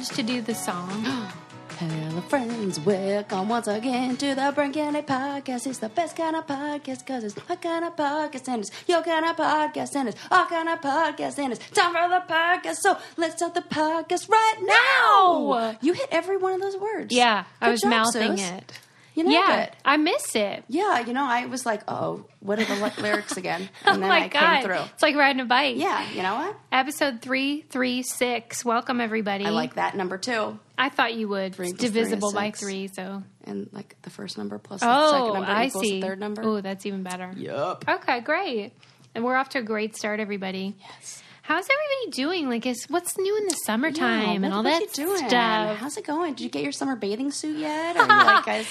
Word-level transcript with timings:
ever 0.00 0.08
get 0.08 0.16
the 0.16 0.16
urge 0.16 0.16
to 0.16 0.22
do 0.22 0.40
the 0.42 0.54
song? 0.54 1.04
Hello, 1.78 2.20
friends. 2.22 2.78
Welcome 2.80 3.48
once 3.48 3.68
again 3.68 4.16
to 4.18 4.34
the 4.34 4.52
Brain 4.54 4.72
Candy 4.72 5.00
Podcast. 5.00 5.66
It's 5.66 5.78
the 5.78 5.88
best 5.88 6.16
kind 6.16 6.36
of 6.36 6.46
podcast 6.46 6.98
because 6.98 7.24
it's 7.24 7.36
my 7.48 7.56
kind 7.56 7.84
of 7.84 7.96
podcast 7.96 8.48
and 8.48 8.60
it's 8.62 8.70
your 8.86 9.02
kind 9.02 9.24
of 9.24 9.36
podcast 9.36 9.96
and 9.96 10.08
it's 10.08 10.18
our 10.30 10.46
kind 10.46 10.68
of 10.68 10.80
podcast 10.80 11.38
and 11.38 11.52
it's 11.52 11.70
time 11.70 11.92
for 11.94 12.08
the 12.08 12.22
podcast. 12.32 12.76
So 12.76 12.98
let's 13.16 13.36
start 13.36 13.54
the 13.54 13.62
podcast 13.62 14.28
right 14.28 14.56
now. 14.60 15.54
Now. 15.54 15.78
You 15.80 15.94
hit 15.94 16.08
every 16.10 16.36
one 16.36 16.52
of 16.54 16.60
those 16.60 16.76
words. 16.76 17.14
Yeah, 17.14 17.44
I 17.60 17.66
Good 17.66 17.72
was 17.72 17.80
job, 17.82 17.90
mouthing 17.90 18.36
sis. 18.36 18.50
it. 18.50 18.72
You 19.20 19.26
know 19.26 19.32
yeah, 19.32 19.60
it. 19.64 19.76
I 19.84 19.96
miss 19.98 20.34
it. 20.34 20.64
Yeah, 20.68 21.00
you 21.00 21.12
know, 21.12 21.24
I 21.24 21.44
was 21.44 21.66
like, 21.66 21.82
oh, 21.88 22.24
what 22.40 22.58
are 22.58 22.64
the 22.64 22.76
li- 22.76 23.02
lyrics 23.02 23.36
again? 23.36 23.68
Oh 23.84 23.92
And 23.92 24.02
then 24.02 24.08
my 24.08 24.20
I 24.24 24.28
god, 24.28 24.40
came 24.60 24.62
through. 24.64 24.84
it's 24.94 25.02
like 25.02 25.14
riding 25.14 25.40
a 25.40 25.44
bike. 25.44 25.76
Yeah, 25.76 26.10
you 26.12 26.22
know 26.22 26.34
what? 26.36 26.56
Episode 26.72 27.20
three 27.20 27.62
three 27.68 28.02
six. 28.02 28.64
Welcome 28.64 28.98
everybody. 29.00 29.44
I 29.44 29.50
like 29.50 29.74
that 29.74 29.94
number 29.94 30.16
two. 30.16 30.58
I 30.78 30.88
thought 30.88 31.12
you 31.14 31.28
would. 31.28 31.54
Three 31.54 31.68
It's 31.68 31.78
plus 31.78 31.90
three 31.90 32.00
is 32.00 32.08
divisible 32.08 32.32
by 32.32 32.50
three, 32.52 32.88
so. 32.88 33.22
And 33.44 33.68
like 33.72 33.94
the 34.02 34.10
first 34.10 34.38
number 34.38 34.58
plus 34.58 34.80
the 34.80 34.86
Oh, 34.88 35.10
second 35.10 35.34
number 35.34 35.50
I 35.50 35.66
equals 35.66 35.84
see. 35.84 36.00
the 36.00 36.06
third 36.06 36.18
number. 36.20 36.42
Oh, 36.42 36.60
that's 36.62 36.86
even 36.86 37.02
better. 37.02 37.30
Yup. 37.36 37.84
Okay, 37.86 38.20
great. 38.20 38.72
And 39.14 39.22
we're 39.24 39.36
off 39.36 39.50
to 39.50 39.58
a 39.58 39.62
great 39.62 39.96
start, 39.96 40.20
everybody. 40.20 40.76
Yes. 40.80 41.22
How's 41.50 41.64
everybody 41.66 42.10
doing? 42.16 42.48
Like, 42.48 42.64
is 42.64 42.84
what's 42.88 43.18
new 43.18 43.36
in 43.36 43.44
the 43.48 43.56
summertime 43.66 44.40
Yeah, 44.40 44.46
and 44.46 44.54
all 44.54 44.62
that 44.62 44.96
you 44.96 45.16
stuff? 45.18 45.78
How's 45.78 45.96
it 45.96 46.06
going? 46.06 46.34
Did 46.34 46.44
you 46.44 46.48
get 46.48 46.62
your 46.62 46.70
summer 46.70 46.94
bathing 46.94 47.32
suit 47.32 47.58
yet? 47.58 47.96
Are 47.96 48.02
you 48.20 48.24
like 48.24 48.46
guys 48.46 48.68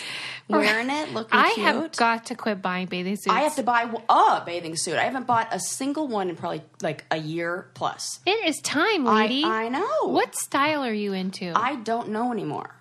wearing 0.47 0.89
it, 0.89 1.11
looking 1.11 1.37
I 1.37 1.51
cute? 1.55 1.65
have 1.67 1.91
got 1.97 2.27
to 2.27 2.35
quit 2.35 2.61
buying 2.61 2.87
bathing 2.87 3.17
suits. 3.17 3.27
I 3.35 3.41
have 3.41 3.57
to 3.57 3.63
buy 3.63 3.93
a 4.07 4.43
bathing 4.45 4.77
suit. 4.77 4.95
I 4.95 5.03
haven't 5.03 5.27
bought 5.27 5.49
a 5.51 5.59
single 5.59 6.07
one 6.07 6.29
in 6.29 6.37
probably 6.37 6.61
like 6.81 7.03
a 7.11 7.17
year 7.17 7.69
plus. 7.73 8.21
It 8.25 8.47
is 8.47 8.61
time, 8.61 9.03
lady. 9.03 9.43
I 9.43 9.67
know. 9.67 10.03
What 10.05 10.35
style 10.35 10.81
are 10.85 10.93
you 10.93 11.11
into? 11.11 11.51
I 11.53 11.75
don't 11.75 12.07
know 12.11 12.31
anymore 12.31 12.75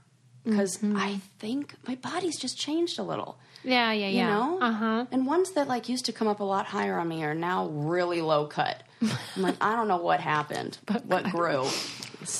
because 0.44 0.78
Mm-hmm. 0.78 0.96
I 0.96 1.20
think 1.40 1.74
my 1.88 1.96
body's 1.96 2.38
just 2.38 2.56
changed 2.56 3.00
a 3.00 3.02
little. 3.02 3.36
yeah, 3.64 3.90
yeah, 3.90 4.06
You 4.10 4.16
yeah. 4.18 4.28
know, 4.28 4.58
Uh 4.60 4.72
huh. 4.72 5.06
And 5.10 5.26
ones 5.26 5.50
that 5.54 5.66
like 5.66 5.88
used 5.88 6.04
to 6.04 6.12
come 6.12 6.28
up 6.28 6.38
a 6.38 6.44
lot 6.44 6.66
higher 6.66 7.00
on 7.00 7.08
me 7.08 7.24
are 7.24 7.34
now 7.34 7.66
really 7.66 8.20
low 8.20 8.46
cut. 8.46 8.84
I'm 9.02 9.42
like, 9.42 9.56
I 9.60 9.76
don't 9.76 9.88
know 9.88 9.98
what 9.98 10.20
happened, 10.20 10.78
but 10.86 11.04
what 11.06 11.24
grew. 11.30 11.66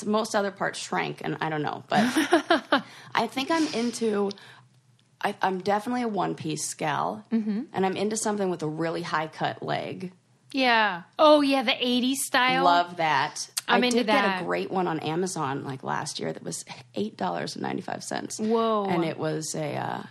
Most 0.05 0.35
other 0.35 0.51
parts 0.51 0.77
shrank, 0.79 1.21
and 1.23 1.37
I 1.41 1.49
don't 1.49 1.61
know. 1.61 1.83
But 1.87 2.03
I 3.15 3.27
think 3.27 3.49
I'm 3.51 3.65
into. 3.73 4.31
I, 5.21 5.35
I'm 5.41 5.59
definitely 5.59 6.03
a 6.03 6.07
one 6.07 6.35
piece 6.35 6.73
gal, 6.73 7.25
Mm-hmm. 7.31 7.63
and 7.73 7.85
I'm 7.85 7.95
into 7.97 8.15
something 8.17 8.49
with 8.49 8.63
a 8.63 8.67
really 8.67 9.01
high 9.01 9.27
cut 9.27 9.61
leg. 9.63 10.11
Yeah. 10.51 11.03
Oh, 11.19 11.41
yeah, 11.41 11.61
the 11.61 11.71
80s 11.73 12.15
style. 12.15 12.63
Love 12.63 12.97
that. 12.97 13.47
I'm 13.67 13.83
I 13.83 13.85
into 13.85 13.97
did 13.99 14.07
get 14.07 14.41
a 14.41 14.43
great 14.45 14.71
one 14.71 14.87
on 14.87 14.99
Amazon 14.99 15.63
like 15.63 15.83
last 15.83 16.19
year 16.19 16.33
that 16.33 16.41
was 16.43 16.65
eight 16.95 17.15
dollars 17.17 17.55
and 17.55 17.61
ninety 17.61 17.83
five 17.83 18.03
cents. 18.03 18.39
Whoa. 18.39 18.85
And 18.89 19.05
it 19.05 19.19
was 19.19 19.53
a, 19.55 19.75
uh, 19.75 20.03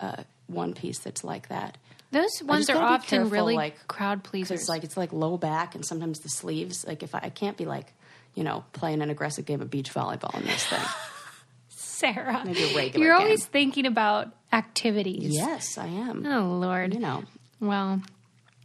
a 0.00 0.24
one 0.48 0.74
piece 0.74 0.98
that's 0.98 1.22
like 1.22 1.48
that. 1.48 1.78
Those 2.14 2.42
ones 2.42 2.70
are 2.70 2.76
often 2.82 3.08
careful, 3.08 3.30
really 3.30 3.54
like, 3.56 3.86
crowd 3.88 4.24
pleasers. 4.24 4.60
It's 4.60 4.68
like 4.68 4.84
it's 4.84 4.96
like 4.96 5.12
low 5.12 5.36
back 5.36 5.74
and 5.74 5.84
sometimes 5.84 6.20
the 6.20 6.28
sleeves. 6.30 6.84
Like 6.86 7.02
if 7.02 7.14
I, 7.14 7.20
I 7.24 7.28
can't 7.30 7.56
be 7.56 7.64
like, 7.66 7.92
you 8.34 8.42
know, 8.44 8.64
playing 8.72 9.02
an 9.02 9.10
aggressive 9.10 9.44
game 9.44 9.60
of 9.60 9.70
beach 9.70 9.92
volleyball 9.92 10.34
in 10.40 10.46
this 10.46 10.64
thing. 10.64 10.80
Sarah. 11.68 12.42
maybe 12.44 12.62
a 12.62 12.74
regular 12.76 13.06
You're 13.06 13.16
game. 13.16 13.22
always 13.24 13.44
thinking 13.46 13.86
about 13.86 14.28
activities. 14.52 15.32
yes, 15.34 15.78
I 15.78 15.86
am. 15.86 16.26
Oh, 16.26 16.56
Lord. 16.58 16.94
You 16.94 17.00
know. 17.00 17.24
Well, 17.60 18.02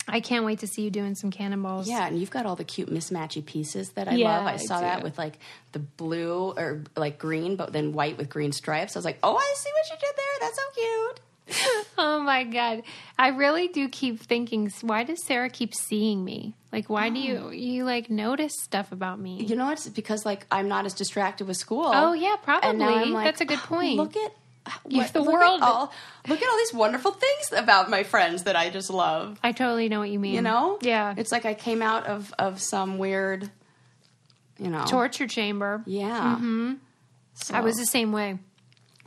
I 0.08 0.20
can't 0.20 0.44
wait 0.46 0.60
to 0.60 0.68
see 0.68 0.82
you 0.82 0.90
doing 0.90 1.16
some 1.16 1.30
cannonballs. 1.32 1.88
Yeah, 1.88 2.06
and 2.08 2.20
you've 2.20 2.32
got 2.32 2.46
all 2.46 2.56
the 2.56 2.64
cute 2.64 2.90
mismatchy 2.92 3.46
pieces 3.46 3.90
that 3.92 4.08
I 4.08 4.16
Yeah, 4.16 4.38
love. 4.40 4.48
I 4.48 4.58
saw 4.58 4.82
that 4.82 5.04
with 5.04 5.18
like 5.18 5.38
the 5.72 5.80
blue 5.80 6.54
or 6.58 6.84
like 6.96 7.20
green, 7.20 7.56
but 7.56 7.72
then 7.72 7.94
white 7.94 8.18
with 8.18 8.30
green 8.30 8.52
stripes. 8.52 8.96
I 8.96 9.00
was 9.00 9.06
like, 9.06 9.20
oh, 9.24 9.36
I 9.38 9.54
see 9.58 9.70
what 9.74 9.90
you 9.92 9.96
did 10.08 10.16
there. 10.18 10.26
That's 10.42 10.56
so 10.58 10.64
cute. 10.74 11.20
Oh 11.98 12.22
my 12.22 12.44
god. 12.46 12.84
I 13.18 13.30
really 13.30 13.68
do 13.68 13.90
keep 13.90 14.22
thinking 14.22 14.72
why 14.82 15.04
does 15.04 15.24
Sarah 15.26 15.50
keep 15.50 15.76
seeing 15.76 16.24
me? 16.24 16.54
Like 16.72 16.90
why 16.90 17.10
do 17.10 17.20
you 17.20 17.50
you 17.52 17.84
like 17.84 18.10
notice 18.10 18.54
stuff 18.62 18.92
about 18.92 19.20
me? 19.20 19.44
You 19.44 19.56
know, 19.58 19.70
it's 19.72 19.88
because 19.90 20.26
like 20.26 20.46
I'm 20.52 20.68
not 20.70 20.86
as 20.86 20.94
distracted 20.94 21.48
with 21.48 21.58
school. 21.58 21.92
Oh, 21.94 22.14
yeah, 22.14 22.36
probably. 22.42 22.78
Like, 22.78 23.26
That's 23.26 23.42
a 23.42 23.46
good 23.46 23.60
point. 23.60 23.98
Look 23.98 24.16
at 24.16 24.32
what- 24.84 25.12
the 25.14 25.20
look 25.22 25.34
world- 25.34 25.62
At 25.62 25.68
all, 25.68 25.92
look 26.28 26.42
at 26.42 26.50
all 26.50 26.58
these 26.58 26.74
wonderful 26.74 27.12
things 27.12 27.52
about 27.54 27.90
my 27.90 28.04
friends 28.04 28.44
that 28.44 28.56
I 28.56 28.70
just 28.70 28.90
love. 28.90 29.40
I 29.44 29.52
totally 29.52 29.90
know 29.90 30.00
what 30.00 30.10
you 30.10 30.20
mean. 30.20 30.36
You 30.36 30.42
know? 30.42 30.78
Yeah. 30.82 31.14
It's 31.18 31.32
like 31.32 31.46
I 31.46 31.54
came 31.54 31.82
out 31.82 32.06
of 32.06 32.34
of 32.40 32.62
some 32.62 32.98
weird, 32.98 33.50
you 34.58 34.70
know, 34.70 34.86
torture 34.88 35.28
chamber. 35.28 35.82
Yeah. 35.86 36.36
Mm-hmm. 36.36 36.74
So 37.34 37.56
I 37.56 37.62
was 37.62 37.76
the 37.78 37.86
same 37.86 38.12
way. 38.12 38.38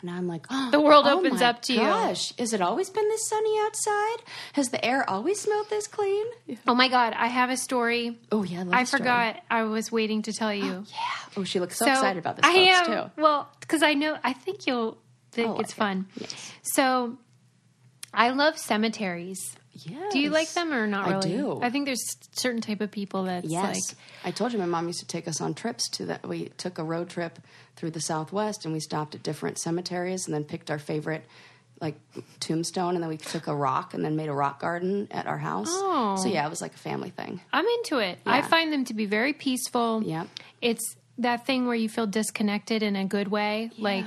Now 0.03 0.17
I'm 0.17 0.29
like, 0.29 0.47
oh, 0.51 0.71
The 0.73 0.81
world 0.81 1.07
oh 1.07 1.19
opens 1.19 1.43
up 1.43 1.63
to 1.63 1.73
you. 1.73 1.81
Gosh, 1.81 2.35
has 2.37 2.53
it 2.53 2.61
always 2.61 2.91
been 2.91 3.09
this 3.09 3.29
sunny 3.29 3.59
outside? 3.61 4.17
Has 4.55 4.69
the 4.71 4.85
air 4.85 5.09
always 5.09 5.41
smelled 5.41 5.71
this 5.71 5.87
clean? 5.87 6.27
Oh 6.67 6.75
my 6.75 6.89
god, 6.89 7.13
I 7.17 7.27
have 7.27 7.51
a 7.51 7.57
story. 7.57 8.19
Oh 8.31 8.45
yeah, 8.45 8.65
I, 8.71 8.81
I 8.81 8.85
forgot 8.85 9.43
I 9.51 9.65
was 9.65 9.91
waiting 9.91 10.23
to 10.23 10.33
tell 10.33 10.55
you. 10.55 10.65
Oh, 10.65 10.85
yeah. 10.89 11.37
Oh, 11.37 11.45
she 11.45 11.61
looks 11.61 11.77
so, 11.77 11.87
excited 11.91 12.19
about 12.19 12.37
this. 12.37 12.45
I 12.45 12.51
am. 12.53 12.87
too. 12.87 13.23
Well, 13.23 13.51
because 13.61 13.83
I 13.83 13.95
know, 13.95 14.17
I 14.23 14.33
think 14.33 14.67
you'll 14.67 14.99
think 15.33 15.49
oh, 15.49 15.55
I'll 15.55 15.61
it's 15.61 15.71
like 15.71 15.77
it. 15.77 15.95
fun. 15.95 16.07
Yes. 16.19 16.53
So, 16.63 17.19
I 18.15 18.31
love 18.31 18.59
cemeteries. 18.59 19.57
Yeah. 19.75 20.09
Do 20.11 20.19
you 20.19 20.31
like 20.31 20.53
them 20.53 20.73
or 20.73 20.87
not 20.87 21.09
Really? 21.09 21.35
I 21.35 21.37
do. 21.39 21.61
I 21.63 21.71
think 21.71 21.87
there's 21.87 22.05
certain 22.33 22.61
type 22.61 22.81
of 22.81 22.91
people 22.91 23.25
that's 23.25 23.49
Yes. 23.49 23.75
like, 23.75 23.99
I 24.25 24.31
told 24.31 24.53
you 24.53 24.59
my 24.59 24.67
mom 24.67 24.87
used 24.87 25.01
to 25.01 25.07
take 25.07 25.27
us 25.27 25.41
on 25.41 25.55
trips 25.55 25.89
to 25.91 26.07
that. 26.07 26.27
We 26.29 26.51
took 26.59 26.79
a 26.79 26.85
road 26.85 27.09
trip 27.09 27.39
through 27.77 27.93
the 27.93 28.01
Southwest 28.01 28.65
and 28.65 28.75
we 28.75 28.81
stopped 28.81 29.15
at 29.15 29.23
different 29.23 29.59
cemeteries 29.59 30.27
and 30.27 30.35
then 30.35 30.45
picked 30.45 30.71
our 30.71 30.79
favorite 30.79 31.25
like 31.81 31.97
tombstone 32.39 32.95
and 32.95 33.03
then 33.03 33.09
we 33.09 33.17
took 33.17 33.49
a 33.49 33.55
rock 33.55 33.93
and 33.95 34.05
then 34.05 34.15
made 34.15 34.29
a 34.29 34.33
rock 34.35 34.61
garden 34.61 35.09
at 35.11 35.27
our 35.27 35.39
house. 35.39 35.69
Oh. 35.71 36.17
So 36.23 36.29
yeah, 36.29 36.47
it 36.47 36.51
was 36.51 36.61
like 36.61 36.75
a 36.75 36.79
family 36.79 37.11
thing. 37.11 37.41
I'm 37.53 37.67
into 37.67 37.99
it. 37.99 38.19
I 38.27 38.43
find 38.43 38.73
them 38.73 38.85
to 38.85 38.95
be 38.95 39.07
very 39.07 39.33
peaceful. 39.33 40.03
Yep. 40.05 40.29
It's 40.61 40.97
that 41.19 41.45
thing 41.47 41.67
where 41.67 41.75
you 41.75 41.89
feel 41.89 42.07
disconnected 42.07 42.83
in 42.83 42.95
a 42.95 43.05
good 43.05 43.29
way, 43.29 43.71
like, 43.79 44.07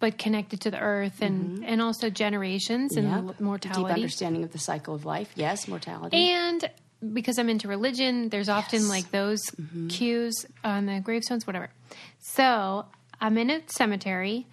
but 0.00 0.16
connected 0.18 0.60
to 0.62 0.70
the 0.70 0.78
earth 0.78 1.20
and, 1.22 1.64
and 1.64 1.82
also 1.82 2.08
generations 2.10 2.96
and 2.96 3.06
Mm-hmm. 3.08 3.44
Yep. 3.48 3.62
Deep 3.74 3.86
understanding 3.86 4.44
of 4.44 4.52
the 4.52 4.58
cycle 4.58 4.94
of 4.94 5.04
life. 5.04 5.30
Yes, 5.34 5.66
mortality. 5.68 6.16
And 6.30 6.70
because 7.12 7.38
I'm 7.38 7.48
into 7.48 7.68
religion, 7.68 8.28
there's 8.28 8.48
often 8.48 8.80
Yes. 8.80 8.88
like 8.88 9.10
those 9.10 9.40
Mm-hmm. 9.60 9.88
cues 9.88 10.46
on 10.64 10.86
the 10.86 11.00
gravestones, 11.00 11.46
whatever. 11.46 11.70
So 12.20 12.84
I'm 13.20 13.36
in 13.38 13.50
a 13.50 13.60
cemetery 13.66 14.46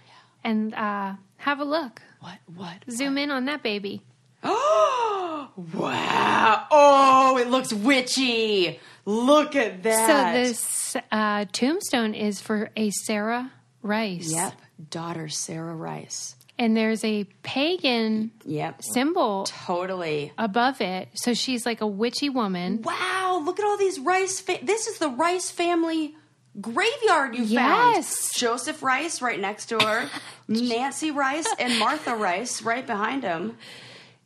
and 0.43 0.73
uh, 0.73 1.13
have 1.37 1.59
a 1.59 1.65
look. 1.65 2.01
what? 2.19 2.37
What? 2.55 2.73
Zoom 2.89 3.17
in 3.17 3.29
on 3.31 3.45
that 3.45 3.61
baby. 3.63 4.01
Oh 4.43 5.49
wow! 5.73 6.67
Oh, 6.71 7.37
it 7.37 7.49
looks 7.49 7.71
witchy. 7.73 8.79
Look 9.05 9.55
at 9.55 9.83
that. 9.83 10.07
So 10.07 10.39
this 10.39 10.95
uh, 11.11 11.45
tombstone 11.51 12.13
is 12.13 12.41
for 12.41 12.69
a 12.75 12.89
Sarah 12.91 13.51
Rice. 13.81 14.31
Yep. 14.31 14.53
Daughter 14.89 15.27
Sarah 15.29 15.75
Rice. 15.75 16.35
And 16.57 16.75
there's 16.77 17.03
a 17.03 17.25
pagan 17.43 18.31
Yep. 18.45 18.81
symbol 18.83 19.43
Totally. 19.45 20.31
above 20.37 20.79
it. 20.79 21.09
So 21.13 21.33
she's 21.33 21.65
like 21.65 21.81
a 21.81 21.87
witchy 21.87 22.29
woman. 22.29 22.81
Wow, 22.81 23.41
look 23.45 23.59
at 23.59 23.65
all 23.65 23.77
these 23.77 23.99
Rice. 23.99 24.39
Fa- 24.39 24.59
this 24.63 24.87
is 24.87 24.97
the 24.97 25.09
Rice 25.09 25.51
family 25.51 26.15
graveyard 26.61 27.35
you 27.35 27.43
Yes. 27.43 28.29
found. 28.29 28.33
Joseph 28.37 28.81
Rice 28.81 29.21
right 29.21 29.39
next 29.39 29.65
to 29.67 29.77
her, 29.79 30.09
Nancy 30.47 31.11
Rice 31.11 31.47
and 31.59 31.77
Martha 31.79 32.15
Rice 32.15 32.61
right 32.61 32.85
behind 32.87 33.23
him. 33.23 33.57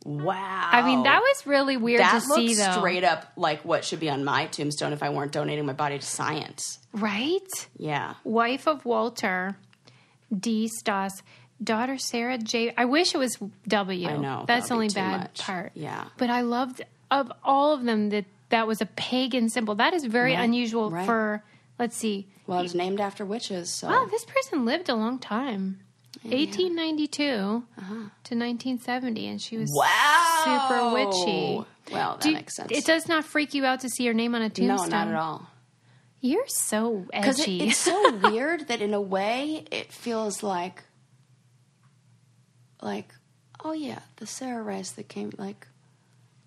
Wow. 0.04 0.68
I 0.72 0.82
mean, 0.82 1.02
that 1.02 1.20
was 1.20 1.46
really 1.46 1.76
weird 1.76 2.00
that 2.00 2.22
to 2.22 2.28
looks 2.28 2.40
see, 2.40 2.54
though. 2.54 2.72
straight 2.78 3.04
up 3.04 3.32
like 3.36 3.64
what 3.64 3.84
should 3.84 4.00
be 4.00 4.08
on 4.08 4.24
my 4.24 4.46
tombstone 4.46 4.92
if 4.92 5.02
I 5.02 5.10
weren't 5.10 5.32
donating 5.32 5.66
my 5.66 5.72
body 5.74 5.98
to 5.98 6.06
science. 6.06 6.78
Right? 6.92 7.68
Yeah. 7.76 8.14
Wife 8.24 8.66
of 8.66 8.84
Walter 8.86 9.56
D. 10.36 10.68
Stoss. 10.68 11.22
Daughter 11.62 11.98
Sarah 11.98 12.38
J. 12.38 12.72
I 12.76 12.86
wish 12.86 13.14
it 13.14 13.18
was 13.18 13.36
W. 13.68 14.08
I 14.08 14.16
know, 14.16 14.44
That's 14.46 14.68
the 14.68 14.74
only 14.74 14.88
bad 14.88 15.20
much. 15.20 15.40
part. 15.40 15.72
Yeah. 15.74 16.04
But 16.16 16.30
I 16.30 16.40
loved, 16.40 16.80
of 17.10 17.30
all 17.44 17.74
of 17.74 17.84
them, 17.84 18.08
that 18.10 18.24
that 18.48 18.66
was 18.66 18.80
a 18.80 18.86
pagan 18.86 19.50
symbol. 19.50 19.74
That 19.74 19.92
is 19.92 20.04
very 20.06 20.34
Right, 20.34 20.42
unusual 20.42 20.90
right. 20.90 21.04
for, 21.04 21.44
let's 21.78 21.96
see. 21.96 22.28
Well, 22.46 22.60
it 22.60 22.62
was 22.62 22.74
named 22.74 22.98
after 23.00 23.26
witches. 23.26 23.74
So. 23.78 23.88
Wow, 23.88 24.06
this 24.10 24.24
person 24.24 24.64
lived 24.64 24.88
a 24.88 24.94
long 24.94 25.18
time. 25.18 25.80
1892 26.24 27.22
Uh-huh. 27.78 27.94
to 27.94 28.34
1970, 28.34 29.26
and 29.28 29.40
she 29.40 29.56
was 29.56 29.70
wow. 29.74 30.42
super 30.44 30.92
witchy. 30.94 31.64
Well, 31.92 32.14
that 32.16 32.22
Do- 32.22 32.32
makes 32.32 32.56
sense. 32.56 32.70
It 32.72 32.84
does 32.86 33.06
not 33.08 33.24
freak 33.24 33.54
you 33.54 33.64
out 33.64 33.80
to 33.80 33.88
see 33.88 34.04
your 34.04 34.14
name 34.14 34.34
on 34.34 34.42
a 34.42 34.48
tombstone. 34.50 34.88
no, 34.90 34.96
not 34.96 35.08
at 35.08 35.14
all. 35.14 35.46
You're 36.20 36.46
so 36.48 37.06
Because 37.12 37.38
it, 37.40 37.42
edgy. 37.44 37.68
it's 37.68 37.78
so 37.78 38.12
weird 38.30 38.68
that 38.68 38.82
in 38.82 38.92
a 38.94 39.00
way 39.00 39.64
it 39.70 39.92
feels 39.92 40.42
like, 40.42 40.82
like, 42.82 43.14
oh 43.64 43.72
yeah, 43.72 44.00
the 44.16 44.26
Sarah 44.26 44.62
Rice 44.62 44.92
that 44.92 45.08
came. 45.08 45.32
Like, 45.38 45.66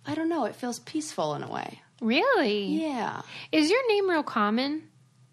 I 0.05 0.15
don't 0.15 0.29
know. 0.29 0.45
It 0.45 0.55
feels 0.55 0.79
peaceful 0.79 1.33
in 1.35 1.43
a 1.43 1.51
way. 1.51 1.81
really? 2.01 2.65
Yeah. 2.65 3.21
Is 3.51 3.69
your 3.69 3.87
name 3.89 4.09
real 4.09 4.23
common? 4.23 4.83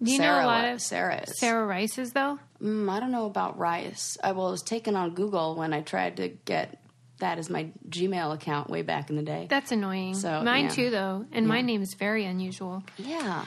Do 0.03 0.11
you 0.11 0.19
know 0.19 0.25
Sarah 0.25 0.45
a 0.45 0.47
lot 0.47 0.65
of 0.65 0.81
Sarah 0.81 1.23
is. 1.27 1.39
Sarah 1.39 1.67
Rice's 1.67 2.13
though? 2.13 2.39
Mm, 2.63 2.91
I 2.91 3.01
don't 3.01 3.13
know 3.13 3.27
about 3.27 3.59
Rice. 3.59 4.17
I 4.25 4.33
well, 4.33 4.49
it 4.49 4.53
was 4.53 4.63
taken 4.63 4.97
on 4.97 5.11
Google 5.15 5.57
when 5.57 5.75
I 5.75 5.83
tried 5.83 6.17
to 6.17 6.29
get 6.29 6.83
that 7.19 7.37
as 7.39 7.51
my 7.51 7.69
Gmail 7.91 8.33
account 8.35 8.71
way 8.71 8.81
back 8.81 9.11
in 9.11 9.17
the 9.17 9.23
day. 9.23 9.47
That's 9.51 9.73
annoying. 9.73 10.15
So, 10.15 10.43
Mine 10.43 10.65
yeah. 10.65 10.71
too, 10.71 10.89
though, 10.91 11.27
and 11.33 11.47
my 11.47 11.61
name 11.61 11.83
is 11.83 11.93
very 11.93 12.25
unusual. 12.25 12.83
yeah. 12.97 13.45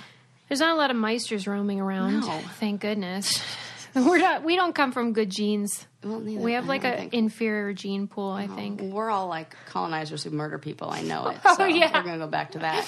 There's 0.53 0.59
not 0.59 0.75
a 0.75 0.77
lot 0.77 0.91
of 0.91 0.97
meisters 0.97 1.47
roaming 1.47 1.81
around. 1.81 2.19
No. 2.19 2.39
Thank 2.59 2.81
goodness. 2.81 3.41
We're 3.95 4.19
not. 4.19 4.43
We 4.43 4.55
don't 4.55 4.75
come 4.75 4.91
from 4.91 5.11
good 5.11 5.31
genes. 5.31 5.87
Well, 6.03 6.19
neither- 6.19 6.43
We 6.43 6.53
have 6.53 6.67
like 6.67 6.83
an 6.83 7.09
inferior 7.11 7.73
gene 7.73 8.07
pool. 8.07 8.29
I 8.29 8.45
uh-huh. 8.45 8.55
think. 8.55 8.81
We're 8.81 9.09
all 9.09 9.25
like 9.25 9.55
colonizers 9.65 10.23
who 10.23 10.29
murder 10.29 10.59
people. 10.59 10.91
I 10.91 11.01
know 11.01 11.29
it. 11.29 11.39
Oh, 11.43 11.65
yeah. 11.65 11.97
we're 11.97 12.03
gonna 12.03 12.19
go 12.19 12.27
back 12.27 12.51
to 12.51 12.59
that. 12.59 12.85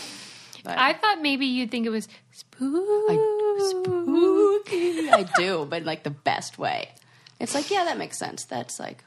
But 0.64 0.78
I 0.78 0.94
thought 0.94 1.24
maybe 1.24 1.48
you'd 1.48 1.72
think 1.72 1.88
it 1.88 1.90
was 1.90 2.08
spook. 2.34 2.70
spooky. 3.58 5.10
I 5.10 5.28
do, 5.36 5.66
but 5.68 5.86
like 5.86 6.04
the 6.04 6.12
best 6.12 6.60
way. 6.60 6.92
It's 7.40 7.56
like, 7.56 7.72
yeah, 7.72 7.86
that 7.86 7.98
makes 7.98 8.20
sense. 8.20 8.46
That's 8.46 8.80
like 8.80 9.04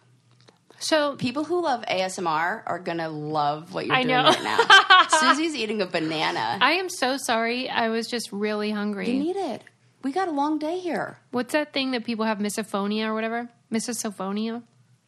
So 0.80 1.16
people 1.16 1.44
who 1.44 1.60
love 1.62 1.84
ASMR 1.86 2.62
are 2.66 2.78
gonna 2.78 3.08
love 3.08 3.74
what 3.74 3.86
you're 3.86 3.94
I 3.96 4.02
doing 4.04 4.14
know. 4.16 4.24
right 4.24 4.42
now. 4.42 5.06
Susie's 5.34 5.54
eating 5.56 5.82
a 5.82 5.86
banana. 5.86 6.58
I 6.60 6.72
am 6.72 6.88
so 6.88 7.16
sorry. 7.16 7.68
I 7.68 7.88
was 7.88 8.06
just 8.06 8.30
really 8.32 8.70
hungry. 8.70 9.10
you 9.10 9.18
need 9.18 9.36
it. 9.36 9.62
We 10.04 10.12
got 10.12 10.28
a 10.28 10.30
long 10.30 10.58
day 10.58 10.78
here. 10.78 11.18
What's 11.32 11.52
that 11.52 11.72
thing 11.72 11.90
that 11.90 12.04
people 12.04 12.24
have 12.24 12.38
misophonia 12.38 13.06
or 13.06 13.14
whatever? 13.14 13.48
Misophonia, 13.72 14.62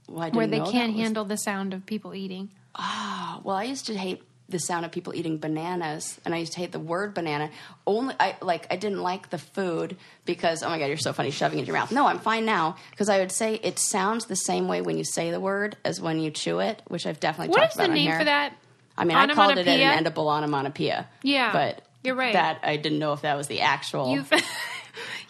Well, 0.08 0.30
where 0.32 0.46
they 0.48 0.58
can't 0.60 0.92
was- 0.94 1.00
handle 1.02 1.24
the 1.24 1.36
sound 1.36 1.72
of 1.72 1.86
people 1.86 2.14
eating. 2.14 2.50
Oh, 2.74 3.40
well, 3.44 3.56
I 3.56 3.64
used 3.64 3.86
to 3.86 3.96
hate 3.96 4.22
the 4.50 4.58
sound 4.58 4.84
of 4.84 4.92
people 4.92 5.14
eating 5.14 5.38
bananas, 5.38 6.20
and 6.24 6.34
I 6.34 6.38
used 6.38 6.52
to 6.54 6.58
hate 6.60 6.72
the 6.72 6.78
word 6.80 7.14
banana. 7.14 7.50
Only 7.86 8.14
I 8.20 8.36
like 8.42 8.66
I 8.70 8.76
didn't 8.76 9.00
like 9.02 9.30
the 9.30 9.38
food 9.38 9.96
because 10.24 10.62
oh 10.62 10.68
my 10.68 10.78
god, 10.78 10.86
you're 10.86 10.96
so 10.96 11.12
funny 11.12 11.30
shoving 11.30 11.58
it 11.58 11.62
in 11.62 11.66
your 11.66 11.76
mouth. 11.76 11.92
No, 11.92 12.06
I'm 12.06 12.18
fine 12.18 12.44
now 12.44 12.76
because 12.90 13.08
I 13.08 13.18
would 13.18 13.32
say 13.32 13.54
it 13.54 13.78
sounds 13.78 14.26
the 14.26 14.36
same 14.36 14.68
way 14.68 14.80
when 14.80 14.98
you 14.98 15.04
say 15.04 15.30
the 15.30 15.40
word 15.40 15.76
as 15.84 16.00
when 16.00 16.18
you 16.20 16.30
chew 16.30 16.60
it, 16.60 16.82
which 16.88 17.06
I've 17.06 17.20
definitely 17.20 17.50
What 17.50 17.58
talked 17.60 17.72
is 17.72 17.76
the 17.76 17.82
about 17.84 17.90
on 17.90 17.94
name 17.96 18.06
here. 18.10 18.18
for 18.18 18.24
that? 18.24 18.54
I 18.98 19.04
mean, 19.04 19.16
I 19.16 19.26
called 19.32 19.56
it 19.58 19.66
an 19.66 19.80
edible 19.80 20.28
onomatopoeia. 20.28 21.08
Yeah, 21.22 21.52
but 21.52 21.82
you're 22.04 22.14
right. 22.14 22.32
That 22.34 22.60
I 22.62 22.76
didn't 22.76 22.98
know 22.98 23.12
if 23.12 23.22
that 23.22 23.36
was 23.36 23.46
the 23.46 23.60
actual 23.62 24.10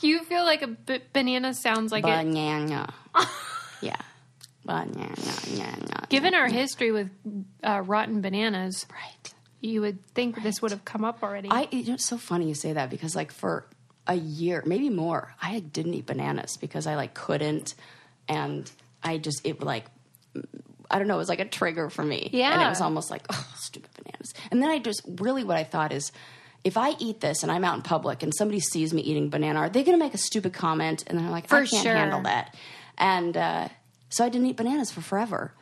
You 0.00 0.24
feel 0.24 0.44
like 0.44 0.62
a 0.62 0.66
b- 0.68 1.00
banana 1.12 1.54
sounds 1.54 1.92
like 1.92 2.04
banana. 2.04 2.92
it. 3.82 3.94
Banana. 4.70 5.14
yeah, 5.48 5.74
banana. 5.76 6.06
Given 6.08 6.34
our 6.34 6.48
history 6.48 6.92
with 6.92 7.10
uh, 7.62 7.82
rotten 7.84 8.20
bananas, 8.20 8.86
right. 8.90 9.34
you 9.60 9.80
would 9.80 10.04
think 10.14 10.42
this 10.42 10.62
would 10.62 10.70
have 10.70 10.84
come 10.84 11.04
up 11.04 11.22
already. 11.22 11.48
I 11.50 11.68
you 11.70 11.84
know, 11.84 11.94
it's 11.94 12.06
so 12.06 12.18
funny 12.18 12.48
you 12.48 12.54
say 12.54 12.72
that 12.72 12.90
because 12.90 13.14
like 13.14 13.32
for 13.32 13.66
a 14.06 14.14
year, 14.14 14.62
maybe 14.66 14.88
more, 14.90 15.34
I 15.40 15.60
didn't 15.60 15.94
eat 15.94 16.06
bananas 16.06 16.56
because 16.56 16.86
I 16.86 16.94
like 16.94 17.14
couldn't, 17.14 17.74
and 18.28 18.70
I 19.02 19.18
just 19.18 19.46
it 19.46 19.62
like 19.62 19.86
I 20.90 20.98
don't 20.98 21.08
know, 21.08 21.14
it 21.14 21.18
was 21.18 21.28
like 21.28 21.40
a 21.40 21.48
trigger 21.48 21.90
for 21.90 22.02
me. 22.04 22.30
Yeah. 22.32 22.52
and 22.52 22.62
it 22.62 22.68
was 22.68 22.80
almost 22.80 23.10
like 23.10 23.26
oh 23.30 23.52
stupid 23.56 23.90
bananas. 23.94 24.34
And 24.50 24.62
then 24.62 24.70
I 24.70 24.78
just 24.78 25.02
really 25.06 25.44
what 25.44 25.56
I 25.56 25.64
thought 25.64 25.92
is. 25.92 26.12
If 26.62 26.76
I 26.76 26.90
eat 26.98 27.20
this 27.20 27.42
and 27.42 27.50
I'm 27.50 27.64
out 27.64 27.76
in 27.76 27.80
public 27.80 28.22
and 28.22 28.34
somebody 28.34 28.60
sees 28.60 28.92
me 28.92 29.00
eating 29.00 29.30
banana, 29.30 29.60
are 29.60 29.70
they 29.70 29.82
going 29.82 29.98
to 29.98 30.04
make 30.04 30.12
a 30.12 30.18
stupid 30.18 30.52
comment? 30.52 31.02
And 31.06 31.18
they're 31.18 31.30
like, 31.30 31.50
I 31.50 31.64
can't 31.64 31.82
sure. 31.82 31.94
handle 31.94 32.20
that. 32.24 32.54
And 32.98 33.34
uh, 33.34 33.68
so 34.10 34.24
I 34.24 34.28
didn't 34.28 34.46
eat 34.48 34.56
bananas 34.56 34.90
for 34.90 35.00
forever. 35.00 35.54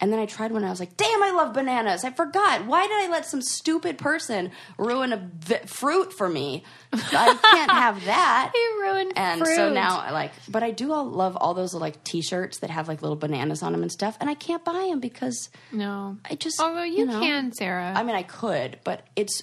And 0.00 0.12
then 0.12 0.18
I 0.18 0.26
tried 0.26 0.50
one 0.50 0.62
and 0.62 0.66
I 0.66 0.70
was 0.70 0.80
like, 0.80 0.96
damn, 0.96 1.22
I 1.22 1.30
love 1.30 1.54
bananas. 1.54 2.02
I 2.04 2.10
forgot. 2.10 2.66
Why 2.66 2.82
did 2.88 3.04
I 3.04 3.08
let 3.08 3.24
some 3.24 3.40
stupid 3.40 3.98
person 3.98 4.50
ruin 4.76 5.12
a 5.12 5.30
v- 5.38 5.64
fruit 5.66 6.12
for 6.12 6.28
me? 6.28 6.64
I 6.92 7.38
can't 7.40 7.70
have 7.70 8.04
that. 8.06 8.50
you 8.52 8.78
ruined 8.82 9.10
fruit 9.14 9.18
And 9.22 9.40
fruit. 9.42 9.54
so 9.54 9.72
now, 9.72 10.00
I 10.00 10.10
like, 10.10 10.32
but 10.48 10.64
I 10.64 10.72
do 10.72 10.92
all 10.92 11.04
love 11.04 11.36
all 11.36 11.54
those 11.54 11.72
like 11.72 12.02
T-shirts 12.02 12.58
that 12.58 12.70
have 12.70 12.88
like 12.88 13.00
little 13.02 13.16
bananas 13.16 13.62
on 13.62 13.70
them 13.70 13.82
and 13.82 13.92
stuff, 13.92 14.16
and 14.20 14.28
I 14.28 14.34
can't 14.34 14.64
buy 14.64 14.88
them 14.90 14.98
because 14.98 15.50
no. 15.70 16.16
I 16.28 16.34
just. 16.34 16.60
Although 16.60 16.82
you, 16.82 17.06
know, 17.06 17.20
can, 17.20 17.52
Sarah. 17.52 17.92
I 17.94 18.02
mean, 18.02 18.16
I 18.16 18.24
could, 18.24 18.80
but 18.82 19.06
it's. 19.14 19.40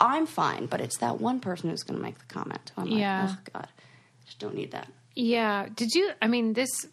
I'm 0.00 0.26
fine, 0.26 0.66
but 0.66 0.80
it's 0.80 0.98
that 0.98 1.20
one 1.20 1.40
person 1.40 1.70
who's 1.70 1.82
going 1.82 1.98
to 1.98 2.02
make 2.04 2.18
the 2.20 2.32
comment. 2.32 2.70
I'm 2.76 2.84
like, 2.88 3.00
Yeah. 3.00 3.30
oh 3.34 3.38
god, 3.52 3.66
I 3.66 4.24
just 4.26 4.38
don't 4.38 4.54
need 4.54 4.70
that. 4.70 4.86
Yeah. 5.16 5.66
Did 5.74 5.92
you? 5.96 6.12
I 6.22 6.28
mean, 6.28 6.52
this 6.52 6.86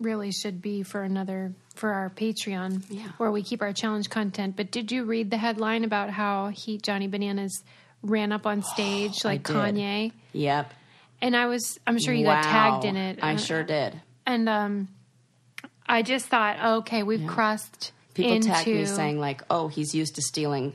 really 0.00 0.30
should 0.32 0.60
be 0.62 0.82
for 0.82 1.02
another 1.02 1.52
for 1.74 1.92
our 1.92 2.10
Patreon, 2.10 2.82
Yeah. 2.90 3.08
where 3.18 3.30
we 3.30 3.42
keep 3.42 3.62
our 3.62 3.72
challenge 3.72 4.10
content. 4.10 4.56
But 4.56 4.70
did 4.70 4.92
you 4.92 5.04
read 5.04 5.30
the 5.30 5.38
headline 5.38 5.84
about 5.84 6.10
how 6.10 6.48
he 6.48 6.78
Johnny 6.78 7.08
Bananas 7.08 7.62
ran 8.02 8.32
up 8.32 8.46
on 8.46 8.62
stage 8.62 9.24
like 9.24 9.42
did. 9.44 9.56
Kanye? 9.56 10.12
Yep. 10.32 10.72
And 11.20 11.36
I 11.36 11.46
was, 11.46 11.78
I'm 11.86 11.98
sure 12.00 12.12
you 12.12 12.24
got 12.24 12.42
tagged 12.42 12.84
in 12.84 12.96
it. 12.96 13.20
I 13.22 13.34
Uh, 13.34 13.36
sure 13.38 13.62
did. 13.62 14.00
And 14.26 14.48
um, 14.48 14.88
I 15.86 16.02
just 16.02 16.26
thought, 16.26 16.78
okay, 16.80 17.02
we've 17.02 17.26
crossed 17.26 17.92
People 18.14 18.32
into 18.32 18.48
tagged 18.48 18.66
me 18.68 18.84
saying 18.86 19.18
like, 19.20 19.42
"Oh, 19.48 19.68
he's 19.68 19.94
used 19.94 20.16
to 20.16 20.22
stealing 20.22 20.74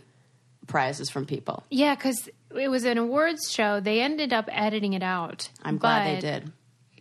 prizes 0.68 1.10
from 1.10 1.26
people." 1.26 1.64
yeah, 1.70 1.96
because 1.96 2.30
it 2.56 2.70
was 2.70 2.84
an 2.86 2.98
awards 2.98 3.52
show. 3.52 3.80
They 3.80 4.02
ended 4.02 4.34
up 4.34 4.50
editing 4.52 4.94
it 4.94 5.04
out. 5.04 5.50
I'm 5.64 5.78
glad 5.78 6.08
they 6.18 6.20
did. 6.22 6.52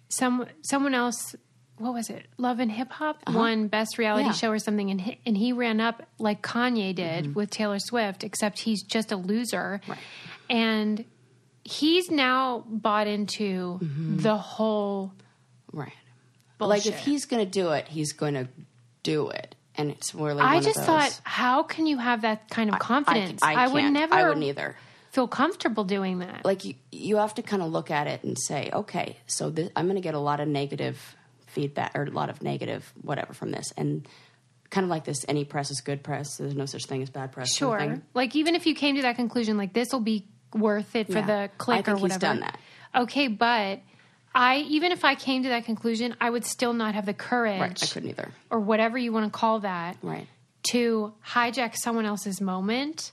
Some 0.09 0.47
someone 0.63 0.95
else, 0.95 1.35
what 1.79 1.93
was 1.95 2.09
it? 2.11 2.27
Love 2.39 2.59
and 2.61 2.71
Hip 2.73 2.91
Hop 2.93 3.19
won 3.29 3.69
best 3.69 3.99
reality 3.99 4.23
Uh-huh. 4.25 4.31
Yeah. 4.33 4.37
show 4.39 4.51
or 4.51 4.59
something, 4.59 4.91
and 4.91 5.01
he, 5.01 5.21
and 5.27 5.37
he 5.37 5.53
ran 5.53 5.81
up 5.81 6.03
like 6.19 6.43
Kanye 6.43 6.95
did 6.95 7.25
Mm-hmm. 7.25 7.33
with 7.35 7.51
Taylor 7.51 7.79
Swift, 7.79 8.25
except 8.25 8.59
he's 8.61 8.83
just 8.83 9.13
a 9.13 9.17
loser, 9.17 9.81
and 10.49 11.05
he's 11.65 12.11
now 12.11 12.65
bought 12.69 13.07
into 13.07 13.79
Mm-hmm. 13.83 14.19
the 14.19 14.37
whole. 14.37 15.13
Right. 15.73 15.93
But 16.59 16.69
like, 16.69 16.87
if 16.87 16.99
he's 16.99 17.27
going 17.27 17.45
to 17.45 17.51
do 17.51 17.71
it, 17.73 17.89
he's 17.89 18.13
going 18.13 18.35
to 18.35 18.49
do 19.03 19.29
it, 19.29 19.55
and 19.75 19.91
it's 19.91 20.15
really. 20.15 20.41
I 20.41 20.61
just 20.61 20.81
thought, 20.81 21.21
how 21.25 21.63
can 21.63 21.87
you 21.87 21.99
have 21.99 22.23
that 22.23 22.49
kind 22.49 22.71
of 22.73 22.79
confidence? 22.79 23.43
I, 23.43 23.55
I, 23.55 23.69
would 23.69 23.81
can't. 23.83 23.93
never. 23.93 24.15
I 24.15 24.23
wouldn't 24.29 24.45
either. 24.45 24.77
feel 25.11 25.29
comfortable 25.29 25.85
doing 25.85 26.21
that. 26.21 26.45
Like 26.45 26.65
you, 26.65 26.75
you 26.93 27.17
have 27.19 27.35
to 27.35 27.43
kind 27.43 27.63
of 27.63 27.71
look 27.73 27.91
at 27.91 28.07
it 28.07 28.23
and 28.25 28.39
say, 28.39 28.71
okay, 28.73 29.19
so 29.27 29.51
this, 29.51 29.69
I'm 29.77 29.85
going 29.87 29.97
to 29.97 30.01
get 30.03 30.15
a 30.15 30.19
lot 30.19 30.41
of 30.41 30.49
negative 30.49 31.16
feedback 31.57 31.93
or 31.97 32.03
a 32.05 32.11
lot 32.11 32.29
of 32.31 32.43
negative 32.43 32.93
whatever 33.03 33.33
from 33.35 33.51
this, 33.51 33.73
and 33.77 34.07
kind 34.71 34.85
of 34.85 34.91
like 34.91 35.05
this, 35.05 35.25
any 35.29 35.45
press 35.45 35.71
is 35.71 35.81
good 35.81 36.03
press. 36.03 36.37
There's 36.37 36.55
no 36.55 36.67
such 36.67 36.85
thing 36.87 37.03
as 37.03 37.09
bad 37.11 37.33
press. 37.33 37.57
sort 37.57 37.81
of 37.81 37.87
Sure. 37.89 38.03
Like 38.15 38.37
even 38.37 38.55
if 38.55 38.67
you 38.67 38.75
came 38.75 38.97
to 38.97 39.03
that 39.03 39.17
conclusion, 39.17 39.57
like 39.57 39.73
this 39.73 39.89
will 39.93 40.01
be 40.01 40.27
worth 40.55 40.95
it 40.95 41.07
for 41.07 41.15
Yeah. 41.21 41.27
the 41.27 41.51
click 41.57 41.89
or 41.89 41.93
he's 41.95 42.03
whatever. 42.03 42.21
done 42.21 42.41
that. 42.41 42.59
Okay, 42.95 43.29
but 43.29 43.81
I 44.35 44.59
even 44.69 44.93
if 44.93 45.05
I 45.05 45.15
came 45.15 45.45
to 45.45 45.49
that 45.51 45.65
conclusion, 45.65 46.15
I 46.21 46.29
would 46.31 46.45
still 46.45 46.73
not 46.75 46.95
have 46.95 47.07
the 47.07 47.15
courage 47.15 47.61
Right. 47.61 47.83
I 47.83 47.87
couldn't 47.87 48.11
either. 48.11 48.31
or 48.51 48.61
whatever 48.61 48.99
you 48.99 49.13
want 49.13 49.33
to 49.33 49.37
call 49.39 49.61
that 49.61 49.97
Right. 50.03 50.27
to 50.73 51.15
hijack 51.27 51.75
someone 51.77 52.05
else's 52.07 52.41
moment. 52.41 53.13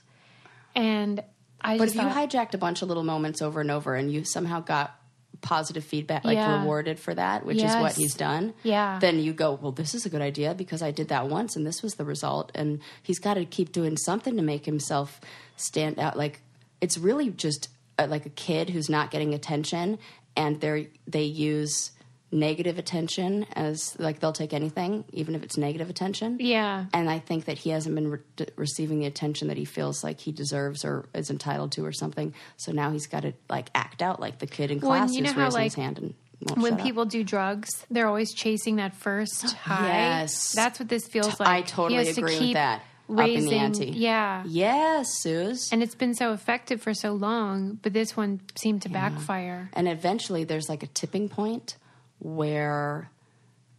And 0.74 1.22
I 1.60 1.78
But 1.78 1.88
if 1.88 1.94
you 1.94 2.02
thought, 2.02 2.30
hijacked 2.30 2.54
a 2.54 2.58
bunch 2.58 2.82
of 2.82 2.88
little 2.88 3.04
moments 3.04 3.40
over 3.40 3.60
and 3.60 3.70
over, 3.70 3.94
and 3.94 4.12
you 4.12 4.24
somehow 4.24 4.60
got 4.60 4.98
positive 5.44 5.84
feedback, 5.84 6.24
like 6.24 6.36
Yeah. 6.36 6.60
rewarded 6.60 6.98
for 6.98 7.14
that, 7.14 7.44
which 7.46 7.62
is 7.62 7.74
what 7.76 7.92
he's 7.92 8.14
done. 8.14 8.54
Yeah. 8.64 8.98
Then 8.98 9.20
you 9.20 9.32
go, 9.32 9.52
well, 9.60 9.72
this 9.72 9.94
is 9.94 10.04
a 10.06 10.08
good 10.08 10.22
idea 10.22 10.54
because 10.54 10.82
I 10.82 10.90
did 10.90 11.08
that 11.08 11.28
once, 11.28 11.54
and 11.54 11.64
this 11.66 11.82
was 11.82 11.94
the 11.94 12.04
result. 12.04 12.50
And 12.54 12.80
he's 13.02 13.18
got 13.18 13.34
to 13.34 13.44
keep 13.44 13.70
doing 13.70 13.96
something 13.96 14.36
to 14.36 14.42
make 14.42 14.64
himself 14.64 15.20
stand 15.56 15.98
out. 15.98 16.16
Like 16.16 16.40
it's 16.80 16.98
really 16.98 17.30
just 17.30 17.68
uh, 17.98 18.06
like 18.08 18.26
a 18.26 18.30
kid 18.30 18.70
who's 18.70 18.88
not 18.88 19.10
getting 19.10 19.34
attention, 19.34 19.98
and 20.36 20.60
they 20.60 20.88
they 21.06 21.24
use 21.24 21.92
negative 22.34 22.78
attention 22.78 23.46
as 23.54 23.96
like 23.98 24.18
they'll 24.20 24.32
take 24.32 24.52
anything, 24.52 25.04
even 25.12 25.34
if 25.34 25.42
it's 25.42 25.56
negative 25.56 25.88
attention. 25.88 26.36
yeah. 26.40 26.86
And 26.92 27.08
I 27.08 27.18
think 27.20 27.44
that 27.46 27.56
he 27.58 27.70
hasn't 27.70 27.94
been 27.94 28.10
re- 28.10 28.46
receiving 28.56 28.98
the 28.98 29.06
attention 29.06 29.48
that 29.48 29.56
he 29.56 29.64
feels 29.64 30.02
like 30.04 30.20
he 30.20 30.32
deserves 30.32 30.84
or 30.84 31.06
is 31.14 31.30
entitled 31.30 31.72
to 31.72 31.84
or 31.86 31.92
something. 31.92 32.34
So 32.56 32.72
now 32.72 32.90
he's 32.90 33.06
got 33.06 33.22
to 33.22 33.32
like 33.48 33.70
act 33.74 34.02
out 34.02 34.20
like 34.20 34.40
the 34.40 34.46
kid 34.46 34.70
in 34.70 34.80
Well, 34.80 34.90
class 34.90 35.14
you 35.14 35.22
know 35.22 35.28
who's 35.32 35.36
how, 35.36 35.44
raising 35.44 35.62
his 35.62 35.76
like, 35.78 35.84
hand 35.84 35.98
and 35.98 36.14
When 36.60 36.72
shut 36.72 36.80
up. 36.80 36.84
people 36.86 37.04
do 37.04 37.22
drugs, 37.24 37.86
they're 37.90 38.08
always 38.08 38.34
chasing 38.34 38.76
that 38.76 38.94
first 38.94 39.52
high. 39.54 39.86
Yes. 39.86 40.52
That's 40.52 40.78
what 40.80 40.88
this 40.88 41.06
feels 41.06 41.38
like. 41.38 41.48
I 41.48 41.62
totally 41.62 42.04
has 42.04 42.16
to 42.16 42.20
agree 42.20 42.38
with 42.38 42.52
that. 42.54 42.82
Raising, 43.06 43.36
Upping 43.36 43.50
the 43.50 43.56
ante. 43.56 43.86
Yeah. 43.90 44.42
Yes, 44.46 45.08
Suze. 45.20 45.70
And 45.70 45.82
it's 45.82 45.94
been 45.94 46.14
so 46.14 46.32
effective 46.32 46.80
for 46.80 46.94
so 46.94 47.12
long, 47.12 47.78
but 47.82 47.92
this 47.92 48.16
one 48.16 48.40
seemed 48.56 48.80
to 48.82 48.88
backfire. 48.88 49.68
And 49.74 49.86
eventually 49.88 50.44
there's 50.44 50.70
like 50.70 50.82
a 50.82 50.86
tipping 50.86 51.28
point 51.28 51.76
where 52.24 53.10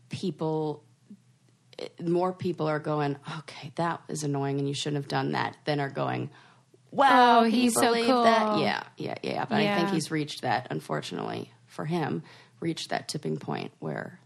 people 0.09 0.83
more 2.01 2.31
people 2.31 2.67
are 2.67 2.79
going, 2.79 3.17
okay, 3.39 3.71
that 3.75 4.01
is 4.07 4.23
annoying 4.23 4.59
and 4.59 4.67
you 4.67 4.73
shouldn't 4.73 5.03
have 5.03 5.09
done 5.09 5.33
that, 5.33 5.57
than 5.65 5.81
are 5.81 5.89
going, 5.89 6.29
wow, 6.91 7.41
Oh, 7.41 7.43
he's 7.43 7.73
so 7.73 7.81
believe 7.81 8.07
that? 8.07 8.51
cool. 8.51 8.61
Yeah, 8.61 8.83
yeah, 8.95 9.15
yeah. 9.21 9.43
But 9.43 9.57
I 9.57 9.75
think 9.75 9.89
he's 9.89 10.09
reached 10.09 10.43
that, 10.43 10.67
unfortunately 10.69 11.51
for 11.67 11.83
him, 11.83 12.23
reached 12.61 12.91
that 12.91 13.09
tipping 13.09 13.35
point 13.37 13.73
where 13.79 14.19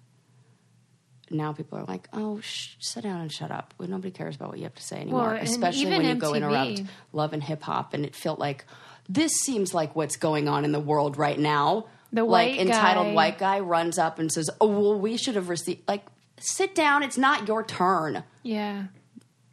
now 1.32 1.54
people 1.54 1.78
are 1.80 1.86
like, 1.86 2.08
"Oh, 2.14 2.40
sh- 2.42 2.76
sit 2.80 3.04
down 3.04 3.22
and 3.22 3.32
shut 3.32 3.50
up." 3.52 3.74
Well, 3.80 3.88
nobody 3.88 4.12
cares 4.12 4.36
about 4.36 4.50
what 4.50 4.58
you 4.58 4.64
have 4.66 4.76
to 4.76 4.84
say 4.84 4.98
anymore, 5.02 5.34
Well, 5.34 5.42
especially 5.42 5.90
when 5.90 6.06
you 6.06 6.16
go 6.16 6.34
interrupt 6.36 6.84
love 7.14 7.34
and 7.34 7.42
hip 7.44 7.62
hop, 7.64 7.94
and 7.96 8.06
it 8.06 8.16
felt 8.16 8.38
like 8.40 8.66
this 9.08 9.32
seems 9.34 9.74
like 9.74 9.96
what's 9.96 10.18
going 10.18 10.48
on 10.48 10.66
in 10.66 10.72
the 10.72 10.80
world 10.80 11.18
right 11.18 11.40
now. 11.40 11.88
The 12.12 12.24
like 12.24 12.52
white 12.58 12.60
entitled 12.62 13.08
guy- 13.08 13.14
white 13.14 13.38
guy 13.38 13.60
runs 13.60 13.98
up 13.98 14.18
and 14.20 14.32
says, 14.32 14.50
"Oh, 14.60 14.68
well, 14.68 15.00
we 15.00 15.16
should 15.18 15.36
have 15.36 15.50
received." 15.50 15.88
Like, 15.88 16.06
sit 16.40 16.74
down. 16.74 17.04
It's 17.04 17.18
not 17.18 17.48
your 17.48 17.64
turn. 17.64 18.24
Yeah. 18.44 18.86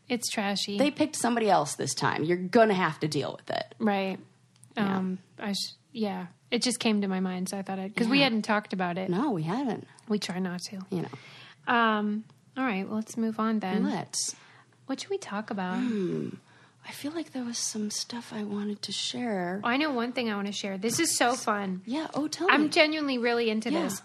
It's 0.08 0.30
trashy. 0.30 0.78
They 0.78 0.90
picked 0.90 1.16
somebody 1.16 1.50
else 1.50 1.74
this 1.74 1.92
time. 1.94 2.22
You're 2.24 2.36
gonna 2.38 2.74
have 2.74 2.98
to 3.00 3.08
deal 3.08 3.36
with 3.38 3.50
it. 3.56 3.74
right. 3.78 4.18
Um 4.76 5.18
I 5.38 5.52
sh- 5.52 5.74
yeah. 5.92 6.26
It 6.50 6.62
just 6.62 6.78
came 6.78 7.00
to 7.00 7.08
my 7.08 7.18
mind 7.20 7.48
so 7.48 7.58
I 7.58 7.62
thought 7.62 7.78
I'd 7.78 7.96
cuz 7.96 8.06
we 8.08 8.20
hadn't 8.20 8.42
talked 8.42 8.72
about 8.72 8.98
it. 8.98 9.10
No, 9.10 9.30
we 9.32 9.42
haven't. 9.42 9.86
We 10.08 10.18
try 10.18 10.38
not 10.38 10.60
to. 10.70 10.78
You 10.90 11.02
know, 11.02 11.72
Um 11.74 12.24
all 12.56 12.64
right, 12.64 12.86
well, 12.86 12.96
let's 12.96 13.16
move 13.16 13.38
on 13.40 13.58
then. 13.58 13.84
let's. 13.84 14.34
What 14.86 15.00
should 15.00 15.10
we 15.10 15.18
talk 15.18 15.50
about? 15.50 15.78
Hmm. 15.78 16.28
I 16.88 16.92
feel 16.92 17.12
like 17.12 17.32
there 17.32 17.44
was 17.44 17.58
some 17.58 17.90
stuff 17.90 18.32
I 18.34 18.44
wanted 18.44 18.82
to 18.82 18.92
share. 18.92 19.60
I 19.64 19.76
know 19.76 19.90
one 19.90 20.12
thing 20.12 20.30
I 20.30 20.36
want 20.36 20.46
to 20.46 20.52
share. 20.52 20.78
This 20.78 21.00
is 21.00 21.16
so 21.16 21.34
fun. 21.34 21.82
Yeah. 21.84 22.06
Oh, 22.14 22.28
tell 22.28 22.46
me. 22.46 22.54
I'm 22.54 22.70
genuinely 22.70 23.18
really 23.18 23.50
into 23.50 23.70
Yeah. 23.70 23.82
this. 23.84 24.02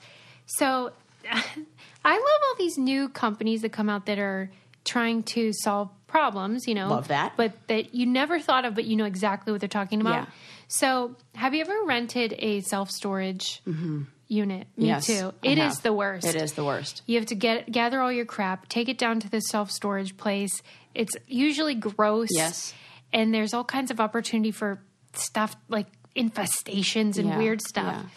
So 0.47 0.91
I 1.31 2.13
love 2.13 2.41
all 2.47 2.55
these 2.57 2.77
new 2.77 3.07
companies 3.09 3.61
that 3.61 3.71
come 3.71 3.89
out 3.89 4.07
that 4.07 4.19
are 4.19 4.49
trying 4.83 5.21
to 5.23 5.51
solve 5.53 5.89
problems, 6.07 6.67
you 6.67 6.73
know. 6.73 6.89
Love 6.89 7.09
that. 7.09 7.33
But 7.37 7.53
that 7.67 7.93
you 7.93 8.05
never 8.07 8.39
thought 8.39 8.65
of, 8.65 8.73
but 8.75 8.85
you 8.85 8.95
know 8.95 9.05
exactly 9.05 9.51
what 9.51 9.61
they're 9.61 9.69
talking 9.69 10.01
about. 10.01 10.13
Yeah. 10.13 10.25
So 10.67 11.15
have 11.35 11.53
you 11.53 11.61
ever 11.61 11.83
rented 11.85 12.33
a 12.39 12.61
self 12.61 12.89
storage 12.89 13.61
unit? 13.65 14.67
Me 14.77 14.83
Mm-hmm. 14.83 14.85
Yes, 14.85 15.05
too. 15.05 15.33
It 15.43 15.57
is 15.59 15.79
the 15.81 15.93
worst. 15.93 16.25
It 16.25 16.35
is 16.35 16.53
the 16.53 16.63
worst. 16.65 17.03
You 17.05 17.17
have 17.19 17.27
to 17.27 17.35
get 17.35 17.71
gather 17.71 18.01
all 18.01 18.11
your 18.11 18.25
crap, 18.25 18.67
take 18.69 18.89
it 18.89 18.97
down 18.97 19.19
to 19.19 19.29
the 19.29 19.39
self 19.41 19.69
storage 19.69 20.17
place. 20.17 20.63
It's 20.95 21.15
usually 21.27 21.75
gross. 21.75 22.29
Yes. 22.31 22.73
And 23.13 23.33
there's 23.33 23.53
all 23.53 23.63
kinds 23.63 23.91
of 23.91 23.99
opportunity 23.99 24.51
for 24.51 24.81
stuff 25.13 25.55
like 25.69 25.87
infestations 26.15 27.17
and 27.17 27.29
Yeah, 27.29 27.37
weird 27.37 27.61
stuff. 27.61 27.95
yeah. 27.97 28.09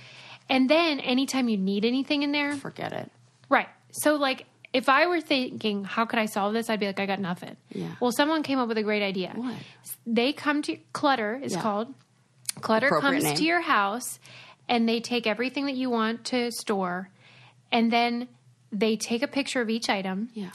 And 0.49 0.69
then 0.69 1.01
anytime 1.01 1.49
you 1.49 1.57
need 1.57 1.85
anything 1.85 2.23
in 2.23 2.33
there, 2.33 2.55
Forget 2.57 2.93
it. 2.93 3.11
right. 3.49 3.69
So 3.93 4.15
like 4.17 4.47
if 4.73 4.89
I 4.89 5.07
were 5.07 5.21
thinking, 5.21 5.85
how 5.85 6.05
could 6.05 6.19
I 6.19 6.27
solve 6.27 6.53
this? 6.53 6.69
I'd 6.69 6.81
be 6.81 6.87
like, 6.87 6.99
I 6.99 7.07
got 7.07 7.21
nothing. 7.21 7.57
Yeah. 7.71 7.95
Well, 8.01 8.11
someone 8.11 8.43
came 8.43 8.59
up 8.59 8.67
with 8.69 8.77
a 8.79 8.83
great 8.83 9.03
idea. 9.05 9.33
What? 9.35 9.55
They 10.05 10.33
come 10.33 10.63
to 10.63 10.77
Clutter 10.93 11.39
is 11.43 11.53
Yeah. 11.55 11.63
called. 11.63 11.95
Clutter 12.61 12.89
comes 13.01 13.23
name. 13.25 13.37
to 13.37 13.45
your 13.45 13.61
house 13.61 14.19
and 14.69 14.89
they 14.89 15.01
take 15.01 15.27
everything 15.27 15.67
that 15.67 15.77
you 15.77 15.91
want 15.91 16.25
to 16.27 16.51
store 16.51 17.09
and 17.73 17.93
then 17.93 18.29
they 18.73 18.97
take 18.97 19.23
a 19.23 19.29
picture 19.29 19.61
of 19.61 19.71
each 19.71 19.89
item. 19.89 20.29
Yeah. 20.35 20.51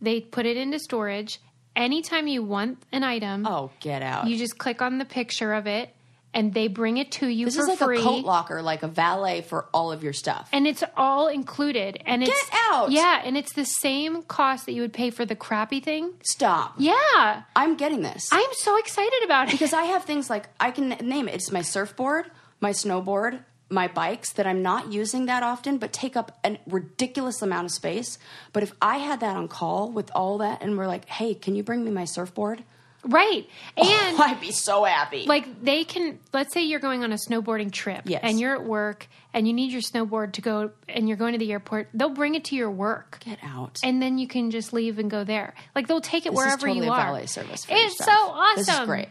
They 0.00 0.20
put 0.20 0.44
it 0.46 0.56
into 0.56 0.78
storage. 0.78 1.40
Anytime 1.74 2.26
you 2.28 2.42
want 2.42 2.78
an 2.92 3.02
item, 3.02 3.46
Oh, 3.46 3.70
get 3.80 4.02
out. 4.02 4.26
you 4.28 4.36
just 4.36 4.58
click 4.58 4.82
on 4.82 4.98
the 4.98 5.04
picture 5.04 5.52
of 5.54 5.66
it 5.66 5.94
and 6.34 6.54
they 6.54 6.66
bring 6.66 6.96
it 6.96 7.12
to 7.12 7.26
you 7.28 7.44
this 7.46 7.56
for 7.56 7.62
is 7.62 7.68
like 7.68 7.78
free. 7.78 7.98
a 7.98 8.02
coat 8.02 8.24
locker, 8.24 8.62
like 8.62 8.82
a 8.82 8.88
valet 8.88 9.42
for 9.42 9.66
all 9.74 9.92
of 9.92 10.02
your 10.02 10.12
stuff. 10.14 10.48
and 10.52 10.66
it's 10.66 10.82
all 10.96 11.28
included. 11.28 12.02
And 12.06 12.22
it's 12.22 12.30
Get 12.50 12.58
out! 12.70 12.90
Yeah, 12.90 13.20
and 13.24 13.36
it's 13.36 13.52
the 13.54 13.64
same 13.66 14.22
cost 14.22 14.66
that 14.66 14.72
you 14.72 14.80
would 14.82 14.92
pay 14.94 15.10
for 15.10 15.24
the 15.26 15.36
crappy 15.36 15.80
thing. 15.80 16.12
Stop. 16.24 16.74
Yeah. 16.78 17.42
I'm 17.56 17.76
getting 17.76 18.00
this. 18.02 18.28
I'm 18.32 18.48
so 18.52 18.78
excited 18.78 19.22
about 19.24 19.48
it. 19.48 19.52
because 19.52 19.72
I 19.74 19.84
have 19.84 20.04
things 20.04 20.30
like 20.30 20.48
I 20.60 20.70
can 20.70 20.88
name 21.02 21.28
it. 21.28 21.34
It's 21.34 21.52
my 21.52 21.62
surfboard, 21.62 22.30
my 22.60 22.70
snowboard, 22.70 23.40
my 23.72 23.88
bikes 23.88 24.32
that 24.34 24.46
I'm 24.46 24.62
not 24.62 24.92
using 24.92 25.26
that 25.26 25.42
often, 25.42 25.78
but 25.78 25.92
take 25.92 26.16
up 26.16 26.38
a 26.44 26.58
ridiculous 26.66 27.42
amount 27.42 27.64
of 27.66 27.72
space. 27.72 28.18
But 28.52 28.62
if 28.62 28.72
I 28.80 28.98
had 28.98 29.20
that 29.20 29.34
on 29.36 29.48
call 29.48 29.90
with 29.90 30.10
all 30.14 30.38
that, 30.38 30.62
and 30.62 30.76
we're 30.78 30.86
like, 30.86 31.06
"Hey, 31.08 31.34
can 31.34 31.54
you 31.56 31.62
bring 31.62 31.84
me 31.84 31.90
my 31.90 32.04
surfboard?" 32.04 32.62
Right. 33.04 33.48
Oh, 33.76 34.08
and 34.08 34.20
I'd 34.22 34.40
be 34.40 34.52
so 34.52 34.84
happy. 34.84 35.24
like 35.26 35.64
they 35.64 35.82
can 35.82 36.18
let's 36.32 36.52
say 36.52 36.62
you're 36.62 36.78
going 36.78 37.02
on 37.02 37.10
a 37.10 37.16
snowboarding 37.16 37.72
trip 37.72 38.02
Yes. 38.04 38.20
and 38.22 38.38
you're 38.38 38.54
at 38.54 38.64
work 38.64 39.08
and 39.34 39.48
you 39.48 39.52
need 39.54 39.72
your 39.72 39.80
snowboard 39.80 40.32
to 40.34 40.40
go 40.42 40.70
and 40.88 41.08
you're 41.08 41.16
going 41.16 41.32
to 41.32 41.38
the 41.38 41.50
airport, 41.50 41.88
they'll 41.94 42.10
bring 42.10 42.34
it 42.36 42.44
to 42.44 42.54
your 42.54 42.70
work. 42.70 43.18
get 43.24 43.38
out. 43.42 43.80
And 43.82 44.00
then 44.00 44.18
you 44.18 44.28
can 44.28 44.50
just 44.52 44.72
leave 44.72 44.98
and 45.00 45.10
go 45.10 45.24
there. 45.24 45.54
Like 45.74 45.88
they'll 45.88 46.00
take 46.02 46.26
it 46.26 46.30
this 46.30 46.36
wherever 46.36 46.66
totally 46.68 46.86
you 46.86 46.92
are. 46.92 47.06
valet 47.06 47.26
service. 47.26 47.66
It's 47.68 47.96
so 47.98 48.12
awesome. 48.12 48.56
This 48.64 48.68
is 48.68 48.80
great. 48.86 49.08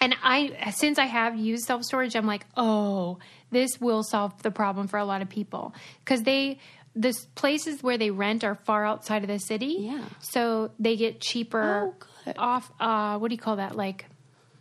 And 0.00 0.14
I, 0.22 0.70
since 0.72 0.98
I 0.98 1.06
have 1.06 1.36
used 1.36 1.64
self 1.64 1.82
storage, 1.84 2.14
I'm 2.14 2.26
like, 2.26 2.46
oh, 2.56 3.18
this 3.50 3.80
will 3.80 4.02
solve 4.02 4.40
the 4.42 4.50
problem 4.50 4.86
for 4.88 4.98
a 4.98 5.04
lot 5.04 5.22
of 5.22 5.28
people 5.28 5.74
because 6.00 6.22
they, 6.22 6.58
the 6.94 7.12
places 7.34 7.82
where 7.82 7.98
they 7.98 8.10
rent 8.10 8.44
are 8.44 8.54
far 8.54 8.84
outside 8.86 9.22
of 9.22 9.28
the 9.28 9.38
city. 9.38 9.76
Yeah. 9.80 10.04
So 10.20 10.70
they 10.78 10.96
get 10.96 11.20
cheaper 11.20 11.92
Oh, 11.92 11.94
good. 12.24 12.36
off. 12.38 12.70
Uh, 12.78 13.18
what 13.18 13.28
do 13.28 13.34
you 13.34 13.40
call 13.40 13.56
that? 13.56 13.76
Like, 13.76 14.06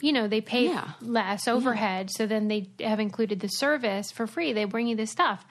you 0.01 0.11
know, 0.13 0.27
they 0.27 0.41
pay 0.41 0.65
Yeah. 0.67 0.89
less 1.01 1.47
overhead. 1.47 2.09
So 2.11 2.27
then 2.27 2.47
they 2.47 2.69
have 2.79 2.99
included 2.99 3.39
the 3.39 3.47
service 3.47 4.11
for 4.11 4.27
free. 4.27 4.53
They 4.53 4.65
bring 4.65 4.87
you 4.87 4.95
this 4.95 5.11
stuff. 5.11 5.43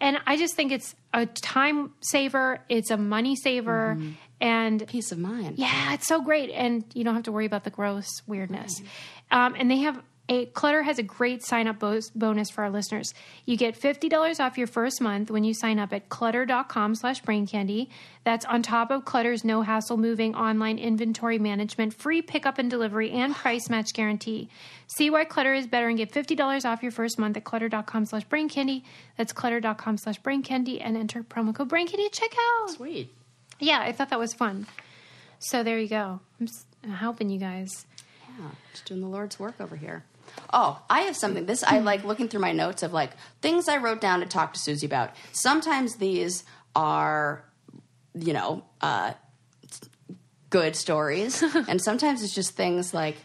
And 0.00 0.18
I 0.26 0.36
just 0.36 0.54
think 0.54 0.72
it's 0.72 0.94
a 1.14 1.26
time 1.26 1.92
saver. 2.00 2.58
It's 2.68 2.90
a 2.90 2.96
money 2.96 3.36
saver. 3.36 3.96
Mm-hmm. 3.98 4.10
And 4.42 4.86
Peace 4.88 5.12
of 5.12 5.18
mind. 5.18 5.56
yeah, 5.58 5.94
it's 5.94 6.08
so 6.08 6.20
great, 6.20 6.50
and 6.50 6.84
you 6.94 7.04
don't 7.04 7.14
have 7.14 7.22
to 7.24 7.32
worry 7.32 7.46
about 7.46 7.62
the 7.64 7.70
gross 7.70 8.08
weirdness. 8.26 8.82
Um, 9.30 9.54
and 9.56 9.70
they 9.70 9.78
have 9.78 10.02
a 10.28 10.46
Clutter 10.46 10.82
has 10.82 10.98
a 10.98 11.02
great 11.02 11.44
sign 11.44 11.66
up 11.66 11.78
bo- 11.80 12.00
bonus 12.14 12.48
for 12.50 12.62
our 12.64 12.70
listeners. 12.70 13.12
You 13.44 13.56
get 13.56 13.76
fifty 13.76 14.08
dollars 14.08 14.40
off 14.40 14.58
your 14.58 14.66
first 14.66 15.00
month 15.00 15.30
when 15.30 15.44
you 15.44 15.52
sign 15.54 15.78
up 15.78 15.92
at 15.92 16.08
clutter.com 16.08 16.94
slash 16.96 17.20
brain 17.20 17.46
candy. 17.46 17.88
That's 18.24 18.44
on 18.46 18.62
top 18.62 18.90
of 18.90 19.04
Clutter's 19.04 19.44
no 19.44 19.62
hassle 19.62 19.96
moving 19.96 20.34
online 20.34 20.78
inventory 20.78 21.38
management, 21.38 21.94
free 21.94 22.20
pickup 22.22 22.58
and 22.58 22.68
delivery, 22.70 23.10
and 23.10 23.34
price 23.34 23.68
match 23.70 23.92
guarantee. 23.94 24.48
See 24.86 25.10
why 25.10 25.24
Clutter 25.24 25.54
is 25.54 25.66
better 25.66 25.88
and 25.88 25.98
get 25.98 26.10
fifty 26.12 26.34
dollars 26.34 26.64
off 26.64 26.82
your 26.82 26.92
first 26.92 27.18
month 27.18 27.36
at 27.36 27.44
clutter.com 27.44 28.06
slash 28.06 28.24
brain 28.24 28.48
candy. 28.48 28.84
That's 29.16 29.32
clutter.com 29.32 29.98
slash 29.98 30.18
brain 30.18 30.42
candy 30.42 30.80
and 30.80 30.96
enter 30.96 31.22
promo 31.22 31.54
code 31.54 31.68
brain 31.68 31.86
candy 31.86 32.06
at 32.06 32.12
checkout. 32.12 32.70
Sweet. 32.70 33.14
Yeah, 33.62 33.80
I 33.80 33.92
thought 33.92 34.10
that 34.10 34.18
was 34.18 34.34
fun. 34.34 34.66
So 35.38 35.62
there 35.62 35.78
you 35.78 35.88
go. 35.88 36.20
I'm 36.40 36.46
s- 36.48 36.66
helping 36.96 37.30
you 37.30 37.38
guys. 37.38 37.86
Yeah, 38.38 38.48
just 38.72 38.84
doing 38.86 39.00
the 39.00 39.06
Lord's 39.06 39.38
work 39.38 39.54
over 39.60 39.76
here. 39.76 40.04
Oh, 40.52 40.80
I 40.90 41.02
have 41.02 41.16
something. 41.16 41.46
This 41.46 41.62
I 41.62 41.78
like 41.80 42.04
looking 42.04 42.28
through 42.28 42.40
my 42.40 42.52
notes 42.52 42.82
of 42.82 42.92
like 42.92 43.10
things 43.40 43.68
I 43.68 43.76
wrote 43.78 44.00
down 44.00 44.20
to 44.20 44.26
talk 44.26 44.52
to 44.54 44.58
Susie 44.58 44.86
about. 44.86 45.10
Sometimes 45.32 45.96
these 45.96 46.44
are, 46.74 47.44
you 48.14 48.32
know, 48.32 48.64
uh, 48.80 49.12
good 50.50 50.74
stories, 50.76 51.42
and 51.68 51.80
sometimes 51.82 52.22
it's 52.22 52.34
just 52.34 52.56
things 52.56 52.92
like 52.94 53.16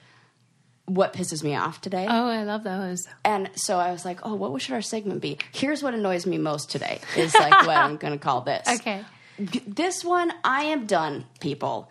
what 0.86 1.14
pisses 1.14 1.44
me 1.44 1.56
off 1.56 1.82
today. 1.82 2.06
Oh, 2.10 2.28
I 2.30 2.44
love 2.44 2.64
those. 2.64 3.06
And 3.26 3.50
so 3.56 3.78
I 3.78 3.92
was 3.92 4.06
like, 4.06 4.20
oh, 4.24 4.36
what 4.36 4.62
should 4.62 4.74
our 4.74 4.82
segment 4.82 5.22
be? 5.22 5.38
Here's 5.52 5.84
what 5.84 5.94
annoys 5.94 6.26
me 6.26 6.38
most 6.38 6.72
today 6.72 7.00
is 7.18 7.34
like 7.36 7.66
what 7.68 7.76
I'm 7.78 7.98
going 8.04 8.14
to 8.14 8.20
call 8.20 8.42
this. 8.42 8.66
Okay. 8.80 9.04
This 9.40 10.04
one, 10.04 10.34
I 10.44 10.64
am 10.64 10.86
done, 10.86 11.26
people. 11.40 11.90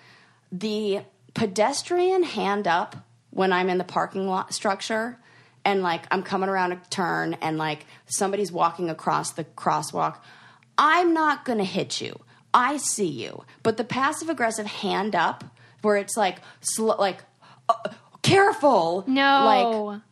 The 0.50 1.02
pedestrian 1.34 2.22
hand 2.22 2.66
up 2.66 2.96
when 3.30 3.52
I'm 3.52 3.68
in 3.68 3.78
the 3.78 3.84
parking 3.84 4.26
lot 4.26 4.54
structure 4.54 5.18
and 5.64 5.82
like 5.82 6.06
I'm 6.10 6.22
coming 6.22 6.48
around 6.48 6.72
a 6.72 6.80
turn 6.90 7.34
and 7.34 7.58
like 7.58 7.86
somebody's 8.06 8.50
walking 8.50 8.88
across 8.88 9.32
the 9.32 9.44
crosswalk. 9.44 10.18
I'm 10.78 11.12
not 11.12 11.44
going 11.44 11.58
to 11.58 11.64
hit 11.64 12.00
you. 12.00 12.18
I 12.54 12.78
see 12.78 13.08
you. 13.08 13.44
But 13.62 13.76
the 13.76 13.84
passive 13.84 14.28
aggressive 14.28 14.66
hand 14.66 15.14
up 15.14 15.44
where 15.82 15.96
it's 15.96 16.16
like, 16.16 16.38
sl- 16.60 16.92
like, 16.98 17.22
uh, 17.68 17.74
careful. 18.22 19.04
No. 19.06 19.84
Like, 19.84 20.02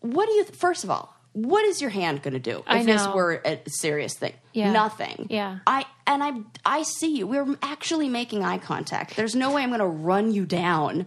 what 0.00 0.26
do 0.26 0.32
you 0.32 0.44
first 0.44 0.84
of 0.84 0.90
all 0.90 1.13
what 1.34 1.64
is 1.64 1.80
your 1.82 1.90
hand 1.90 2.22
going 2.22 2.32
to 2.34 2.38
do 2.40 2.58
if 2.58 2.64
I 2.66 2.84
this 2.84 3.06
were 3.08 3.42
a 3.44 3.60
serious 3.68 4.14
thing 4.14 4.32
Yeah. 4.52 4.72
nothing 4.72 5.26
Yeah. 5.28 5.58
i 5.66 5.84
and 6.06 6.22
i 6.24 6.32
i 6.64 6.82
see 6.84 7.16
you 7.16 7.26
we're 7.26 7.56
actually 7.60 8.08
making 8.08 8.42
eye 8.44 8.58
contact 8.58 9.16
there's 9.16 9.34
no 9.34 9.52
way 9.52 9.62
i'm 9.62 9.68
going 9.70 9.80
to 9.80 9.86
run 9.86 10.32
you 10.32 10.46
down 10.46 11.06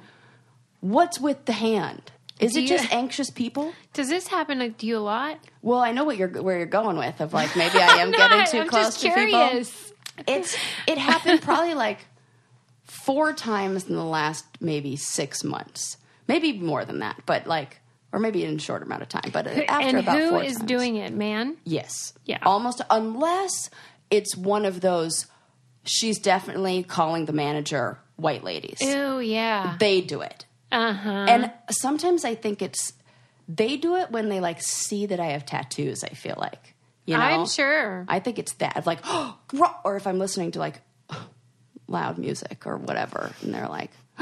what's 0.81 1.19
with 1.19 1.45
the 1.45 1.53
hand 1.53 2.11
is 2.39 2.53
Do 2.53 2.59
it 2.59 2.63
you- 2.63 2.67
just 2.67 2.91
anxious 2.93 3.29
people 3.31 3.73
Does 3.93 4.09
this 4.09 4.27
happen 4.27 4.59
like, 4.59 4.77
to 4.79 4.85
you 4.85 4.97
a 4.97 4.99
lot? 4.99 5.39
well 5.61 5.79
i 5.79 5.91
know 5.91 6.03
what 6.03 6.17
you're 6.17 6.27
where 6.43 6.57
you're 6.57 6.65
going 6.67 6.97
with 6.97 7.19
of 7.21 7.33
like 7.33 7.55
maybe 7.55 7.79
i 7.79 7.87
am 8.01 8.11
getting 8.11 8.37
Not. 8.39 8.47
too 8.49 8.59
I'm 8.61 8.67
close 8.67 8.85
just 8.85 9.01
to 9.01 9.07
curious. 9.09 9.69
people 9.71 9.93
it's 10.27 10.57
it 10.87 10.97
happened 10.97 11.41
probably 11.41 11.73
like 11.73 11.99
four 12.83 13.33
times 13.33 13.87
in 13.87 13.95
the 13.95 14.03
last 14.03 14.45
maybe 14.59 14.95
six 14.95 15.43
months 15.43 15.97
maybe 16.27 16.53
more 16.53 16.83
than 16.85 16.99
that 16.99 17.21
but 17.25 17.47
like 17.47 17.79
or 18.11 18.19
maybe 18.19 18.43
in 18.43 18.55
a 18.55 18.59
short 18.59 18.81
amount 18.83 19.01
of 19.01 19.09
time 19.09 19.29
but 19.31 19.47
after 19.47 19.87
and 19.87 19.97
about 19.97 20.17
who 20.17 20.29
four 20.29 20.43
is 20.43 20.57
times. 20.57 20.67
doing 20.67 20.95
it, 20.95 21.13
man? 21.13 21.57
Yes. 21.63 22.13
Yeah. 22.25 22.39
Almost 22.43 22.81
unless 22.89 23.69
it's 24.09 24.35
one 24.35 24.65
of 24.65 24.81
those 24.81 25.25
she's 25.83 26.19
definitely 26.19 26.83
calling 26.83 27.25
the 27.25 27.33
manager 27.33 27.99
white 28.15 28.43
ladies. 28.43 28.79
Oh 28.81 29.19
yeah. 29.19 29.75
They 29.79 30.01
do 30.01 30.21
it. 30.21 30.45
Uh 30.71 30.93
huh. 30.93 31.09
And 31.09 31.51
sometimes 31.69 32.25
I 32.25 32.35
think 32.35 32.61
it's 32.61 32.93
they 33.47 33.77
do 33.77 33.95
it 33.95 34.11
when 34.11 34.29
they 34.29 34.39
like 34.39 34.61
see 34.61 35.05
that 35.05 35.19
I 35.19 35.27
have 35.27 35.45
tattoos, 35.45 36.03
I 36.03 36.09
feel 36.09 36.35
like. 36.37 36.75
You 37.05 37.15
know? 37.15 37.23
I'm 37.23 37.47
sure. 37.47 38.05
I 38.07 38.19
think 38.19 38.37
it's 38.37 38.53
that 38.55 38.85
like, 38.85 38.99
oh, 39.05 39.37
or 39.83 39.95
if 39.95 40.05
I'm 40.05 40.19
listening 40.19 40.51
to 40.51 40.59
like 40.59 40.81
loud 41.87 42.17
music 42.17 42.67
or 42.67 42.77
whatever, 42.77 43.31
and 43.41 43.53
they're 43.53 43.69
like, 43.69 43.91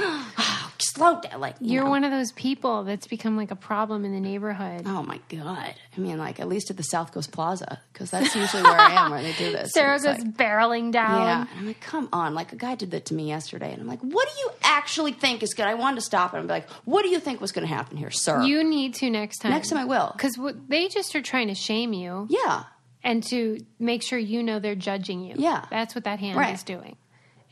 "Slow 0.95 1.21
down!" 1.21 1.39
Like 1.39 1.55
you 1.59 1.73
You're 1.73 1.83
know. 1.83 1.89
one 1.91 2.03
of 2.03 2.11
those 2.11 2.31
people 2.31 2.83
that's 2.83 3.07
become 3.07 3.37
like 3.37 3.51
a 3.51 3.55
problem 3.55 4.03
in 4.05 4.11
the 4.13 4.19
neighborhood. 4.19 4.83
Oh 4.85 5.03
my 5.03 5.19
god! 5.29 5.75
I 5.95 5.99
mean, 5.99 6.17
like 6.17 6.39
at 6.39 6.47
least 6.47 6.69
at 6.71 6.77
the 6.77 6.83
South 6.83 7.11
Coast 7.13 7.31
Plaza, 7.31 7.79
because 7.93 8.09
that's 8.11 8.35
usually 8.35 8.63
where 8.63 8.79
I 8.79 8.91
am 9.05 9.11
where 9.11 9.21
they 9.21 9.33
do 9.33 9.51
this. 9.51 9.71
Sarah 9.73 9.95
It's 9.95 10.03
goes 10.03 10.19
like- 10.19 10.33
barreling 10.37 10.91
down. 10.91 11.21
yeah, 11.21 11.41
and 11.51 11.59
I'm 11.59 11.67
like, 11.67 11.81
come 11.81 12.09
on! 12.11 12.33
Like 12.33 12.51
a 12.53 12.55
guy 12.57 12.75
did 12.75 12.91
that 12.91 13.05
to 13.05 13.13
me 13.13 13.27
yesterday, 13.27 13.71
and 13.71 13.81
I'm 13.81 13.87
like, 13.87 14.01
what 14.01 14.27
do 14.33 14.39
you 14.39 14.49
actually 14.63 15.11
think 15.13 15.43
is 15.43 15.53
good? 15.53 15.65
I 15.67 15.75
wanted 15.75 15.95
to 15.95 16.01
stop 16.01 16.33
him 16.33 16.39
and 16.39 16.47
be 16.47 16.53
like, 16.53 16.69
what 16.85 17.03
do 17.03 17.09
you 17.09 17.19
think 17.19 17.41
was 17.41 17.51
going 17.51 17.67
to 17.67 17.73
happen 17.73 17.97
here, 17.97 18.11
sir? 18.11 18.41
You 18.43 18.63
need 18.63 18.95
to 18.95 19.09
next 19.09 19.39
time. 19.39 19.51
Next 19.51 19.69
time 19.69 19.79
I 19.79 19.85
will. 19.85 20.11
Because 20.15 20.37
they 20.67 20.87
just 20.87 21.15
are 21.15 21.21
trying 21.21 21.47
to 21.49 21.55
shame 21.55 21.93
you 21.93 22.27
yeah, 22.29 22.63
and 23.03 23.21
to 23.23 23.59
make 23.79 24.01
sure 24.03 24.17
you 24.17 24.41
know 24.43 24.59
they're 24.59 24.75
judging 24.75 25.23
you. 25.23 25.35
Yeah. 25.37 25.65
That's 25.69 25.93
what 25.95 26.03
that 26.05 26.19
hand 26.19 26.37
Right. 26.37 26.53
is 26.55 26.63
doing. 26.63 26.95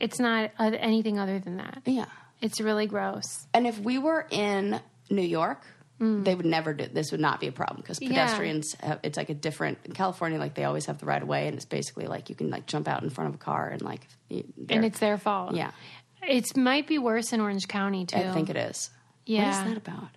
It's 0.00 0.18
not 0.18 0.50
anything 0.58 1.18
other 1.18 1.38
than 1.38 1.58
that. 1.58 1.82
yeah. 1.84 2.06
It's 2.44 2.60
really 2.60 2.86
gross. 2.86 3.46
And 3.54 3.66
if 3.66 3.78
we 3.78 3.98
were 3.98 4.26
in 4.30 4.80
New 5.10 5.22
York, 5.22 5.62
mm. 6.00 6.24
they 6.24 6.34
would 6.34 6.46
never 6.46 6.74
do 6.74 6.86
this. 6.86 7.10
Would 7.10 7.20
not 7.20 7.40
be 7.40 7.46
a 7.48 7.52
problem 7.52 7.80
because 7.80 8.00
Yeah. 8.00 8.08
pedestrians. 8.10 8.74
Have, 8.80 9.00
it's 9.02 9.16
like 9.16 9.30
a 9.30 9.34
different 9.34 9.78
in 9.84 9.92
California. 9.92 10.38
Like 10.38 10.54
they 10.54 10.64
always 10.64 10.86
have 10.86 10.98
the 10.98 11.06
right 11.06 11.22
of 11.22 11.26
way, 11.28 11.46
and 11.48 11.56
it's 11.56 11.64
basically 11.64 12.06
like 12.06 12.28
you 12.28 12.34
can 12.36 12.50
like 12.50 12.66
jump 12.66 12.86
out 12.86 13.02
in 13.02 13.10
front 13.10 13.28
of 13.30 13.34
a 13.34 13.38
car 13.38 13.68
and 13.68 13.82
like. 13.82 14.06
And 14.30 14.84
it's 14.84 14.98
their 15.00 15.18
fault. 15.18 15.54
yeah. 15.56 15.70
It 16.26 16.56
might 16.56 16.86
be 16.86 16.98
worse 16.98 17.32
in 17.34 17.40
Orange 17.40 17.68
County, 17.68 18.06
too. 18.06 18.16
I 18.16 18.32
think 18.32 18.48
it 18.48 18.56
is. 18.56 18.88
Yeah. 19.26 19.44
What 19.44 19.50
is 19.68 19.74
that 19.74 19.76
about? 19.76 20.08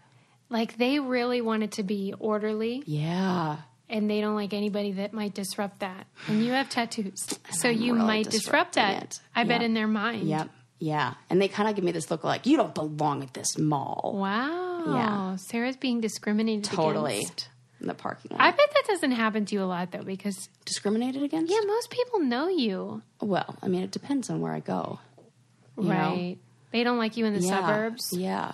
Like 0.49 0.77
they 0.77 0.99
really 0.99 1.41
want 1.41 1.63
it 1.63 1.71
to 1.73 1.83
be 1.83 2.13
orderly 2.17 2.81
Yeah. 2.85 3.57
and 3.89 4.09
they 4.09 4.21
don't 4.21 4.35
like 4.35 4.53
anybody 4.53 4.93
that 4.93 5.11
might 5.13 5.33
disrupt 5.33 5.79
that. 5.81 6.07
And 6.27 6.43
you 6.43 6.53
have 6.53 6.69
tattoos. 6.69 7.27
So 7.51 7.67
you 7.67 7.93
really 7.93 8.05
might 8.07 8.29
disrupt 8.29 8.75
that. 8.75 9.03
it. 9.03 9.19
I 9.35 9.43
bet 9.43 9.61
in 9.61 9.73
their 9.73 9.87
mind. 9.87 10.27
Yep. 10.29 10.49
Yeah. 10.79 11.15
And 11.29 11.41
they 11.41 11.47
kind 11.47 11.67
of 11.69 11.75
give 11.75 11.83
me 11.83 11.91
this 11.91 12.11
look 12.11 12.23
like 12.23 12.45
you 12.45 12.55
don't 12.57 12.73
belong 12.75 13.23
at 13.23 13.33
this 13.33 13.57
mall. 13.57 14.13
Wow. 14.17 14.83
Yeah. 14.93 15.35
Sarah's 15.37 15.75
being 15.77 16.01
discriminated 16.01 16.65
Totally. 16.65 17.19
against. 17.19 17.49
In 17.79 17.85
the 17.87 17.93
parking 17.93 18.31
lot. 18.31 18.41
I 18.41 18.49
bet 18.49 18.69
that 18.73 18.83
doesn't 18.87 19.11
happen 19.11 19.45
to 19.45 19.53
you 19.55 19.61
a 19.61 19.65
lot 19.65 19.91
though, 19.91 20.01
because 20.01 20.49
discriminated 20.65 21.21
against? 21.21 21.51
yeah, 21.53 21.59
most 21.67 21.91
people 21.91 22.21
know 22.21 22.47
you. 22.47 23.03
Well, 23.21 23.55
I 23.61 23.67
mean, 23.67 23.83
it 23.83 23.91
depends 23.91 24.31
on 24.31 24.41
where 24.41 24.51
I 24.51 24.61
go. 24.61 24.97
You 25.77 25.83
know? 25.83 25.89
right. 25.91 26.37
They 26.71 26.83
don't 26.83 26.97
like 26.97 27.17
you 27.17 27.25
in 27.25 27.33
the 27.35 27.39
Yeah. 27.39 27.49
suburbs. 27.59 28.09
Yeah. 28.13 28.51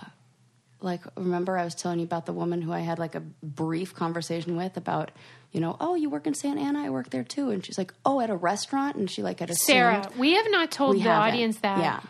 Like, 0.82 1.00
remember 1.16 1.56
I 1.56 1.64
was 1.64 1.74
telling 1.74 2.00
you 2.00 2.04
about 2.04 2.26
the 2.26 2.34
woman 2.34 2.60
who 2.60 2.70
I 2.70 2.80
had 2.80 2.98
like 2.98 3.14
a 3.14 3.20
brief 3.42 3.94
conversation 3.94 4.56
with 4.56 4.76
about, 4.76 5.10
you 5.52 5.60
know, 5.60 5.74
oh, 5.80 5.94
you 5.94 6.10
work 6.10 6.26
in 6.26 6.34
Santa 6.34 6.60
Ana? 6.60 6.84
I 6.84 6.90
work 6.90 7.08
there 7.08 7.24
too. 7.24 7.48
And 7.48 7.64
she's 7.64 7.78
like, 7.78 7.94
oh, 8.04 8.20
at 8.20 8.28
a 8.28 8.36
restaurant? 8.36 8.96
And 8.96 9.10
she 9.10 9.22
like 9.22 9.40
at 9.40 9.48
a 9.48 9.54
Sarah, 9.54 10.10
we 10.18 10.34
have 10.34 10.46
not 10.50 10.70
told 10.70 10.96
We 10.96 11.02
the 11.02 11.08
haven't. 11.08 11.28
audience 11.32 11.56
that. 11.60 11.78
Yeah. 11.78 12.00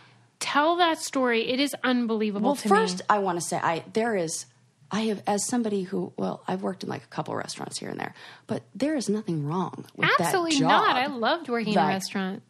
Tell 0.44 0.76
that 0.76 0.98
story. 0.98 1.48
It 1.48 1.58
is 1.58 1.74
unbelievable 1.82 2.48
Well, 2.48 2.54
first, 2.54 2.98
me. 2.98 3.04
I 3.08 3.18
want 3.20 3.40
to 3.40 3.46
say 3.46 3.56
I 3.56 3.82
there 3.94 4.14
is 4.14 4.44
I 4.90 5.06
have 5.06 5.22
as 5.26 5.46
somebody 5.46 5.84
who 5.84 6.12
well 6.18 6.44
I've 6.46 6.62
worked 6.62 6.82
in 6.82 6.90
like 6.90 7.02
a 7.02 7.06
couple 7.06 7.34
restaurants 7.34 7.78
here 7.78 7.88
and 7.88 7.98
there, 7.98 8.12
but 8.46 8.62
there 8.74 8.94
is 8.94 9.08
nothing 9.08 9.46
wrong 9.46 9.86
with 9.96 10.10
Absolutely 10.20 10.58
that 10.58 10.66
not. 10.66 10.96
I 10.96 11.06
loved 11.06 11.48
working 11.48 11.72
in 11.72 11.78
a 11.78 11.86
restaurant. 11.86 12.42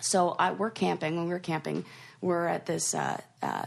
So 0.00 0.36
I 0.38 0.52
we're 0.52 0.70
camping 0.70 1.16
when 1.16 1.24
we 1.24 1.32
were 1.32 1.40
camping. 1.40 1.84
We're 2.20 2.46
at 2.46 2.66
this 2.66 2.94
uh, 2.94 3.20
uh, 3.42 3.64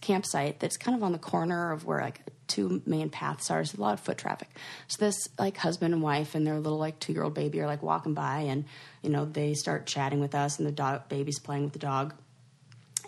campsite 0.00 0.60
that's 0.60 0.76
kind 0.76 0.96
of 0.96 1.02
on 1.02 1.12
the 1.12 1.18
corner 1.18 1.72
of 1.72 1.84
where 1.84 2.00
like 2.00 2.20
two 2.46 2.82
main 2.84 3.10
paths 3.10 3.50
are. 3.50 3.58
There's 3.58 3.74
a 3.74 3.80
lot 3.80 3.94
of 3.94 4.00
foot 4.00 4.18
traffic. 4.18 4.48
So 4.88 5.04
this 5.04 5.28
like 5.38 5.56
husband 5.56 5.94
and 5.94 6.02
wife 6.02 6.34
and 6.34 6.46
their 6.46 6.58
little 6.58 6.78
like 6.78 6.98
two 6.98 7.12
year 7.12 7.22
old 7.22 7.34
baby 7.34 7.60
are 7.60 7.66
like 7.66 7.82
walking 7.82 8.14
by, 8.14 8.40
and 8.40 8.64
you 9.02 9.10
know 9.10 9.24
they 9.24 9.54
start 9.54 9.86
chatting 9.86 10.20
with 10.20 10.34
us, 10.34 10.58
and 10.58 10.66
the 10.66 10.72
dog 10.72 11.08
baby's 11.08 11.38
playing 11.38 11.64
with 11.64 11.72
the 11.72 11.78
dog, 11.78 12.14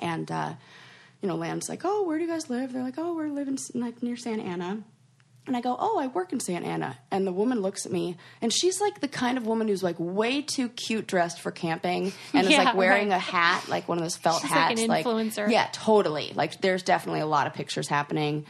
and 0.01 0.31
uh, 0.31 0.55
you 1.20 1.29
know 1.29 1.37
Land's 1.37 1.68
like, 1.68 1.83
"Oh, 1.85 2.05
where 2.05 2.18
do 2.18 2.25
you 2.25 2.31
guys 2.31 2.48
live?" 2.48 2.72
They're 2.72 2.83
like, 2.83 2.98
"Oh, 2.98 3.14
we're 3.14 3.29
living 3.29 3.59
like 3.75 4.03
near 4.03 4.16
Santa 4.16 4.44
Ana." 4.44 4.83
And 5.46 5.57
I 5.57 5.61
go, 5.61 5.76
Oh, 5.78 5.98
I 5.98 6.07
work 6.07 6.33
in 6.33 6.38
Santa 6.38 6.66
Ana. 6.68 6.96
And 7.11 7.26
the 7.26 7.33
woman 7.33 7.61
looks 7.61 7.85
at 7.85 7.90
me, 7.92 8.16
and 8.40 8.52
she's 8.52 8.81
like 8.81 9.00
the 9.00 9.09
kind 9.09 9.37
of 9.37 9.44
woman 9.46 9.66
who's 9.68 9.83
like 9.83 9.96
way 9.98 10.40
too 10.42 10.68
cute 10.68 11.07
dressed 11.09 11.40
for 11.40 11.50
camping 11.50 12.12
and 12.33 12.46
is 12.46 12.57
like 12.59 12.76
wearing 12.76 13.09
right. 13.11 13.16
a 13.16 13.18
hat, 13.18 13.68
like 13.68 13.88
one 13.88 13.98
of 13.98 14.05
those 14.05 14.16
felt 14.16 14.42
She's 14.42 14.50
like 14.50 14.78
hats. 14.78 14.81
an 14.83 14.88
influencer. 14.88 15.50
yeah, 15.50 15.68
totally. 15.72 16.33
Like 16.35 16.61
there's 16.61 16.83
definitely 16.85 17.20
a 17.20 17.26
lot 17.26 17.46
of 17.48 17.55
pictures 17.55 17.88
happening. 17.88 18.46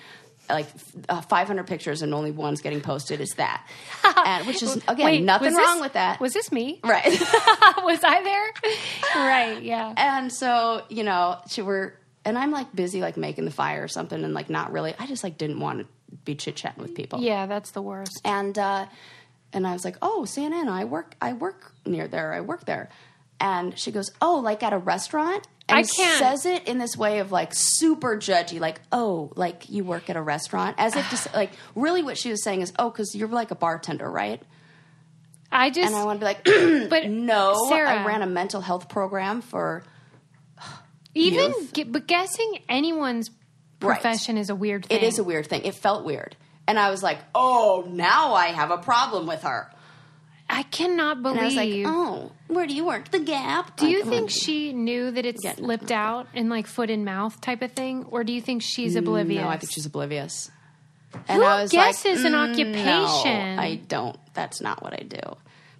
Like 0.50 0.66
uh, 1.08 1.22
500 1.22 1.66
pictures 1.66 2.02
and 2.02 2.12
only 2.12 2.30
one's 2.32 2.60
getting 2.60 2.82
posted 2.82 3.20
is 3.22 3.30
that. 3.36 3.66
and, 4.26 4.46
which 4.46 4.62
is, 4.62 4.76
again, 4.88 5.06
Wait, 5.06 5.22
nothing 5.22 5.46
was 5.46 5.54
this- 5.56 5.66
wrong 5.66 5.80
with 5.80 5.92
that. 5.94 6.20
Was 6.20 6.34
this 6.34 6.52
me? 6.52 6.78
right. 6.84 7.06
was 7.10 8.00
I 8.04 8.22
there? 8.22 9.24
right, 9.24 9.62
yeah. 9.62 9.94
and 9.96 10.30
so 10.32 10.82
you 10.90 11.04
know 11.04 11.38
she 11.48 11.62
were 11.62 11.94
and 12.24 12.38
i'm 12.38 12.50
like 12.50 12.74
busy 12.74 13.00
like 13.00 13.16
making 13.16 13.44
the 13.44 13.50
fire 13.50 13.82
or 13.82 13.88
something 13.88 14.22
and 14.22 14.32
like 14.34 14.48
not 14.48 14.70
really 14.72 14.94
i 14.98 15.06
just 15.06 15.24
like 15.24 15.36
didn't 15.38 15.58
want 15.58 15.80
to 15.80 15.86
be 16.24 16.34
chit-chatting 16.34 16.82
with 16.82 16.94
people. 16.94 17.20
Yeah, 17.20 17.46
that's 17.46 17.70
the 17.72 17.82
worst. 17.82 18.20
and 18.24 18.58
uh 18.58 18.86
and 19.54 19.66
i 19.66 19.72
was 19.74 19.84
like 19.84 19.96
oh 20.00 20.24
santa 20.24 20.56
ana 20.56 20.72
i 20.72 20.84
work 20.84 21.14
i 21.20 21.34
work 21.34 21.72
near 21.84 22.08
there 22.08 22.32
i 22.32 22.40
work 22.40 22.64
there. 22.64 22.88
And 23.40 23.76
she 23.78 23.90
goes 23.90 24.10
oh 24.22 24.36
like 24.38 24.62
at 24.62 24.72
a 24.72 24.78
restaurant? 24.78 25.46
And 25.68 25.78
I 25.78 25.82
can't- 25.82 26.18
says 26.18 26.46
it 26.46 26.66
in 26.68 26.78
this 26.78 26.96
way 26.96 27.18
of 27.18 27.32
like 27.32 27.50
super 27.52 28.16
judgy 28.16 28.60
like 28.60 28.80
oh 28.92 29.32
like 29.36 29.68
you 29.68 29.84
work 29.84 30.08
at 30.10 30.16
a 30.16 30.22
restaurant? 30.22 30.76
As 30.78 30.96
if 30.96 31.08
to 31.10 31.30
like 31.36 31.50
really 31.74 32.02
what 32.02 32.16
she 32.18 32.30
was 32.30 32.42
saying 32.42 32.62
is 32.62 32.72
oh 32.78 32.88
because 32.90 33.14
you're 33.14 33.28
like 33.28 33.50
a 33.50 33.54
bartender 33.56 34.10
right? 34.10 34.40
I 35.54 35.68
just 35.68 35.86
and 35.86 35.94
i 35.94 36.04
want 36.04 36.18
to 36.20 36.24
be 36.24 36.32
like 36.32 36.88
but 36.90 37.10
no 37.10 37.66
Sarah, 37.68 37.90
i 38.00 38.06
ran 38.06 38.22
a 38.22 38.26
mental 38.26 38.62
health 38.62 38.88
program 38.88 39.42
for 39.42 39.84
even 41.14 41.52
gu- 41.74 41.84
but 41.86 42.06
guessing 42.06 42.60
anyone's 42.68 43.30
Right. 43.82 44.00
profession 44.00 44.36
is 44.38 44.50
a 44.50 44.54
weird 44.54 44.86
thing. 44.86 44.98
It 44.98 45.02
is 45.04 45.18
a 45.18 45.24
weird 45.24 45.46
thing. 45.46 45.62
It 45.64 45.74
felt 45.74 46.04
weird. 46.04 46.36
And 46.66 46.78
I 46.78 46.90
was 46.90 47.02
like, 47.02 47.18
oh, 47.34 47.84
now 47.90 48.34
I 48.34 48.46
have 48.48 48.70
a 48.70 48.78
problem 48.78 49.26
with 49.26 49.42
her. 49.42 49.70
I 50.48 50.64
cannot 50.64 51.16
And 51.18 51.26
I 51.28 51.44
was 51.44 51.56
like, 51.56 51.68
believe. 51.70 51.86
oh, 51.88 52.30
where 52.48 52.66
do 52.66 52.74
you 52.74 52.84
work? 52.84 53.10
The 53.10 53.20
Gap. 53.20 53.76
do 53.78 53.88
you 53.88 54.04
think 54.04 54.28
she 54.30 54.72
knew 54.74 55.10
that 55.10 55.24
it 55.24 55.36
Yeah. 55.42 55.54
slipped 55.54 55.90
out 55.90 56.28
in 56.34 56.48
like 56.50 56.66
foot 56.66 56.90
and 56.90 57.04
mouth 57.04 57.40
type 57.40 57.62
of 57.62 57.72
thing, 57.72 58.04
or 58.10 58.22
do 58.22 58.32
you 58.32 58.40
think 58.42 58.62
she's 58.62 58.94
oblivious? 58.94 59.42
No, 59.42 59.48
I 59.48 59.56
think 59.56 59.72
she's 59.72 59.86
oblivious. 59.86 60.50
And 61.28 61.42
Who 61.42 61.48
I 61.48 61.62
was 61.62 61.70
guesses 61.72 62.22
like, 62.24 62.32
an 62.32 62.38
"Mm, 62.38 62.50
occupation?" 62.50 63.56
No, 63.56 63.62
I 63.62 63.80
don't. 63.88 64.16
That's 64.34 64.60
not 64.60 64.82
what 64.82 64.92
I 64.94 65.02
do. 65.04 65.20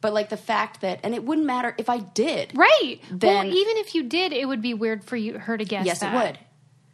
But 0.01 0.13
like 0.15 0.31
the 0.31 0.37
fact 0.37 0.81
that, 0.81 1.01
and 1.05 1.15
it 1.15 1.23
wouldn't 1.23 1.47
matter 1.47 1.75
if 1.79 1.89
I 1.89 1.99
did. 1.99 2.53
right. 2.57 2.97
Then- 3.11 3.47
well, 3.49 3.55
even 3.57 3.77
if 3.77 3.95
you 3.95 4.03
did, 4.05 4.33
it 4.33 4.47
would 4.49 4.61
be 4.63 4.75
weird 4.75 5.05
for 5.05 5.17
you 5.17 5.39
her 5.39 5.57
to 5.57 5.65
guess. 5.65 5.87
Yes, 5.87 6.01
that. 6.01 6.15
it 6.15 6.17
would. 6.27 6.39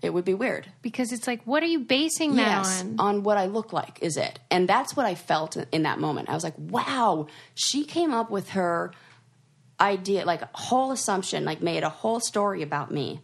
It 0.00 0.14
would 0.14 0.24
be 0.24 0.34
weird. 0.34 0.70
because 0.80 1.12
it's 1.12 1.26
like, 1.26 1.42
what 1.44 1.62
are 1.62 1.66
you 1.66 1.80
basing 1.80 2.37
that 2.37 2.46
yes, 2.64 2.84
on? 2.98 3.24
what 3.24 3.37
I 3.37 3.46
look 3.46 3.72
like 3.72 3.98
is 4.00 4.16
it, 4.16 4.38
and 4.50 4.68
that's 4.68 4.96
what 4.96 5.04
I 5.06 5.14
felt 5.16 5.56
in- 5.56 5.66
in 5.72 5.82
that 5.82 5.98
moment. 5.98 6.28
I 6.28 6.34
was 6.34 6.44
like, 6.44 6.54
"Wow!" 6.56 7.26
She 7.54 7.84
came 7.84 8.12
up 8.14 8.30
with 8.30 8.50
her 8.50 8.92
idea, 9.80 10.24
like 10.24 10.42
a 10.42 10.48
whole 10.54 10.92
assumption, 10.92 11.44
like 11.44 11.61
made 11.62 11.82
a 11.82 11.88
whole 11.88 12.20
story 12.20 12.62
about 12.62 12.90
me 12.92 13.20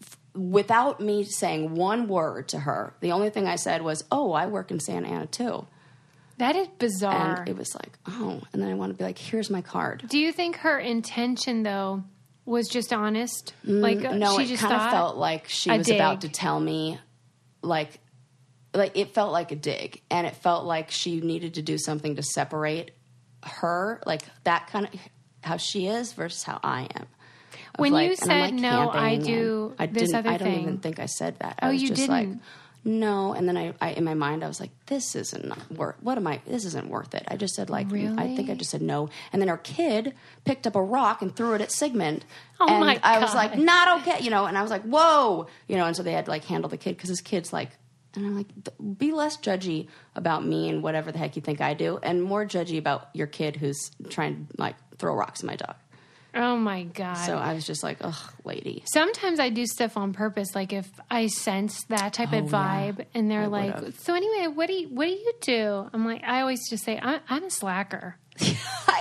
f- 0.00 0.18
without 0.34 1.00
me 1.00 1.24
saying 1.24 1.74
one 1.74 2.08
word 2.08 2.48
to 2.48 2.60
her. 2.60 2.94
The 3.00 3.12
only 3.12 3.30
thing 3.30 3.46
I 3.46 3.56
said 3.56 3.82
was, 3.82 4.04
"Oh, 4.10 4.32
I 4.32 4.46
work 4.46 4.70
in 4.72 4.80
Santa 4.80 5.08
Ana 5.08 5.26
too," 5.26 5.66
That 6.38 6.56
is 6.56 6.66
bizarre. 6.78 7.40
and 7.40 7.48
it 7.48 7.56
was 7.56 7.72
like, 7.74 7.98
"Oh," 8.06 8.40
and 8.52 8.60
then 8.62 8.68
I 8.70 8.74
want 8.74 8.90
to 8.90 8.94
be 8.98 9.04
like, 9.04 9.18
"Here's 9.18 9.48
my 9.50 9.62
card." 9.62 10.04
Do 10.08 10.18
you 10.18 10.32
think 10.32 10.56
her 10.56 10.78
intention 10.78 11.62
though 11.62 12.02
was 12.44 12.68
just 12.68 12.92
honest? 12.92 13.54
like 13.64 13.98
uh, 14.04 14.10
Mm, 14.12 14.18
no, 14.18 14.36
she 14.38 14.44
it 14.44 14.46
just 14.48 14.62
kind 14.62 14.74
of 14.74 14.80
thought 14.80 14.90
felt 14.90 15.16
like 15.16 15.48
she 15.48 15.70
a 15.70 15.78
was 15.78 15.88
about 15.88 16.20
to 16.22 16.28
dig. 16.28 16.34
tell 16.34 16.58
me, 16.60 16.98
like, 17.62 18.00
like 18.74 18.96
it 18.96 19.14
felt 19.14 19.32
like 19.32 19.52
a 19.52 19.56
dig, 19.56 20.02
and 20.10 20.26
it 20.26 20.34
felt 20.36 20.64
like 20.64 20.90
she 20.90 21.20
needed 21.20 21.54
to 21.54 21.62
do 21.62 21.78
something 21.78 22.16
to 22.16 22.22
separate 22.22 22.92
her, 23.44 24.00
like 24.06 24.22
that 24.44 24.66
kind 24.68 24.86
of 24.86 24.92
how 25.42 25.56
she 25.56 25.86
is 25.86 26.12
versus 26.12 26.42
how 26.42 26.58
I 26.62 26.88
am. 26.94 27.06
Of 27.74 27.80
When 27.80 27.92
you 27.94 27.98
and 27.98 28.10
I'm, 28.10 28.16
said, 28.16 28.54
"No, 28.54 28.90
I 28.90 29.16
camping," 29.16 29.22
do 29.26 29.74
and 29.78 29.80
I 29.80 29.86
this 29.92 30.02
didn't, 30.10 30.14
other 30.16 30.30
I 30.30 30.36
don't 30.38 30.48
thing. 30.48 30.62
even 30.62 30.78
think 30.78 30.98
I 30.98 31.06
said 31.06 31.38
that. 31.40 31.58
Oh, 31.62 31.68
I 31.68 31.72
was 31.72 31.82
you 31.82 31.88
just 31.88 32.08
like, 32.08 32.28
didn't? 32.28 32.42
No, 32.84 33.32
and 33.32 33.48
then 33.48 33.56
I, 33.56 33.74
I, 33.80 33.90
in 33.90 34.02
my 34.02 34.14
mind, 34.14 34.42
I 34.42 34.48
was 34.48 34.58
like, 34.58 34.70
this 34.86 35.14
isn't 35.14 35.70
worth. 35.70 35.94
What 36.00 36.18
am 36.18 36.26
I? 36.26 36.40
This 36.46 36.64
isn't 36.64 36.88
worth 36.88 37.14
it. 37.14 37.24
I 37.28 37.36
just 37.36 37.54
said 37.54 37.70
like, 37.70 37.92
I 37.92 38.34
think 38.34 38.50
I 38.50 38.54
just 38.54 38.70
said 38.70 38.82
no, 38.82 39.08
and 39.32 39.40
then 39.40 39.48
our 39.48 39.58
kid 39.58 40.14
picked 40.44 40.66
up 40.66 40.74
a 40.74 40.82
rock 40.82 41.22
and 41.22 41.34
threw 41.34 41.54
it 41.54 41.60
at 41.60 41.70
Sigmund. 41.70 42.24
Oh 42.58 42.66
and 42.68 42.80
my 42.80 42.98
I 43.02 43.20
was 43.20 43.34
like, 43.34 43.56
not 43.56 44.00
okay, 44.00 44.22
you 44.24 44.30
know. 44.30 44.46
And 44.46 44.58
I 44.58 44.62
was 44.62 44.70
like, 44.70 44.82
whoa, 44.82 45.46
you 45.68 45.76
know. 45.76 45.86
And 45.86 45.96
so 45.96 46.02
they 46.02 46.12
had 46.12 46.24
to 46.24 46.30
like 46.30 46.44
handle 46.44 46.68
the 46.68 46.76
kid 46.76 46.96
because 46.96 47.08
his 47.08 47.20
kid's 47.20 47.52
like, 47.52 47.70
and 48.14 48.26
I'm 48.26 48.36
like, 48.36 48.48
be 48.98 49.12
less 49.12 49.36
judgy 49.36 49.88
about 50.16 50.44
me 50.44 50.68
and 50.68 50.82
whatever 50.82 51.12
the 51.12 51.18
heck 51.18 51.36
you 51.36 51.42
think 51.42 51.60
I 51.60 51.74
do, 51.74 51.98
and 52.02 52.22
more 52.22 52.44
judgy 52.44 52.78
about 52.78 53.08
your 53.14 53.28
kid 53.28 53.56
who's 53.56 53.92
trying 54.10 54.46
to 54.46 54.60
like 54.60 54.74
throw 54.98 55.14
rocks 55.14 55.40
at 55.40 55.46
my 55.46 55.56
dog. 55.56 55.76
Oh 56.34 56.56
my 56.56 56.84
god. 56.84 57.14
So 57.26 57.36
I 57.36 57.52
was 57.54 57.66
just 57.66 57.82
like, 57.82 57.98
ugh, 58.00 58.32
lady. 58.44 58.82
Sometimes 58.86 59.38
I 59.38 59.50
do 59.50 59.66
stuff 59.66 59.96
on 59.98 60.12
purpose, 60.14 60.54
like 60.54 60.72
if 60.72 60.88
I 61.10 61.26
sense 61.26 61.84
that 61.90 62.14
type 62.14 62.32
of 62.32 62.44
Oh, 62.44 62.56
yeah. 62.58 62.92
vibe, 62.92 63.04
and 63.14 63.30
they're 63.30 63.42
I 63.42 63.46
like, 63.46 63.74
would've. 63.76 64.00
"So 64.00 64.14
anyway, 64.14 64.46
what 64.48 64.66
do 64.68 64.72
you 64.72 64.88
what 64.88 65.04
do 65.06 65.10
you 65.12 65.32
do?" 65.42 65.90
I'm 65.92 66.06
like, 66.06 66.22
I 66.24 66.40
always 66.40 66.68
just 66.70 66.84
say, 66.84 66.98
"I'm, 67.00 67.20
I'm 67.28 67.44
a 67.44 67.50
slacker." 67.50 68.16
I'm 68.40 68.46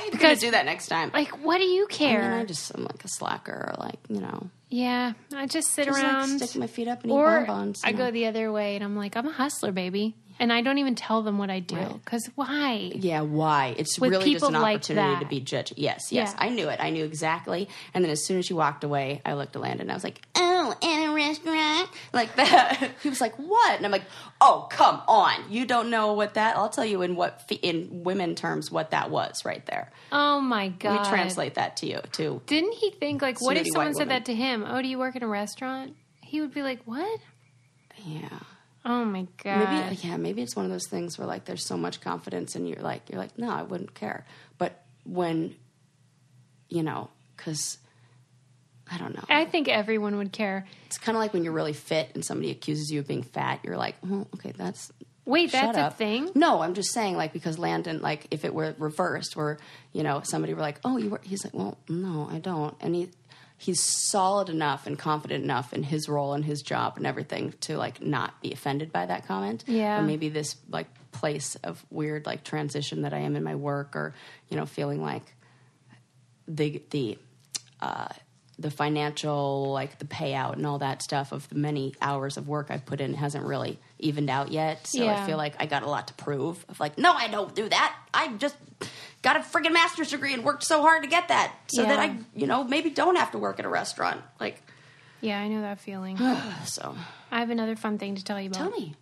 gonna 0.09 0.11
Because- 0.11 0.39
do 0.41 0.51
that 0.51 0.65
next 0.65 0.87
time. 0.87 1.11
Like, 1.13 1.29
what 1.43 1.57
do 1.59 1.63
you 1.63 1.87
I 1.89 1.93
care? 1.93 2.21
mean, 2.21 2.31
I 2.41 2.45
just 2.45 2.69
I'm 2.75 2.83
like 2.83 3.03
a 3.05 3.07
slacker, 3.07 3.53
or 3.53 3.75
like 3.81 3.99
you 4.09 4.19
know, 4.19 4.49
yeah, 4.69 5.13
I 5.33 5.45
just 5.47 5.69
sit 5.69 5.85
just 5.85 5.97
around, 6.03 6.39
like 6.41 6.49
stick 6.49 6.59
my 6.59 6.67
feet 6.67 6.89
up 6.89 7.03
and 7.03 7.11
eat 7.11 7.15
or 7.15 7.45
bonbons. 7.45 7.81
I 7.85 7.91
you 7.91 7.97
go 7.97 8.11
the 8.11 8.25
other 8.27 8.51
way, 8.51 8.75
and 8.75 8.83
I'm 8.83 8.95
like, 8.97 9.15
I'm 9.15 9.27
a 9.27 9.31
hustler, 9.31 9.71
baby, 9.71 10.15
and 10.41 10.51
I 10.51 10.61
don't 10.61 10.79
even 10.79 10.95
tell 10.95 11.21
them 11.21 11.37
what 11.37 11.51
I 11.51 11.59
do 11.59 11.75
Right. 11.75 12.03
because 12.03 12.25
why? 12.33 12.91
Yeah, 12.95 13.21
why? 13.21 13.75
It's 13.77 13.99
With 13.99 14.11
really 14.11 14.33
just 14.33 14.43
an 14.43 14.53
like 14.53 14.77
opportunity 14.77 15.23
to 15.23 15.29
be 15.29 15.39
judged. 15.39 15.75
Yes, 15.77 16.11
yes. 16.11 16.33
Yeah. 16.35 16.45
I 16.45 16.49
knew 16.49 16.67
it. 16.67 16.79
I 16.81 16.89
knew 16.89 17.05
exactly. 17.05 17.69
And 17.93 18.03
then 18.03 18.11
as 18.11 18.25
soon 18.25 18.39
as 18.39 18.47
she 18.47 18.55
walked 18.55 18.83
away, 18.83 19.21
I 19.23 19.33
looked 19.33 19.55
at 19.55 19.61
Landon 19.61 19.81
and 19.81 19.91
I 19.91 19.93
was 19.93 20.03
like, 20.03 20.19
oh, 20.35 20.75
in 20.81 21.09
a 21.09 21.13
restaurant? 21.13 21.89
Like 22.11 22.35
that. 22.37 22.91
he 23.03 23.09
was 23.09 23.21
like, 23.21 23.35
what? 23.35 23.77
And 23.77 23.85
I'm 23.85 23.91
like, 23.91 24.05
oh, 24.41 24.67
come 24.71 24.99
on. 25.07 25.51
You 25.51 25.65
don't 25.67 25.91
know 25.91 26.13
what 26.13 26.33
that, 26.33 26.57
I'll 26.57 26.69
tell 26.69 26.85
you 26.85 27.03
in 27.03 27.15
what, 27.15 27.47
in 27.61 28.03
women 28.03 28.33
terms, 28.33 28.71
what 28.71 28.91
that 28.91 29.11
was 29.11 29.45
right 29.45 29.63
there. 29.67 29.91
Oh 30.11 30.41
my 30.41 30.69
god! 30.69 31.05
We 31.05 31.09
translate 31.09 31.53
that 31.53 31.77
to 31.77 31.85
you, 31.85 31.99
too. 32.11 32.41
Didn't 32.47 32.73
he 32.73 32.89
think 32.89 33.21
like, 33.21 33.39
what 33.41 33.57
if 33.57 33.67
someone 33.67 33.93
said 33.93 34.07
woman. 34.07 34.15
that 34.15 34.25
to 34.25 34.33
him? 34.33 34.65
Oh, 34.67 34.81
do 34.81 34.87
you 34.87 34.97
work 34.97 35.15
in 35.15 35.23
a 35.23 35.27
restaurant? 35.27 35.95
He 36.21 36.41
would 36.41 36.53
be 36.53 36.63
like, 36.63 36.81
what? 36.85 37.19
Yeah. 38.03 38.27
Oh 38.83 39.05
my 39.05 39.27
god! 39.43 39.89
Maybe, 39.89 40.07
yeah, 40.07 40.17
maybe 40.17 40.41
it's 40.41 40.55
one 40.55 40.65
of 40.65 40.71
those 40.71 40.87
things 40.87 41.17
where 41.17 41.27
like 41.27 41.45
there's 41.45 41.65
so 41.65 41.77
much 41.77 42.01
confidence 42.01 42.55
and 42.55 42.67
you're 42.67 42.81
like, 42.81 43.09
you're 43.09 43.19
like, 43.19 43.37
no, 43.37 43.49
I 43.49 43.63
wouldn't 43.63 43.93
care. 43.93 44.25
But 44.57 44.83
when, 45.05 45.55
you 46.69 46.81
know, 46.83 47.09
because 47.37 47.77
I 48.91 48.97
don't 48.97 49.15
know. 49.15 49.23
I 49.29 49.45
think 49.45 49.67
everyone 49.67 50.17
would 50.17 50.31
care. 50.31 50.65
It's 50.87 50.97
kind 50.97 51.15
of 51.15 51.21
like 51.21 51.33
when 51.33 51.43
you're 51.43 51.53
really 51.53 51.73
fit 51.73 52.09
and 52.13 52.25
somebody 52.25 52.51
accuses 52.51 52.89
you 52.91 52.99
of 52.99 53.07
being 53.07 53.23
fat. 53.23 53.59
You're 53.63 53.77
like, 53.77 53.95
well, 54.03 54.27
okay, 54.35 54.51
that's 54.51 54.91
Wait, 55.23 55.51
that's 55.51 55.77
a 55.77 55.91
thing. 55.91 56.31
No, 56.33 56.61
I'm 56.61 56.73
just 56.73 56.91
saying, 56.91 57.15
like, 57.15 57.31
because 57.31 57.59
Landon, 57.59 58.01
like, 58.01 58.27
if 58.31 58.43
it 58.43 58.53
were 58.53 58.75
reversed, 58.79 59.35
where 59.35 59.59
you 59.93 60.03
know 60.03 60.21
somebody 60.23 60.53
were 60.53 60.61
like, 60.61 60.79
oh, 60.83 60.97
you 60.97 61.11
were, 61.11 61.21
he's 61.23 61.43
like, 61.43 61.53
well, 61.53 61.77
no, 61.87 62.27
I 62.29 62.39
don't, 62.39 62.75
and 62.81 62.95
he 62.95 63.09
he's 63.61 63.79
solid 63.79 64.49
enough 64.49 64.87
and 64.87 64.97
confident 64.97 65.43
enough 65.43 65.71
in 65.71 65.83
his 65.83 66.09
role 66.09 66.33
and 66.33 66.43
his 66.43 66.63
job 66.63 66.97
and 66.97 67.05
everything 67.05 67.53
to 67.61 67.77
like 67.77 68.01
not 68.01 68.41
be 68.41 68.51
offended 68.51 68.91
by 68.91 69.05
that 69.05 69.27
comment. 69.27 69.63
Yeah. 69.67 69.99
Or 69.99 70.01
maybe 70.01 70.29
this 70.29 70.55
like 70.67 70.87
place 71.11 71.55
of 71.63 71.85
weird 71.91 72.25
like 72.25 72.43
transition 72.43 73.03
that 73.03 73.13
I 73.13 73.19
am 73.19 73.35
in 73.35 73.43
my 73.43 73.53
work, 73.53 73.95
or 73.95 74.15
you 74.49 74.57
know, 74.57 74.65
feeling 74.65 74.99
like 75.03 75.21
the 76.47 76.81
the 76.89 77.19
uh, 77.81 78.07
the 78.57 78.71
financial 78.71 79.71
like 79.71 79.99
the 79.99 80.05
payout 80.05 80.53
and 80.53 80.65
all 80.65 80.79
that 80.79 81.03
stuff 81.03 81.31
of 81.31 81.47
the 81.49 81.55
many 81.55 81.93
hours 82.01 82.37
of 82.37 82.47
work 82.47 82.67
I've 82.71 82.85
put 82.87 82.99
in 82.99 83.13
hasn't 83.13 83.45
really 83.45 83.79
evened 83.99 84.31
out 84.31 84.51
yet. 84.51 84.87
So 84.87 85.03
Yeah. 85.03 85.21
I 85.21 85.27
feel 85.27 85.37
like 85.37 85.53
I 85.59 85.67
got 85.67 85.83
a 85.83 85.87
lot 85.89 86.07
to 86.07 86.15
prove. 86.15 86.65
Of 86.67 86.79
like, 86.79 86.97
no, 86.97 87.13
I 87.13 87.27
don't 87.27 87.53
do 87.53 87.69
that. 87.69 87.95
I 88.11 88.29
just 88.37 88.55
got 89.21 89.35
a 89.37 89.39
friggin' 89.39 89.71
master's 89.73 90.09
degree 90.11 90.33
and 90.33 90.43
worked 90.43 90.63
so 90.63 90.81
hard 90.81 91.03
to 91.03 91.09
get 91.09 91.27
that, 91.27 91.53
so 91.67 91.83
that 91.83 91.99
I, 91.99 92.17
you 92.35 92.47
know, 92.47 92.63
maybe 92.63 92.89
don't 92.89 93.15
have 93.17 93.31
to 93.31 93.37
work 93.37 93.59
at 93.59 93.65
a 93.65 93.69
restaurant. 93.69 94.21
Like, 94.39 94.61
Yeah, 95.21 95.39
I 95.39 95.47
know 95.47 95.61
that 95.61 95.79
feeling. 95.79 96.17
so 96.65 96.95
I 97.31 97.39
have 97.39 97.49
another 97.49 97.75
fun 97.75 97.97
thing 97.97 98.15
to 98.15 98.23
tell 98.23 98.39
you 98.41 98.47
about. 98.49 98.57
tell 98.57 98.69
me. 98.71 98.95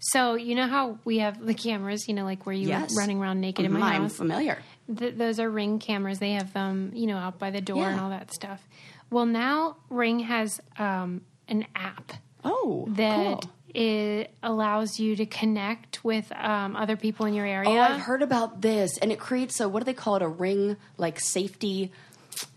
So 0.00 0.34
you 0.34 0.54
know 0.54 0.66
how 0.66 0.98
we 1.04 1.18
have 1.18 1.44
the 1.44 1.54
cameras, 1.54 2.06
you 2.08 2.14
know, 2.14 2.24
like 2.24 2.44
where 2.44 2.54
you 2.54 2.68
Yes. 2.68 2.94
running 2.96 3.18
around 3.20 3.40
naked 3.40 3.64
in 3.64 3.72
my 3.72 3.94
I'm 3.94 4.02
house. 4.02 4.16
familiar. 4.16 4.58
Th- 4.94 5.14
those 5.14 5.40
are 5.40 5.48
Ring 5.48 5.78
cameras. 5.78 6.18
They 6.18 6.32
have 6.32 6.52
them, 6.52 6.90
you 6.94 7.06
know, 7.06 7.16
out 7.16 7.38
by 7.38 7.50
the 7.50 7.62
door 7.62 7.88
and 7.88 7.98
all 7.98 8.10
that 8.10 8.32
stuff. 8.34 8.62
Well, 9.10 9.24
now 9.24 9.76
Ring 9.88 10.18
has 10.20 10.60
um, 10.78 11.22
an 11.48 11.66
app 11.74 12.12
Oh, 12.44 12.84
that 12.90 13.40
cool. 13.40 13.50
It 13.74 14.30
allows 14.42 14.98
you 15.00 15.16
to 15.16 15.26
connect 15.26 16.04
with 16.04 16.30
um, 16.32 16.76
other 16.76 16.96
people 16.96 17.26
in 17.26 17.34
your 17.34 17.46
area. 17.46 17.70
Oh, 17.70 17.78
I've 17.78 18.00
heard 18.00 18.22
about 18.22 18.60
this, 18.62 18.96
and 18.98 19.10
it 19.12 19.18
creates 19.18 19.60
a 19.60 19.68
what 19.68 19.80
do 19.80 19.84
they 19.84 19.94
call 19.94 20.16
it? 20.16 20.22
A 20.22 20.28
ring 20.28 20.76
like 20.96 21.18
safety. 21.20 21.90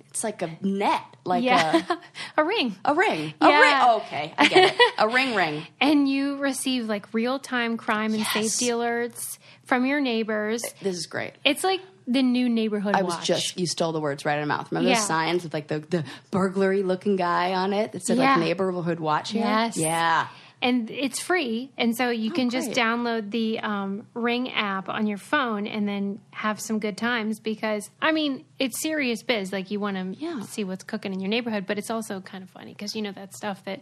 It's 0.09 0.23
like 0.23 0.41
a 0.41 0.57
net, 0.61 1.01
like 1.25 1.43
yeah, 1.43 1.81
a 1.89 1.97
a 2.41 2.43
ring. 2.43 2.75
a 2.85 2.93
ring. 2.95 3.33
A 3.41 3.47
Yeah. 3.47 3.61
ring. 3.61 3.73
Oh, 3.81 3.97
okay, 3.97 4.33
I 4.37 4.47
get 4.47 4.73
it. 4.73 4.81
A 4.97 5.07
ring, 5.09 5.35
ring. 5.35 5.67
And 5.79 6.09
you 6.09 6.37
receive 6.37 6.87
like 6.87 7.13
real 7.13 7.37
time 7.39 7.77
crime 7.77 8.13
and 8.13 8.19
Yes. 8.19 8.31
safety 8.33 8.71
alerts 8.71 9.37
from 9.65 9.85
your 9.85 9.99
neighbors. 10.01 10.63
This 10.81 10.95
is 10.97 11.05
great. 11.05 11.33
It's 11.45 11.63
like 11.63 11.81
the 12.07 12.23
new 12.23 12.47
neighborhood 12.49 12.95
I 12.95 13.01
was 13.03 13.15
watch. 13.15 13.27
just 13.27 13.59
you 13.59 13.67
stole 13.67 13.91
the 13.91 13.99
words 13.99 14.23
right 14.25 14.37
out 14.37 14.41
of 14.41 14.47
my 14.47 14.55
mouth. 14.57 14.71
Remember 14.71 14.89
Yeah. 14.89 14.95
those 14.95 15.05
signs 15.05 15.43
with 15.43 15.53
like 15.53 15.67
the, 15.67 15.79
the 15.79 16.03
burglary 16.31 16.81
looking 16.81 17.15
guy 17.15 17.53
on 17.53 17.73
it 17.73 17.91
that 17.91 18.03
said 18.03 18.17
Yeah. 18.17 18.35
like 18.37 18.39
neighborhood 18.45 18.99
watch 18.99 19.31
here? 19.31 19.43
Yes. 19.43 19.77
Yeah. 19.77 20.27
And 20.67 20.89
it's 20.91 21.19
free 21.19 21.71
and 21.77 21.95
so 21.95 22.09
you 22.09 22.31
can 22.31 22.49
just 22.49 22.69
Oh, 22.69 22.73
great. 22.73 22.83
download 22.85 23.31
the 23.31 23.59
um, 23.59 24.05
ring 24.13 24.51
app 24.51 24.89
on 24.89 25.07
your 25.07 25.17
phone 25.17 25.65
and 25.67 25.87
then 25.87 26.19
have 26.31 26.59
some 26.59 26.77
good 26.79 26.97
times 26.97 27.39
because 27.39 27.89
i 28.01 28.11
mean 28.11 28.43
it's 28.59 28.81
serious 28.81 29.23
biz 29.23 29.51
like 29.51 29.71
you 29.71 29.79
want 29.79 29.95
to 29.97 30.05
Yeah. 30.23 30.41
see 30.41 30.63
what's 30.63 30.83
cooking 30.83 31.13
in 31.13 31.19
your 31.19 31.29
neighborhood 31.29 31.65
but 31.67 31.77
it's 31.77 31.89
also 31.89 32.19
kind 32.21 32.43
of 32.43 32.49
funny 32.49 32.73
because 32.73 32.95
you 32.95 33.01
know 33.01 33.11
that 33.13 33.33
stuff 33.35 33.63
that 33.65 33.81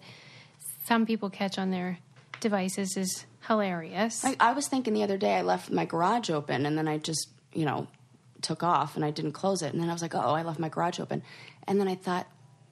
some 0.85 1.05
people 1.05 1.29
catch 1.29 1.57
on 1.57 1.71
their 1.71 1.97
devices 2.39 2.95
is 2.97 3.25
hilarious 3.47 4.23
I, 4.23 4.35
I 4.39 4.51
was 4.53 4.67
thinking 4.67 4.93
the 4.93 5.03
other 5.03 5.17
day 5.17 5.35
I 5.35 5.41
left 5.41 5.71
my 5.71 5.85
garage 5.85 6.29
open 6.29 6.65
and 6.65 6.77
then 6.77 6.87
I 6.87 6.97
just, 6.97 7.29
you 7.53 7.65
know, 7.65 7.87
took 8.41 8.61
off 8.63 8.95
and 8.95 9.03
I 9.05 9.11
didn't 9.11 9.31
close 9.31 9.61
it. 9.61 9.71
And 9.73 9.81
then 9.81 9.89
I 9.89 9.93
was 9.93 10.01
like, 10.01 10.13
oh, 10.13 10.19
I 10.39 10.43
left 10.43 10.59
my 10.59 10.69
garage 10.69 10.99
open. 10.99 11.23
And 11.67 11.79
then 11.79 11.87
I 11.87 11.95
thought, 11.95 12.27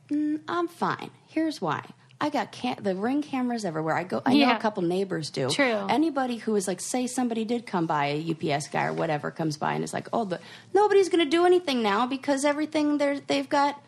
mm, 0.10 0.40
I'm 0.48 0.68
fine. 0.68 1.10
Here's 1.28 1.62
why. 1.62 1.82
I 2.22 2.30
got 2.30 2.52
cam- 2.54 2.78
the 2.82 2.96
ring 2.96 3.22
cameras 3.22 3.66
everywhere. 3.66 3.96
I 3.96 4.04
go. 4.06 4.22
I 4.26 4.34
know 4.36 4.56
a 4.56 4.60
couple 4.60 4.82
neighbors 4.84 5.30
do. 5.30 5.50
True. 5.50 5.86
Anybody 5.90 6.38
who 6.38 6.56
is 6.56 6.68
like, 6.68 6.80
say 6.80 7.06
somebody 7.08 7.44
did 7.44 7.66
come 7.66 7.86
by, 7.86 8.06
a 8.06 8.32
UPS 8.56 8.68
guy 8.68 8.86
or 8.86 8.94
whatever 8.94 9.30
comes 9.32 9.58
by 9.58 9.74
and 9.74 9.84
is 9.84 9.94
like, 9.94 10.08
oh, 10.14 10.24
the 10.24 10.40
nobody's 10.74 11.10
going 11.10 11.24
to 11.24 11.30
do 11.30 11.46
anything 11.46 11.84
now 11.84 12.08
because 12.08 12.46
everything 12.46 12.98
they're 12.98 13.20
they've 13.20 13.50
got, 13.50 13.82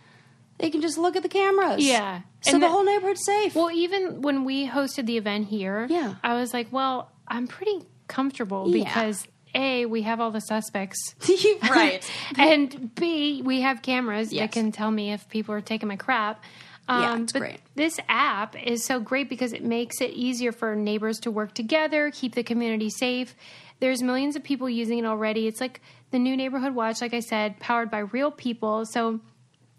they 0.58 0.70
can 0.70 0.82
just 0.82 0.98
look 0.98 1.16
at 1.16 1.24
the 1.24 1.30
cameras. 1.30 1.86
Yeah. 1.86 2.22
So 2.42 2.54
And 2.54 2.62
the 2.62 2.68
the- 2.68 2.72
whole 2.72 2.84
neighborhood's 2.84 3.24
safe. 3.26 3.56
well 3.56 3.72
even 3.72 4.22
when 4.22 4.44
we 4.44 4.68
hosted 4.68 5.06
the 5.06 5.18
event 5.18 5.48
here 5.48 5.88
Yeah. 5.90 6.14
i 6.24 6.36
was 6.36 6.54
like 6.54 6.68
well 6.72 7.10
i'm 7.28 7.48
pretty 7.48 7.82
comfortable 8.08 8.70
Yeah. 8.70 8.84
because 8.84 9.28
a 9.56 9.86
we 9.88 10.04
have 10.04 10.20
all 10.22 10.30
the 10.32 10.42
suspects 10.42 11.16
right. 11.70 12.08
and 12.38 12.94
B, 12.94 13.42
we 13.44 13.62
have 13.62 13.82
cameras 13.82 14.32
Yes. 14.32 14.42
that 14.44 14.52
can 14.52 14.72
tell 14.72 14.92
me 14.92 15.12
if 15.14 15.28
people 15.30 15.56
are 15.56 15.62
taking 15.62 15.88
my 15.88 15.96
crap. 15.96 16.44
Yeah, 16.88 17.14
Um, 17.14 17.24
it's 17.24 17.34
but 17.34 17.40
great. 17.40 17.60
This 17.76 18.00
app 18.08 18.56
is 18.62 18.86
so 18.86 19.00
great 19.00 19.28
because 19.28 19.54
it 19.54 19.64
makes 19.64 20.02
it 20.02 20.12
easier 20.12 20.52
for 20.52 20.76
neighbors 20.76 21.20
to 21.22 21.32
work 21.32 21.54
together, 21.54 22.12
keep 22.14 22.36
the 22.36 22.44
community 22.44 22.90
safe. 22.90 23.36
There's 23.80 24.02
millions 24.02 24.36
of 24.36 24.44
people 24.44 24.70
using 24.70 25.00
it 25.00 25.06
already. 25.06 25.48
It's 25.48 25.60
like 25.60 25.82
the 26.12 26.20
new 26.20 26.38
neighborhood 26.38 26.76
watch, 26.76 27.02
like 27.02 27.14
I 27.14 27.20
said, 27.20 27.60
powered 27.60 27.90
by 27.92 28.00
real 28.00 28.32
people. 28.32 28.86
So 28.86 29.20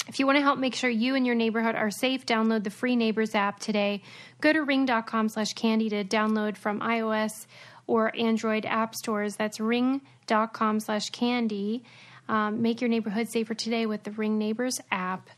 if 0.08 0.18
you 0.18 0.26
want 0.26 0.36
to 0.36 0.42
help 0.42 0.58
make 0.58 0.74
sure 0.74 0.90
you 0.90 1.14
and 1.14 1.24
your 1.24 1.34
neighborhood 1.34 1.74
are 1.74 1.90
safe, 1.90 2.26
download 2.26 2.64
the 2.64 2.70
free 2.70 2.94
Neighbors 2.94 3.34
app 3.34 3.58
today. 3.58 4.02
Go 4.40 4.52
to 4.52 4.62
ring.com 4.62 5.28
slash 5.28 5.52
candy 5.54 5.88
to 5.90 6.04
download 6.04 6.56
from 6.56 6.80
iOS 6.80 7.46
or 7.86 8.14
Android 8.16 8.66
app 8.66 8.94
stores. 8.94 9.36
That's 9.36 9.58
ring.com 9.60 10.80
slash 10.80 11.10
candy. 11.10 11.84
Um, 12.28 12.62
make 12.62 12.80
your 12.80 12.90
neighborhood 12.90 13.28
safer 13.28 13.54
today 13.54 13.86
with 13.86 14.02
the 14.02 14.10
Ring 14.10 14.38
Neighbors 14.38 14.80
app. 14.90 15.30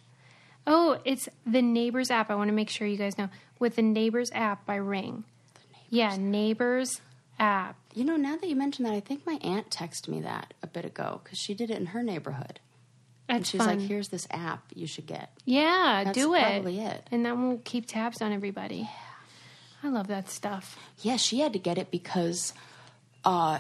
Oh, 0.67 0.99
it's 1.05 1.29
the 1.47 1.63
Neighbors 1.63 2.11
app. 2.11 2.31
I 2.31 2.35
want 2.35 2.49
to 2.49 2.55
make 2.55 2.69
sure 2.71 2.87
you 2.87 2.97
guys 2.99 3.17
know. 3.19 3.29
With 3.59 3.77
the 3.77 3.83
Neighbors 3.83 4.31
app 4.35 4.67
by 4.67 4.77
Ring. 4.77 5.25
yeah, 5.91 6.17
Neighbors 6.17 7.01
app. 7.39 7.77
You 7.95 8.05
know, 8.05 8.17
now 8.17 8.37
that 8.37 8.49
you 8.49 8.55
mention 8.55 8.85
that, 8.85 8.93
I 8.93 9.01
think 9.01 9.27
my 9.27 9.39
aunt 9.43 9.71
texted 9.71 10.09
me 10.09 10.21
that 10.21 10.55
a 10.63 10.67
bit 10.67 10.85
ago 10.85 11.21
because 11.25 11.39
she 11.39 11.55
did 11.55 11.71
it 11.71 11.79
in 11.79 11.87
her 11.87 12.03
neighborhood. 12.03 12.61
That's 13.27 13.37
And 13.39 13.47
she's 13.47 13.59
fun. 13.61 13.79
like, 13.79 13.89
"Here's 13.89 14.09
this 14.09 14.27
app 14.31 14.63
you 14.75 14.87
should 14.87 15.07
get." 15.07 15.31
yeah, 15.45 16.03
That's 16.05 16.17
do 16.17 16.35
it. 16.35 16.41
probably 16.43 16.81
it. 16.81 17.07
And 17.11 17.25
then 17.25 17.49
we'll 17.49 17.61
keep 17.65 17.87
tabs 17.87 18.23
on 18.23 18.33
everybody. 18.33 18.89
I 19.83 19.89
love 19.89 20.07
that 20.09 20.29
stuff. 20.31 20.79
Yeah, 21.01 21.17
she 21.17 21.41
had 21.41 21.53
to 21.53 21.59
get 21.59 21.79
it 21.79 21.91
because 21.91 22.53
uh, 23.25 23.59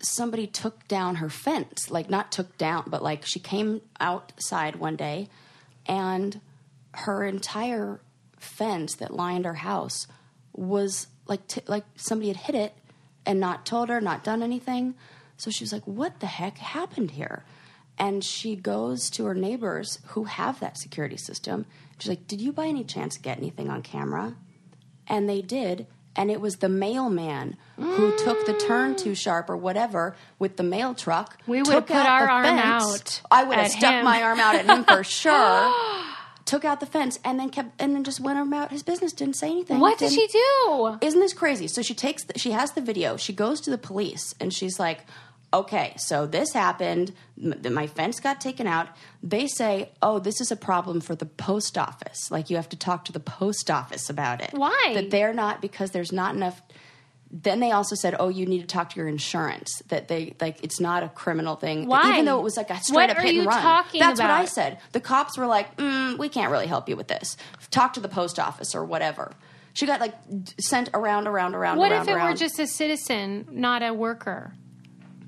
somebody 0.00 0.46
took 0.46 0.86
down 0.88 1.16
her 1.16 1.28
fence. 1.28 1.90
Like, 1.90 2.08
not 2.10 2.30
took 2.32 2.56
down, 2.58 2.84
but 2.86 3.02
like 3.02 3.24
she 3.26 3.38
came 3.40 3.80
outside 4.00 4.76
one 4.76 4.96
day 4.96 5.28
and 5.86 6.40
her 6.92 7.24
entire 7.24 8.00
fence 8.38 8.94
that 8.96 9.14
lined 9.14 9.44
her 9.44 9.54
house 9.54 10.06
was 10.52 11.06
like, 11.26 11.46
t- 11.46 11.62
like 11.66 11.84
somebody 11.96 12.28
had 12.28 12.36
hit 12.36 12.54
it 12.54 12.74
and 13.24 13.40
not 13.40 13.66
told 13.66 13.88
her, 13.88 14.00
not 14.00 14.24
done 14.24 14.42
anything. 14.42 14.94
So 15.36 15.50
she 15.50 15.64
was 15.64 15.72
like, 15.72 15.86
what 15.86 16.20
the 16.20 16.26
heck 16.26 16.58
happened 16.58 17.12
here? 17.12 17.44
And 17.98 18.22
she 18.24 18.56
goes 18.56 19.10
to 19.10 19.24
her 19.24 19.34
neighbors 19.34 19.98
who 20.08 20.24
have 20.24 20.60
that 20.60 20.78
security 20.78 21.16
system. 21.16 21.66
She's 21.98 22.08
like, 22.08 22.26
did 22.26 22.40
you 22.40 22.52
by 22.52 22.66
any 22.66 22.84
chance 22.84 23.16
get 23.16 23.38
anything 23.38 23.70
on 23.70 23.82
camera? 23.82 24.36
And 25.06 25.28
they 25.28 25.40
did. 25.40 25.86
And 26.16 26.30
it 26.30 26.40
was 26.40 26.56
the 26.56 26.68
mailman 26.68 27.56
who 27.76 28.16
took 28.18 28.46
the 28.46 28.54
turn 28.54 28.96
too 28.96 29.14
sharp 29.14 29.50
or 29.50 29.56
whatever 29.56 30.16
with 30.38 30.56
the 30.56 30.62
mail 30.62 30.94
truck. 30.94 31.38
We 31.46 31.58
would've 31.58 31.74
took 31.74 31.86
put 31.88 31.96
our 31.96 32.28
arm 32.28 32.44
fence. 32.44 32.60
out 32.64 33.20
I 33.30 33.44
would 33.44 33.58
have 33.58 33.70
stuck 33.70 33.92
him. 33.92 34.04
my 34.04 34.22
arm 34.22 34.40
out 34.40 34.54
at 34.54 34.64
him 34.64 34.84
for 34.84 35.04
sure. 35.20 35.72
Took 36.46 36.64
out 36.64 36.78
the 36.78 36.86
fence 36.86 37.18
and 37.24 37.40
then 37.40 37.50
kept 37.50 37.80
and 37.82 37.94
then 37.94 38.04
just 38.04 38.20
went 38.20 38.38
about 38.38 38.70
his 38.70 38.82
business. 38.84 39.12
Didn't 39.12 39.34
say 39.34 39.50
anything. 39.50 39.80
What 39.80 39.98
did 39.98 40.12
she 40.12 40.26
do? 40.28 40.98
isn't 41.02 41.18
this 41.20 41.32
crazy? 41.32 41.66
So 41.66 41.82
she 41.82 41.94
takes, 41.94 42.24
the, 42.24 42.38
she 42.38 42.52
has 42.52 42.72
the 42.72 42.80
video. 42.80 43.16
She 43.16 43.32
goes 43.32 43.60
to 43.62 43.70
the 43.70 43.78
police 43.78 44.34
and 44.40 44.54
she's 44.54 44.78
like, 44.78 45.00
"Okay, 45.60 45.94
so 45.98 46.26
this 46.26 46.52
happened. 46.52 47.12
My 47.36 47.86
fence 47.86 48.20
got 48.20 48.40
taken 48.40 48.66
out. 48.66 48.88
They 49.22 49.46
say, 49.46 49.90
oh, 50.02 50.18
this 50.18 50.40
is 50.40 50.50
a 50.50 50.56
problem 50.56 51.00
for 51.00 51.14
the 51.14 51.26
post 51.26 51.76
office. 51.78 52.30
Like 52.30 52.50
you 52.50 52.56
have 52.56 52.68
to 52.70 52.76
talk 52.76 53.04
to 53.06 53.12
the 53.12 53.20
post 53.20 53.70
office 53.70 54.10
about 54.10 54.40
it. 54.40 54.50
Why? 54.52 54.92
That 54.94 55.10
they're 55.10 55.34
not 55.34 55.60
because 55.60 55.90
there's 55.92 56.12
not 56.12 56.34
enough." 56.34 56.60
Then 57.30 57.58
they 57.60 57.72
also 57.72 57.96
said, 57.96 58.14
"Oh, 58.18 58.28
you 58.28 58.46
need 58.46 58.60
to 58.60 58.66
talk 58.66 58.90
to 58.90 58.96
your 59.00 59.08
insurance. 59.08 59.82
That 59.88 60.06
they 60.08 60.34
like 60.40 60.62
it's 60.62 60.80
not 60.80 61.02
a 61.02 61.08
criminal 61.08 61.56
thing. 61.56 61.86
Why? 61.88 62.12
Even 62.12 62.24
though 62.24 62.38
it 62.38 62.42
was 62.44 62.56
like 62.56 62.70
a 62.70 62.78
straight 62.80 62.94
What 62.94 63.10
up 63.10 63.18
hit 63.18 63.34
and 63.34 63.46
run. 63.46 63.60
talking 63.62 64.00
That's 64.00 64.20
what 64.20 64.30
I 64.30 64.44
said. 64.44 64.78
The 64.92 65.00
cops 65.00 65.36
were 65.36 65.46
like, 65.46 65.76
mm, 65.76 66.16
"We 66.18 66.28
can't 66.28 66.50
really 66.52 66.68
help 66.68 66.88
you 66.88 66.96
with 66.96 67.08
this. 67.08 67.36
Talk 67.70 67.94
to 67.94 68.00
the 68.00 68.08
post 68.08 68.38
office 68.38 68.74
or 68.74 68.84
whatever." 68.84 69.32
She 69.72 69.84
got 69.84 70.00
like 70.00 70.14
sent 70.58 70.88
around, 70.94 71.26
around, 71.26 71.54
around, 71.54 71.76
What 71.76 71.92
around, 71.92 72.02
if 72.02 72.08
it 72.08 72.12
around. 72.12 72.30
were 72.30 72.36
just 72.36 72.58
a 72.58 72.66
citizen, 72.66 73.46
not 73.50 73.82
a 73.82 73.92
worker? 73.92 74.54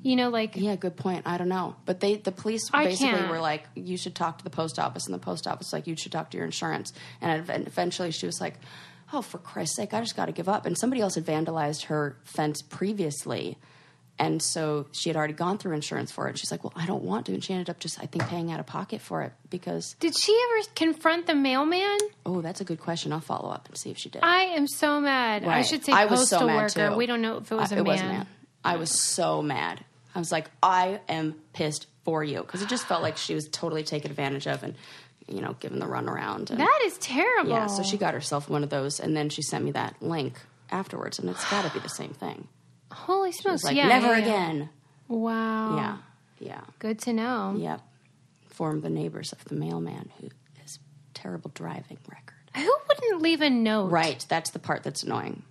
You 0.08 0.16
know, 0.16 0.30
like 0.30 0.56
Yeah, 0.56 0.74
good 0.76 0.96
point. 0.96 1.24
I 1.26 1.36
don't 1.36 1.50
know, 1.50 1.76
but 1.84 2.00
they 2.00 2.16
the 2.16 2.32
police 2.32 2.70
I 2.72 2.84
basically 2.84 3.18
can't. 3.18 3.30
were 3.30 3.40
like, 3.40 3.64
"You 3.74 3.96
should 3.98 4.14
talk 4.14 4.38
to 4.38 4.44
the 4.44 4.48
post 4.50 4.78
office," 4.78 5.04
and 5.04 5.12
the 5.14 5.18
post 5.18 5.46
office 5.46 5.70
like, 5.72 5.86
"You 5.86 5.96
should 5.96 6.12
talk 6.12 6.30
to 6.30 6.36
your 6.38 6.46
insurance." 6.46 6.94
And 7.20 7.42
eventually, 7.50 8.10
she 8.10 8.24
was 8.24 8.40
like, 8.40 8.54
"Oh, 9.12 9.20
for 9.20 9.36
Christ's 9.36 9.76
sake, 9.76 9.92
I 9.92 10.00
just 10.00 10.16
got 10.16 10.26
to 10.26 10.32
give 10.32 10.48
up." 10.48 10.64
And 10.64 10.78
somebody 10.78 11.02
else 11.02 11.16
had 11.16 11.26
vandalized 11.26 11.84
her 11.86 12.16
fence 12.24 12.62
previously, 12.62 13.58
and 14.18 14.40
so 14.40 14.86
she 14.92 15.10
had 15.10 15.16
already 15.16 15.34
gone 15.34 15.58
through 15.58 15.74
insurance 15.74 16.10
for 16.10 16.26
it. 16.28 16.38
She's 16.38 16.50
like, 16.50 16.64
"Well, 16.64 16.72
I 16.74 16.86
don't 16.86 17.02
want 17.04 17.26
to," 17.26 17.34
and 17.34 17.44
she 17.44 17.52
ended 17.52 17.68
up 17.68 17.78
just, 17.78 18.00
I 18.02 18.06
think, 18.06 18.26
paying 18.28 18.50
out 18.50 18.60
of 18.60 18.64
pocket 18.66 19.02
for 19.02 19.20
it 19.20 19.34
because. 19.50 19.94
Did 20.00 20.16
she 20.18 20.32
ever 20.32 20.68
confront 20.74 21.26
the 21.26 21.34
mailman? 21.34 21.98
Oh, 22.24 22.40
that's 22.40 22.62
a 22.62 22.64
good 22.64 22.80
question. 22.80 23.12
I'll 23.12 23.20
follow 23.20 23.50
up 23.50 23.68
and 23.68 23.76
see 23.76 23.90
if 23.90 23.98
she 23.98 24.08
did. 24.08 24.22
I 24.24 24.40
am 24.56 24.66
so 24.68 25.00
mad. 25.02 25.44
I 25.44 25.60
should 25.60 25.84
say 25.84 25.92
I 25.92 26.06
was 26.06 26.20
postal 26.20 26.38
so 26.40 26.46
mad 26.46 26.74
worker. 26.74 26.96
We 26.96 27.04
don't 27.04 27.20
know 27.20 27.36
if 27.36 27.52
it 27.52 27.54
was 27.56 27.72
I- 27.72 27.76
a 27.76 27.80
it 27.80 27.84
man. 27.84 27.92
was 27.92 28.00
a 28.00 28.04
man. 28.04 28.26
I 28.64 28.76
was 28.76 28.90
so 28.90 29.40
mad. 29.40 29.84
I 30.14 30.18
was 30.18 30.32
like, 30.32 30.50
I 30.62 31.00
am 31.08 31.34
pissed 31.52 31.86
for 32.04 32.24
you 32.24 32.40
because 32.40 32.62
it 32.62 32.68
just 32.68 32.86
felt 32.86 33.02
like 33.02 33.16
she 33.16 33.34
was 33.34 33.48
totally 33.48 33.82
taken 33.82 34.10
advantage 34.10 34.46
of 34.46 34.62
and 34.62 34.74
you 35.28 35.40
know 35.40 35.54
given 35.60 35.78
the 35.78 35.86
runaround. 35.86 36.50
And, 36.50 36.60
That 36.60 36.80
is 36.84 36.96
terrible. 36.98 37.50
yeah, 37.50 37.66
so 37.66 37.82
she 37.82 37.96
got 37.98 38.14
herself 38.14 38.48
one 38.48 38.64
of 38.64 38.70
those, 38.70 38.98
and 39.00 39.16
then 39.16 39.28
she 39.28 39.42
sent 39.42 39.64
me 39.64 39.72
that 39.72 39.94
link 40.00 40.34
afterwards, 40.70 41.18
and 41.18 41.28
it's 41.28 41.48
got 41.50 41.64
to 41.66 41.70
be 41.72 41.78
the 41.80 41.88
same 41.88 42.12
thing. 42.14 42.48
Holy 42.92 43.32
smokes! 43.32 43.64
like 43.64 43.76
yeah, 43.76 43.88
never 43.88 44.08
yeah, 44.08 44.16
yeah. 44.18 44.24
again. 44.24 44.68
Wow. 45.08 45.76
Yeah, 45.76 45.96
yeah, 46.40 46.60
Good 46.78 46.98
to 47.00 47.12
know. 47.12 47.54
yep. 47.58 47.80
Formed 48.48 48.82
the 48.82 48.90
neighbors 48.90 49.32
of 49.32 49.44
the 49.44 49.54
mailman 49.54 50.10
who 50.20 50.28
has 50.60 50.78
terrible 51.14 51.50
driving 51.54 51.98
record. 52.08 52.34
Who 52.56 52.74
wouldn't 52.88 53.22
leave 53.22 53.40
a 53.40 53.50
note? 53.50 53.90
Right, 53.90 54.24
that's 54.28 54.50
the 54.50 54.58
part 54.58 54.82
that's 54.82 55.02
annoying. 55.04 55.42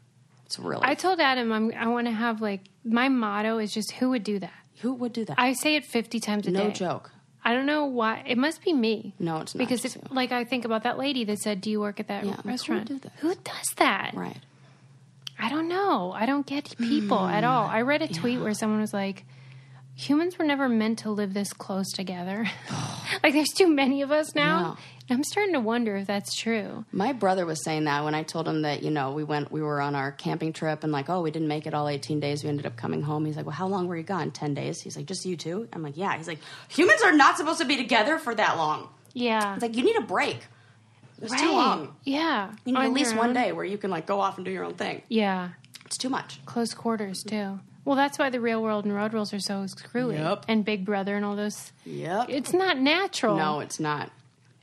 It's 0.47 0.57
really 0.57 0.81
I 0.83 0.95
told 0.95 1.19
Adam 1.19 1.51
I'm, 1.51 1.71
I 1.73 1.87
want 1.87 2.07
to 2.07 2.11
have 2.13 2.41
like 2.41 2.61
my 2.83 3.07
motto 3.09 3.59
is 3.59 3.71
just 3.73 3.91
who 3.91 4.09
would 4.09 4.23
do 4.23 4.39
that. 4.39 4.51
who 4.81 4.93
would 4.95 5.13
do 5.13 5.23
that? 5.25 5.35
I 5.37 5.53
say 5.53 5.75
it 5.75 5.85
50 5.85 6.19
times 6.19 6.47
a 6.47 6.51
day. 6.51 6.57
no 6.63 6.71
joke. 6.71 7.11
I 7.45 7.53
don't 7.53 7.65
know 7.65 7.85
why. 7.85 8.23
It 8.25 8.37
must 8.37 8.61
be 8.63 8.73
me. 8.73 9.13
No, 9.19 9.37
it's 9.41 9.53
not 9.55 9.59
because 9.59 9.85
if, 9.85 9.95
like 10.11 10.31
I 10.33 10.43
think 10.43 10.65
about 10.65 10.83
that 10.83 10.97
lady 10.97 11.23
that 11.25 11.39
said, 11.39 11.61
"Do 11.61 11.69
you 11.69 11.79
work 11.79 11.99
at 11.99 12.07
that 12.09 12.23
Yeah, 12.25 12.31
like, 12.31 12.39
who 12.41 12.47
would 12.47 12.51
restaurant?" 12.51 12.87
do? 12.87 13.09
Who 13.19 13.35
does 13.35 13.67
that? 13.77 14.11
Right. 14.15 14.39
I 15.39 15.49
don't 15.49 15.67
know. 15.69 16.11
I 16.13 16.25
don't 16.25 16.45
get 16.47 16.75
people 16.77 17.19
at 17.19 17.43
all. 17.43 17.65
I 17.67 17.81
read 17.81 18.01
a 18.01 18.07
tweet 18.07 18.37
Hmm. 18.39 18.43
where 18.43 18.53
someone 18.53 18.81
was 18.81 18.93
like, 18.93 19.23
"Humans 19.97 20.37
were 20.37 20.45
never 20.45 20.69
meant 20.69 20.99
to 20.99 21.11
live 21.11 21.33
this 21.33 21.51
close 21.53 21.91
together. 21.91 22.49
like 23.23 23.33
there's 23.33 23.49
too 23.49 23.67
many 23.67 24.01
of 24.01 24.11
us 24.11 24.33
now." 24.33 24.61
No. 24.61 24.77
I'm 25.09 25.23
starting 25.23 25.53
to 25.53 25.61
wonder 25.61 25.95
if 25.95 26.07
that's 26.07 26.35
true. 26.35 26.83
My 26.91 27.13
brother 27.13 27.45
was 27.45 27.63
saying 27.63 27.85
that 27.85 28.03
when 28.03 28.13
I 28.13 28.23
told 28.23 28.45
him 28.45 28.63
that, 28.63 28.83
you 28.83 28.91
know, 28.91 29.13
we 29.13 29.23
went, 29.23 29.51
we 29.51 29.61
were 29.61 29.79
on 29.79 29.95
our 29.95 30.11
camping 30.11 30.51
trip 30.51 30.83
and 30.83 30.91
like, 30.91 31.09
oh, 31.09 31.21
we 31.21 31.31
didn't 31.31 31.47
make 31.47 31.65
it 31.65 31.73
all 31.73 31.87
18 31.87 32.19
days. 32.19 32.43
We 32.43 32.49
ended 32.49 32.65
up 32.65 32.75
coming 32.75 33.01
home. 33.01 33.25
He's 33.25 33.37
like, 33.37 33.45
well, 33.45 33.55
how 33.55 33.67
long 33.67 33.87
were 33.87 33.95
you 33.95 34.03
gone? 34.03 34.31
10 34.31 34.53
days. 34.53 34.81
He's 34.81 34.97
like, 34.97 35.05
just 35.05 35.25
you 35.25 35.37
two? 35.37 35.69
I'm 35.71 35.81
like, 35.81 35.95
yeah. 35.95 36.17
He's 36.17 36.27
like, 36.27 36.39
humans 36.67 37.01
are 37.03 37.13
not 37.13 37.37
supposed 37.37 37.59
to 37.59 37.65
be 37.65 37.77
together 37.77 38.17
for 38.17 38.35
that 38.35 38.57
long. 38.57 38.89
Yeah. 39.13 39.53
It's 39.53 39.61
like, 39.61 39.77
you 39.77 39.83
need 39.83 39.95
a 39.95 40.01
break. 40.01 40.39
It's 41.21 41.31
right. 41.31 41.39
too 41.39 41.51
long. 41.51 41.95
Yeah. 42.03 42.51
You 42.65 42.73
need 42.73 42.79
On 42.79 42.85
at 42.85 42.91
least 42.91 43.15
one 43.15 43.33
day 43.33 43.53
where 43.53 43.65
you 43.65 43.77
can 43.77 43.89
like 43.89 44.05
go 44.05 44.19
off 44.19 44.37
and 44.37 44.45
do 44.45 44.51
your 44.51 44.65
own 44.65 44.73
thing. 44.73 45.03
Yeah. 45.07 45.49
It's 45.85 45.97
too 45.97 46.09
much. 46.09 46.45
Close 46.45 46.73
quarters 46.73 47.23
too. 47.23 47.59
Well, 47.87 47.95
that's 47.95 48.19
why 48.19 48.29
the 48.29 48.41
real 48.41 48.61
world 48.61 48.83
and 48.83 48.93
road 48.93 49.13
rules 49.13 49.33
are 49.33 49.39
so 49.39 49.65
screwy. 49.65 50.15
Yep. 50.15 50.43
And 50.49 50.65
Big 50.65 50.83
Brother 50.83 51.15
and 51.15 51.23
all 51.23 51.37
those. 51.37 51.71
Yep. 51.85 52.25
It's 52.27 52.51
not 52.51 52.77
natural. 52.77 53.37
no, 53.37 53.61
it's 53.61 53.79
not. 53.79 54.11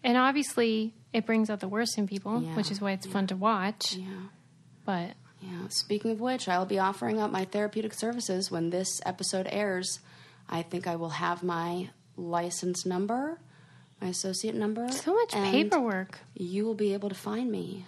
And 0.03 0.19
obviously, 0.19 0.93
it 1.15 1.25
brings 1.25 1.49
out 1.49 1.61
the 1.61 1.69
worst 1.69 1.97
in 1.97 2.07
people, 2.07 2.43
Yeah. 2.43 2.55
which 2.55 2.71
is 2.71 2.83
why 2.83 2.93
it's 2.93 3.07
fun 3.07 3.27
to 3.29 3.37
watch. 3.37 3.95
Yeah. 3.97 4.07
But 4.85 5.13
Yeah. 5.41 5.69
Speaking 5.71 6.11
of 6.11 6.21
which, 6.21 6.49
I'll 6.49 6.67
be 6.67 6.79
offering 6.79 7.19
up 7.19 7.31
my 7.31 7.47
therapeutic 7.47 7.95
services 7.95 8.51
when 8.51 8.69
this 8.69 9.01
episode 9.07 9.47
airs. 9.51 10.01
I 10.49 10.61
think 10.63 10.87
I 10.87 10.97
will 10.97 11.11
have 11.25 11.43
my 11.43 11.89
license 12.19 12.85
number, 12.87 13.39
my 14.03 14.09
associate 14.09 14.55
number. 14.55 14.87
so 14.93 15.15
much 15.15 15.33
paperwork. 15.33 16.19
You 16.35 16.65
will 16.67 16.75
be 16.75 16.93
able 16.93 17.09
to 17.09 17.15
find 17.15 17.51
me 17.51 17.87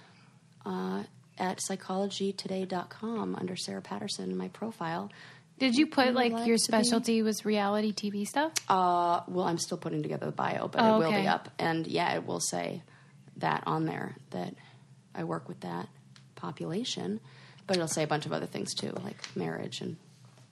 uh, 0.65 1.03
at 1.39 1.59
psychologytoday.com 1.59 3.35
under 3.35 3.57
Sarah 3.57 3.83
Patterson 3.83 4.31
in 4.31 4.37
my 4.37 4.49
profile. 4.49 5.11
Did 5.59 5.75
you 5.75 5.87
put 5.87 6.13
like 6.15 6.33
like 6.33 6.47
your 6.47 6.57
to 6.59 6.63
be- 6.63 6.67
specialty 6.85 7.23
was 7.23 7.45
reality 7.45 7.93
TV 7.93 8.27
stuff? 8.27 8.53
Uh, 8.69 9.21
well, 9.27 9.47
I'm 9.47 9.59
still 9.59 9.79
putting 9.79 10.03
together 10.03 10.27
the 10.27 10.33
bio, 10.33 10.69
but 10.69 10.83
Oh, 10.83 10.97
it 10.97 10.99
will 10.99 11.07
okay. 11.07 11.23
be 11.23 11.29
up. 11.29 11.49
And 11.59 11.87
yeah, 11.87 12.15
it 12.15 12.27
will 12.27 12.41
say 12.41 12.83
that 13.39 13.63
on 13.67 13.87
there 13.87 14.17
that 14.31 14.55
I 15.15 15.25
work 15.25 15.49
with 15.49 15.61
that 15.61 15.89
population. 16.35 17.21
But 17.67 17.77
it'll 17.77 17.89
say 17.89 18.03
a 18.03 18.07
bunch 18.07 18.27
of 18.27 18.33
other 18.33 18.47
things 18.47 18.75
too, 18.75 18.93
like 19.03 19.17
marriage 19.35 19.81
and 19.81 19.97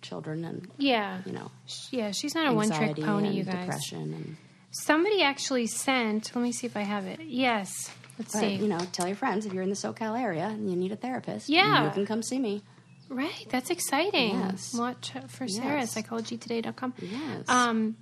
children 0.03 0.45
and, 0.45 0.69
Yeah. 0.79 1.21
you 1.27 1.33
know, 1.33 1.51
Yeah, 1.91 2.11
she's 2.11 2.35
not 2.35 2.47
a 2.49 2.53
one 2.53 2.71
trick 2.71 2.97
pony, 2.97 3.31
you 3.37 3.45
guys. 3.45 3.55
depression 3.67 4.13
and 4.15 4.37
Somebody 4.71 5.23
actually 5.23 5.67
sent, 5.69 6.35
let 6.35 6.43
me 6.43 6.51
see 6.51 6.67
if 6.67 6.77
I 6.77 6.83
have 6.83 7.07
it. 7.07 7.21
Yes. 7.23 7.91
Let's 8.19 8.33
but, 8.33 8.41
see. 8.41 8.55
you 8.55 8.69
know 8.69 8.79
tell 8.93 9.07
your 9.07 9.17
friends 9.17 9.45
if 9.47 9.53
you're 9.53 9.63
in 9.63 9.71
the 9.71 9.75
SoCal 9.77 10.19
area 10.21 10.47
and 10.47 10.71
you 10.71 10.77
need 10.77 10.93
a 10.93 10.97
therapist 10.97 11.49
Yeah. 11.49 11.85
you 11.87 11.91
can 11.91 12.07
come 12.07 12.23
see 12.23 12.39
me 12.39 12.63
Right, 13.11 13.47
that's 13.51 13.69
exciting. 13.71 14.31
Yes. 14.41 14.75
Watch 14.75 15.13
for 15.29 15.47
Sarah 15.47 15.81
Yes. 15.81 15.95
psychologytoday.com. 15.95 16.95
yes 17.03 17.45
Um, 17.49 17.97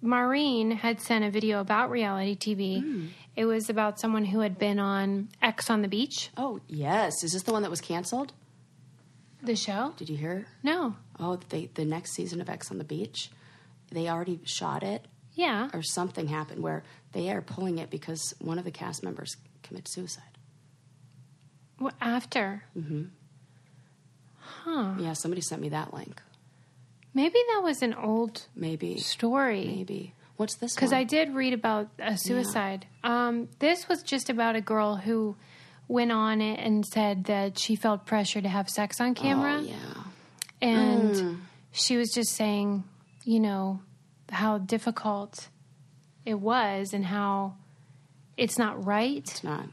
Maureen 0.00 0.70
had 0.72 1.00
sent 1.00 1.24
a 1.24 1.30
video 1.30 1.60
about 1.60 1.90
reality 1.90 2.34
TV. 2.36 2.80
Hmm. 2.80 3.06
It 3.36 3.44
was 3.44 3.68
about 3.68 4.00
someone 4.00 4.24
who 4.24 4.40
had 4.40 4.58
been 4.58 4.78
on 4.78 5.28
Ex 5.42 5.68
on 5.70 5.82
the 5.82 5.88
Beach, 5.88 6.30
oh 6.36 6.60
yes 6.68 7.22
is 7.22 7.32
this 7.32 7.42
the 7.42 7.52
one 7.52 7.62
that 7.62 7.70
was 7.70 7.80
canceled 7.80 8.32
the 9.42 9.54
show. 9.54 9.92
did 9.96 10.08
you 10.08 10.16
hear 10.16 10.46
No. 10.62 10.96
oh 11.20 11.38
they, 11.50 11.66
the 11.74 11.84
next 11.84 12.12
season 12.14 12.40
of 12.40 12.48
Ex 12.48 12.70
on 12.70 12.78
the 12.78 12.84
Beach 12.84 13.30
they 13.90 14.08
already 14.08 14.40
shot 14.44 14.82
it 14.82 15.06
Yeah. 15.34 15.68
or 15.74 15.82
something 15.82 16.28
happened 16.28 16.62
where 16.62 16.82
they 17.16 17.30
are 17.30 17.40
pulling 17.40 17.78
it 17.78 17.88
because 17.90 18.34
one 18.40 18.58
of 18.58 18.64
the 18.64 18.70
cast 18.70 19.02
members 19.02 19.36
committed 19.62 19.88
suicide 19.88 20.34
Well, 21.80 21.92
after. 22.00 22.62
Huh. 24.38 24.94
yeah 24.98 25.12
somebody 25.14 25.40
sent 25.40 25.60
me 25.62 25.68
that 25.70 25.92
link 25.94 26.20
Maybe 27.14 27.38
that 27.54 27.62
was 27.62 27.80
an 27.82 27.94
old 27.94 28.46
maybe 28.54 28.98
story. 28.98 29.64
maybe 29.64 30.12
what's 30.36 30.56
this 30.56 30.74
Because? 30.74 30.92
I 30.92 31.04
did 31.04 31.34
read 31.34 31.54
about 31.54 31.88
a 31.98 32.14
suicide. 32.18 32.86
Um, 33.02 33.48
this 33.58 33.88
was 33.88 34.02
just 34.02 34.28
about 34.28 34.54
a 34.54 34.60
girl 34.60 34.96
who 34.96 35.34
went 35.88 36.12
on 36.12 36.42
it 36.42 36.60
and 36.60 36.84
said 36.84 37.24
that 37.24 37.58
she 37.58 37.74
felt 37.74 38.04
pressure 38.04 38.42
to 38.42 38.48
have 38.50 38.68
sex 38.68 39.00
on 39.00 39.14
camera. 39.14 39.60
oh, 39.60 39.62
yeah 39.62 40.02
And 40.60 41.38
she 41.72 41.96
was 41.96 42.10
just 42.10 42.32
saying, 42.34 42.84
you 43.24 43.40
know, 43.40 43.80
how 44.30 44.58
difficult 44.58 45.48
it 46.26 46.38
was 46.40 46.92
and 46.92 47.06
how 47.06 47.54
it's 48.36 48.58
not 48.58 48.84
right. 48.84 49.18
it's 49.26 49.42
not 49.42 49.66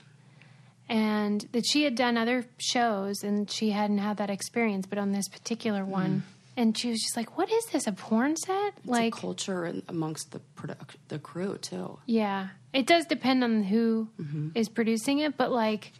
And 0.88 1.42
that 1.52 1.66
she 1.66 1.84
had 1.84 1.96
done 1.96 2.18
other 2.18 2.46
shows 2.58 3.24
and 3.24 3.50
she 3.50 3.72
hadn't 3.72 3.98
had 4.00 4.18
that 4.18 4.30
experience, 4.30 4.86
but 4.86 4.98
on 4.98 5.12
this 5.12 5.28
particular 5.28 5.84
one. 5.84 6.24
And 6.56 6.78
she 6.78 6.89
was 6.92 7.02
just 7.02 7.18
like, 7.18 7.36
what 7.38 7.52
is 7.52 7.66
this, 7.74 7.88
a 7.88 7.92
porn 7.92 8.36
set? 8.38 8.74
it's 8.78 8.86
like, 8.88 9.16
a 9.16 9.18
culture 9.20 9.74
amongst 9.88 10.32
the 10.32 10.39
product 10.39 10.98
the 11.08 11.18
crew 11.18 11.58
too 11.58 11.98
Yeah, 12.06 12.50
it 12.74 12.86
does 12.86 13.06
depend 13.06 13.44
on 13.44 13.63
who 13.63 14.08
is 14.54 14.68
Mm-hmm. 14.70 14.74
producing 14.76 15.20
it, 15.20 15.36
but 15.36 15.52
like 15.52 15.92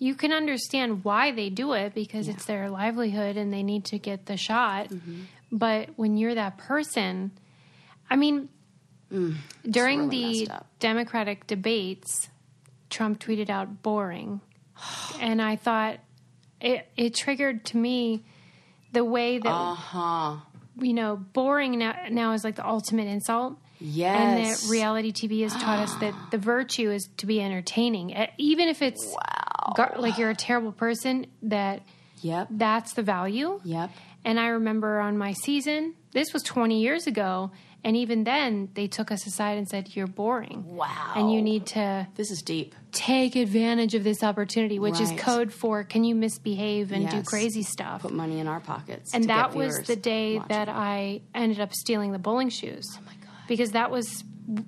you 0.00 0.16
can 0.16 0.32
understand 0.32 1.04
why 1.04 1.30
they 1.30 1.48
do 1.48 1.72
it 1.74 1.94
because 1.94 2.26
it's 2.28 2.44
their 2.46 2.68
livelihood 2.68 3.36
and 3.36 3.52
they 3.52 3.62
need 3.62 3.84
to 3.86 3.98
get 3.98 4.26
the 4.26 4.36
shot. 4.36 4.88
Mm-hmm. 4.90 5.20
But 5.52 5.90
when 5.96 6.16
you're 6.16 6.34
that 6.34 6.58
person, 6.58 7.30
I 8.10 8.16
mean, 8.16 8.48
during 9.10 10.00
Mm. 10.08 10.10
really 10.10 10.44
the. 10.46 10.60
Democratic 10.80 11.46
debates, 11.46 12.28
Trump 12.90 13.18
tweeted 13.20 13.48
out 13.50 13.82
boring. 13.82 14.40
and 15.20 15.40
I 15.40 15.56
thought 15.56 15.98
it 16.60 16.88
it 16.96 17.14
triggered 17.14 17.64
to 17.66 17.76
me 17.76 18.24
the 18.92 19.04
way 19.04 19.38
that 19.38 19.48
Uh 19.50 19.74
huh. 19.74 20.36
you 20.80 20.92
know 20.94 21.16
boring 21.16 21.78
now 21.78 21.94
now 22.10 22.32
is 22.32 22.44
like 22.44 22.56
the 22.56 22.66
ultimate 22.66 23.06
insult. 23.06 23.58
Yes. 23.80 24.16
And 24.18 24.44
that 24.44 24.70
reality 24.70 25.12
TV 25.12 25.42
has 25.42 25.52
taught 25.54 25.78
us 25.80 25.94
that 25.96 26.14
the 26.30 26.38
virtue 26.52 26.90
is 26.90 27.08
to 27.18 27.26
be 27.26 27.40
entertaining, 27.40 28.14
even 28.38 28.68
if 28.68 28.82
it's 28.82 29.04
Wow. 29.06 29.72
gar- 29.76 29.94
like 29.98 30.16
you're 30.18 30.30
a 30.30 30.34
terrible 30.36 30.72
person. 30.72 31.26
That 31.42 31.82
Yep. 32.22 32.48
that's 32.52 32.94
the 32.94 33.02
value. 33.02 33.60
Yep. 33.64 33.90
And 34.24 34.40
I 34.40 34.46
remember 34.48 35.00
on 35.00 35.18
my 35.18 35.32
season, 35.32 35.94
this 36.12 36.32
was 36.32 36.42
20 36.42 36.80
years 36.80 37.06
ago, 37.06 37.50
and 37.84 37.96
even 37.96 38.24
then 38.24 38.70
they 38.74 38.86
took 38.86 39.10
us 39.12 39.26
aside 39.26 39.58
and 39.58 39.68
said, 39.68 39.94
"You're 39.94 40.06
boring, 40.06 40.64
Wow. 40.76 41.12
and 41.14 41.30
you 41.32 41.42
need 41.42 41.66
to 41.66 42.06
This 42.16 42.30
is 42.30 42.42
deep. 42.42 42.74
take 42.92 43.36
advantage 43.36 43.94
of 43.94 44.02
this 44.04 44.22
opportunity," 44.22 44.78
which 44.78 45.00
is 45.00 45.12
code 45.18 45.52
for 45.52 45.84
can 45.84 46.02
you 46.04 46.14
misbehave 46.14 46.90
and 46.92 47.08
do 47.08 47.22
crazy 47.22 47.62
stuff. 47.62 48.02
Put 48.02 48.12
money 48.12 48.40
in 48.40 48.48
our 48.48 48.60
pockets. 48.60 49.12
and 49.14 49.24
that 49.24 49.54
was 49.54 49.82
the 49.86 49.96
day 49.96 50.36
watching. 50.36 50.48
that 50.48 50.68
I 50.68 51.20
ended 51.34 51.60
up 51.60 51.72
stealing 51.74 52.12
the 52.12 52.18
bowling 52.18 52.48
shoes. 52.48 52.86
Oh 52.96 53.00
my 53.06 53.12
god. 53.24 53.30
Because 53.46 53.72
that 53.72 53.90
was, 53.90 54.24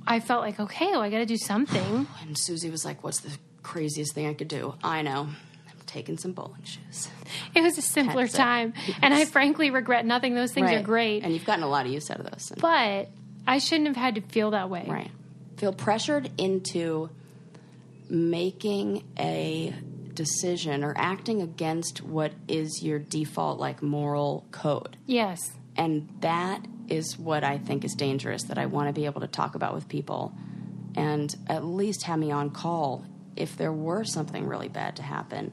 I 0.07 0.21
felt 0.21 0.43
like, 0.43 0.61
okay, 0.61 0.89
well, 0.93 1.01
I 1.01 1.09
got 1.11 1.19
to 1.19 1.27
do 1.27 1.39
something. 1.39 2.07
And 2.23 2.37
Susie 2.39 2.71
was 2.71 2.85
like, 2.85 3.03
"What's 3.03 3.21
the 3.21 3.37
craziest 3.63 4.15
thing 4.15 4.27
I 4.27 4.35
could 4.35 4.49
do?" 4.49 4.75
I 4.85 5.03
know. 5.03 5.29
I'm 5.97 6.03
taking 6.03 6.19
some 6.19 6.33
bowling 6.33 6.63
shoes. 6.63 7.09
It 7.55 7.63
was 7.63 7.79
a 7.79 7.83
simpler 7.83 8.25
it. 8.25 8.33
time. 8.33 8.75
And 9.01 9.15
I 9.15 9.25
frankly 9.25 9.71
regret 9.71 10.05
nothing. 10.05 10.35
Those 10.35 10.53
things 10.53 10.71
are 10.71 10.83
great. 10.83 11.23
and 11.23 11.33
you've 11.33 11.45
gotten 11.45 11.65
a 11.65 11.69
lot 11.69 11.87
of 11.87 11.93
use 11.93 12.11
out 12.11 12.21
of 12.21 12.31
those. 12.31 12.53
But 12.61 13.09
I 13.47 13.59
shouldn't 13.59 13.87
have 13.89 13.97
had 13.97 14.17
to 14.17 14.21
feel 14.21 14.51
that 14.51 14.69
way. 14.69 14.85
Right. 14.87 15.11
Feel 15.57 15.73
pressured 15.73 16.31
into 16.39 17.09
making 18.11 19.05
a 19.19 19.75
decision 20.13 20.85
or 20.85 20.95
acting 20.97 21.41
against 21.41 22.03
what 22.03 22.33
is 22.49 22.83
your 22.83 22.99
default 22.99 23.59
like 23.59 23.83
moral 23.83 24.45
code. 24.51 24.97
Yes. 25.07 25.53
And 25.77 26.09
that 26.21 26.65
is 26.89 27.19
what 27.19 27.45
I 27.45 27.59
think 27.59 27.85
is 27.85 27.95
dangerous 27.95 28.45
that 28.45 28.59
I 28.59 28.67
want 28.67 28.89
to 28.89 28.93
be 28.93 29.07
able 29.07 29.21
to 29.23 29.27
talk 29.27 29.55
about 29.55 29.75
with 29.75 29.89
people 29.89 30.35
and 30.95 31.35
at 31.49 31.65
least 31.65 32.05
have 32.05 32.19
me 32.19 32.31
on 32.31 32.51
call 32.51 33.05
if 33.37 33.57
there 33.57 33.73
were 33.73 34.05
something 34.05 34.47
really 34.47 34.69
bad 34.69 34.97
to 34.97 35.03
happen. 35.03 35.53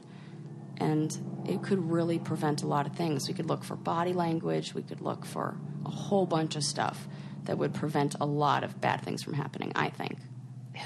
And 0.78 1.44
it 1.46 1.62
could 1.62 1.90
really 1.90 2.18
prevent 2.18 2.62
a 2.62 2.66
lot 2.66 2.86
of 2.86 2.94
things. 2.96 3.28
We 3.28 3.34
could 3.34 3.46
look 3.46 3.64
for 3.64 3.76
body 3.76 4.12
language, 4.12 4.74
we 4.74 4.82
could 4.82 5.00
look 5.00 5.24
for 5.24 5.56
a 5.86 5.90
whole 5.90 6.26
bunch 6.26 6.56
of 6.56 6.64
stuff 6.64 7.06
that 7.44 7.58
would 7.58 7.74
prevent 7.74 8.16
a 8.20 8.26
lot 8.26 8.64
of 8.64 8.80
bad 8.80 9.02
things 9.02 9.22
from 9.22 9.34
happening, 9.34 9.72
I 9.76 9.90
think. 9.90 10.18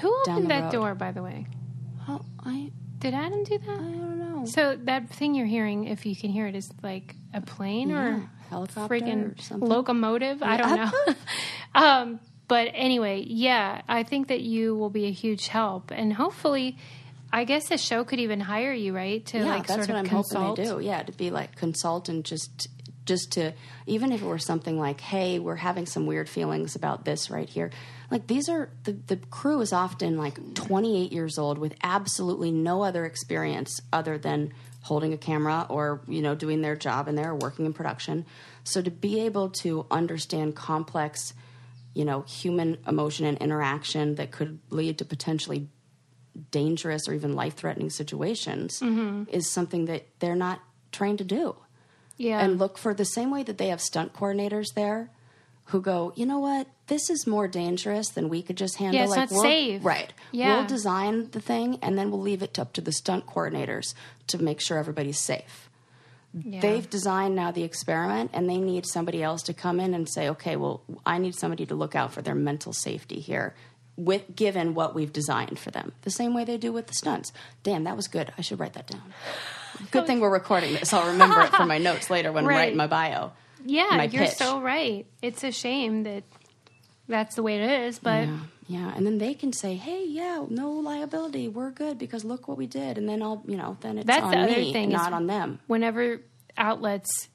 Who 0.01 0.15
opened 0.21 0.51
that 0.51 0.63
road. 0.65 0.71
door, 0.71 0.95
by 0.95 1.11
the 1.11 1.23
way? 1.23 1.47
Oh, 2.07 2.21
I 2.45 2.71
Did 2.99 3.13
Adam 3.13 3.43
do 3.43 3.57
that? 3.57 3.69
I 3.69 3.75
don't 3.75 4.19
know. 4.19 4.45
So 4.45 4.77
that 4.83 5.09
thing 5.09 5.33
you're 5.35 5.47
hearing, 5.47 5.85
if 5.85 6.05
you 6.05 6.15
can 6.15 6.31
hear 6.31 6.47
it, 6.47 6.55
is 6.55 6.71
like 6.83 7.15
a 7.33 7.41
plane 7.41 7.89
Yeah, 7.89 8.17
or 8.17 8.29
helicopter 8.49 8.93
freaking 8.93 9.37
or 9.37 9.41
something. 9.41 9.67
locomotive. 9.67 10.43
I 10.43 10.57
don't 10.57 10.75
know. 10.75 11.13
um, 11.75 12.19
but 12.47 12.69
anyway, 12.73 13.23
yeah, 13.25 13.81
I 13.87 14.03
think 14.03 14.27
that 14.27 14.41
you 14.41 14.75
will 14.75 14.89
be 14.89 15.05
a 15.05 15.11
huge 15.11 15.47
help, 15.47 15.91
and 15.91 16.11
hopefully, 16.13 16.77
I 17.31 17.43
guess 17.43 17.69
the 17.69 17.77
show 17.77 18.03
could 18.03 18.19
even 18.19 18.39
hire 18.39 18.73
you, 18.73 18.95
right? 18.95 19.25
To 19.27 19.37
yeah, 19.39 19.45
like 19.45 19.67
that's 19.67 19.85
sort 19.85 19.89
what 19.89 19.89
of 19.91 19.95
I'm 19.97 20.05
consult. 20.05 20.43
hoping 20.43 20.63
they 20.63 20.69
do. 20.69 20.79
Yeah, 20.79 21.03
to 21.03 21.11
be 21.11 21.29
like 21.29 21.55
consult 21.55 22.09
and 22.09 22.25
just 22.25 22.67
just 23.05 23.31
to 23.33 23.53
even 23.87 24.11
if 24.11 24.21
it 24.21 24.25
were 24.25 24.39
something 24.39 24.77
like, 24.77 25.01
hey, 25.01 25.39
we're 25.39 25.55
having 25.55 25.85
some 25.85 26.05
weird 26.05 26.29
feelings 26.29 26.75
about 26.75 27.05
this 27.05 27.29
right 27.29 27.49
here. 27.49 27.71
Like 28.11 28.27
these 28.27 28.49
are 28.49 28.69
the 28.83 28.93
the 28.93 29.17
crew 29.17 29.61
is 29.61 29.73
often 29.73 30.17
like 30.17 30.55
28 30.55 31.11
years 31.11 31.37
old 31.37 31.57
with 31.57 31.75
absolutely 31.83 32.51
no 32.51 32.83
other 32.83 33.05
experience 33.05 33.81
other 33.93 34.17
than 34.17 34.53
holding 34.81 35.11
a 35.13 35.17
camera 35.17 35.65
or 35.69 36.01
you 36.07 36.21
know 36.21 36.35
doing 36.35 36.61
their 36.61 36.75
job 36.75 37.07
and 37.07 37.17
they're 37.17 37.35
working 37.35 37.65
in 37.65 37.73
production. 37.73 38.25
So 38.63 38.81
to 38.81 38.91
be 38.91 39.21
able 39.21 39.49
to 39.61 39.85
understand 39.91 40.55
complex 40.55 41.33
you 41.93 42.05
know 42.05 42.21
human 42.21 42.77
emotion 42.87 43.25
and 43.25 43.37
interaction 43.39 44.15
that 44.15 44.31
could 44.31 44.59
lead 44.69 44.99
to 44.99 45.05
potentially 45.05 45.67
dangerous 46.51 47.07
or 47.07 47.13
even 47.13 47.33
life 47.33 47.55
threatening 47.55 47.89
situations 47.89 48.79
mm-hmm. 48.79 49.23
is 49.29 49.49
something 49.49 49.85
that 49.85 50.05
they're 50.19 50.35
not 50.35 50.61
trained 50.91 51.17
to 51.19 51.23
do. 51.23 51.55
Yeah, 52.17 52.39
And 52.41 52.59
look 52.59 52.77
for 52.77 52.93
the 52.93 53.05
same 53.05 53.31
way 53.31 53.43
that 53.43 53.57
they 53.57 53.67
have 53.67 53.79
stunt 53.79 54.13
coordinators 54.13 54.73
there 54.75 55.09
who 55.65 55.81
go, 55.81 56.11
you 56.15 56.25
know 56.25 56.39
what, 56.39 56.67
this 56.87 57.09
is 57.09 57.25
more 57.25 57.47
dangerous 57.47 58.09
than 58.09 58.27
we 58.27 58.41
could 58.41 58.57
just 58.57 58.77
handle. 58.77 58.99
Yeah, 58.99 59.05
it's 59.05 59.15
not 59.15 59.31
we'll- 59.31 59.41
safe. 59.41 59.85
Right. 59.85 60.11
Yeah. 60.31 60.57
We'll 60.57 60.67
design 60.67 61.29
the 61.31 61.39
thing 61.39 61.79
and 61.81 61.97
then 61.97 62.11
we'll 62.11 62.21
leave 62.21 62.41
it 62.41 62.59
up 62.59 62.73
to 62.73 62.81
the 62.81 62.91
stunt 62.91 63.25
coordinators 63.25 63.93
to 64.27 64.41
make 64.41 64.59
sure 64.59 64.77
everybody's 64.77 65.19
safe. 65.19 65.69
Yeah. 66.33 66.59
They've 66.59 66.89
designed 66.89 67.35
now 67.35 67.51
the 67.51 67.63
experiment 67.63 68.31
and 68.33 68.49
they 68.49 68.57
need 68.57 68.85
somebody 68.85 69.23
else 69.23 69.43
to 69.43 69.53
come 69.53 69.79
in 69.79 69.93
and 69.93 70.07
say, 70.09 70.29
okay, 70.29 70.55
well, 70.55 70.81
I 71.05 71.17
need 71.17 71.35
somebody 71.35 71.65
to 71.67 71.75
look 71.75 71.95
out 71.95 72.13
for 72.13 72.21
their 72.21 72.35
mental 72.35 72.73
safety 72.73 73.19
here. 73.19 73.55
With 73.99 74.35
given 74.35 74.75
what 74.75 74.95
we've 74.95 75.11
designed 75.11 75.59
for 75.59 75.71
them, 75.71 75.91
the 76.03 76.09
same 76.11 76.33
way 76.33 76.45
they 76.45 76.57
do 76.57 76.71
with 76.71 76.87
the 76.87 76.93
stunts. 76.93 77.33
Damn, 77.63 77.83
that 77.83 77.95
was 77.97 78.07
good. 78.07 78.31
I 78.37 78.41
should 78.41 78.59
write 78.59 78.73
that 78.73 78.87
down. 78.87 79.03
Good 79.91 80.07
thing 80.07 80.19
we're 80.19 80.29
recording 80.31 80.73
this. 80.73 80.93
I'll 80.93 81.07
remember 81.11 81.41
it 81.41 81.49
for 81.53 81.65
my 81.65 81.77
notes 81.77 82.09
later 82.15 82.31
when 82.31 82.43
I'm 82.45 82.49
writing 82.49 82.77
my 82.77 82.87
bio. 82.87 83.31
yeah, 83.65 83.87
my 83.91 84.03
you're 84.05 84.25
pitch. 84.25 84.35
so 84.35 84.59
right. 84.61 85.05
It's 85.21 85.43
a 85.43 85.51
shame 85.51 86.03
that 86.03 86.23
that's 87.07 87.35
the 87.35 87.43
way 87.43 87.61
it 87.61 87.69
is, 87.87 87.99
but 87.99 88.27
Yeah, 88.27 88.37
yeah, 88.67 88.93
and 88.95 89.05
then 89.05 89.17
they 89.17 89.33
can 89.33 89.51
say, 89.53 89.75
"Hey, 89.75 90.05
yeah, 90.07 90.45
no 90.49 90.71
liability, 90.71 91.47
we're 91.49 91.71
good 91.71 91.97
because 91.97 92.23
look 92.25 92.47
what 92.47 92.57
we 92.57 92.67
did." 92.67 92.97
And 92.97 93.07
then 93.09 93.21
I'll, 93.21 93.41
you 93.47 93.57
know, 93.57 93.77
then 93.81 93.97
it's 93.99 94.07
That's 94.07 94.23
on 94.23 94.31
the 94.31 94.37
other 94.39 94.57
me, 94.57 94.73
thing 94.73 94.89
not 94.89 95.11
on 95.13 95.27
them. 95.27 95.59
whenever 95.67 96.21
outlets 96.57 97.29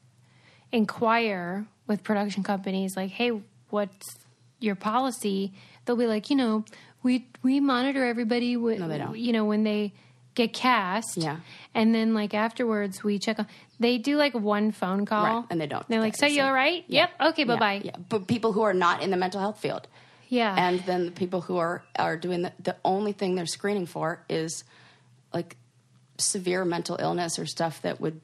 inquire 0.73 1.67
with 1.87 2.03
production 2.03 2.43
companies 2.43 2.95
like 2.97 3.11
hey 3.11 3.31
what's 3.71 4.17
your 4.61 4.75
policy 4.75 5.53
they'll 5.85 5.97
be 5.97 6.07
like 6.07 6.31
you 6.31 6.37
know 6.37 6.65
we 7.03 7.27
we 7.43 7.61
monitor 7.61 8.05
everybody 8.05 8.57
when, 8.57 8.79
No, 8.81 8.89
they 8.89 8.99
don't. 8.99 9.17
you 9.19 9.33
know 9.33 9.45
when 9.45 9.65
they 9.65 9.93
get 10.35 10.53
cast 10.53 11.17
Yeah. 11.17 11.37
and 11.75 11.95
then 11.95 12.13
like 12.15 12.35
afterwards 12.35 13.05
we 13.05 13.19
check 13.19 13.39
on 13.39 13.47
they 13.79 13.99
do 13.99 14.17
like 14.17 14.35
one 14.35 14.73
phone 14.73 15.05
call 15.07 15.25
Right, 15.25 15.45
and 15.51 15.61
they 15.61 15.67
don't. 15.67 15.87
they're 15.89 16.01
like 16.01 16.17
so 16.17 16.27
you 16.27 16.43
all 16.43 16.53
right 16.53 16.85
Yeah. 16.89 17.09
yep 17.19 17.29
okay 17.31 17.45
bye-bye 17.45 17.83
Yeah, 17.85 17.97
but 18.09 18.27
people 18.27 18.53
who 18.53 18.63
are 18.63 18.75
not 18.75 19.03
in 19.03 19.11
the 19.11 19.17
mental 19.17 19.41
health 19.41 19.61
field, 19.61 19.87
yeah 20.29 20.55
and 20.59 20.81
then 20.81 21.05
the 21.07 21.13
people 21.13 21.41
who 21.43 21.57
are 21.59 21.85
are 21.99 22.17
doing 22.17 22.43
the, 22.43 22.53
the 22.63 22.77
only 22.85 23.13
thing 23.13 23.35
they're 23.37 23.47
screening 23.47 23.87
for 23.87 24.25
is 24.29 24.65
like 25.33 25.57
severe 26.19 26.65
mental 26.65 26.97
illness 27.01 27.39
or 27.39 27.47
stuff 27.47 27.83
that 27.83 28.01
would 28.01 28.21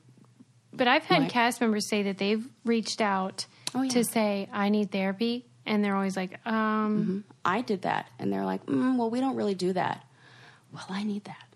but 0.73 0.87
i've 0.89 1.05
had 1.05 1.29
cast 1.29 1.61
members 1.61 1.89
say 1.89 2.03
that 2.05 2.19
they've 2.19 2.45
reached 2.65 3.01
out 3.01 3.47
Oh, 3.75 3.83
yeah. 3.83 3.91
to 3.91 4.05
say 4.05 4.49
i 4.53 4.69
need 4.69 4.91
therapy 4.91 5.45
and 5.67 5.85
they're 5.85 5.95
always 5.95 6.17
like 6.17 6.45
um 6.47 7.25
I 7.45 7.61
did 7.63 7.83
that, 7.83 8.09
and 8.19 8.33
they're 8.33 8.45
like, 8.45 8.67
mm, 8.67 8.97
"Well, 8.97 9.11
we 9.11 9.21
don't 9.21 9.37
really 9.37 9.55
do 9.55 9.73
that." 9.73 10.05
Well, 10.73 10.87
I 10.89 11.03
need 11.05 11.25
that 11.25 11.51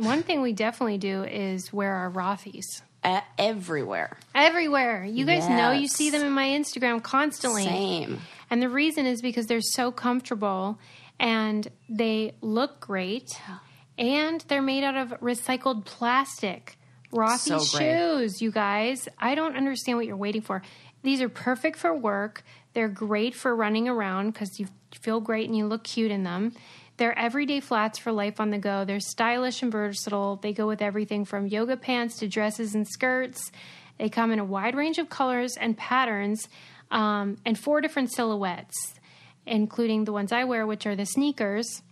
one 0.00 0.22
thing 0.22 0.40
we 0.40 0.52
definitely 0.52 0.98
do 0.98 1.24
is 1.24 1.72
wear 1.72 1.94
our 1.94 2.10
Rothys 2.10 2.82
A- 3.04 3.22
everywhere. 3.38 4.16
Everywhere. 4.34 5.04
You 5.04 5.26
guys 5.26 5.48
know 5.48 5.72
you 5.72 5.88
see 5.88 6.10
them 6.10 6.22
in 6.24 6.32
my 6.32 6.46
Instagram 6.46 7.02
constantly. 7.02 7.64
Same. 7.64 8.20
And 8.48 8.62
the 8.62 8.68
reason 8.68 9.06
is 9.06 9.20
because 9.20 9.46
they're 9.46 9.60
so 9.60 9.92
comfortable 9.92 10.78
and 11.18 11.68
they 11.88 12.32
look 12.40 12.80
great 12.80 13.38
and 13.98 14.42
they're 14.48 14.62
made 14.62 14.84
out 14.84 14.96
of 14.96 15.20
recycled 15.20 15.84
plastic. 15.84 16.78
Rothy 17.12 17.38
So 17.38 17.58
shoes, 17.60 18.40
you 18.40 18.50
guys. 18.50 19.08
I 19.18 19.34
don't 19.34 19.56
understand 19.56 19.98
what 19.98 20.06
you're 20.06 20.16
waiting 20.16 20.42
for. 20.42 20.62
These 21.02 21.20
are 21.22 21.28
perfect 21.28 21.78
for 21.78 21.94
work. 21.94 22.42
They're 22.72 22.88
great 22.88 23.34
for 23.34 23.54
running 23.54 23.88
around 23.88 24.32
because 24.32 24.60
you 24.60 24.68
feel 24.92 25.20
great 25.20 25.48
and 25.48 25.56
you 25.56 25.66
look 25.66 25.84
cute 25.84 26.10
in 26.10 26.22
them. 26.22 26.52
They're 26.98 27.18
everyday 27.18 27.60
flats 27.60 27.98
for 27.98 28.12
life 28.12 28.40
on 28.40 28.50
the 28.50 28.58
go. 28.58 28.84
They're 28.84 29.00
stylish 29.00 29.62
and 29.62 29.72
versatile. 29.72 30.36
They 30.36 30.52
go 30.52 30.66
with 30.66 30.82
everything 30.82 31.24
from 31.24 31.46
yoga 31.46 31.76
pants 31.76 32.18
to 32.18 32.28
dresses 32.28 32.74
and 32.74 32.86
skirts. 32.86 33.50
They 33.98 34.08
come 34.08 34.32
in 34.32 34.38
a 34.38 34.44
wide 34.44 34.74
range 34.74 34.98
of 34.98 35.08
colors 35.08 35.56
and 35.56 35.76
patterns 35.76 36.46
um, 36.90 37.38
and 37.46 37.58
four 37.58 37.80
different 37.80 38.12
silhouettes, 38.12 38.94
including 39.46 40.04
the 40.04 40.12
ones 40.12 40.30
I 40.30 40.44
wear, 40.44 40.66
which 40.66 40.86
are 40.86 40.96
the 40.96 41.06
sneakers. 41.06 41.82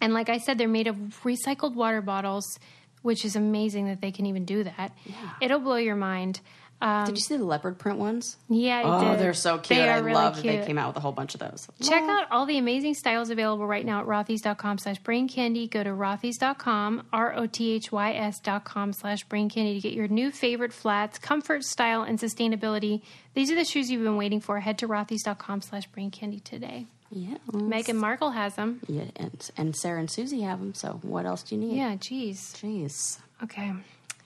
And 0.00 0.14
like 0.14 0.28
I 0.28 0.38
said, 0.38 0.58
they're 0.58 0.68
made 0.68 0.86
of 0.86 0.96
recycled 1.24 1.74
water 1.74 2.00
bottles, 2.00 2.58
which 3.02 3.24
is 3.24 3.36
amazing 3.36 3.86
that 3.86 4.00
they 4.00 4.10
can 4.12 4.26
even 4.26 4.44
do 4.44 4.64
that. 4.64 4.92
It'll 5.40 5.60
blow 5.60 5.76
your 5.76 5.96
mind. 5.96 6.40
Um, 6.82 7.04
Did 7.04 7.18
you 7.18 7.22
see 7.22 7.36
the 7.36 7.44
leopard 7.44 7.78
print 7.78 7.98
ones? 7.98 8.38
yeah, 8.48 8.78
I 8.78 8.82
Oh, 8.84 9.10
did. 9.10 9.20
they're 9.20 9.34
so 9.34 9.58
cute. 9.58 9.78
They 9.78 9.86
I 9.86 9.98
really 9.98 10.14
love 10.14 10.36
that 10.36 10.42
they 10.42 10.64
came 10.64 10.78
out 10.78 10.88
with 10.88 10.96
a 10.96 11.00
whole 11.00 11.12
bunch 11.12 11.34
of 11.34 11.40
those. 11.40 11.68
Check 11.82 12.02
out 12.04 12.26
all 12.30 12.46
the 12.46 12.56
amazing 12.56 12.94
styles 12.94 13.28
available 13.28 13.66
right 13.66 13.84
now 13.84 14.00
at 14.00 14.06
rothys.com 14.06 14.78
slash 14.78 14.98
brain 15.00 15.28
candy. 15.28 15.68
Go 15.68 15.84
to 15.84 15.90
rothys.com, 15.90 17.02
R 17.12 17.34
O 17.36 17.46
T 17.46 17.72
H 17.72 17.92
Y 17.92 18.12
S 18.14 18.40
dot 18.40 18.64
com 18.64 18.94
slash 18.94 19.24
brain 19.24 19.50
candy 19.50 19.74
to 19.74 19.80
get 19.80 19.92
your 19.92 20.08
new 20.08 20.30
favorite 20.30 20.72
flats, 20.72 21.18
comfort, 21.18 21.64
style, 21.64 22.02
and 22.02 22.18
sustainability. 22.18 23.02
These 23.34 23.50
are 23.50 23.56
the 23.56 23.64
shoes 23.66 23.90
you've 23.90 24.02
been 24.02 24.16
waiting 24.16 24.40
for. 24.40 24.60
Head 24.60 24.78
to 24.78 24.88
rothys.com 24.88 25.60
slash 25.60 25.86
brain 25.88 26.10
candy 26.10 26.40
today. 26.40 26.86
Yeah. 27.10 27.36
Meghan 27.52 27.96
Markle 27.96 28.30
has 28.30 28.54
them. 28.54 28.80
Yeah, 28.86 29.04
and, 29.16 29.50
and 29.56 29.76
Sarah 29.76 29.98
and 29.98 30.10
Susie 30.10 30.42
have 30.42 30.60
them, 30.60 30.74
so 30.74 31.00
what 31.02 31.26
else 31.26 31.42
do 31.42 31.56
you 31.56 31.60
need? 31.60 31.76
Yeah, 31.76 31.96
geez. 31.96 32.54
Jeez. 32.54 33.18
Okay. 33.42 33.72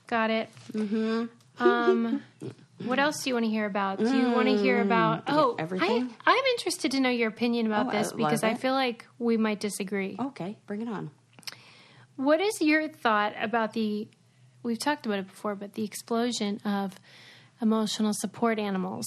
Got 0.06 0.30
it. 0.30 0.50
Mm-hmm. 0.72 1.24
Um, 1.64 2.22
what 2.84 2.98
else 2.98 3.22
do 3.22 3.30
you 3.30 3.34
want 3.34 3.46
to 3.46 3.50
hear 3.50 3.64
about? 3.64 3.98
Do 3.98 4.14
you 4.14 4.30
want 4.32 4.48
to 4.48 4.56
hear 4.58 4.82
about? 4.82 5.24
Oh, 5.28 5.56
everything? 5.58 6.10
I, 6.26 6.32
I'm 6.36 6.44
interested 6.56 6.90
to 6.92 7.00
know 7.00 7.08
your 7.08 7.28
opinion 7.28 7.66
about 7.66 7.86
Oh, 7.86 7.90
this 7.90 8.12
because 8.12 8.42
I 8.44 8.54
feel 8.54 8.74
like 8.74 9.06
we 9.18 9.36
might 9.36 9.60
disagree. 9.60 10.16
Okay, 10.20 10.58
bring 10.66 10.82
it 10.82 10.88
on. 10.88 11.10
What 12.16 12.40
is 12.40 12.60
your 12.60 12.88
thought 12.88 13.32
about 13.40 13.72
the? 13.72 14.08
We've 14.62 14.78
talked 14.78 15.06
about 15.06 15.18
it 15.20 15.26
before, 15.28 15.54
but 15.54 15.74
the 15.74 15.84
explosion 15.84 16.60
of 16.64 16.94
emotional 17.62 18.12
support 18.14 18.58
animals. 18.58 19.06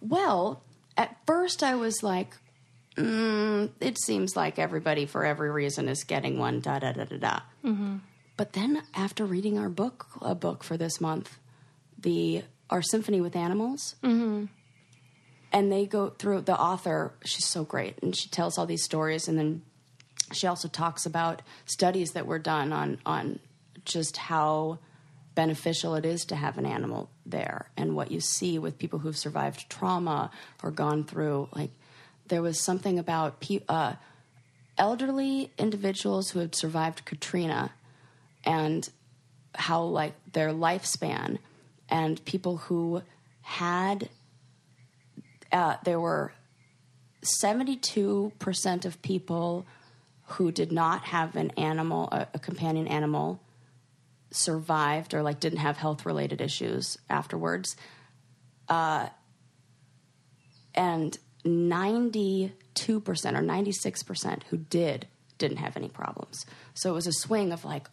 Well, 0.00 0.62
at 0.96 1.16
first 1.26 1.62
I 1.62 1.74
was 1.76 2.02
like, 2.02 2.34
mm, 2.96 3.70
it 3.80 4.00
seems 4.00 4.36
like 4.36 4.58
everybody 4.58 5.06
for 5.06 5.24
every 5.24 5.50
reason 5.50 5.88
is 5.88 6.04
getting 6.04 6.38
one. 6.38 6.60
Da 6.60 6.78
da 6.78 6.92
da 6.92 7.04
da 7.04 7.16
da. 7.16 7.40
But 8.36 8.52
then 8.54 8.82
after 8.94 9.24
reading 9.26 9.58
our 9.58 9.68
book, 9.68 10.06
a 10.22 10.34
book 10.34 10.64
for 10.64 10.76
this 10.76 11.00
month, 11.00 11.38
the 11.98 12.42
our 12.70 12.82
symphony 12.82 13.20
with 13.20 13.36
animals, 13.36 13.96
and 15.52 15.70
they 15.72 15.84
go 15.86 16.08
through 16.10 16.42
the 16.42 16.58
author. 16.58 17.12
She's 17.24 17.46
so 17.46 17.64
great, 17.64 17.98
and 18.02 18.16
she 18.16 18.28
tells 18.28 18.56
all 18.56 18.66
these 18.66 18.84
stories, 18.84 19.28
and 19.28 19.38
then 19.38 19.62
she 20.32 20.46
also 20.46 20.68
talks 20.68 21.04
about 21.06 21.42
studies 21.66 22.12
that 22.12 22.26
were 22.26 22.38
done 22.38 22.72
on 22.72 22.98
on 23.04 23.40
just 23.84 24.16
how 24.16 24.78
beneficial 25.40 25.94
it 25.94 26.04
is 26.04 26.26
to 26.26 26.36
have 26.36 26.58
an 26.58 26.66
animal 26.66 27.08
there. 27.24 27.70
And 27.74 27.96
what 27.96 28.10
you 28.10 28.20
see 28.20 28.58
with 28.58 28.78
people 28.78 28.98
who've 28.98 29.16
survived 29.16 29.70
trauma 29.70 30.30
or 30.62 30.70
gone 30.70 31.02
through 31.02 31.48
like 31.56 31.70
there 32.28 32.42
was 32.42 32.60
something 32.60 32.98
about 32.98 33.40
pe- 33.40 33.62
uh, 33.66 33.94
elderly 34.76 35.50
individuals 35.56 36.30
who 36.30 36.40
had 36.40 36.54
survived 36.54 37.06
Katrina 37.06 37.72
and 38.44 38.86
how 39.54 39.80
like 39.82 40.12
their 40.30 40.50
lifespan 40.50 41.38
and 41.88 42.22
people 42.26 42.58
who 42.58 43.00
had 43.40 44.10
uh, 45.52 45.76
there 45.84 45.98
were 45.98 46.34
72% 47.42 48.84
of 48.84 49.00
people 49.00 49.66
who 50.34 50.52
did 50.52 50.70
not 50.70 51.04
have 51.04 51.34
an 51.34 51.50
animal 51.52 52.10
a, 52.12 52.26
a 52.34 52.38
companion 52.38 52.86
animal 52.86 53.40
survived 54.30 55.14
or 55.14 55.22
like 55.22 55.40
didn't 55.40 55.58
have 55.58 55.76
health 55.76 56.06
related 56.06 56.40
issues 56.40 56.98
afterwards 57.08 57.76
uh, 58.68 59.08
and 60.74 61.18
92% 61.44 62.52
or 62.78 63.12
96% 63.12 64.42
who 64.44 64.56
did 64.56 65.06
didn't 65.38 65.56
have 65.56 65.76
any 65.76 65.88
problems. 65.88 66.44
So 66.74 66.90
it 66.90 66.94
was 66.94 67.06
a 67.06 67.12
swing 67.12 67.50
of 67.50 67.64
like 67.64 67.88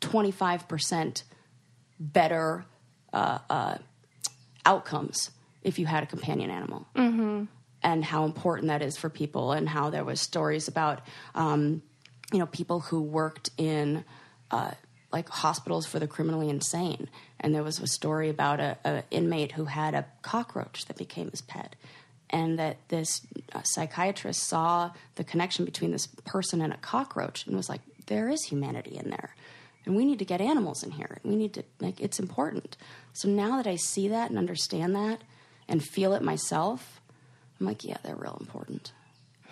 25% 0.00 1.24
better 1.98 2.64
uh, 3.12 3.38
uh, 3.50 3.78
outcomes 4.64 5.30
if 5.62 5.78
you 5.78 5.86
had 5.86 6.02
a 6.02 6.06
companion 6.06 6.50
animal. 6.50 6.86
And 7.82 8.04
how 8.04 8.24
important 8.24 8.68
that 8.68 8.82
is 8.82 8.96
for 8.96 9.10
people 9.10 9.52
and 9.52 9.68
how 9.68 9.90
there 9.90 10.04
was 10.04 10.20
stories 10.20 10.68
about 10.68 11.02
um, 11.34 11.82
you 12.32 12.38
know 12.38 12.46
people 12.46 12.80
who 12.80 13.02
worked 13.02 13.50
in 13.58 14.04
uh, 14.50 14.72
like 15.16 15.30
hospitals 15.30 15.86
for 15.86 15.98
the 15.98 16.06
criminally 16.06 16.50
insane. 16.50 17.08
And 17.40 17.54
there 17.54 17.62
was 17.62 17.80
a 17.80 17.86
story 17.86 18.28
about 18.28 18.60
a, 18.60 18.76
a 18.84 19.02
inmate 19.10 19.52
who 19.52 19.64
had 19.64 19.94
a 19.94 20.04
cockroach 20.20 20.84
that 20.86 20.98
became 20.98 21.30
his 21.30 21.40
pet. 21.40 21.74
And 22.28 22.58
that 22.58 22.76
this 22.88 23.26
uh, 23.54 23.62
psychiatrist 23.62 24.42
saw 24.42 24.90
the 25.14 25.24
connection 25.24 25.64
between 25.64 25.92
this 25.92 26.06
person 26.06 26.60
and 26.60 26.72
a 26.72 26.76
cockroach 26.76 27.46
and 27.46 27.56
was 27.56 27.68
like 27.68 27.80
there 28.08 28.28
is 28.28 28.44
humanity 28.44 28.96
in 28.96 29.08
there. 29.10 29.34
And 29.86 29.96
we 29.96 30.04
need 30.04 30.18
to 30.18 30.24
get 30.24 30.40
animals 30.40 30.82
in 30.82 30.90
here. 30.90 31.18
We 31.24 31.36
need 31.36 31.54
to 31.54 31.62
like 31.80 32.00
it's 32.00 32.20
important. 32.20 32.76
So 33.14 33.28
now 33.28 33.56
that 33.56 33.66
i 33.66 33.76
see 33.76 34.08
that 34.08 34.28
and 34.28 34.38
understand 34.38 34.94
that 34.96 35.22
and 35.68 35.82
feel 35.82 36.12
it 36.12 36.22
myself 36.22 37.00
i'm 37.58 37.66
like 37.66 37.84
yeah 37.84 37.96
they're 38.02 38.16
real 38.16 38.36
important. 38.40 38.92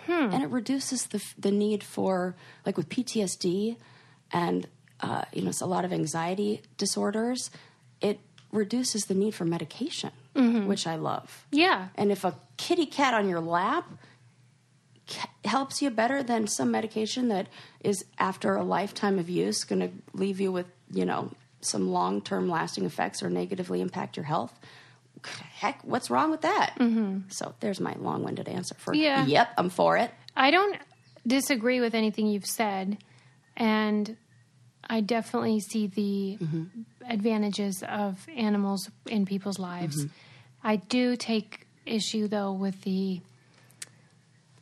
And 0.07 0.43
it 0.43 0.49
reduces 0.49 1.07
the 1.07 1.23
the 1.39 1.51
need 1.51 1.81
for 1.81 2.35
like 2.65 2.77
with 2.77 2.89
PTSD 2.89 3.77
and 4.31 4.67
uh, 5.01 5.23
you 5.33 5.41
know 5.41 5.49
it's 5.49 5.61
a 5.61 5.65
lot 5.65 5.85
of 5.85 5.91
anxiety 5.93 6.61
disorders. 6.77 7.49
It 8.01 8.19
reduces 8.51 9.03
the 9.03 9.13
need 9.13 9.35
for 9.35 9.45
medication, 9.45 10.11
which 10.33 10.87
I 10.87 10.95
love. 10.95 11.45
Yeah. 11.51 11.87
And 11.95 12.11
if 12.11 12.23
a 12.23 12.35
kitty 12.57 12.85
cat 12.85 13.13
on 13.13 13.27
your 13.27 13.41
lap 13.41 13.85
ca- 15.07 15.29
helps 15.43 15.81
you 15.81 15.89
better 15.89 16.23
than 16.23 16.47
some 16.47 16.71
medication 16.71 17.27
that 17.29 17.47
is 17.81 18.05
after 18.17 18.55
a 18.55 18.63
lifetime 18.63 19.19
of 19.19 19.29
use 19.29 19.63
going 19.63 19.81
to 19.81 19.89
leave 20.13 20.39
you 20.39 20.51
with 20.51 20.67
you 20.91 21.05
know 21.05 21.31
some 21.61 21.89
long 21.91 22.21
term 22.21 22.47
lasting 22.49 22.85
effects 22.85 23.21
or 23.23 23.29
negatively 23.29 23.81
impact 23.81 24.15
your 24.17 24.25
health. 24.25 24.57
Heck, 25.55 25.81
what's 25.83 26.09
wrong 26.11 26.29
with 26.29 26.41
that? 26.41 26.75
Mm-hmm. 26.79 27.29
So 27.29 27.55
there's 27.59 27.79
my 27.79 27.95
long 27.97 28.23
winded 28.23 28.47
answer 28.47 28.75
for 28.77 28.93
Yeah. 28.93 29.25
yep, 29.25 29.49
I'm 29.57 29.69
for 29.69 29.97
it. 29.97 30.11
I 30.35 30.51
don't 30.51 30.77
disagree 31.25 31.79
with 31.81 31.95
anything 31.95 32.27
you've 32.27 32.45
said, 32.45 32.97
and 33.57 34.15
I 34.87 35.01
definitely 35.01 35.59
see 35.59 35.87
the 35.87 36.37
mm-hmm. 36.41 36.63
advantages 37.09 37.83
of 37.87 38.25
animals 38.35 38.89
in 39.07 39.25
people's 39.25 39.59
lives. 39.59 39.97
Mm-hmm. 39.97 40.67
I 40.67 40.75
do 40.77 41.15
take 41.15 41.67
issue 41.85 42.27
though 42.27 42.51
with 42.51 42.81
the 42.81 43.21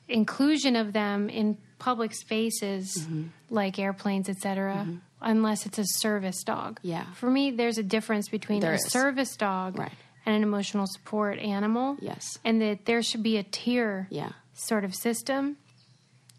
inclusion 0.07 0.76
of 0.76 0.93
them 0.93 1.30
in 1.30 1.57
public 1.80 2.13
spaces 2.13 2.95
mm-hmm. 2.99 3.24
like 3.49 3.80
airplanes, 3.80 4.30
etc. 4.30 4.88
Unless 5.21 5.65
it's 5.65 5.80
a 5.80 5.86
service 5.86 6.43
dog. 6.43 6.80
Yeah. 6.82 7.05
For 7.13 7.30
me, 7.30 7.51
there's 7.51 7.78
a 7.78 7.84
difference 7.84 8.28
between 8.30 8.59
There 8.59 8.71
a 8.71 8.76
is. 8.76 8.91
service 8.91 9.36
dog 9.38 9.80
Right. 9.80 9.91
and 10.26 10.36
an 10.36 10.43
emotional 10.43 10.86
support 10.88 11.39
animal. 11.39 11.97
Yes. 12.01 12.38
And 12.43 12.61
that 12.61 12.86
there 12.86 13.01
should 13.01 13.24
be 13.24 13.38
a 13.38 13.43
tier 13.43 14.07
Yeah. 14.11 14.32
sort 14.53 14.84
of 14.84 14.93
system 14.93 15.57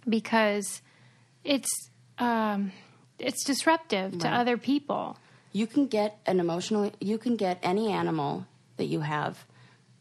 because 0.08 0.82
it's 1.44 1.68
um, 2.18 2.72
it's 3.18 3.44
disruptive 3.44 4.18
to 4.20 4.28
other 4.28 4.56
people. 4.56 5.16
You 5.52 5.66
can 5.66 5.86
get 5.86 6.18
an 6.26 6.40
emotional. 6.40 6.90
You 7.00 7.18
can 7.18 7.36
get 7.36 7.58
any 7.62 7.90
animal 7.92 8.46
that 8.76 8.86
you 8.86 9.00
have 9.00 9.44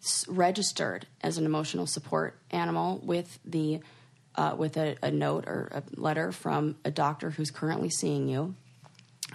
s- 0.02 0.28
registered 0.28 1.06
as 1.22 1.38
an 1.38 1.46
emotional 1.46 1.86
support 1.86 2.38
animal 2.52 3.00
with 3.04 3.40
the 3.46 3.82
uh, 4.36 4.56
with 4.58 4.78
a, 4.78 4.96
a 5.04 5.12
note 5.12 5.46
or 5.48 5.70
a 5.72 5.84
letter 5.96 6.32
from 6.32 6.76
a 6.84 6.92
doctor 6.92 7.30
who's 7.32 7.52
currently 7.52 7.90
seeing 7.90 8.28
you. 8.28 8.56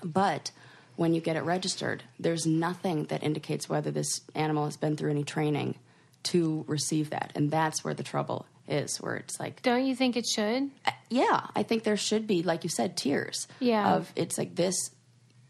But 0.02 0.50
when 0.96 1.14
you 1.14 1.20
get 1.20 1.36
it 1.36 1.42
registered, 1.42 2.02
there's 2.18 2.46
nothing 2.46 3.04
that 3.04 3.22
indicates 3.22 3.68
whether 3.68 3.92
this 3.92 4.22
animal 4.34 4.64
has 4.64 4.76
been 4.76 4.96
through 4.96 5.10
any 5.10 5.22
training 5.22 5.76
to 6.24 6.64
receive 6.66 7.10
that, 7.10 7.30
and 7.36 7.50
that's 7.50 7.84
where 7.84 7.94
the 7.94 8.02
trouble 8.02 8.46
is. 8.68 8.98
Where 8.98 9.16
it's 9.16 9.38
like 9.40 9.62
Don't 9.62 9.84
you 9.86 9.94
think 9.96 10.16
it 10.16 10.26
should? 10.26 10.70
Uh, 10.86 10.90
yeah, 11.10 11.46
I 11.56 11.62
think 11.62 11.84
there 11.84 11.96
should 11.96 12.26
be, 12.26 12.42
like 12.42 12.64
you 12.64 12.70
said, 12.70 12.96
tiers. 12.96 13.48
Yeah. 13.60 13.94
Of 13.94 14.12
it's 14.16 14.36
like 14.38 14.54
this, 14.54 14.90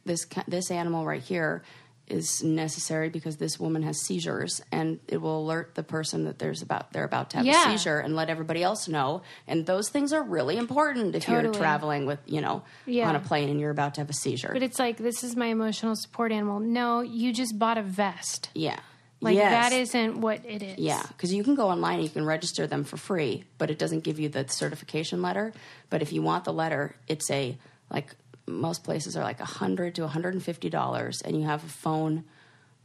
this 0.04 0.26
this 0.46 0.70
animal 0.70 1.04
right 1.04 1.22
here 1.22 1.62
is 2.06 2.42
necessary 2.42 3.10
because 3.10 3.36
this 3.36 3.60
woman 3.60 3.82
has 3.82 4.00
seizures, 4.00 4.62
and 4.72 4.98
it 5.08 5.18
will 5.20 5.40
alert 5.42 5.74
the 5.74 5.82
person 5.82 6.24
that 6.24 6.38
there's 6.38 6.62
about 6.62 6.90
they're 6.94 7.04
about 7.04 7.28
to 7.30 7.36
have 7.36 7.44
Yeah. 7.44 7.66
a 7.68 7.76
seizure, 7.76 7.98
and 7.98 8.16
let 8.16 8.30
everybody 8.30 8.62
else 8.62 8.88
know. 8.88 9.20
And 9.46 9.66
those 9.66 9.90
things 9.90 10.14
are 10.14 10.22
really 10.22 10.56
important 10.56 11.14
if 11.14 11.28
you're 11.28 11.52
traveling 11.52 12.06
with 12.06 12.18
you 12.24 12.40
know 12.40 12.62
Yeah. 12.86 13.10
on 13.10 13.16
a 13.16 13.20
plane 13.20 13.50
and 13.50 13.60
you're 13.60 13.70
about 13.70 13.92
to 13.96 14.00
have 14.00 14.08
a 14.08 14.14
seizure. 14.14 14.50
But 14.54 14.62
it's 14.62 14.78
like 14.78 14.96
this 14.96 15.22
is 15.22 15.36
my 15.36 15.46
emotional 15.48 15.96
support 15.96 16.32
animal. 16.32 16.60
No, 16.60 17.00
you 17.02 17.30
just 17.34 17.58
bought 17.58 17.76
a 17.76 17.82
vest. 17.82 18.48
yeah. 18.54 18.80
Like 19.20 19.34
Yes. 19.34 19.70
that 19.70 19.76
isn't 19.76 20.20
what 20.20 20.44
it 20.44 20.62
is. 20.62 20.78
Yeah, 20.78 21.02
because 21.08 21.32
you 21.32 21.42
can 21.42 21.54
go 21.54 21.68
online 21.68 21.96
and 21.96 22.04
you 22.04 22.10
can 22.10 22.24
register 22.24 22.66
them 22.66 22.84
for 22.84 22.96
free, 22.96 23.44
but 23.58 23.70
it 23.70 23.78
doesn't 23.78 24.04
give 24.04 24.20
you 24.20 24.28
the 24.28 24.46
certification 24.48 25.22
letter. 25.22 25.52
But 25.90 26.02
if 26.02 26.12
you 26.12 26.22
want 26.22 26.44
the 26.44 26.52
letter, 26.52 26.94
it's 27.08 27.28
a 27.30 27.58
like 27.90 28.14
most 28.46 28.84
places 28.84 29.16
are 29.16 29.24
like 29.24 29.40
a 29.40 29.44
hundred 29.44 29.96
to 29.96 30.02
one 30.02 30.10
hundred 30.10 30.34
and 30.34 30.42
fifty 30.42 30.70
dollars, 30.70 31.20
and 31.22 31.38
you 31.38 31.46
have 31.46 31.64
a 31.64 31.68
phone 31.68 32.24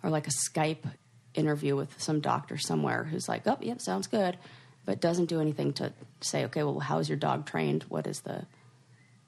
or 0.02 0.10
like 0.10 0.28
a 0.28 0.32
Skype 0.32 0.84
interview 1.36 1.76
with 1.76 2.02
some 2.02 2.20
doctor 2.20 2.58
somewhere 2.58 3.04
who's 3.04 3.30
like, 3.30 3.46
"Oh, 3.46 3.58
yep, 3.62 3.80
sounds 3.80 4.08
good," 4.08 4.38
but 4.86 5.00
doesn't 5.00 5.26
do 5.26 5.40
anything 5.40 5.72
to 5.74 5.94
say, 6.22 6.46
"Okay, 6.46 6.64
well, 6.64 6.80
how's 6.80 7.10
your 7.10 7.18
dog 7.18 7.46
trained? 7.46 7.84
What 7.90 8.08
is 8.08 8.22
the?" 8.22 8.46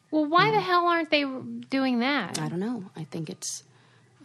Well, 0.10 0.26
why 0.26 0.50
hmm. 0.50 0.56
the 0.56 0.62
hell 0.62 0.88
aren't 0.88 1.12
they 1.12 1.26
doing 1.70 2.00
that? 2.00 2.40
I 2.40 2.50
don't 2.50 2.60
know. 2.60 2.86
I 2.96 3.04
think 3.04 3.30
it's 3.30 3.64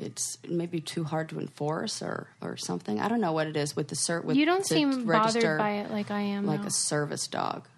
it's 0.01 0.38
maybe 0.48 0.80
too 0.80 1.05
hard 1.05 1.28
to 1.28 1.38
enforce 1.40 2.03
or 2.03 2.28
or 2.40 2.57
something. 2.57 3.01
I 3.01 3.09
don't 3.09 3.20
know 3.20 3.32
what 3.32 3.46
it 3.46 3.57
is 3.57 3.76
with 3.76 3.88
the 3.88 3.96
cert. 3.96 4.24
With 4.24 4.36
You 4.36 4.46
don't 4.46 4.66
seem 4.66 5.05
bothered 5.07 5.59
by 5.59 5.70
it 5.72 5.90
like 5.90 6.11
I 6.11 6.20
am. 6.20 6.46
like 6.46 6.62
though. 6.62 6.68
a 6.68 6.70
service 6.70 7.26
dog. 7.28 7.68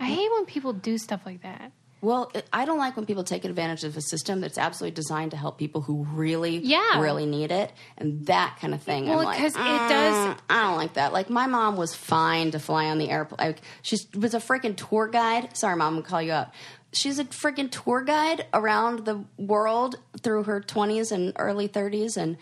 I 0.00 0.06
hate 0.06 0.30
when 0.32 0.44
people 0.46 0.72
do 0.72 0.98
stuff 0.98 1.20
like 1.24 1.42
that. 1.42 1.72
Well, 2.00 2.32
it, 2.34 2.44
I 2.52 2.64
don't 2.64 2.78
like 2.78 2.96
when 2.96 3.06
people 3.06 3.22
take 3.22 3.44
advantage 3.44 3.84
of 3.84 3.96
a 3.96 4.00
system 4.00 4.40
that's 4.40 4.58
absolutely 4.58 4.96
designed 4.96 5.30
to 5.30 5.36
help 5.36 5.56
people 5.56 5.82
who 5.82 6.02
really, 6.12 6.56
Yeah. 6.56 7.00
really 7.00 7.26
need 7.26 7.52
it, 7.52 7.70
and 7.96 8.26
that 8.26 8.58
kind 8.60 8.74
of 8.74 8.82
thing. 8.82 9.06
Well, 9.08 9.20
I'm 9.20 9.24
like, 9.24 9.38
it 9.40 9.52
does- 9.54 9.54
"Mm, 9.56 10.38
I 10.50 10.62
don't 10.64 10.76
like 10.78 10.94
that. 10.94 11.12
Like 11.12 11.30
my 11.30 11.46
mom 11.46 11.76
was 11.76 11.94
fine 11.94 12.50
to 12.50 12.58
fly 12.58 12.86
on 12.90 12.98
the 12.98 13.08
airplane. 13.08 13.38
Like, 13.50 13.60
she 13.82 13.98
was 14.18 14.34
a 14.34 14.38
freaking 14.40 14.76
tour 14.76 15.06
guide. 15.06 15.56
Sorry, 15.56 15.76
mom, 15.76 15.94
I'm 15.94 16.00
gonna 16.00 16.08
call 16.08 16.22
you 16.22 16.32
up. 16.32 16.52
She's 16.92 17.18
a 17.18 17.24
freaking 17.24 17.70
tour 17.70 18.02
guide 18.02 18.46
around 18.52 19.04
the 19.04 19.24
world 19.36 19.96
through 20.22 20.44
her 20.44 20.60
20s 20.60 21.12
and 21.12 21.32
early 21.36 21.68
30s 21.68 22.16
and 22.16 22.36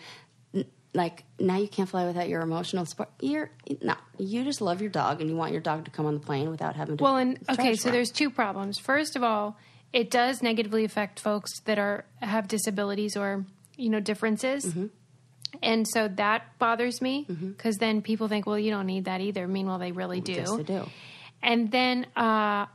like 0.93 1.23
now 1.39 1.57
you 1.57 1.67
can't 1.67 1.87
fly 1.87 2.05
without 2.05 2.27
your 2.27 2.41
emotional 2.41 2.85
support 2.85 3.09
you're 3.21 3.49
no 3.81 3.95
you 4.17 4.43
just 4.43 4.61
love 4.61 4.81
your 4.81 4.89
dog 4.89 5.21
and 5.21 5.29
you 5.29 5.35
want 5.35 5.51
your 5.51 5.61
dog 5.61 5.85
to 5.85 5.91
come 5.91 6.05
on 6.05 6.15
the 6.15 6.19
plane 6.19 6.49
without 6.49 6.75
having 6.75 6.97
to 6.97 7.03
Well, 7.03 7.15
and 7.17 7.39
okay, 7.49 7.75
so 7.75 7.91
there's 7.91 8.11
two 8.11 8.29
problems. 8.29 8.77
First 8.77 9.15
of 9.15 9.23
all, 9.23 9.57
it 9.93 10.11
does 10.11 10.43
negatively 10.43 10.83
affect 10.83 11.19
folks 11.19 11.59
that 11.61 11.79
are 11.79 12.05
have 12.19 12.47
disabilities 12.47 13.15
or 13.15 13.45
you 13.77 13.89
know 13.89 13.99
differences. 13.99 14.65
Mm-hmm. 14.65 14.87
And 15.63 15.85
so 15.87 16.07
that 16.07 16.57
bothers 16.59 17.01
me 17.01 17.25
because 17.27 17.77
then 17.77 18.01
people 18.01 18.27
think, 18.29 18.45
well, 18.45 18.57
you 18.57 18.71
don't 18.71 18.85
need 18.85 19.05
that 19.05 19.19
either. 19.19 19.47
Meanwhile, 19.47 19.79
they 19.79 19.91
really 19.91 20.21
do. 20.21 20.33
yes 20.33 20.55
they 20.55 20.63
do 20.63 20.87
And 21.43 21.71
then 21.71 22.07
uh, 22.15 22.67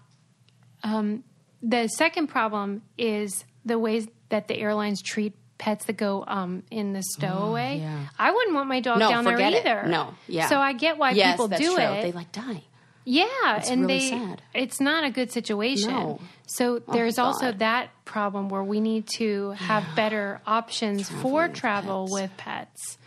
um, 0.83 1.25
the 1.69 1.89
second 1.89 2.29
problem 2.29 2.83
is 2.97 3.45
the 3.65 3.79
ways 3.79 4.07
that 4.29 4.49
the 4.49 4.57
airlines 4.59 5.03
treat 5.03 5.35
pets 5.59 5.87
that 5.87 5.97
go 5.97 6.23
um, 6.27 6.63
in 6.71 6.93
the 6.93 7.03
stowaway. 7.03 7.79
Oh, 7.81 7.85
yeah. 7.85 8.07
I 8.19 8.31
wouldn't 8.31 8.55
want 8.55 8.69
my 8.69 8.81
dog 8.81 8.99
no 8.99 9.09
down 9.09 9.25
there 9.25 9.35
forget 9.35 9.55
it. 9.55 9.67
either. 9.67 9.89
no 9.89 10.15
yeah 10.29 10.49
So 10.49 10.59
I 10.59 10.73
get 10.75 10.99
why 10.99 11.13
yes, 11.13 11.33
people 11.33 11.49
that's 11.49 11.63
do 11.63 11.75
true. 11.75 11.83
it. 11.83 12.03
they 12.03 12.13
like 12.13 12.31
die 12.31 12.63
Yeah, 13.05 13.25
and 13.71 13.83
really 13.87 13.99
they 14.01 14.11
sad. 14.11 14.43
it's 14.53 14.81
not 14.81 15.05
a 15.05 15.11
good 15.11 15.33
situation. 15.33 15.91
No. 15.91 16.21
So 16.47 16.81
there's 16.93 17.19
also 17.19 17.53
that 17.53 17.89
problem 18.05 18.49
where 18.51 18.63
we 18.63 18.81
need 18.81 19.07
to 19.17 19.51
have 19.53 19.83
better 19.97 20.41
options 20.47 21.09
for 21.09 21.45
with 21.49 21.55
travel 21.55 22.05
pets. 22.07 22.13
with 22.13 22.37
pets. 22.37 22.99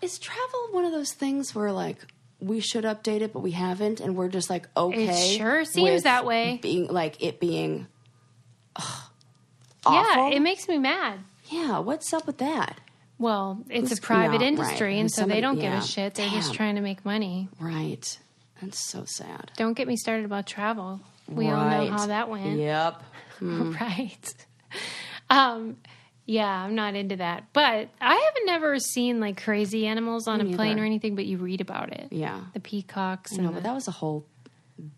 is 0.00 0.18
travel 0.18 0.68
one 0.72 0.84
of 0.86 0.92
those 0.92 1.12
things 1.12 1.54
where 1.54 1.72
like 1.72 1.98
we 2.40 2.60
should 2.60 2.84
update 2.84 3.20
it 3.22 3.32
but 3.32 3.40
we 3.40 3.52
haven't 3.52 4.00
and 4.00 4.14
we're 4.16 4.28
just 4.28 4.50
like 4.50 4.68
okay 4.76 5.06
It 5.34 5.38
sure 5.38 5.64
seems 5.64 6.02
that 6.02 6.24
way. 6.26 6.58
being 6.62 6.86
like 6.88 7.22
it 7.22 7.40
being 7.40 7.86
ugh, 8.76 9.10
Yeah, 9.90 10.28
it 10.30 10.40
makes 10.40 10.68
me 10.68 10.78
mad. 10.78 11.20
yeah 11.50 11.78
what's 11.78 12.12
up 12.12 12.26
with 12.26 12.38
that 12.38 12.78
Well, 13.18 13.64
it's 13.70 13.96
a 13.96 14.00
private 14.00 14.40
no, 14.42 14.46
industry, 14.46 14.88
right. 14.88 14.98
and 15.00 15.10
so 15.10 15.22
Somebody- 15.22 15.38
they 15.38 15.40
don't 15.40 15.58
give 15.58 15.72
a 15.72 15.80
shit. 15.82 16.14
They're 16.16 16.28
just 16.28 16.52
trying 16.54 16.74
to 16.74 16.82
make 16.82 17.04
money. 17.04 17.48
right 17.58 18.18
that's 18.60 18.90
so 18.90 19.04
sad 19.06 19.52
Don't 19.56 19.74
get 19.74 19.86
me 19.88 19.96
started 19.96 20.24
about 20.24 20.46
travel. 20.46 21.00
We 21.28 21.48
all 21.50 21.68
know 21.68 21.90
how 21.90 22.06
that 22.06 22.28
went. 22.28 22.58
yep 22.58 23.02
right. 23.40 24.34
Um, 25.28 25.76
yeah, 26.26 26.48
I'm 26.64 26.74
not 26.74 26.94
into 26.94 27.16
that. 27.16 27.44
But 27.52 27.88
I 28.00 28.14
haven't 28.14 28.46
never 28.46 28.78
seen 28.78 29.20
like 29.20 29.40
crazy 29.42 29.86
animals 29.86 30.26
on 30.28 30.38
Me 30.44 30.52
a 30.52 30.56
plane 30.56 30.70
neither. 30.70 30.82
or 30.82 30.84
anything, 30.84 31.14
but 31.14 31.24
you 31.26 31.38
read 31.38 31.60
about 31.60 31.92
it. 31.92 32.08
yeah 32.10 32.40
The 32.52 32.60
peacocks. 32.60 33.32
no 33.32 33.50
but 33.52 33.62
that 33.62 33.72
was 33.74 33.86
a 33.88 33.92
whole 33.92 34.26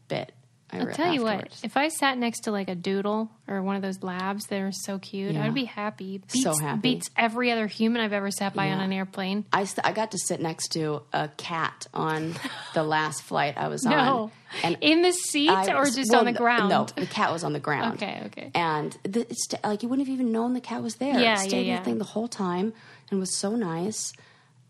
bit 0.09 0.33
I 0.71 0.81
I'll 0.81 0.87
read 0.87 0.97
tell 0.97 1.15
you 1.15 1.23
what, 1.23 1.49
if 1.63 1.77
I 1.77 1.89
sat 1.89 2.19
next 2.19 2.41
to 2.41 2.51
like 2.51 2.69
a 2.69 2.75
doodle 2.75 3.31
or 3.47 3.63
one 3.63 3.77
of 3.77 3.83
those 3.83 4.03
labs 4.03 4.45
that 4.49 4.61
are 4.61 4.71
so 4.73 4.99
cute, 4.99 5.33
Yeah. 5.33 5.45
I'd 5.47 5.55
be 5.55 5.65
happy. 5.65 6.19
Beats, 6.19 6.43
So 6.43 6.53
happy. 6.59 6.81
Beats 6.81 7.09
every 7.17 7.51
other 7.51 7.67
human 7.67 8.03
I've 8.03 8.13
ever 8.13 8.31
sat 8.31 8.53
by 8.55 8.71
on 8.71 8.81
an 8.81 8.93
airplane. 8.93 9.47
I, 9.53 9.65
st- 9.65 9.87
I 9.87 9.93
got 9.93 10.11
to 10.11 10.19
sit 10.19 10.41
next 10.43 10.69
to 10.73 11.03
a 11.13 11.29
cat 11.39 11.87
on 11.95 12.35
the 12.75 12.83
last 12.85 13.23
flight 13.23 13.55
I 13.57 13.69
was 13.69 13.83
No. 13.85 13.97
on. 13.97 14.31
And 14.63 14.79
In 14.83 15.03
the 15.03 15.13
seat 15.13 15.49
I 15.51 15.75
or 15.75 15.85
just 15.87 16.11
well, 16.11 16.21
on 16.21 16.27
the 16.27 16.33
ground? 16.33 16.69
No, 16.69 16.85
the 16.85 17.07
cat 17.07 17.33
was 17.33 17.45
on 17.45 17.53
the 17.55 17.61
ground. 17.61 17.95
Okay, 18.03 18.23
okay. 18.27 18.51
And 18.55 18.97
the, 19.05 19.21
it's 19.21 19.49
like 19.65 19.83
you 19.83 19.89
wouldn't 19.89 20.07
have 20.07 20.13
even 20.13 20.33
known 20.33 20.53
the 20.55 20.61
cat 20.61 20.83
was 20.83 20.97
there. 20.97 21.19
Yeah, 21.19 21.35
it 21.43 21.49
stayed 21.49 21.67
yeah, 21.67 21.73
yeah. 21.75 21.79
the 21.79 21.85
thing 21.87 21.99
the 21.99 22.05
whole 22.05 22.29
time 22.29 22.73
and 23.11 23.19
was 23.21 23.35
so 23.35 23.57
nice. 23.57 24.13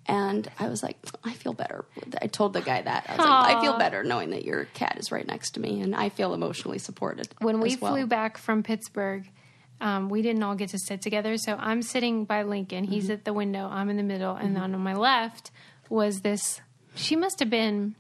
And 0.09 0.51
I 0.59 0.69
was 0.69 0.83
like, 0.83 0.97
I 1.23 1.35
feel 1.35 1.53
better. 1.53 1.85
I 2.23 2.29
told 2.29 2.55
the 2.55 2.63
guy 2.63 2.81
that. 2.81 3.05
I 3.09 3.17
was 3.17 3.27
like, 3.27 3.57
I 3.57 3.61
feel 3.61 3.77
better 3.77 4.03
knowing 4.03 4.31
that 4.31 4.43
your 4.43 4.65
cat 4.73 4.97
is 4.99 5.13
right 5.13 5.27
next 5.27 5.51
to 5.53 5.61
me, 5.61 5.83
and 5.83 5.95
I 5.95 6.09
feel 6.09 6.33
emotionally 6.33 6.79
supported. 6.79 7.29
When 7.41 7.61
we 7.61 7.77
well. 7.77 7.93
flew 7.93 8.07
back 8.07 8.39
from 8.39 8.63
Pittsburgh, 8.63 9.29
um, 9.83 10.09
we 10.09 10.23
didn't 10.23 10.43
all 10.43 10.55
get 10.55 10.71
to 10.71 10.79
sit 10.79 11.03
together. 11.03 11.37
So 11.37 11.57
I'm 11.59 11.83
sitting 11.83 12.25
by 12.25 12.43
Lincoln. 12.43 12.85
He's 12.85 13.05
Mm-hmm. 13.05 13.13
at 13.13 13.25
the 13.27 13.35
window. 13.35 13.69
I'm 13.71 13.91
in 13.91 13.99
the 13.99 14.03
middle. 14.03 14.35
And 14.35 14.57
then 14.57 14.75
on 14.75 14.81
my 14.81 14.95
left 14.95 15.51
was 15.91 16.23
this, 16.23 16.61
she 16.95 17.15
must 17.15 17.39
have 17.41 17.51
been 17.51 17.95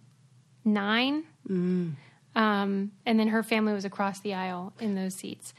nine. 0.64 1.24
Mm. 1.48 1.94
Um, 2.34 2.92
and 3.04 3.20
then 3.20 3.28
her 3.28 3.42
family 3.42 3.72
was 3.72 3.84
across 3.84 4.20
the 4.20 4.34
aisle 4.34 4.72
in 4.80 4.94
those 4.94 5.14
seats. 5.14 5.52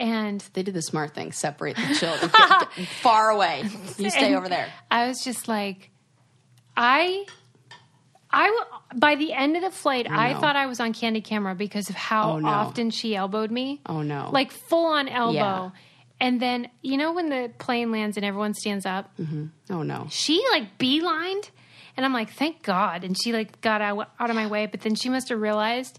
And 0.00 0.40
they 0.54 0.62
did 0.62 0.74
the 0.74 0.82
smart 0.82 1.14
thing: 1.14 1.30
separate 1.30 1.76
the 1.76 1.94
children 1.94 2.30
Get- 2.36 2.68
get 2.74 2.88
far 2.88 3.30
away. 3.30 3.64
You 3.98 4.10
stay 4.10 4.26
And 4.28 4.34
over 4.34 4.48
there. 4.48 4.66
I 4.90 5.06
was 5.06 5.22
just 5.22 5.46
like, 5.46 5.90
I. 6.76 7.26
I 8.32 8.64
by 8.94 9.16
the 9.16 9.32
end 9.32 9.56
of 9.56 9.62
the 9.62 9.72
flight, 9.72 10.06
oh, 10.08 10.14
I, 10.14 10.32
know. 10.32 10.40
thought 10.40 10.54
I 10.54 10.66
was 10.66 10.78
on 10.78 10.92
candid 10.92 11.24
camera 11.24 11.54
because 11.56 11.90
of 11.90 11.96
how 11.96 12.32
Oh, 12.34 12.38
no. 12.38 12.48
often 12.48 12.90
she 12.90 13.16
elbowed 13.16 13.50
me. 13.50 13.80
Oh 13.86 14.02
no! 14.02 14.30
like 14.32 14.52
full 14.52 14.86
on 14.86 15.08
elbow. 15.08 15.34
Yeah. 15.34 15.70
And 16.20 16.40
then 16.40 16.68
you 16.80 16.96
know 16.96 17.12
when 17.12 17.28
the 17.28 17.50
plane 17.58 17.90
lands 17.90 18.16
and 18.16 18.24
everyone 18.24 18.54
stands 18.54 18.86
up, 18.86 19.10
mm-hmm. 19.18 19.46
oh 19.70 19.82
no! 19.82 20.06
she 20.10 20.40
like 20.52 20.78
beelined, 20.78 21.50
and 21.96 22.06
I'm 22.06 22.12
like, 22.12 22.30
thank 22.30 22.62
God. 22.62 23.02
And 23.02 23.20
she 23.20 23.32
like 23.32 23.60
got 23.62 23.82
out, 23.82 24.08
out 24.20 24.30
of 24.30 24.36
my 24.36 24.46
way, 24.46 24.66
but 24.66 24.80
then 24.82 24.94
she 24.94 25.08
must 25.08 25.28
have 25.30 25.40
realized. 25.40 25.98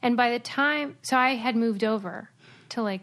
And 0.00 0.16
by 0.16 0.30
the 0.30 0.38
time, 0.38 0.96
so 1.02 1.16
I 1.16 1.34
had 1.34 1.56
moved 1.56 1.82
over 1.82 2.30
to 2.68 2.82
like 2.82 3.00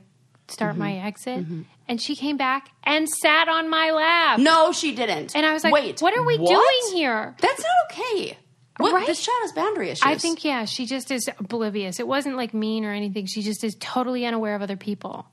start 0.51 0.77
my 0.77 0.91
Mm-hmm. 0.91 1.05
exit, 1.07 1.45
and 1.87 2.01
she 2.01 2.15
came 2.15 2.37
back 2.37 2.69
and 2.83 3.07
sat 3.09 3.47
on 3.49 3.69
my 3.69 3.91
lap. 3.91 4.39
No, 4.39 4.71
she 4.71 4.93
didn't. 4.95 5.35
And 5.35 5.45
I 5.45 5.53
was 5.53 5.63
like, 5.63 5.73
Wait, 5.73 5.99
what 6.01 6.15
are 6.17 6.23
we 6.23 6.37
doing 6.37 6.93
here? 6.93 7.35
That's 7.39 7.59
not 7.59 7.69
okay. 7.91 8.37
What, 8.77 8.93
Right? 8.93 9.05
This 9.05 9.23
child 9.23 9.37
has 9.41 9.51
boundary 9.51 9.89
issues. 9.89 10.03
I 10.05 10.15
think 10.17 10.43
yeah, 10.43 10.65
she 10.65 10.85
just 10.85 11.11
is 11.11 11.29
oblivious. 11.39 11.99
It 11.99 12.07
wasn't 12.07 12.35
like 12.37 12.53
mean 12.53 12.83
or 12.85 12.91
anything. 12.93 13.25
She 13.27 13.41
just 13.43 13.63
is 13.63 13.75
totally 13.79 14.25
unaware 14.25 14.55
of 14.55 14.61
other 14.61 14.77
people. 14.77 15.25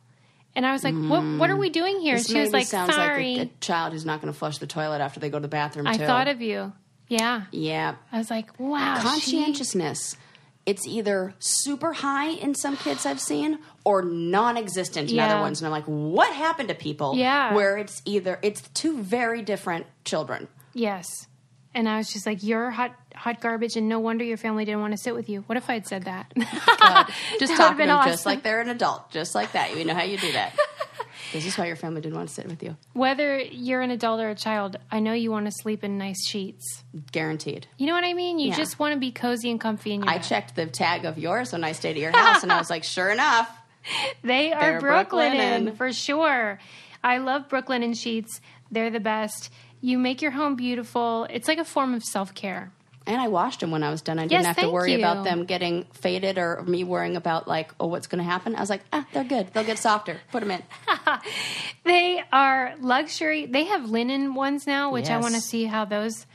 And 0.56 0.66
I 0.66 0.72
was 0.72 0.82
like, 0.82 0.94
"What? 0.94 1.22
What 1.38 1.50
are 1.50 1.56
we 1.56 1.70
doing 1.70 2.00
here?" 2.00 2.16
This 2.16 2.26
she 2.26 2.34
was 2.40 2.48
maybe 2.50 2.60
like, 2.62 2.66
sounds 2.66 2.94
"Sorry." 2.94 3.36
like 3.36 3.48
a, 3.48 3.50
a 3.50 3.60
child 3.60 3.92
who's 3.92 4.04
not 4.04 4.20
going 4.20 4.32
to 4.32 4.38
flush 4.38 4.58
the 4.58 4.66
toilet 4.66 5.00
after 5.00 5.20
they 5.20 5.30
go 5.30 5.38
to 5.38 5.42
the 5.42 5.46
bathroom. 5.48 5.86
I 5.86 5.96
too. 5.96 6.04
thought 6.04 6.26
of 6.26 6.40
you. 6.42 6.72
Yeah, 7.06 7.44
yeah, 7.52 7.94
I 8.12 8.18
was 8.18 8.28
like, 8.30 8.58
"Wow." 8.58 8.96
she- 8.98 9.02
conscientiousness. 9.08 10.16
It's 10.68 10.86
either 10.86 11.34
super 11.38 11.92
high 11.94 12.28
in 12.44 12.54
some 12.54 12.76
kids 12.76 13.06
I've 13.06 13.20
seen 13.20 13.58
or 13.84 14.02
non-existent 14.02 15.08
in 15.10 15.16
Yeah. 15.16 15.26
other 15.32 15.40
ones, 15.40 15.60
and 15.60 15.66
I'm 15.66 15.72
like, 15.72 15.86
what 15.86 16.30
happened 16.34 16.68
to 16.68 16.74
people? 16.74 17.14
Yeah. 17.16 17.54
where 17.54 17.78
it's 17.78 18.02
either 18.04 18.38
it's 18.42 18.60
two 18.74 18.98
very 19.02 19.40
different 19.42 19.86
children. 20.04 20.48
yes. 20.74 21.06
And 21.74 21.88
I 21.88 21.98
was 21.98 22.10
just 22.12 22.26
like, 22.26 22.42
"You're 22.42 22.70
hot, 22.70 22.92
hot 23.14 23.40
garbage," 23.40 23.76
and 23.76 23.88
no 23.88 24.00
wonder 24.00 24.24
your 24.24 24.38
family 24.38 24.64
didn't 24.64 24.80
want 24.80 24.92
to 24.94 24.96
sit 24.98 25.14
with 25.14 25.28
you. 25.28 25.42
What 25.46 25.58
if 25.58 25.68
I'd 25.70 25.86
said 25.86 26.04
that? 26.04 26.32
Just 26.36 26.50
That 27.52 27.56
talk 27.56 27.72
to 27.72 27.76
them 27.86 27.90
awesome. 27.90 28.10
just 28.10 28.26
like 28.26 28.42
they're 28.42 28.62
an 28.62 28.70
adult, 28.70 29.10
just 29.12 29.34
like 29.34 29.52
that. 29.52 29.76
You 29.76 29.84
know 29.84 29.94
how 29.94 30.02
you 30.02 30.16
do 30.18 30.32
that. 30.32 30.56
this 31.32 31.44
is 31.46 31.58
why 31.58 31.66
your 31.66 31.76
family 31.76 32.00
didn't 32.00 32.16
want 32.16 32.28
to 32.28 32.34
sit 32.34 32.46
with 32.46 32.62
you. 32.62 32.76
Whether 32.94 33.38
you're 33.38 33.82
an 33.82 33.90
adult 33.90 34.20
or 34.20 34.30
a 34.30 34.34
child, 34.34 34.76
I 34.90 35.00
know 35.00 35.12
you 35.12 35.30
want 35.30 35.46
to 35.46 35.52
sleep 35.52 35.84
in 35.84 35.98
nice 35.98 36.26
sheets. 36.26 36.84
Guaranteed. 37.12 37.66
You 37.76 37.86
know 37.86 37.92
what 37.94 38.04
I 38.04 38.14
mean? 38.14 38.38
You 38.38 38.48
Yeah. 38.50 38.56
just 38.56 38.78
want 38.78 38.94
to 38.94 39.00
be 39.00 39.12
cozy 39.12 39.50
and 39.50 39.60
comfy 39.60 39.92
in 39.92 40.00
your 40.02 40.08
I 40.10 40.14
bed. 40.18 40.24
checked 40.24 40.56
the 40.56 40.66
tag 40.66 41.04
of 41.04 41.18
yours 41.18 41.52
when 41.52 41.64
I 41.64 41.72
stayed 41.72 41.90
at 41.92 41.96
your 41.98 42.12
house, 42.16 42.42
and 42.42 42.50
I 42.52 42.58
was 42.58 42.70
like, 42.70 42.84
sure 42.84 43.10
enough. 43.10 43.50
They 44.22 44.52
are 44.52 44.60
They're 44.72 44.80
Brooklyn 44.80 45.32
Brooklinen. 45.32 45.76
for 45.76 45.92
sure. 45.92 46.58
I 47.02 47.18
love 47.18 47.48
Brooklinen 47.48 47.96
sheets. 47.96 48.40
They're 48.70 48.90
the 48.90 49.00
best. 49.00 49.50
You 49.80 49.98
make 49.98 50.20
your 50.20 50.32
home 50.32 50.56
beautiful. 50.56 51.26
It's 51.30 51.46
like 51.48 51.58
a 51.58 51.64
form 51.64 51.94
of 51.94 52.02
self 52.04 52.34
care. 52.34 52.72
And 53.08 53.20
I 53.20 53.28
washed 53.28 53.60
them 53.60 53.70
when 53.70 53.82
I 53.82 53.90
was 53.90 54.02
done. 54.02 54.18
I 54.18 54.26
didn't 54.26 54.44
have 54.44 54.58
to 54.58 54.70
worry 54.70 54.92
you. 54.92 54.98
about 54.98 55.24
them 55.24 55.46
getting 55.46 55.84
faded 55.92 56.36
or 56.36 56.62
me 56.62 56.84
worrying 56.84 57.16
about 57.16 57.48
like, 57.48 57.72
oh, 57.80 57.86
what's 57.86 58.06
going 58.06 58.22
to 58.22 58.30
happen. 58.30 58.54
I 58.54 58.60
was 58.60 58.68
like, 58.68 58.82
ah, 58.92 59.06
they're 59.14 59.24
good. 59.24 59.52
They'll 59.54 59.64
get 59.64 59.78
softer. 59.78 60.20
Put 60.30 60.40
them 60.40 60.50
in. 60.50 60.62
They 61.84 62.22
are 62.30 62.74
luxury. 62.80 63.46
They 63.46 63.64
have 63.64 63.88
linen 63.88 64.34
ones 64.34 64.66
now, 64.66 64.92
which 64.92 65.08
I 65.08 65.16
want 65.16 65.34
to 65.34 65.40
see 65.40 65.64
how 65.64 65.86
those 65.86 66.26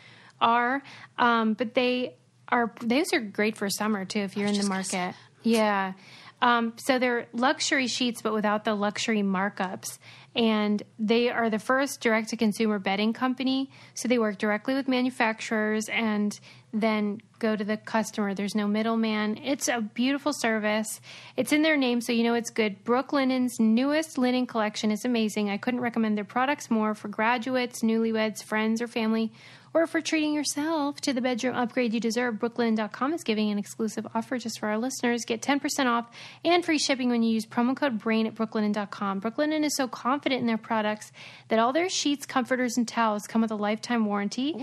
are. 0.42 0.82
Um, 1.20 1.54
but 1.54 1.76
they 1.76 2.16
are 2.50 2.74
those 2.82 3.14
are 3.14 3.20
great 3.20 3.56
for 3.56 3.70
summer 3.70 4.04
too 4.04 4.20
if 4.20 4.36
you're 4.36 4.48
in 4.48 4.58
the 4.58 4.64
market. 4.68 5.14
Yeah. 5.44 5.94
Um, 6.42 6.74
so 6.78 7.00
they're 7.00 7.28
luxury 7.34 7.88
sheets, 7.88 8.22
but 8.22 8.34
without 8.34 8.66
the 8.66 8.74
luxury 8.74 9.22
markups. 9.22 10.00
And 10.36 10.82
they 10.98 11.30
are 11.30 11.50
the 11.50 11.60
first 11.60 12.02
direct 12.02 12.30
to 12.30 12.38
consumer 12.38 12.80
bedding 12.80 13.14
company. 13.14 13.70
So 13.94 14.08
they 14.08 14.18
work 14.18 14.38
directly 14.40 14.74
with 14.74 14.88
manufacturers 14.88 15.90
and 15.90 16.40
then 16.74 17.22
go 17.38 17.56
to 17.56 17.64
the 17.64 17.78
customer. 17.78 18.34
There's 18.34 18.56
no 18.56 18.68
middleman. 18.68 19.38
It's 19.44 19.68
a 19.68 19.82
beautiful 19.82 20.34
service. 20.34 21.00
It's 21.38 21.52
in 21.52 21.62
their 21.62 21.78
name, 21.78 22.02
so 22.02 22.12
you 22.12 22.24
know 22.24 22.34
it's 22.34 22.50
good. 22.50 22.84
Brooklinen's 22.84 23.60
newest 23.60 24.18
linen 24.18 24.48
collection 24.48 24.90
is 24.90 25.06
amazing. 25.06 25.52
I 25.52 25.58
couldn't 25.58 25.82
recommend 25.82 26.18
their 26.18 26.24
products 26.24 26.72
more 26.72 26.96
for 26.96 27.10
graduates, 27.10 27.82
newlyweds, 27.82 28.44
friends, 28.44 28.82
or 28.82 28.88
family, 28.88 29.32
or 29.74 29.88
for 29.88 30.02
treating 30.02 30.34
yourself 30.34 31.02
to 31.02 31.14
the 31.14 31.22
bedroom 31.22 31.56
upgrade 31.56 31.94
you 31.94 32.00
deserve, 32.00 32.36
Brooklinen.com 32.36 33.14
is 33.14 33.24
giving 33.24 33.50
an 33.50 33.58
exclusive 33.58 34.06
offer 34.14 34.38
just 34.38 34.60
for 34.60 34.70
our 34.70 34.78
listeners. 34.78 35.26
Get 35.26 35.42
10% 35.42 35.88
off 35.88 36.10
and 36.46 36.64
free 36.64 36.78
shipping 36.78 37.10
when 37.10 37.24
you 37.24 37.32
use 37.32 37.46
promo 37.46 37.76
code 37.76 38.00
BRAIN 38.00 38.28
at 38.28 38.36
Brooklinen.com. 38.36 39.22
Brooklinen 39.22 39.64
is 39.64 39.76
so 39.76 39.88
confident 39.88 40.42
in 40.42 40.48
their 40.48 40.58
products 40.58 41.12
that 41.48 41.60
all 41.60 41.74
their 41.74 41.90
sheets, 41.90 42.26
comforters, 42.26 42.78
and 42.78 42.88
towels 42.88 43.28
come 43.28 43.42
with 43.42 43.52
a 43.52 43.56
lifetime 43.56 44.06
warranty. 44.06 44.56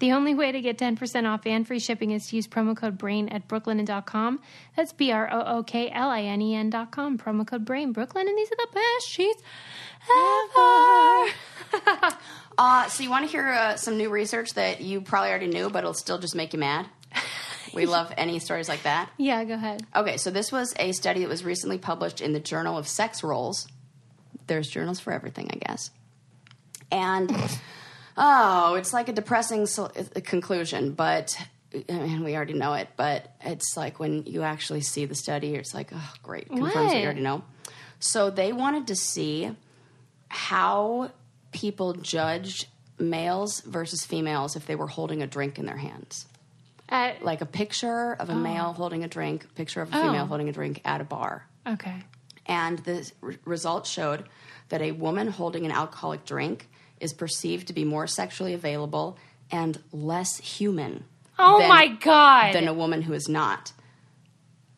The 0.00 0.12
only 0.12 0.34
way 0.34 0.52
to 0.52 0.60
get 0.60 0.78
10% 0.78 1.26
off 1.26 1.46
and 1.46 1.66
free 1.66 1.78
shipping 1.78 2.10
is 2.10 2.26
to 2.28 2.36
use 2.36 2.46
promo 2.46 2.76
code 2.76 2.98
BRAIN 2.98 3.28
at 3.28 3.48
Brooklinen.com. 3.48 4.40
That's 4.76 4.92
B 4.92 5.12
R 5.12 5.28
O 5.32 5.58
O 5.58 5.62
K 5.62 5.90
L 5.90 6.10
I 6.10 6.22
N 6.22 6.42
E 6.42 6.54
N.com. 6.54 7.18
Promo 7.18 7.46
code 7.46 7.64
BRAIN. 7.64 7.92
Brooklyn, 7.92 8.28
and 8.28 8.36
these 8.36 8.50
are 8.50 8.56
the 8.56 8.68
best 8.72 9.08
sheets 9.08 9.42
ever. 10.10 11.26
Uh, 12.58 12.88
so 12.88 13.02
you 13.02 13.10
want 13.10 13.24
to 13.26 13.30
hear 13.30 13.48
uh, 13.48 13.76
some 13.76 13.96
new 13.98 14.08
research 14.08 14.54
that 14.54 14.80
you 14.80 15.00
probably 15.00 15.30
already 15.30 15.46
knew, 15.48 15.68
but 15.68 15.80
it'll 15.80 15.92
still 15.94 16.18
just 16.18 16.34
make 16.34 16.52
you 16.52 16.58
mad? 16.58 16.86
We 17.74 17.84
love 17.84 18.10
any 18.16 18.38
stories 18.38 18.70
like 18.70 18.84
that. 18.84 19.10
yeah, 19.18 19.44
go 19.44 19.52
ahead. 19.52 19.84
Okay, 19.94 20.16
so 20.16 20.30
this 20.30 20.50
was 20.50 20.72
a 20.78 20.92
study 20.92 21.20
that 21.20 21.28
was 21.28 21.44
recently 21.44 21.76
published 21.76 22.22
in 22.22 22.32
the 22.32 22.40
Journal 22.40 22.78
of 22.78 22.88
Sex 22.88 23.22
Roles. 23.22 23.66
There's 24.46 24.66
journals 24.68 24.98
for 24.98 25.12
everything, 25.12 25.50
I 25.52 25.56
guess. 25.56 25.90
And 26.90 27.30
oh, 28.16 28.76
it's 28.76 28.94
like 28.94 29.10
a 29.10 29.12
depressing 29.12 29.66
so- 29.66 29.90
uh, 29.94 30.20
conclusion, 30.24 30.92
but 30.92 31.36
I 31.74 31.92
mean, 31.92 32.24
we 32.24 32.34
already 32.34 32.54
know 32.54 32.72
it. 32.74 32.88
But 32.96 33.30
it's 33.42 33.76
like 33.76 33.98
when 33.98 34.24
you 34.24 34.42
actually 34.42 34.80
see 34.80 35.04
the 35.04 35.16
study, 35.16 35.54
it's 35.54 35.74
like, 35.74 35.90
oh, 35.92 36.12
great, 36.22 36.48
confirms 36.48 36.74
what 36.74 36.84
What? 36.86 36.96
you 36.96 37.04
already 37.04 37.20
know. 37.20 37.42
So 37.98 38.30
they 38.30 38.54
wanted 38.54 38.86
to 38.86 38.96
see 38.96 39.50
how 40.28 41.10
people 41.56 41.94
judged 41.94 42.66
males 42.98 43.60
versus 43.62 44.04
females 44.04 44.56
if 44.56 44.66
they 44.66 44.74
were 44.76 44.86
holding 44.86 45.22
a 45.22 45.26
drink 45.26 45.58
in 45.58 45.64
their 45.66 45.76
hands 45.78 46.26
At, 46.88 47.24
like 47.24 47.40
a 47.40 47.46
picture 47.46 48.12
of 48.12 48.28
a 48.28 48.32
oh. 48.32 48.36
male 48.36 48.72
holding 48.74 49.02
a 49.04 49.08
drink, 49.08 49.54
picture 49.54 49.80
of 49.82 49.88
a 49.88 49.92
female 49.92 50.24
Oh. 50.24 50.26
holding 50.26 50.48
a 50.48 50.52
drink 50.52 50.80
at 50.84 51.00
a 51.00 51.04
bar. 51.04 51.46
okay. 51.66 52.02
And 52.46 52.78
the 52.80 53.10
r- 53.22 53.34
results 53.44 53.90
showed 53.90 54.24
that 54.68 54.80
a 54.82 54.92
woman 54.92 55.28
holding 55.28 55.64
an 55.66 55.72
alcoholic 55.72 56.24
drink 56.24 56.68
is 57.00 57.12
perceived 57.12 57.66
to 57.68 57.72
be 57.72 57.84
more 57.84 58.06
sexually 58.06 58.54
available 58.54 59.16
and 59.50 59.82
less 59.92 60.36
human. 60.38 61.04
Oh 61.38 61.58
than- 61.58 61.68
my 61.68 61.88
God. 61.88 62.54
Than 62.54 62.68
a 62.68 62.74
woman 62.74 63.02
who 63.02 63.12
is 63.14 63.28
not. 63.28 63.72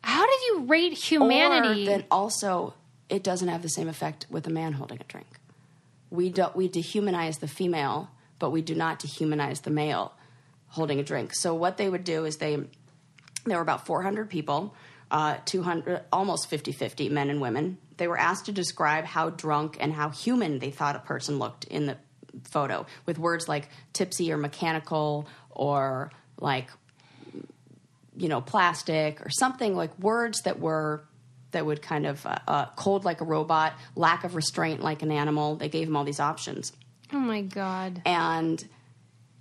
How 0.03 0.25
did 0.25 0.39
you 0.47 0.65
rate 0.65 0.93
humanity? 0.93 1.83
Or 1.83 1.85
then 1.91 2.03
also, 2.09 2.73
it 3.09 3.21
doesn't 3.23 3.47
have 3.49 3.61
the 3.61 3.69
same 3.69 3.87
effect 3.89 4.25
with 4.29 4.47
a 4.47 4.49
man 4.49 4.73
holding 4.73 4.99
a 4.99 5.03
drink. 5.03 5.27
We 6.09 6.29
don't 6.29 6.55
we 6.55 6.69
dehumanize 6.69 7.39
the 7.39 7.47
female, 7.47 8.09
but 8.39 8.51
we 8.51 8.61
do 8.61 8.75
not 8.75 8.99
dehumanize 8.99 9.61
the 9.61 9.69
male 9.69 10.13
holding 10.67 10.99
a 10.99 11.03
drink. 11.03 11.33
So 11.33 11.53
what 11.53 11.77
they 11.77 11.89
would 11.89 12.03
do 12.03 12.25
is 12.25 12.37
they 12.37 12.63
there 13.45 13.57
were 13.57 13.63
about 13.63 13.85
400 13.85 14.29
people, 14.29 14.75
uh, 15.09 15.37
200 15.45 16.01
almost 16.11 16.51
50-50 16.51 17.09
men 17.09 17.29
and 17.29 17.41
women. 17.41 17.77
They 17.97 18.07
were 18.07 18.17
asked 18.17 18.45
to 18.45 18.51
describe 18.51 19.05
how 19.05 19.29
drunk 19.29 19.77
and 19.79 19.93
how 19.93 20.09
human 20.09 20.59
they 20.59 20.71
thought 20.71 20.95
a 20.95 20.99
person 20.99 21.39
looked 21.39 21.65
in 21.65 21.85
the 21.85 21.97
photo 22.43 22.85
with 23.05 23.17
words 23.17 23.47
like 23.47 23.69
tipsy 23.93 24.31
or 24.31 24.37
mechanical 24.37 25.27
or 25.49 26.11
like 26.39 26.69
you 28.19 28.27
know, 28.27 28.41
plastic 28.41 29.25
or 29.25 29.29
something 29.29 29.75
like 29.75 29.97
words 29.97 30.41
that 30.41 30.59
were 30.59 31.01
that 31.51 31.65
would 31.65 31.81
kind 31.81 32.05
of 32.05 32.25
uh, 32.25 32.37
uh, 32.47 32.65
cold 32.75 33.05
like 33.05 33.21
a 33.21 33.25
robot, 33.25 33.73
lack 33.95 34.23
of 34.23 34.35
restraint 34.35 34.81
like 34.81 35.01
an 35.01 35.11
animal. 35.11 35.55
They 35.55 35.69
gave 35.69 35.87
him 35.87 35.95
all 35.95 36.03
these 36.03 36.19
options, 36.19 36.73
oh 37.13 37.19
my 37.19 37.41
God. 37.41 38.01
and 38.05 38.63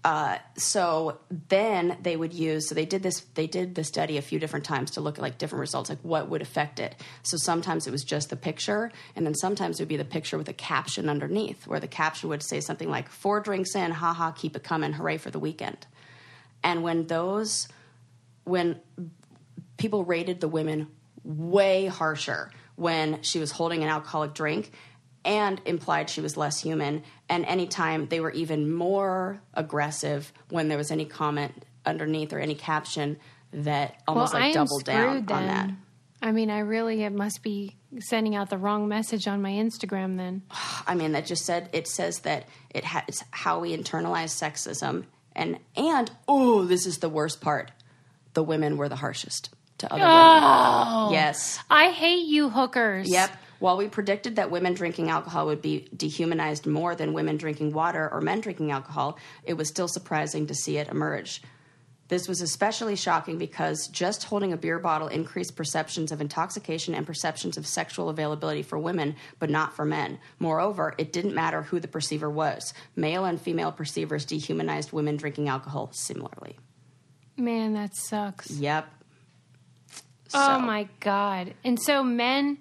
uh, 0.05 0.39
so 0.57 1.19
then 1.49 1.99
they 2.01 2.17
would 2.17 2.33
use. 2.33 2.69
So 2.69 2.75
they 2.75 2.87
did 2.87 3.03
this. 3.03 3.21
They 3.35 3.47
did 3.47 3.75
the 3.75 3.85
study 3.85 4.17
a 4.17 4.23
few 4.23 4.39
different 4.39 4.65
times 4.65 4.93
to 4.93 5.01
look 5.01 5.19
at 5.19 5.23
like 5.23 5.39
different 5.39 5.61
results, 5.61 5.91
like 5.91 5.99
what 6.03 6.31
would 6.31 6.41
affect 6.41 6.79
it. 6.79 6.95
So 7.25 7.37
sometimes 7.37 7.87
it 7.87 7.91
was 7.91 8.05
just 8.05 8.31
the 8.31 8.37
picture, 8.37 8.93
and 9.17 9.27
then 9.27 9.35
sometimes 9.35 9.79
it 9.79 9.83
would 9.83 9.89
be 9.89 9.97
the 9.97 10.05
picture 10.05 10.39
with 10.39 10.49
a 10.49 10.55
caption 10.55 11.09
underneath, 11.09 11.67
where 11.67 11.81
the 11.81 11.89
caption 11.89 12.29
would 12.31 12.43
say 12.43 12.61
something 12.61 12.89
like 12.89 13.09
four 13.09 13.41
drinks 13.41 13.75
in, 13.75 13.91
haha, 13.91 14.31
keep 14.31 14.57
it 14.57 14.63
coming, 14.63 14.93
hooray 14.93 15.19
for 15.19 15.31
the 15.31 15.41
weekend. 15.41 15.87
And 16.63 16.83
when 16.83 17.07
those 17.09 17.69
when 18.45 18.81
people 19.77 20.05
rated 20.05 20.41
the 20.41 20.49
women 20.49 20.89
way 21.25 21.87
harsher 21.87 22.51
when 22.77 23.23
she 23.23 23.39
was 23.39 23.51
holding 23.51 23.83
an 23.83 23.89
alcoholic 23.89 24.35
drink 24.35 24.73
and 25.25 25.61
implied 25.65 26.09
she 26.09 26.21
was 26.21 26.37
less 26.37 26.61
human 26.61 27.03
and 27.29 27.45
anytime 27.45 28.07
they 28.07 28.21
were 28.21 28.31
even 28.31 28.73
more 28.73 29.41
aggressive 29.55 30.33
when 30.49 30.69
there 30.69 30.79
was 30.79 30.91
any 30.91 31.05
comment 31.05 31.65
underneath 31.85 32.33
or 32.33 32.39
any 32.39 32.55
caption 32.55 33.19
that 33.53 34.01
almost 34.07 34.33
well, 34.33 34.43
like 34.43 34.55
doubled 34.55 34.85
down 34.85 35.11
screwed 35.11 35.33
on 35.33 35.47
then. 35.47 35.67
that 35.69 35.75
I 36.21 36.33
mean, 36.33 36.51
I 36.51 36.61
really 36.61 37.05
it 37.05 37.13
must 37.13 37.43
be 37.43 37.77
sending 38.01 38.35
out 38.35 38.51
the 38.51 38.59
wrong 38.59 38.89
message 38.89 39.29
on 39.29 39.41
my 39.41 39.53
Instagram 39.53 40.17
then. 40.17 40.43
I 40.87 40.95
mean, 40.95 41.13
that 41.13 41.27
just 41.27 41.45
said 41.45 41.69
it 41.73 41.87
says 41.87 42.21
that 42.21 42.49
it 42.71 42.85
ha- 42.85 43.05
it's 43.07 43.23
how 43.31 43.61
we 43.61 43.77
internalize 43.77 44.31
sexism, 44.31 45.05
and 45.35 45.59
and 45.77 46.11
oh, 46.27 46.65
this 46.65 46.87
is 46.87 46.99
the 46.99 47.09
worst 47.09 47.41
part: 47.41 47.71
the 48.35 48.43
women 48.43 48.77
were 48.77 48.89
the 48.89 48.97
harshest 48.97 49.51
to 49.79 49.93
other 49.93 50.03
women. 50.03 51.13
Yes, 51.13 51.59
I 51.71 51.91
hate 51.91 52.27
you 52.27 52.51
hookers. 52.51 53.11
Yep. 53.11 53.31
While 53.59 53.77
we 53.77 53.89
predicted 53.89 54.37
that 54.37 54.51
women 54.53 54.75
drinking 54.75 55.11
alcohol 55.11 55.47
would 55.47 55.63
be 55.63 55.89
dehumanized 55.97 56.67
more 56.67 56.95
than 56.95 57.13
women 57.13 57.37
drinking 57.37 57.73
water 57.73 58.09
or 58.13 58.21
men 58.21 58.41
drinking 58.41 58.71
alcohol, 58.71 59.19
it 59.43 59.55
was 59.55 59.69
still 59.69 59.89
surprising 59.89 60.47
to 60.47 60.55
see 60.55 60.77
it 60.77 60.89
emerge. 60.89 61.43
This 62.09 62.27
was 62.27 62.41
especially 62.41 62.97
shocking 62.97 63.37
because 63.37 63.87
just 63.89 64.25
holding 64.25 64.53
a 64.53 64.57
beer 64.57 64.79
bottle 64.79 65.09
increased 65.09 65.57
perceptions 65.57 66.11
of 66.11 66.23
intoxication 66.23 66.95
and 66.95 67.07
perceptions 67.07 67.59
of 67.59 67.67
sexual 67.67 68.09
availability 68.09 68.63
for 68.63 68.79
women, 68.79 69.15
but 69.39 69.51
not 69.51 69.77
for 69.77 69.85
men. 69.85 70.19
Moreover, 70.39 70.95
it 70.97 71.13
didn't 71.13 71.35
matter 71.35 71.63
who 71.63 71.81
the 71.81 71.89
perceiver 71.89 72.31
was. 72.31 72.73
Male 72.97 73.27
and 73.27 73.39
female 73.39 73.73
perceivers 73.73 74.25
dehumanized 74.25 74.91
women 74.91 75.19
drinking 75.19 75.49
alcohol 75.49 75.91
similarly. 75.93 76.57
Man, 77.37 77.75
that 77.75 77.95
sucks. 77.95 78.51
Yep. 78.53 78.89
Oh 80.35 80.59
So- 80.59 80.61
my 80.61 80.89
god. 81.01 81.55
And 81.65 81.81
so 81.81 82.03
men 82.03 82.59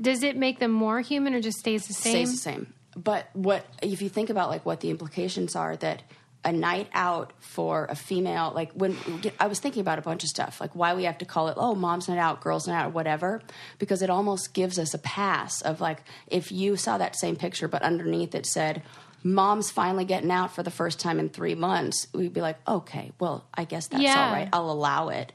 does 0.00 0.22
it 0.22 0.36
make 0.36 0.58
them 0.58 0.70
more 0.72 1.00
human 1.00 1.34
or 1.34 1.40
just 1.40 1.58
stays 1.58 1.86
the 1.86 1.94
same? 1.94 2.12
stays 2.26 2.30
the 2.32 2.36
same. 2.38 2.72
But 2.96 3.28
what 3.34 3.66
if 3.82 4.00
you 4.02 4.08
think 4.08 4.30
about 4.30 4.50
like 4.50 4.64
what 4.66 4.80
the 4.80 4.90
implications 4.90 5.54
are 5.56 5.76
that 5.76 6.02
a 6.44 6.52
night 6.52 6.88
out 6.92 7.32
for 7.40 7.86
a 7.86 7.96
female 7.96 8.52
like 8.54 8.70
when 8.72 8.96
I 9.40 9.48
was 9.48 9.58
thinking 9.58 9.80
about 9.80 9.98
a 9.98 10.02
bunch 10.02 10.22
of 10.22 10.28
stuff 10.28 10.60
like 10.60 10.76
why 10.76 10.94
we 10.94 11.02
have 11.02 11.18
to 11.18 11.24
call 11.24 11.48
it 11.48 11.54
oh 11.56 11.74
mom's 11.74 12.08
night 12.08 12.18
out 12.18 12.40
girls 12.40 12.68
night 12.68 12.80
out 12.84 12.92
whatever 12.92 13.42
because 13.80 14.00
it 14.00 14.10
almost 14.10 14.54
gives 14.54 14.78
us 14.78 14.94
a 14.94 14.98
pass 14.98 15.60
of 15.62 15.80
like 15.80 16.04
if 16.28 16.52
you 16.52 16.76
saw 16.76 16.98
that 16.98 17.16
same 17.16 17.34
picture 17.34 17.66
but 17.66 17.82
underneath 17.82 18.32
it 18.32 18.46
said 18.46 18.82
mom's 19.24 19.72
finally 19.72 20.04
getting 20.04 20.30
out 20.30 20.54
for 20.54 20.62
the 20.62 20.70
first 20.70 21.00
time 21.00 21.18
in 21.18 21.28
3 21.30 21.56
months 21.56 22.06
we'd 22.14 22.32
be 22.32 22.40
like 22.40 22.58
okay 22.68 23.10
well 23.18 23.44
I 23.52 23.64
guess 23.64 23.88
that's 23.88 24.04
Yeah. 24.04 24.26
all 24.26 24.32
right 24.32 24.48
I'll 24.52 24.70
allow 24.70 25.08
it 25.08 25.32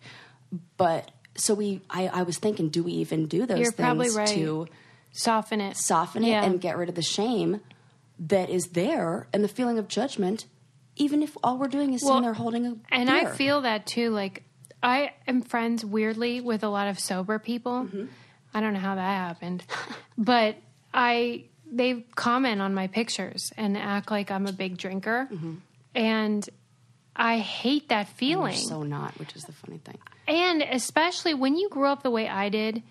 but 0.78 1.12
so 1.36 1.54
we 1.54 1.82
I, 1.90 2.08
I 2.08 2.24
was 2.24 2.38
thinking 2.38 2.70
do 2.70 2.84
we 2.84 2.92
even 2.94 3.28
do 3.28 3.46
those 3.46 3.60
You're 3.60 3.72
things 3.72 4.16
right. 4.16 4.28
to 4.30 4.68
Soften 5.14 5.60
it. 5.60 5.76
soften 5.78 6.24
it 6.24 6.32
and 6.34 6.62
get 6.62 6.78
rid 6.78 6.88
of 6.90 6.96
the 6.96 7.02
shame 7.02 7.60
that 8.20 8.50
is 8.50 8.64
there 8.74 9.28
and 9.34 9.44
the 9.44 9.48
feeling 9.50 9.78
of 9.80 9.88
judgment, 9.88 10.46
even 10.96 11.22
if 11.24 11.36
all 11.44 11.58
we're 11.58 11.68
doing 11.68 11.94
is 11.94 12.02
Well, 12.04 12.14
sitting 12.14 12.24
there 12.24 12.34
holding 12.34 12.66
a 12.68 12.76
And 12.92 13.10
I 13.10 13.26
feel 13.26 13.62
that 13.62 13.86
too. 13.86 14.10
Like 14.10 14.44
I 14.84 15.14
am 15.28 15.42
friends 15.42 15.84
weirdly 15.84 16.40
with 16.42 16.64
a 16.64 16.70
lot 16.70 16.88
of 16.88 17.00
sober 17.00 17.40
people. 17.40 17.84
Mm-hmm. 17.86 18.06
I 18.54 18.62
don't 18.62 18.74
know 18.74 18.80
how 18.80 18.96
that 18.96 19.02
happened, 19.02 19.64
but 20.18 20.56
I 20.94 21.46
they 21.74 22.06
comment 22.16 22.62
on 22.62 22.74
my 22.74 22.88
pictures 22.88 23.52
and 23.58 23.78
act 23.78 24.12
like 24.12 24.30
I'm 24.32 24.46
a 24.48 24.52
big 24.54 24.78
drinker, 24.78 25.30
and 25.96 26.50
I 27.16 27.40
hate 27.40 27.90
that 27.90 28.08
feeling. 28.10 28.56
so 28.56 28.84
not, 28.84 29.18
which 29.20 29.36
is 29.36 29.44
the 29.44 29.52
funny 29.54 29.80
thing. 29.80 29.98
and 30.28 30.62
especially 30.62 31.34
when 31.34 31.56
you 31.58 31.70
grew 31.70 31.88
up 31.88 32.04
the 32.04 32.12
way 32.12 32.28
I 32.30 32.50
did, 32.50 32.84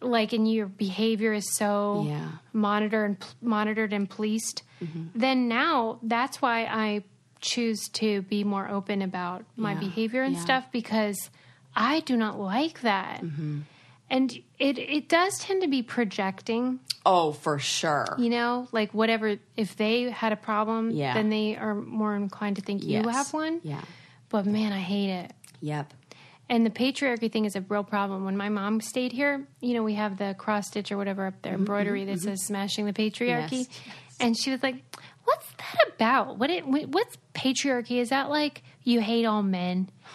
like, 0.00 0.32
and 0.32 0.50
your 0.50 0.66
behavior 0.66 1.32
is 1.32 1.54
so 1.56 2.04
Yeah. 2.08 2.28
monitored 2.52 3.04
and 3.10 3.26
monitored 3.42 3.92
and 3.92 4.08
policed, 4.08 4.62
mm-hmm. 4.82 5.06
then 5.14 5.48
now 5.48 5.98
that's 6.02 6.40
why 6.40 6.64
I 6.64 7.04
choose 7.40 7.88
to 7.94 8.22
be 8.22 8.44
more 8.44 8.68
open 8.68 9.02
about 9.02 9.44
my 9.56 9.72
Yeah. 9.72 9.80
behavior 9.80 10.22
and 10.22 10.34
Yeah. 10.36 10.40
stuff 10.42 10.70
because 10.72 11.30
I 11.74 12.00
do 12.00 12.16
not 12.16 12.38
like 12.38 12.80
that. 12.82 13.22
Mm-hmm. 13.22 13.60
And 14.10 14.42
it 14.60 14.78
it 14.78 15.08
does 15.08 15.38
tend 15.40 15.62
to 15.62 15.68
be 15.68 15.82
projecting, 15.82 16.78
Oh, 17.06 17.32
for 17.32 17.58
sure. 17.58 18.06
you 18.18 18.30
know, 18.30 18.68
like 18.72 18.92
whatever 18.94 19.36
if 19.56 19.76
they 19.76 20.10
had 20.10 20.32
a 20.32 20.36
problem, 20.36 20.90
Yeah. 20.90 21.14
then 21.14 21.30
they 21.30 21.56
are 21.56 21.74
more 21.74 22.14
inclined 22.14 22.56
to 22.56 22.62
think 22.62 22.84
you 22.84 23.00
Yes. 23.02 23.06
have 23.06 23.32
one. 23.32 23.60
Yeah. 23.64 23.80
But 24.28 24.46
man, 24.46 24.72
I 24.72 24.78
hate 24.80 25.10
it. 25.10 25.32
Yep. 25.60 25.94
And 26.48 26.66
the 26.66 26.70
patriarchy 26.70 27.30
thing 27.30 27.44
is 27.44 27.54
a 27.56 27.60
real 27.62 27.84
problem. 27.84 28.24
When 28.24 28.36
my 28.36 28.48
mom 28.48 28.80
stayed 28.80 29.12
here, 29.12 29.46
you 29.60 29.72
know, 29.74 29.82
we 29.84 29.94
have 29.94 30.18
the 30.18 30.34
cross 30.36 30.66
stitch 30.66 30.90
or 30.90 30.96
whatever 30.96 31.26
up 31.26 31.40
there, 31.42 31.54
embroidery 31.54 32.04
that 32.06 32.20
says 32.20 32.44
smashing 32.44 32.86
the 32.86 32.92
patriarchy. 32.92 33.66
Yes, 33.68 34.16
And 34.18 34.36
she 34.36 34.50
was 34.50 34.62
like, 34.62 34.76
"What's 35.24 35.46
that 35.58 35.94
about? 35.94 36.38
What 36.38 36.50
it, 36.50 36.66
what's 36.66 37.16
patriarchy? 37.34 37.98
Is 38.00 38.08
that 38.10 38.28
like 38.30 38.62
you 38.82 39.00
hate 39.00 39.24
all 39.24 39.42
men?" 39.42 39.88
Oh 40.04 40.08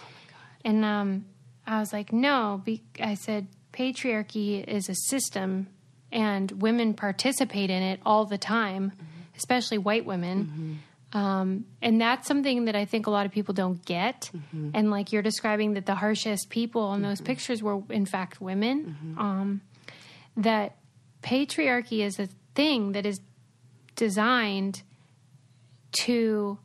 and 0.64 0.84
um, 0.84 1.24
I 1.66 1.80
was 1.80 1.92
like, 1.92 2.12
"No." 2.12 2.60
Be- 2.64 2.82
I 3.00 3.14
said, 3.14 3.46
"Patriarchy 3.76 4.64
is 4.66 4.88
a 4.88 4.94
system, 4.94 5.66
and 6.10 6.50
women 6.62 6.94
participate 6.94 7.68
in 7.70 7.82
it 7.82 8.00
all 8.06 8.24
the 8.24 8.38
time, 8.38 8.92
especially 9.36 9.78
white 9.78 10.06
women." 10.06 10.80
Um, 11.12 11.64
and 11.80 12.00
that's 12.00 12.26
something 12.26 12.64
that 12.66 12.74
I 12.74 12.84
think 12.84 13.06
a 13.06 13.10
lot 13.10 13.26
of 13.26 13.32
people 13.32 13.54
don't 13.54 13.82
get. 13.84 14.30
And 14.74 14.90
like 14.90 15.12
you're 15.12 15.22
describing 15.22 15.74
that 15.74 15.86
the 15.86 15.94
harshest 15.94 16.50
people 16.50 16.92
in 16.94 17.02
those 17.02 17.20
pictures 17.20 17.62
were, 17.62 17.82
in 17.90 18.06
fact, 18.06 18.40
women. 18.40 18.96
Um, 19.18 19.60
that 20.36 20.76
patriarchy 21.22 22.04
is 22.04 22.18
a 22.18 22.28
thing 22.54 22.92
that 22.92 23.06
is 23.06 23.20
designed 23.94 24.82
to, 26.02 26.58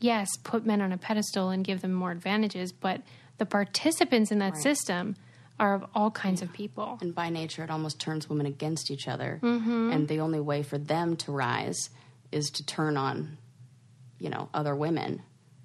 yes, 0.00 0.28
put 0.42 0.64
men 0.66 0.80
on 0.80 0.90
a 0.92 0.98
pedestal 0.98 1.50
and 1.50 1.62
give 1.64 1.82
them 1.82 1.92
more 1.92 2.10
advantages, 2.10 2.72
but 2.72 3.02
the 3.38 3.46
participants 3.46 4.32
in 4.32 4.38
that 4.38 4.56
system 4.56 5.14
are 5.58 5.74
of 5.74 5.84
all 5.94 6.10
kinds 6.10 6.42
of 6.42 6.52
people. 6.52 6.98
And 7.00 7.14
by 7.14 7.30
nature, 7.30 7.62
it 7.62 7.70
almost 7.70 8.00
turns 8.00 8.28
women 8.28 8.46
against 8.46 8.90
each 8.90 9.06
other. 9.06 9.38
Mm-hmm. 9.42 9.92
And 9.92 10.08
the 10.08 10.20
only 10.20 10.40
way 10.40 10.62
for 10.62 10.78
them 10.78 11.16
to 11.18 11.32
rise 11.32 11.90
is 12.32 12.50
to 12.50 12.66
turn 12.66 12.96
on, 12.96 13.38
you 14.18 14.30
know, 14.30 14.48
other 14.52 14.74
women. 14.74 15.22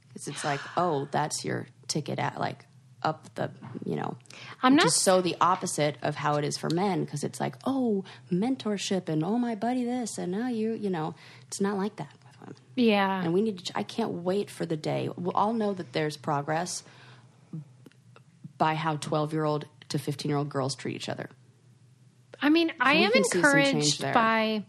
Because 0.07 0.27
it's 0.27 0.43
like, 0.43 0.59
oh, 0.77 1.07
that's 1.11 1.43
your 1.43 1.67
ticket 1.87 2.19
at 2.19 2.39
like 2.39 2.65
up 3.01 3.33
the, 3.35 3.49
you 3.85 3.95
know, 3.95 4.17
I'm 4.61 4.75
not 4.75 4.91
so 4.91 5.21
the 5.21 5.35
opposite 5.39 5.95
of 6.01 6.15
how 6.15 6.35
it 6.35 6.43
is 6.43 6.57
for 6.57 6.69
men. 6.69 7.03
Because 7.03 7.23
it's 7.23 7.39
like, 7.39 7.55
oh, 7.65 8.03
mentorship 8.31 9.09
and 9.09 9.23
oh, 9.23 9.37
my 9.37 9.55
buddy 9.55 9.85
this 9.85 10.17
and 10.17 10.31
now 10.31 10.49
you, 10.49 10.73
you 10.73 10.89
know, 10.89 11.15
it's 11.47 11.59
not 11.59 11.77
like 11.77 11.95
that 11.95 12.13
with 12.27 12.41
women. 12.41 12.55
Yeah. 12.75 13.23
And 13.23 13.33
we 13.33 13.41
need 13.41 13.65
to, 13.65 13.77
I 13.77 13.83
can't 13.83 14.11
wait 14.11 14.51
for 14.51 14.67
the 14.67 14.77
day. 14.77 15.09
We'll 15.17 15.33
all 15.33 15.53
know 15.53 15.73
that 15.73 15.93
there's 15.93 16.15
progress 16.15 16.83
by 18.59 18.75
how 18.75 18.97
12 18.97 19.33
year 19.33 19.45
old 19.45 19.65
to 19.89 19.99
15 19.99 20.29
year 20.29 20.37
old 20.37 20.49
girls 20.49 20.75
treat 20.75 20.95
each 20.95 21.09
other. 21.09 21.29
I 22.41 22.49
mean, 22.49 22.71
I 22.79 22.93
am 22.95 23.11
can 23.11 23.23
see 23.25 23.41
some 23.41 23.53
change 23.53 23.75
encouraged 23.99 24.13
by 24.13 24.63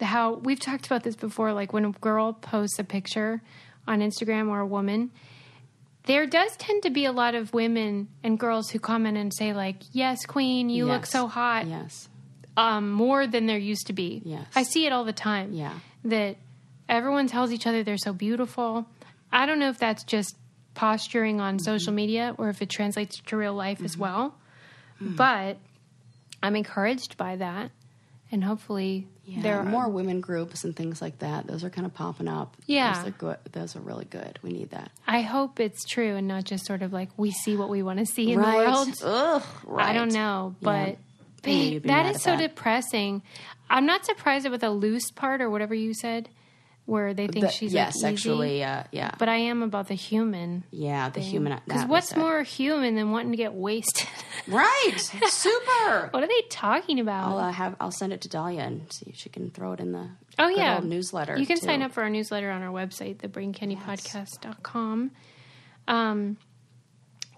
how 0.00 0.34
we've 0.34 0.58
talked 0.60 0.86
about 0.86 1.02
this 1.04 1.16
before. 1.16 1.52
Like 1.52 1.72
when 1.72 1.84
a 1.84 1.90
girl 1.92 2.32
posts 2.32 2.78
a 2.78 2.84
picture 2.84 3.42
on 3.86 4.00
Instagram 4.00 4.48
or 4.48 4.60
a 4.60 4.66
woman, 4.66 5.12
there 6.04 6.26
does 6.26 6.56
tend 6.56 6.82
to 6.82 6.90
be 6.90 7.04
a 7.04 7.12
lot 7.12 7.34
of 7.34 7.52
women 7.54 8.08
and 8.22 8.38
girls 8.38 8.70
who 8.70 8.78
comment 8.78 9.16
and 9.16 9.32
say 9.34 9.52
like, 9.52 9.76
"Yes, 9.92 10.24
queen, 10.26 10.68
you 10.68 10.86
look 10.86 11.06
so 11.06 11.28
hot." 11.28 11.66
Yes. 11.66 12.08
um, 12.56 12.90
more 12.90 13.26
than 13.26 13.46
there 13.46 13.58
used 13.58 13.86
to 13.88 13.92
be. 13.92 14.22
Yes. 14.24 14.46
I 14.56 14.62
see 14.62 14.86
it 14.86 14.92
all 14.92 15.04
the 15.04 15.12
time. 15.12 15.52
Yeah. 15.52 15.74
That 16.04 16.36
everyone 16.88 17.26
tells 17.28 17.52
each 17.52 17.66
other 17.66 17.82
they're 17.84 17.98
so 17.98 18.12
beautiful. 18.12 18.86
I 19.30 19.44
don't 19.46 19.58
know 19.58 19.68
if 19.68 19.78
that's 19.78 20.04
just 20.04 20.36
posturing 20.74 21.40
on 21.40 21.56
Mm-hmm. 21.56 21.64
social 21.64 21.92
media 21.92 22.34
or 22.38 22.48
if 22.48 22.62
it 22.62 22.68
translates 22.70 23.20
to 23.26 23.36
real 23.36 23.54
life 23.54 23.82
as 23.82 23.96
well. 23.98 24.34
Hmm. 24.98 25.16
But 25.16 25.58
I'm 26.42 26.56
encouraged 26.56 27.16
by 27.16 27.36
that. 27.36 27.70
And 28.32 28.42
hopefully 28.42 29.06
Yeah, 29.24 29.42
there 29.42 29.58
are 29.58 29.64
more 29.64 29.88
women 29.88 30.20
groups 30.20 30.64
and 30.64 30.74
things 30.74 31.00
like 31.00 31.20
that. 31.20 31.46
Those 31.46 31.62
are 31.62 31.70
kind 31.70 31.86
of 31.86 31.94
popping 31.94 32.26
up. 32.28 32.56
Yeah. 32.66 32.94
those 32.98 33.06
are 33.08 33.10
good. 33.12 33.36
Those 33.52 33.76
are 33.76 33.80
really 33.80 34.04
good. 34.04 34.38
We 34.42 34.50
need 34.50 34.70
that. 34.70 34.90
I 35.06 35.20
hope 35.22 35.60
it's 35.60 35.84
true 35.84 36.16
and 36.16 36.26
not 36.26 36.42
just 36.44 36.66
sort 36.66 36.82
of 36.82 36.92
like 36.92 37.08
we 37.16 37.30
see 37.30 37.56
what 37.56 37.68
we 37.68 37.82
want 37.84 38.00
to 38.00 38.06
see 38.06 38.32
in 38.32 38.40
the 38.40 38.46
world. 38.46 38.88
Ugh, 39.04 39.42
right. 39.64 39.88
I 39.90 39.92
don't 39.92 40.12
know, 40.12 40.56
but 40.60 40.96
They 41.42 41.54
need 41.54 41.74
to 41.74 41.80
be 41.80 41.88
that 41.88 42.02
mad 42.04 42.10
is 42.10 42.16
at 42.16 42.22
so 42.22 42.30
that. 42.32 42.38
depressing. 42.48 43.22
I'm 43.70 43.86
not 43.86 44.04
surprised 44.04 44.44
about 44.44 44.60
the 44.60 44.70
loose 44.70 45.10
part 45.12 45.40
or 45.40 45.48
whatever 45.48 45.74
you 45.74 45.94
said, 45.94 46.28
where 46.86 47.12
they 47.14 47.26
think 47.26 47.44
The- 47.46 47.50
she's 47.52 47.72
yeah, 47.74 47.86
like 47.86 47.94
sexually. 47.94 48.64
Uh, 48.64 48.84
yeah, 48.92 49.10
But 49.18 49.28
I 49.28 49.36
am 49.36 49.62
about 49.62 49.88
the 49.88 49.94
human. 49.94 50.62
yeah. 50.70 51.10
The 51.10 51.20
human. 51.20 51.60
Because 51.66 51.84
what's 51.86 52.10
was 52.12 52.16
it. 52.16 52.20
more 52.20 52.42
human 52.42 52.94
than 52.94 53.10
wanting 53.10 53.32
to 53.32 53.36
get 53.36 53.52
wasted? 53.52 54.08
Right. 54.48 54.92
Super. 55.26 56.08
what 56.12 56.22
are 56.22 56.28
they 56.28 56.42
talking 56.50 57.00
about? 57.00 57.28
I'll 57.30 57.38
uh, 57.38 57.50
have. 57.50 57.74
I'll 57.80 57.90
send 57.90 58.12
it 58.12 58.20
to 58.20 58.28
Dahlia 58.28 58.60
and 58.60 58.86
see 58.92 59.06
if 59.10 59.16
she 59.16 59.28
can 59.28 59.50
throw 59.50 59.72
it 59.72 59.80
in 59.80 59.90
the. 59.90 60.08
oh 60.38 60.46
yeah, 60.48 60.76
old 60.76 60.84
newsletter. 60.84 61.36
You 61.36 61.46
can 61.46 61.58
too. 61.58 61.66
sign 61.66 61.82
up 61.82 61.90
for 61.90 62.04
our 62.04 62.10
newsletter 62.10 62.48
on 62.52 62.62
our 62.62 62.70
website, 62.72 63.16
thebraincandypodcast.com. 63.16 65.10
Um, 65.88 66.36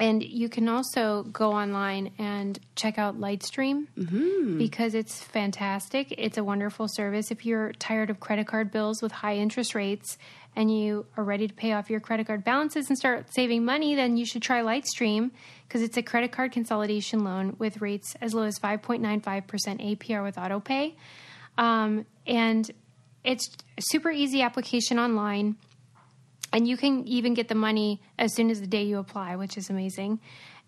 and 0.01 0.23
you 0.23 0.49
can 0.49 0.69
also 0.69 1.25
go 1.25 1.53
online 1.53 2.13
and 2.19 2.59
check 2.77 2.99
out 2.99 3.19
Lightstream 3.19 3.87
Mm-hmm. 3.99 4.59
because 4.59 4.95
it's 4.95 5.23
fantastic. 5.23 6.15
It's 6.17 6.39
a 6.39 6.45
wonderful 6.45 6.87
service. 6.89 7.31
If 7.31 7.45
you're 7.45 7.73
tired 7.73 8.11
of 8.11 8.21
credit 8.21 8.47
card 8.47 8.71
bills 8.71 9.03
with 9.03 9.11
high 9.13 9.37
interest 9.37 9.75
rates 9.75 10.17
and 10.57 10.77
you 10.77 11.07
are 11.17 11.25
ready 11.25 11.47
to 11.49 11.55
pay 11.55 11.73
off 11.73 11.91
your 11.91 12.01
credit 12.01 12.27
card 12.27 12.45
balances 12.45 12.89
and 12.89 12.97
start 12.99 13.33
saving 13.33 13.65
money, 13.65 13.95
then 13.95 14.17
you 14.17 14.25
should 14.25 14.43
try 14.43 14.61
Lightstream 14.63 15.31
because 15.67 15.83
it's 15.83 15.97
a 15.97 16.03
credit 16.03 16.33
card 16.33 16.53
consolidation 16.53 17.25
loan 17.25 17.55
with 17.59 17.81
rates 17.81 18.15
as 18.21 18.35
low 18.35 18.45
as 18.45 18.59
5.95% 18.59 19.23
APR 19.99 20.23
with 20.23 20.37
autopay. 20.37 20.95
Um, 21.57 22.07
and 22.27 22.71
it's 23.25 23.49
super 23.81 24.11
easy 24.11 24.43
application 24.43 24.99
online 24.99 25.57
and 26.53 26.67
you 26.67 26.77
can 26.77 27.07
even 27.07 27.35
get 27.35 27.49
the 27.49 27.55
money 27.55 28.01
as 28.19 28.35
soon 28.35 28.51
as 28.51 28.61
the 28.61 28.67
day 28.67 28.85
you 28.85 28.99
apply, 28.99 29.37
which 29.37 29.57
is 29.57 29.71
amazing. 29.71 30.21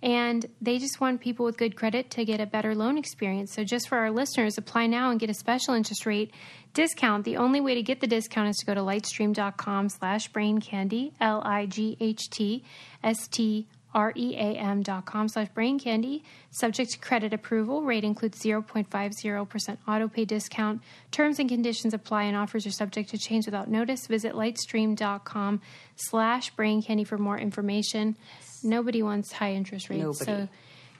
And 0.03 0.47
they 0.62 0.78
just 0.78 1.01
want 1.01 1.20
people 1.20 1.45
with 1.45 1.59
good 1.59 1.76
credit 1.76 2.11
to 2.12 2.24
get 2.24 2.41
a 2.41 2.47
better 2.47 2.74
loan 2.74 2.97
experience. 2.97 3.53
So 3.53 3.64
just 3.64 3.89
for 3.89 3.99
our 3.99 4.11
listeners, 4.11 4.57
apply 4.57 4.87
now 4.87 5.11
and 5.11 5.20
get 5.20 5.28
a 5.28 5.35
special 5.35 5.74
interest 5.74 6.07
rate 6.07 6.33
discount. 6.72 7.24
The 7.24 7.37
only 7.37 7.61
way 7.61 7.74
to 7.74 7.83
get 7.83 8.01
the 8.01 8.07
discount 8.07 8.49
is 8.49 8.57
to 8.59 8.66
go 8.66 8.74
to 8.74 8.81
lightstream.com 8.81 9.91
slash 9.91 10.28
brain 10.28 10.61
candy, 10.61 11.12
L 11.20 11.43
I 11.45 11.66
G 11.66 11.99
H 12.01 12.31
T 12.31 12.64
S 13.05 13.28
T 13.28 13.66
R 13.93 14.12
E 14.16 14.36
A 14.36 14.55
M 14.57 14.82
dot 14.82 15.05
com 15.07 15.28
slash 15.28 15.49
brain 15.49 15.78
candy. 15.78 16.22
Subject 16.51 16.91
to 16.93 16.99
credit 16.99 17.32
approval. 17.34 17.82
Rate 17.82 18.05
includes 18.05 18.38
0.50% 18.41 19.78
auto 19.88 20.09
pay 20.09 20.24
discount. 20.24 20.80
Terms 21.11 21.38
and 21.38 21.49
conditions 21.49 21.93
apply 21.93 22.24
and 22.24 22.36
offers 22.36 22.66
are 22.66 22.70
subject 22.70 23.11
to 23.11 23.18
change 23.18 23.47
without 23.47 23.68
notice. 23.68 24.07
Visit 24.07 24.34
lightstream.com 24.34 25.61
slash 25.97 26.51
brain 26.51 26.82
candy 26.82 27.05
for 27.05 27.18
more 27.18 27.38
information. 27.38 28.16
Nobody 28.62 29.03
wants 29.03 29.32
high 29.32 29.53
interest 29.55 29.88
rates, 29.91 30.03
Nobody. 30.03 30.24
so 30.24 30.49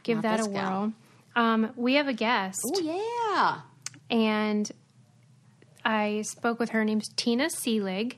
give 0.03 0.17
Not 0.17 0.23
that 0.23 0.41
a 0.41 0.51
whirl. 0.51 0.93
Um, 1.37 1.73
we 1.77 1.95
have 1.95 2.09
a 2.09 2.13
guest 2.13 2.61
Oh 2.67 2.81
yeah. 2.81 3.61
and 4.11 4.71
I 5.85 6.23
spoke 6.23 6.59
with 6.59 6.71
her. 6.71 6.81
Her 6.81 6.85
name's 6.85 7.09
Tina 7.17 7.47
Seelig, 7.47 8.17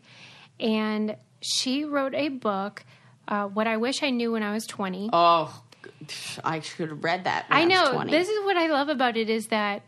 and 0.59 1.17
she 1.41 1.85
wrote 1.85 2.15
a 2.15 2.29
book. 2.29 2.85
Uh, 3.29 3.47
what 3.49 3.67
I 3.67 3.77
wish 3.77 4.03
I 4.03 4.11
knew 4.11 4.33
when 4.33 4.43
I 4.43 4.53
was 4.53 4.67
twenty. 4.67 5.09
Oh, 5.13 5.63
I 6.45 6.61
should 6.61 6.89
have 6.91 7.03
read 7.05 7.25
that. 7.25 7.47
I 7.51 7.65
know 7.65 7.93
20. 7.93 8.11
this 8.11 8.29
is 8.29 8.45
what 8.45 8.57
I 8.57 8.67
love 8.69 8.89
about 8.89 9.17
it 9.17 9.31
is 9.31 9.49
that 9.49 9.83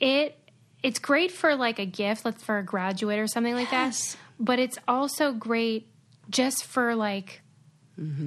it 0.00 0.36
it's 0.82 0.98
great 0.98 1.30
for 1.30 1.54
like 1.56 1.78
a 1.78 1.84
gift, 1.86 2.24
like 2.24 2.38
for 2.40 2.58
a 2.58 2.62
graduate 2.64 3.18
or 3.18 3.26
something 3.26 3.54
like 3.54 3.70
Yes. 3.70 4.12
that. 4.12 4.18
But 4.38 4.58
it's 4.58 4.78
also 4.88 5.32
great 5.32 5.88
just 6.30 6.64
for 6.64 6.94
like 6.94 7.42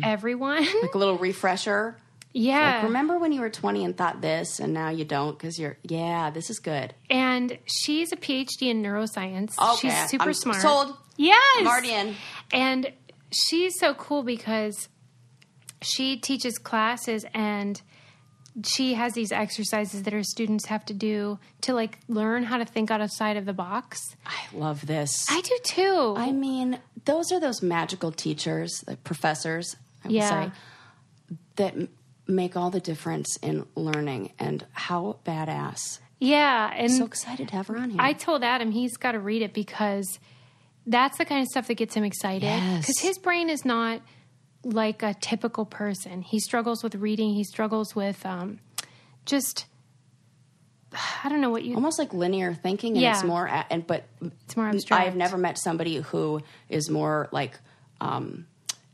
everyone. 0.04 0.64
like 0.82 0.94
a 0.94 0.98
little 0.98 1.18
refresher. 1.18 1.98
yeah. 2.32 2.76
Like, 2.76 2.84
remember 2.84 3.18
when 3.18 3.32
you 3.32 3.42
were 3.42 3.50
20 3.50 3.84
and 3.86 3.98
thought 3.98 4.22
this, 4.22 4.60
and 4.60 4.72
now 4.74 4.90
you 4.90 5.04
don't 5.06 5.38
because 5.38 5.58
you're, 5.58 5.78
yeah, 5.84 6.30
this 6.30 6.50
is 6.52 6.60
good. 6.60 6.94
and 7.10 7.58
she's 7.66 8.12
a 8.12 8.16
PhD 8.16 8.70
in 8.70 8.84
neuroscience. 8.84 9.58
Okay, 9.60 9.90
She's 9.90 10.10
super 10.12 10.26
I'm 10.30 10.34
smart. 10.34 10.62
sold. 10.62 10.96
Yes. 11.18 11.84
In. 11.86 12.16
And 12.52 12.92
she's 13.34 13.78
so 13.80 13.94
cool 13.94 14.24
because 14.24 14.90
she 15.82 16.18
teaches 16.18 16.58
classes 16.58 17.26
and 17.34 17.82
she 18.66 18.94
has 18.94 19.14
these 19.14 19.32
exercises 19.32 20.04
that 20.04 20.14
her 20.14 20.24
students 20.24 20.68
have 20.68 20.86
to 20.86 20.94
do 20.94 21.40
to 21.62 21.74
like 21.74 22.00
learn 22.08 22.44
how 22.44 22.58
to 22.58 22.66
think 22.66 22.92
outside 22.92 23.36
of 23.36 23.46
the 23.46 23.54
box. 23.54 24.00
I 24.26 24.56
love 24.56 24.86
this. 24.86 25.26
I 25.30 25.42
do 25.42 25.58
too. 25.64 26.14
I 26.16 26.32
mean, 26.32 26.80
those 27.06 27.32
are 27.32 27.40
those 27.40 27.62
magical 27.64 28.12
teachers, 28.12 28.72
the 28.86 28.96
professors, 28.98 29.76
I 30.04 30.08
would 30.08 30.16
Yeah. 30.16 30.30
say, 30.30 30.52
that 31.56 31.76
make 32.28 32.56
all 32.56 32.70
the 32.70 32.80
difference 32.80 33.38
in 33.38 33.66
learning. 33.76 34.32
And 34.40 34.66
how 34.72 35.18
badass. 35.26 36.00
yeah, 36.20 36.72
and 36.74 36.84
I'm 36.92 36.98
So 36.98 37.06
excited 37.06 37.48
to 37.50 37.56
have 37.56 37.68
her 37.68 37.78
on 37.78 37.90
here. 37.90 38.00
I 38.02 38.14
told 38.14 38.44
Adam 38.44 38.72
he's 38.72 38.96
got 38.98 39.12
to 39.14 39.20
read 39.20 39.42
it 39.42 39.54
because 39.54 40.20
that's 40.86 41.18
the 41.18 41.26
kind 41.26 41.42
of 41.42 41.48
stuff 41.48 41.68
that 41.68 41.76
gets 41.76 41.96
him 41.96 42.04
excited. 42.04 42.44
Yes. 42.44 42.82
Because 42.82 43.00
his 43.00 43.18
brain 43.18 43.50
is 43.50 43.64
not 43.66 44.02
like 44.64 45.04
a 45.04 45.14
typical 45.14 45.66
person. 45.66 46.22
He 46.22 46.40
struggles 46.40 46.84
with 46.84 46.96
reading. 46.96 47.34
He 47.34 47.44
struggles 47.44 47.96
with 47.96 48.26
um, 48.26 48.60
just 49.26 49.66
I 51.24 51.30
don't 51.30 51.42
know 51.42 51.50
what 51.50 51.64
you. 51.64 51.76
Almost 51.76 51.98
like 51.98 52.14
linear 52.14 52.54
thinking, 52.54 52.96
and 52.98 53.06
it's 53.06 53.22
Yeah. 53.24 53.28
more, 53.28 53.48
and 53.70 53.86
but 53.86 54.04
It's 54.46 54.56
more 54.56 54.68
abstract. 54.68 55.08
I've 55.08 55.16
never 55.16 55.38
met 55.38 55.58
somebody 55.58 55.98
who 55.98 56.42
is 56.70 56.90
more 56.90 57.30
like, 57.32 57.58
um, 58.00 58.46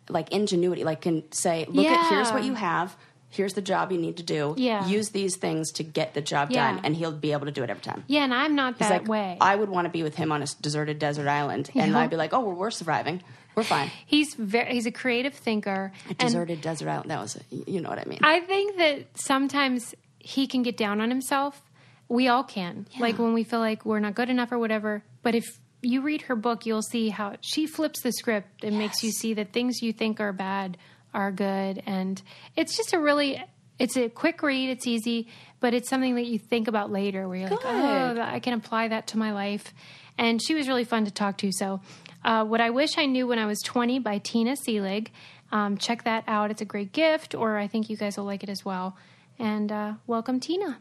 like 0.08 0.32
ingenuity, 0.32 0.84
like 0.86 1.02
can 1.02 1.30
say, 1.34 1.66
look 1.68 1.86
at 1.86 2.10
here's 2.10 2.32
what 2.32 2.44
you 2.44 2.54
have, 2.54 2.96
here's 3.30 3.53
the 3.53 3.61
job 3.61 3.91
you 3.91 3.97
need 3.97 4.17
to 4.17 4.23
do. 4.23 4.55
Yeah. 4.57 4.88
Use 4.88 5.09
these 5.09 5.36
things 5.38 5.71
to 5.73 5.84
get 5.84 6.13
the 6.13 6.21
job 6.21 6.51
Yeah. 6.51 6.73
done, 6.73 6.82
and 6.86 6.95
he'll 6.95 7.11
be 7.11 7.32
able 7.32 7.45
to 7.45 7.51
do 7.51 7.63
it 7.63 7.69
every 7.69 7.82
time. 7.82 8.03
Yeah, 8.07 8.23
and 8.23 8.34
I'm 8.34 8.55
not 8.55 8.77
He's 8.77 8.89
that 8.89 9.01
like, 9.03 9.07
way. 9.07 9.38
I 9.39 9.55
would 9.55 9.69
want 9.69 9.86
to 9.86 9.89
be 9.89 10.03
with 10.03 10.15
him 10.15 10.32
on 10.32 10.41
a 10.41 10.47
deserted 10.61 10.99
desert 10.99 11.27
island, 11.27 11.69
and 11.75 11.95
I'd 11.95 12.09
be 12.09 12.15
like, 12.15 12.34
oh, 12.34 12.39
well, 12.41 12.55
we're 12.55 12.71
surviving. 12.71 13.21
We're 13.55 13.63
fine. 13.63 13.91
he's 14.05 14.36
very 14.36 14.73
he's 14.73 14.86
a 14.86 14.91
creative 14.91 15.34
thinker. 15.34 15.91
A 16.09 16.13
deserted 16.13 16.61
desert 16.61 16.88
island. 16.89 17.11
That 17.11 17.19
was, 17.19 17.36
a, 17.36 17.41
you 17.69 17.82
know 17.82 17.89
what 17.89 17.99
I 17.99 18.05
mean. 18.05 18.19
I 18.21 18.39
think 18.41 18.77
that 18.77 19.05
sometimes 19.15 19.93
he 20.19 20.47
can 20.47 20.63
get 20.63 20.77
down 20.77 21.01
on 21.01 21.09
himself. 21.09 21.61
We 22.07 22.27
all 22.27 22.43
can. 22.43 22.88
Like 22.99 23.19
when 23.19 23.34
we 23.34 23.43
feel 23.43 23.59
like 23.59 23.86
we're 23.86 23.99
not 23.99 24.15
good 24.15 24.30
enough 24.30 24.51
or 24.51 24.59
whatever. 24.59 25.03
But 25.23 25.36
if 25.36 25.45
you 25.82 26.01
read 26.01 26.23
her 26.23 26.36
book, 26.36 26.65
you'll 26.65 26.82
see 26.82 27.09
how 27.09 27.36
she 27.41 27.67
flips 27.67 28.01
the 28.01 28.11
script 28.11 28.63
and 28.63 28.77
makes 28.77 29.03
you 29.03 29.11
see 29.11 29.34
that 29.36 29.51
things 29.53 29.82
you 29.82 29.93
think 29.93 30.19
are 30.19 30.34
bad 30.34 30.77
are 31.14 31.32
good. 31.32 31.82
And 31.86 32.22
it's 32.55 32.76
just 32.76 32.93
a 32.93 32.99
really, 32.99 33.43
it's 33.78 33.97
a 33.97 34.10
quick 34.10 34.41
read. 34.41 34.70
It's 34.70 34.88
easy, 34.88 35.28
but 35.60 35.74
it's 35.74 35.89
something 35.89 36.16
that 36.16 36.26
you 36.26 36.39
think 36.39 36.68
about 36.68 36.91
later 36.91 37.28
where 37.28 37.38
you're 37.38 37.49
like, 37.49 37.60
oh, 37.64 38.22
I 38.22 38.39
can 38.39 38.53
apply 38.53 38.89
that 38.89 39.07
to 39.07 39.18
my 39.18 39.32
life. 39.32 39.74
And 40.18 40.41
she 40.41 40.53
was 40.55 40.68
really 40.68 40.84
fun 40.84 41.05
to 41.05 41.12
talk 41.12 41.38
to. 41.38 41.51
So, 41.51 41.82
uh, 42.26 42.43
What 42.45 42.62
I 42.62 42.70
Wish 42.70 42.97
I 42.97 43.05
Knew 43.05 43.28
When 43.28 43.39
I 43.39 43.45
Was 43.45 43.62
20 43.62 43.99
by 43.99 44.18
Tina 44.18 44.55
Seelig. 44.68 45.07
Um, 45.51 45.78
check 45.78 46.03
that 46.03 46.24
out. 46.28 46.51
It's 46.51 46.62
a 46.62 46.66
great 46.66 46.91
gift, 46.91 47.34
or 47.34 47.57
I 47.57 47.68
think 47.68 47.89
you 47.89 47.97
guys 47.97 48.18
will 48.18 48.26
like 48.26 48.43
it 48.43 48.49
as 48.49 48.64
well. 48.64 48.97
And 49.39 49.72
uh, 49.72 49.93
welcome, 50.05 50.39
Tina. 50.39 50.80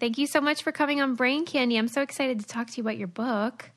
Thank 0.00 0.16
you 0.18 0.26
so 0.26 0.40
much 0.40 0.62
for 0.62 0.72
coming 0.72 1.00
on 1.00 1.14
Brain 1.14 1.44
Candy. 1.44 1.76
I'm 1.76 1.88
so 1.88 2.02
excited 2.02 2.40
to 2.40 2.46
talk 2.46 2.68
to 2.68 2.76
you 2.76 2.82
about 2.82 2.98
your 2.98 3.08
book. 3.08 3.70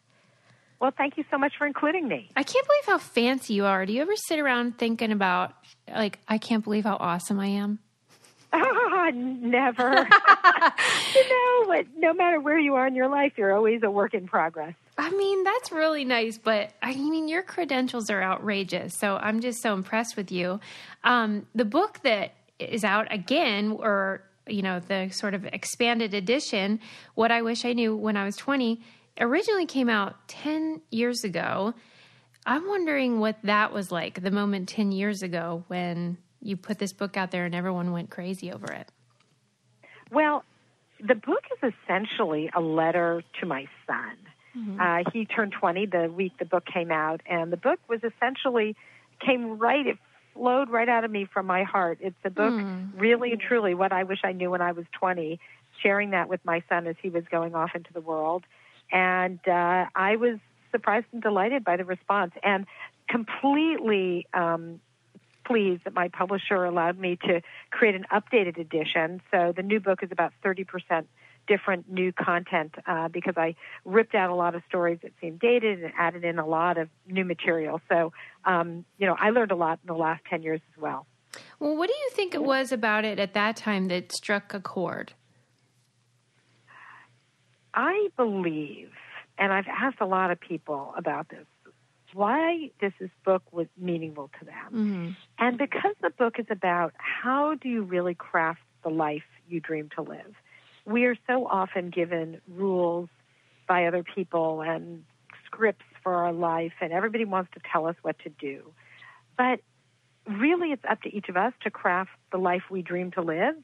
Well, 0.82 0.92
thank 0.98 1.16
you 1.16 1.24
so 1.30 1.38
much 1.38 1.54
for 1.60 1.68
including 1.68 2.08
me. 2.08 2.32
I 2.36 2.42
can't 2.42 2.66
believe 2.66 2.86
how 2.88 2.98
fancy 2.98 3.54
you 3.54 3.66
are. 3.66 3.86
Do 3.86 3.94
you 3.94 4.02
ever 4.02 4.16
sit 4.16 4.40
around 4.40 4.80
thinking 4.80 5.12
about, 5.12 5.54
like, 5.88 6.18
I 6.28 6.40
can't 6.40 6.64
believe 6.64 6.86
how 6.86 6.98
awesome 7.00 7.40
I 7.40 7.48
am? 7.48 7.78
Never. 9.14 9.90
you 11.16 11.30
know, 11.30 11.66
but 11.68 11.86
no 11.98 12.14
matter 12.14 12.40
where 12.40 12.58
you 12.58 12.76
are 12.76 12.88
in 12.88 12.96
your 12.96 13.10
life, 13.10 13.34
you're 13.38 13.56
always 13.56 13.84
a 13.84 13.92
work 13.92 14.16
in 14.16 14.28
progress. 14.28 14.74
I 14.98 15.12
mean, 15.12 15.44
that's 15.44 15.72
really 15.72 16.04
nice, 16.04 16.40
but 16.40 16.72
I 16.82 16.96
mean, 16.96 17.28
your 17.28 17.44
credentials 17.44 18.10
are 18.10 18.22
outrageous. 18.22 18.98
So 18.98 19.18
I'm 19.18 19.40
just 19.40 19.62
so 19.62 19.74
impressed 19.74 20.18
with 20.18 20.32
you. 20.32 20.60
Um, 21.04 21.46
the 21.54 21.66
book 21.66 22.00
that 22.04 22.34
is 22.60 22.84
out 22.84 23.08
again, 23.14 23.72
or, 23.72 24.24
you 24.48 24.64
know, 24.64 24.80
the 24.80 25.10
sort 25.10 25.36
of 25.36 25.46
expanded 25.46 26.16
edition, 26.16 26.80
What 27.16 27.32
I 27.32 27.42
Wish 27.44 27.66
I 27.66 27.74
Knew 27.74 27.96
When 27.96 28.18
I 28.18 28.26
Was 28.26 28.36
20, 28.36 28.82
originally 29.22 29.66
came 29.66 29.90
out 29.90 30.28
10 30.28 30.82
years 30.90 31.24
ago. 31.24 31.74
I'm 32.46 32.68
wondering 32.68 33.20
what 33.20 33.38
that 33.44 33.72
was 33.72 33.92
like, 33.92 34.22
the 34.22 34.32
moment 34.32 34.68
10 34.68 34.92
years 34.92 35.24
ago 35.24 35.64
when 35.68 36.18
you 36.42 36.58
put 36.58 36.80
this 36.80 36.92
book 36.92 37.16
out 37.16 37.32
there 37.32 37.46
and 37.46 37.54
everyone 37.54 37.92
went 37.92 38.10
crazy 38.10 38.52
over 38.52 38.72
it. 38.72 38.90
Well, 40.12 40.44
the 41.00 41.16
book 41.16 41.44
is 41.64 41.74
essentially 41.86 42.50
a 42.54 42.60
letter 42.60 43.24
to 43.40 43.46
my 43.46 43.68
son. 43.88 44.18
Uh, 44.82 45.04
he 45.14 45.26
turned 45.26 45.54
20 45.54 45.86
the 45.86 46.12
week 46.14 46.34
the 46.38 46.46
book 46.46 46.66
came 46.66 46.92
out, 46.92 47.22
and 47.26 47.54
the 47.54 47.58
book 47.58 47.80
was 47.88 48.02
essentially 48.04 48.76
came 49.26 49.58
right, 49.58 49.88
it 49.88 49.98
flowed 50.34 50.70
right 50.70 50.90
out 50.90 51.04
of 51.06 51.12
me 51.12 51.26
from 51.32 51.46
my 51.46 51.64
heart. 51.64 52.00
It's 52.02 52.16
a 52.26 52.30
book, 52.30 52.54
really 52.98 53.32
and 53.32 53.40
truly, 53.40 53.74
what 53.74 53.94
I 53.94 54.04
wish 54.04 54.20
I 54.24 54.34
knew 54.34 54.52
when 54.52 54.62
I 54.62 54.74
was 54.74 54.86
20, 55.00 55.40
sharing 55.82 56.12
that 56.12 56.28
with 56.28 56.44
my 56.44 56.64
son 56.68 56.88
as 56.88 56.96
he 57.02 57.10
was 57.10 57.24
going 57.32 57.56
off 57.56 57.72
into 57.76 57.94
the 57.94 58.02
world. 58.02 58.44
And 58.92 59.40
uh, 59.48 59.86
I 59.96 60.16
was 60.18 60.40
surprised 60.72 61.08
and 61.12 61.22
delighted 61.22 61.64
by 61.64 61.78
the 61.78 61.86
response 61.86 62.34
and 62.44 62.66
completely 63.10 64.28
um, 64.34 64.80
pleased 65.46 65.84
that 65.84 65.94
my 65.94 66.08
publisher 66.08 66.64
allowed 66.64 66.98
me 66.98 67.18
to 67.28 67.42
create 67.72 67.96
an 67.96 68.06
updated 68.12 68.58
edition. 68.58 69.22
So 69.32 69.54
the 69.56 69.64
new 69.64 69.80
book 69.80 70.04
is 70.04 70.10
about 70.12 70.34
30% 70.44 71.06
different 71.48 71.92
new 71.92 72.14
content 72.14 72.76
uh, 72.88 73.08
because 73.08 73.34
I 73.36 73.56
ripped 73.84 74.16
out 74.16 74.30
a 74.30 74.36
lot 74.36 74.56
of 74.56 74.62
stories 74.68 75.00
that 75.02 75.12
seemed 75.20 75.40
dated 75.40 75.84
and 75.84 75.92
added 75.98 76.24
in 76.24 76.40
a 76.40 76.46
lot 76.46 76.78
of 76.78 76.88
new 77.08 77.26
material. 77.26 77.82
So, 77.90 78.14
um, 78.46 78.86
you 78.98 79.08
know, 79.08 79.16
I 79.20 79.32
learned 79.32 79.52
a 79.52 79.56
lot 79.56 79.80
in 79.84 79.88
the 79.88 80.00
last 80.00 80.24
10 80.30 80.44
years 80.44 80.62
as 80.74 80.82
well. 80.82 81.06
Well, 81.60 81.76
what 81.76 81.88
do 81.88 81.94
you 81.94 82.10
think 82.12 82.34
it 82.34 82.44
was 82.44 82.72
about 82.72 83.06
it 83.06 83.20
at 83.20 83.34
that 83.34 83.56
time 83.56 83.88
that 83.88 84.12
struck 84.12 84.54
a 84.54 84.60
chord? 84.60 85.14
I 87.74 88.10
believe, 88.18 88.92
and 89.38 89.54
I've 89.54 89.68
asked 89.68 89.98
a 90.02 90.06
lot 90.06 90.32
of 90.32 90.40
people 90.40 90.94
about 90.98 91.30
this, 91.30 91.46
why 92.14 92.72
this 92.82 92.94
is 93.00 93.10
book 93.24 93.44
was 93.52 93.68
meaningful 93.78 94.30
to 94.40 94.46
them. 94.46 95.16
And 95.40 95.58
because 95.58 95.96
the 96.02 96.10
book 96.10 96.40
is 96.40 96.48
about 96.50 96.94
how 96.98 97.56
do 97.56 97.70
you 97.70 97.84
really 97.84 98.14
craft 98.16 98.60
the 98.84 98.90
life 98.90 99.24
you 99.48 99.60
dream 99.60 99.90
to 99.96 100.02
live. 100.02 100.34
We 100.86 101.06
are 101.06 101.16
so 101.28 101.48
often 101.48 101.90
given 101.90 102.42
rules 102.48 103.10
by 103.68 103.86
other 103.86 104.04
people 104.04 104.62
and 104.62 105.06
scripts 105.46 105.86
for 106.04 106.16
our 106.16 106.34
life, 106.34 106.74
and 106.82 106.92
everybody 106.92 107.26
wants 107.26 107.52
to 107.54 107.62
tell 107.72 107.86
us 107.86 107.96
what 108.02 108.18
to 108.20 108.30
do. 108.30 108.74
But 109.38 109.60
really, 110.28 110.72
it's 110.72 110.84
up 110.90 111.02
to 111.04 111.16
each 111.16 111.30
of 111.30 111.38
us 111.38 111.54
to 111.64 111.72
craft 111.72 112.12
the 112.32 112.38
life 112.38 112.64
we 112.70 112.82
dream 112.82 113.12
to 113.12 113.22
live. 113.22 113.56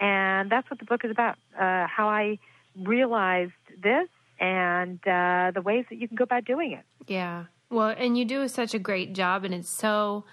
And 0.00 0.50
that's 0.50 0.68
what 0.70 0.78
the 0.80 0.86
book 0.86 1.04
is 1.04 1.10
about 1.10 1.36
uh, 1.56 1.86
how 1.86 2.08
I 2.08 2.38
realized 2.76 3.52
this 3.82 4.08
and 4.40 4.98
uh, 5.06 5.52
the 5.54 5.62
ways 5.62 5.84
that 5.90 5.96
you 5.96 6.08
can 6.08 6.16
go 6.16 6.24
about 6.24 6.44
doing 6.44 6.72
it. 6.72 6.84
Yeah. 7.06 7.44
Well, 7.70 7.94
and 7.96 8.16
you 8.16 8.24
do 8.24 8.46
such 8.48 8.74
a 8.74 8.78
great 8.78 9.14
job, 9.14 9.44
and 9.44 9.54
it's 9.54 9.76
so. 9.78 10.24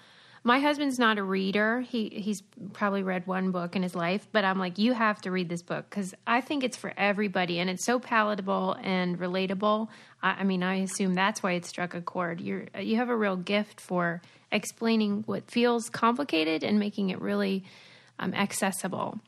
My 0.44 0.58
husband's 0.58 0.98
not 0.98 1.18
a 1.18 1.22
reader. 1.22 1.80
He 1.80 2.08
he's 2.08 2.42
probably 2.72 3.04
read 3.04 3.26
one 3.26 3.52
book 3.52 3.76
in 3.76 3.82
his 3.82 3.94
life, 3.94 4.26
but 4.32 4.44
I'm 4.44 4.58
like, 4.58 4.76
you 4.76 4.92
have 4.92 5.20
to 5.22 5.30
read 5.30 5.48
this 5.48 5.62
book 5.62 5.88
because 5.88 6.14
I 6.26 6.40
think 6.40 6.64
it's 6.64 6.76
for 6.76 6.92
everybody, 6.96 7.58
and 7.58 7.70
it's 7.70 7.84
so 7.84 7.98
palatable 7.98 8.76
and 8.82 9.18
relatable. 9.18 9.88
I, 10.22 10.30
I 10.40 10.44
mean, 10.44 10.62
I 10.62 10.76
assume 10.76 11.14
that's 11.14 11.42
why 11.42 11.52
it 11.52 11.64
struck 11.64 11.94
a 11.94 12.00
chord. 12.00 12.40
You're 12.40 12.66
you 12.78 12.96
have 12.96 13.08
a 13.08 13.16
real 13.16 13.36
gift 13.36 13.80
for 13.80 14.20
explaining 14.50 15.22
what 15.26 15.50
feels 15.50 15.88
complicated 15.88 16.64
and 16.64 16.78
making 16.78 17.10
it 17.10 17.20
really 17.20 17.64
um, 18.18 18.34
accessible. 18.34 19.20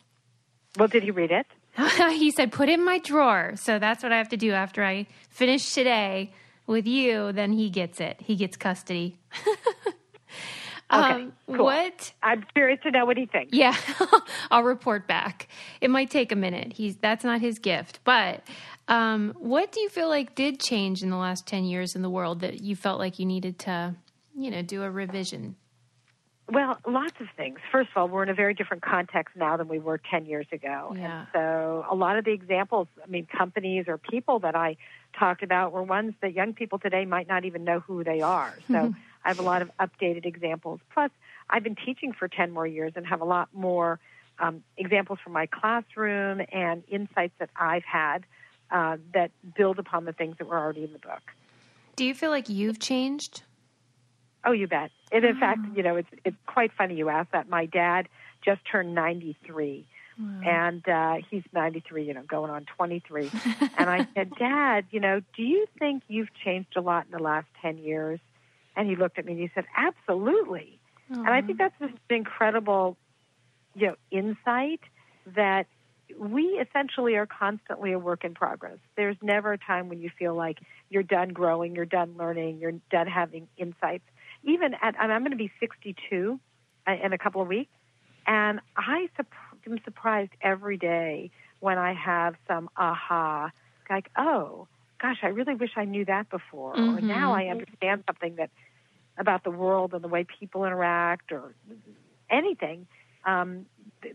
Well, 0.79 0.89
did 0.89 1.05
he 1.05 1.11
read 1.11 1.31
it? 1.31 1.47
he 2.11 2.31
said, 2.31 2.53
put 2.53 2.69
it 2.69 2.75
in 2.75 2.85
my 2.85 2.99
drawer. 2.99 3.53
So 3.57 3.79
that's 3.79 4.03
what 4.03 4.13
I 4.13 4.19
have 4.19 4.29
to 4.31 4.37
do 4.37 4.53
after 4.53 4.85
I 4.85 5.07
finish 5.31 5.73
today 5.73 6.33
with 6.67 6.87
you. 6.87 7.33
Then 7.33 7.53
he 7.53 7.71
gets 7.71 8.01
it. 8.01 8.17
He 8.21 8.37
gets 8.37 8.57
custody. 8.57 9.19
Okay, 10.93 11.29
cool. 11.47 11.55
Um, 11.55 11.65
What? 11.65 12.13
I'm 12.23 12.45
curious 12.55 12.79
to 12.83 12.91
know 12.91 13.07
what 13.07 13.17
he 13.17 13.25
thinks. 13.27 13.57
Yeah, 13.57 13.75
I'll 14.51 14.63
report 14.63 15.09
back. 15.09 15.49
It 15.81 15.89
might 15.91 16.11
take 16.11 16.31
a 16.31 16.37
minute. 16.37 16.75
He's 16.75 16.97
that's 16.97 17.25
not 17.25 17.41
his 17.41 17.59
gift. 17.59 18.01
But 18.05 18.47
um, 18.87 19.35
what 19.39 19.73
do 19.73 19.81
you 19.81 19.89
feel 19.89 20.09
like 20.09 20.35
did 20.35 20.61
change 20.61 21.03
in 21.03 21.09
the 21.11 21.17
last 21.17 21.47
ten 21.47 21.65
years 21.65 21.97
in 21.97 22.03
the 22.03 22.11
world 22.11 22.41
that 22.41 22.61
you 22.61 22.77
felt 22.77 22.99
like 22.99 23.19
you 23.19 23.25
needed 23.25 23.59
to, 23.61 23.95
you 24.37 24.51
know, 24.51 24.61
do 24.61 24.83
a 24.83 24.91
revision? 24.91 25.57
Well, 26.47 26.79
lots 26.87 27.19
of 27.21 27.29
things. 27.37 27.59
First 27.73 27.91
of 27.91 27.97
all, 27.97 28.09
we're 28.09 28.23
in 28.23 28.29
a 28.29 28.35
very 28.35 28.53
different 28.53 28.83
context 28.83 29.35
now 29.35 29.57
than 29.57 29.67
we 29.67 29.79
were 29.79 29.99
10 29.99 30.27
years 30.27 30.47
ago. 30.53 30.95
Yeah. 30.95 31.21
And 31.21 31.29
so 31.33 31.87
a 31.91 31.95
lot 31.95 32.19
of 32.19 32.27
the 32.27 32.33
examples, 32.33 32.87
I 33.03 33.07
mean, 33.07 33.27
companies 33.27 33.87
or 33.89 33.97
people 33.97 34.41
that 34.41 34.55
I 34.55 34.77
talked 35.19 35.43
about 35.43 35.73
were 35.73 35.83
ones 35.83 36.13
that 36.21 36.35
young 36.35 36.53
people 36.53 36.79
today 36.79 37.07
might 37.07 37.29
not 37.29 37.47
even 37.47 37.65
know 37.65 37.81
who 37.81 38.05
they 38.05 38.21
are. 38.21 38.55
So 38.71 38.95
I 39.25 39.29
have 39.29 39.39
a 39.39 39.43
lot 39.43 39.63
of 39.63 39.71
updated 39.81 40.27
examples. 40.27 40.81
Plus, 40.93 41.11
I've 41.49 41.63
been 41.63 41.77
teaching 41.77 42.13
for 42.13 42.29
10 42.29 42.51
more 42.51 42.67
years 42.67 42.93
and 42.95 43.07
have 43.07 43.23
a 43.23 43.27
lot 43.27 43.49
more 43.55 43.99
um, 44.39 44.63
examples 44.77 45.21
from 45.25 45.33
my 45.33 45.47
classroom 45.47 46.43
and 46.53 46.83
insights 46.89 47.35
that 47.39 47.51
I've 47.57 47.85
had 47.85 48.25
uh, 48.71 48.99
that 49.15 49.31
build 49.57 49.79
upon 49.79 50.05
the 50.05 50.13
things 50.13 50.37
that 50.39 50.47
were 50.47 50.59
already 50.59 50.85
in 50.85 50.93
the 50.93 50.99
book. 50.99 51.23
Do 51.97 52.05
you 52.05 52.15
feel 52.15 52.31
like 52.31 52.49
you've 52.49 52.81
changed? 52.81 53.43
Oh, 54.45 54.53
you 54.53 54.67
bet. 54.67 54.91
And 55.11 55.25
in 55.25 55.39
fact, 55.39 55.61
you 55.75 55.83
know, 55.83 55.97
it's 55.97 56.09
it's 56.25 56.37
quite 56.47 56.73
funny 56.77 56.97
you 56.97 57.09
ask 57.09 57.31
that. 57.33 57.49
My 57.49 57.67
dad 57.67 58.09
just 58.45 58.61
turned 58.71 58.95
93, 58.95 59.87
and 60.45 60.89
uh, 60.89 61.17
he's 61.31 61.43
93, 61.53 62.05
you 62.05 62.15
know, 62.15 62.23
going 62.23 62.51
on 62.51 62.67
23. 62.77 63.31
and 63.79 63.91
I 63.91 64.07
said, 64.15 64.33
Dad, 64.39 64.87
you 64.91 65.01
know, 65.01 65.21
do 65.37 65.43
you 65.43 65.67
think 65.79 66.03
you've 66.09 66.33
changed 66.45 66.77
a 66.77 66.81
lot 66.81 67.07
in 67.07 67.13
the 67.13 67.23
last 67.23 67.47
10 67.63 67.79
years? 67.79 68.21
And 68.77 68.89
he 68.89 68.97
looked 68.97 69.19
at 69.19 69.25
me 69.25 69.33
and 69.33 69.41
he 69.41 69.51
said, 69.55 69.65
Absolutely. 69.77 70.79
And 71.11 71.29
I 71.29 71.43
think 71.43 71.59
that's 71.59 71.75
just 71.79 71.93
an 71.93 72.17
incredible, 72.17 72.97
you 73.75 73.89
know, 73.89 73.97
insight 74.11 74.81
that 75.35 75.67
we 76.19 76.43
essentially 76.61 77.17
are 77.17 77.27
constantly 77.27 77.93
a 77.93 77.99
work 77.99 78.25
in 78.25 78.35
progress. 78.35 78.79
There's 78.97 79.17
never 79.23 79.53
a 79.53 79.59
time 79.59 79.89
when 79.89 80.01
you 80.01 80.11
feel 80.19 80.35
like 80.35 80.59
you're 80.89 81.03
done 81.03 81.31
growing, 81.31 81.75
you're 81.75 81.85
done 81.85 82.15
learning, 82.19 82.59
you're 82.59 82.75
done 82.91 83.07
having 83.07 83.49
insights. 83.57 84.05
Even 84.45 84.75
at, 84.81 84.95
I'm 84.99 85.21
going 85.23 85.31
to 85.31 85.37
be 85.37 85.51
62 85.61 86.39
uh, 86.87 86.93
in 87.03 87.13
a 87.13 87.19
couple 87.19 87.41
of 87.41 87.49
weeks, 87.49 87.71
and 88.27 88.61
I 88.77 89.09
am 89.67 89.79
surprised 89.85 90.33
every 90.43 90.77
day 90.77 91.31
when 91.61 91.79
I 91.79 91.95
have 91.95 92.35
some 92.47 92.69
aha, 92.77 93.51
like, 93.89 94.11
oh, 94.19 94.69
gosh, 95.01 95.19
I 95.23 95.29
really 95.29 95.55
wish 95.55 95.71
I 95.77 95.85
knew 95.85 96.05
that 96.05 96.31
before, 96.31 96.75
or 96.75 97.01
now 97.01 97.33
I 97.35 97.47
understand 97.47 98.05
something 98.07 98.37
that 98.37 98.51
about 99.17 99.45
the 99.45 99.51
world 99.51 99.95
and 99.95 100.03
the 100.03 100.09
way 100.09 100.27
people 100.39 100.65
interact, 100.65 101.33
or 101.33 101.55
anything. 102.31 102.87
um, 103.25 103.67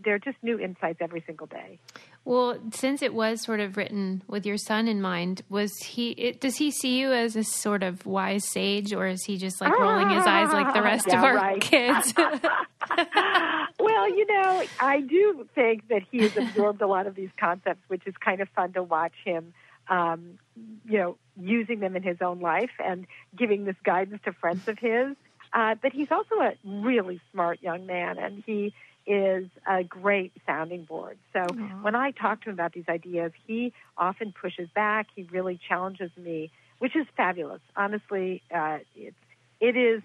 there 0.04 0.14
are 0.16 0.20
just 0.20 0.38
new 0.44 0.60
insights 0.60 1.00
every 1.02 1.24
single 1.26 1.48
day. 1.48 1.80
Well, 2.26 2.60
since 2.74 3.02
it 3.02 3.14
was 3.14 3.42
sort 3.42 3.60
of 3.60 3.76
written 3.76 4.22
with 4.28 4.46
your 4.46 4.58
son 4.58 4.88
in 4.88 5.02
mind, 5.02 5.42
was 5.50 5.76
he? 5.80 6.12
It, 6.12 6.40
does 6.42 6.58
he 6.58 6.70
see 6.70 7.00
you 7.00 7.12
as 7.12 7.36
a 7.36 7.44
sort 7.44 7.82
of 7.82 8.06
wise 8.06 8.48
sage, 8.48 8.94
or 8.94 9.08
is 9.08 9.24
he 9.24 9.38
just 9.38 9.60
like 9.62 9.72
rolling 9.78 10.10
his 10.10 10.26
eyes 10.28 10.52
like 10.52 10.74
the 10.74 10.82
rest 10.82 11.08
Yeah, 11.08 11.18
of 11.20 11.24
our 11.24 11.36
right. 11.36 11.62
kids? 11.62 12.14
well, 13.80 14.10
you 14.10 14.26
know, 14.28 14.64
I 14.80 15.02
do 15.02 15.48
think 15.56 15.88
that 15.90 16.02
he 16.12 16.20
has 16.20 16.36
absorbed 16.38 16.82
a 16.82 16.88
lot 16.88 17.08
of 17.08 17.16
these 17.16 17.30
concepts, 17.40 17.82
which 17.88 18.06
is 18.06 18.14
kind 18.24 18.42
of 18.42 18.50
fun 18.50 18.74
to 18.74 18.84
watch 18.84 19.14
him, 19.26 19.54
um, 19.90 20.38
you 20.86 20.98
know, 20.98 21.18
using 21.40 21.80
them 21.80 21.96
in 21.96 22.04
his 22.04 22.18
own 22.22 22.40
life 22.42 22.72
and 22.84 23.08
giving 23.36 23.66
this 23.66 23.76
guidance 23.84 24.22
to 24.26 24.34
friends 24.34 24.68
of 24.68 24.78
his. 24.78 25.16
Uh, 25.52 25.76
but 25.82 25.92
he's 25.94 26.12
also 26.12 26.36
a 26.36 26.54
really 26.64 27.20
smart 27.32 27.62
young 27.64 27.86
man, 27.88 28.18
and 28.20 28.44
he 28.46 28.74
is 29.10 29.50
a 29.68 29.84
great 29.84 30.32
sounding 30.46 30.84
board. 30.84 31.18
So 31.34 31.40
when 31.82 31.96
I 31.96 32.12
talk 32.12 32.44
to 32.44 32.50
him 32.50 32.54
about 32.54 32.74
these 32.74 32.88
ideas, 32.88 33.32
he 33.48 33.74
often 33.98 34.32
pushes 34.40 34.70
back. 34.76 35.08
He 35.16 35.24
really 35.24 35.60
challenges 35.68 36.12
me, 36.16 36.52
which 36.78 36.96
is 36.96 37.08
fabulous. 37.18 37.62
Honestly, 37.76 38.44
uh, 38.56 38.78
it's 38.96 39.16
it 39.60 39.76
is 39.76 40.04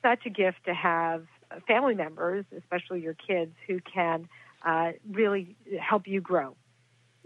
such 0.00 0.24
a 0.26 0.30
gift 0.30 0.64
to 0.66 0.74
have 0.74 1.26
family 1.66 1.94
members, 1.94 2.44
especially 2.56 3.00
your 3.00 3.14
kids, 3.14 3.52
who 3.66 3.80
can 3.80 4.28
uh, 4.64 4.92
really 5.10 5.56
help 5.80 6.06
you 6.06 6.20
grow. 6.20 6.54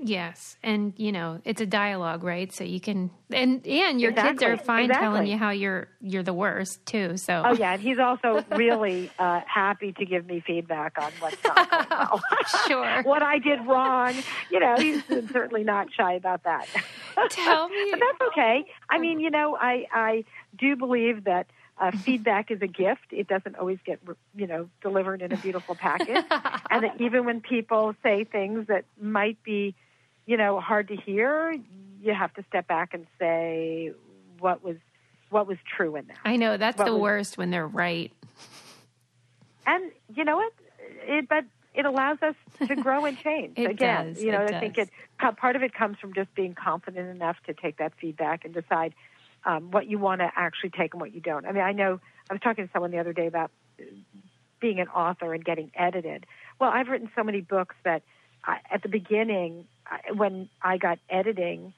Yes, 0.03 0.57
and 0.63 0.93
you 0.97 1.13
know 1.13 1.41
it's 1.45 1.61
a 1.61 1.67
dialogue, 1.67 2.23
right? 2.25 2.53
So 2.53 2.65
you 2.65 2.81
can 2.81 3.11
and 3.31 3.67
and 3.67 4.01
your 4.01 4.13
kids 4.13 4.43
are 4.43 4.53
Exactly, 4.53 4.67
fine 4.67 4.89
telling 4.89 5.27
you 5.27 5.39
how 5.39 5.51
you're 5.51 5.89
you're 6.01 6.23
the 6.23 6.35
worst 6.35 6.85
too. 6.87 7.17
So 7.17 7.43
Oh 7.45 7.53
yeah, 7.53 7.75
and 7.75 7.83
he's 7.83 7.99
also 7.99 8.45
really 8.51 9.11
uh, 9.19 9.41
happy 9.47 9.93
to 9.93 10.05
give 10.05 10.27
me 10.27 10.43
feedback 10.47 11.01
on 11.01 11.13
what's 11.21 11.43
not 11.45 11.71
going 11.71 11.87
well. 11.91 12.23
sure. 12.67 13.03
what 13.03 13.23
I 13.23 13.39
did 13.39 13.67
wrong. 13.67 14.15
You 14.51 14.61
know, 14.61 14.77
he's 14.79 15.03
certainly 15.31 15.65
not 15.65 15.89
shy 15.93 16.15
about 16.15 16.45
that. 16.45 16.67
Tell 17.31 17.69
me. 17.69 17.91
but 17.91 18.01
that's 18.01 18.31
okay. 18.33 18.65
I 18.91 18.99
mean, 18.99 19.21
you 19.21 19.31
know, 19.31 19.57
I 19.57 19.87
I 19.93 20.25
do 20.59 20.77
believe 20.77 21.25
that 21.25 21.47
uh, 21.83 21.91
feedback 21.91 22.51
is 22.51 22.63
a 22.63 22.67
gift. 22.67 23.07
It 23.11 23.27
doesn't 23.27 23.57
always 23.57 23.79
get 23.85 24.01
you 24.35 24.47
know 24.47 24.69
delivered 24.83 25.23
in 25.23 25.33
a 25.33 25.37
beautiful 25.37 25.75
package, 25.75 26.25
and 26.71 26.85
that 26.85 27.01
even 27.01 27.25
when 27.25 27.41
people 27.41 27.95
say 28.03 28.25
things 28.25 28.69
that 28.69 28.85
might 29.01 29.43
be, 29.43 29.75
you 30.27 30.37
know, 30.37 30.61
hard 30.61 30.89
to 30.89 30.97
hear, 30.97 31.55
you 32.01 32.15
have 32.15 32.33
to 32.35 32.45
step 32.49 32.67
back 32.67 32.95
and 32.95 33.07
say 33.19 33.93
what 34.39 34.63
was 34.63 34.77
what 35.31 35.47
was 35.47 35.57
true 35.77 35.97
in 35.97 36.07
that. 36.09 36.19
I 36.25 36.37
know 36.37 36.57
that's 36.59 36.77
What 36.77 36.85
the 36.87 36.93
was- 36.93 37.01
worst 37.01 37.39
when 37.39 37.51
they're 37.51 37.67
right. 37.67 38.13
And 39.67 39.91
you 40.15 40.25
know 40.25 40.37
what? 40.37 40.53
It, 41.07 41.29
but 41.29 41.45
it 41.75 41.87
allows 41.87 42.19
us 42.23 42.35
to 42.67 42.77
grow 42.77 43.05
and 43.07 43.17
change. 43.25 43.55
It 43.57 43.71
Again, 43.71 44.13
does, 44.15 44.23
you 44.23 44.33
know, 44.33 44.45
I 44.45 44.61
think 44.61 44.77
it 44.79 44.91
part 45.39 45.57
of 45.57 45.63
it 45.63 45.73
comes 45.73 45.99
from 45.99 46.13
just 46.15 46.35
being 46.35 46.55
confident 46.55 47.09
enough 47.09 47.37
to 47.47 47.55
take 47.55 47.79
that 47.79 47.93
feedback 48.01 48.45
and 48.45 48.53
decide 48.53 48.95
um, 49.45 49.71
what 49.71 49.87
you 49.87 49.99
want 49.99 50.21
to 50.21 50.31
actually 50.37 50.71
take 50.71 50.93
and 50.95 51.01
what 51.01 51.15
you 51.15 51.21
don't. 51.21 51.47
I 51.47 51.53
mean, 51.53 51.63
I 51.63 51.73
know 51.73 52.01
I 52.29 52.35
was 52.35 52.43
talking 52.43 52.67
to 52.67 52.73
someone 52.73 52.91
the 52.91 52.99
other 52.99 53.13
day 53.13 53.27
about 53.27 53.51
uh, 53.81 53.85
being 54.61 54.81
an 54.81 54.89
author 54.89 55.33
and 55.33 55.45
getting 55.45 55.71
edited. 55.75 56.27
Well, 56.61 56.71
I've 56.71 56.89
written 56.89 57.11
so 57.17 57.23
many 57.25 57.41
books 57.41 57.75
that 57.85 58.03
I, 58.45 58.59
at 58.71 58.83
the 58.83 58.89
beginning, 58.89 59.67
when 60.15 60.49
I 60.63 60.79
got 60.79 60.99
editing, 61.11 61.73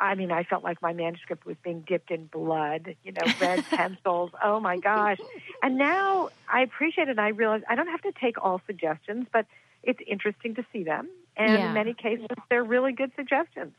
I 0.00 0.14
mean, 0.14 0.32
I 0.32 0.42
felt 0.42 0.64
like 0.64 0.82
my 0.82 0.92
manuscript 0.92 1.46
was 1.46 1.56
being 1.62 1.84
dipped 1.86 2.10
in 2.10 2.26
blood, 2.26 2.96
you 3.04 3.12
know, 3.12 3.32
red 3.40 3.60
pencils. 3.76 4.30
Oh 4.42 4.58
my 4.60 4.78
gosh. 4.78 5.18
And 5.62 5.78
now 5.78 6.30
I 6.52 6.62
appreciate 6.62 7.08
it. 7.08 7.12
And 7.12 7.20
I 7.20 7.28
realize 7.28 7.62
I 7.68 7.74
don't 7.76 7.88
have 7.88 8.02
to 8.02 8.12
take 8.20 8.42
all 8.42 8.60
suggestions, 8.66 9.26
but 9.32 9.46
it's 9.82 10.00
interesting 10.06 10.54
to 10.56 10.66
see 10.72 10.82
them. 10.82 11.08
And 11.36 11.54
Yeah. 11.54 11.68
in 11.68 11.74
many 11.74 11.94
cases, 11.94 12.26
they're 12.50 12.64
really 12.64 12.92
good 12.92 13.12
suggestions. 13.16 13.72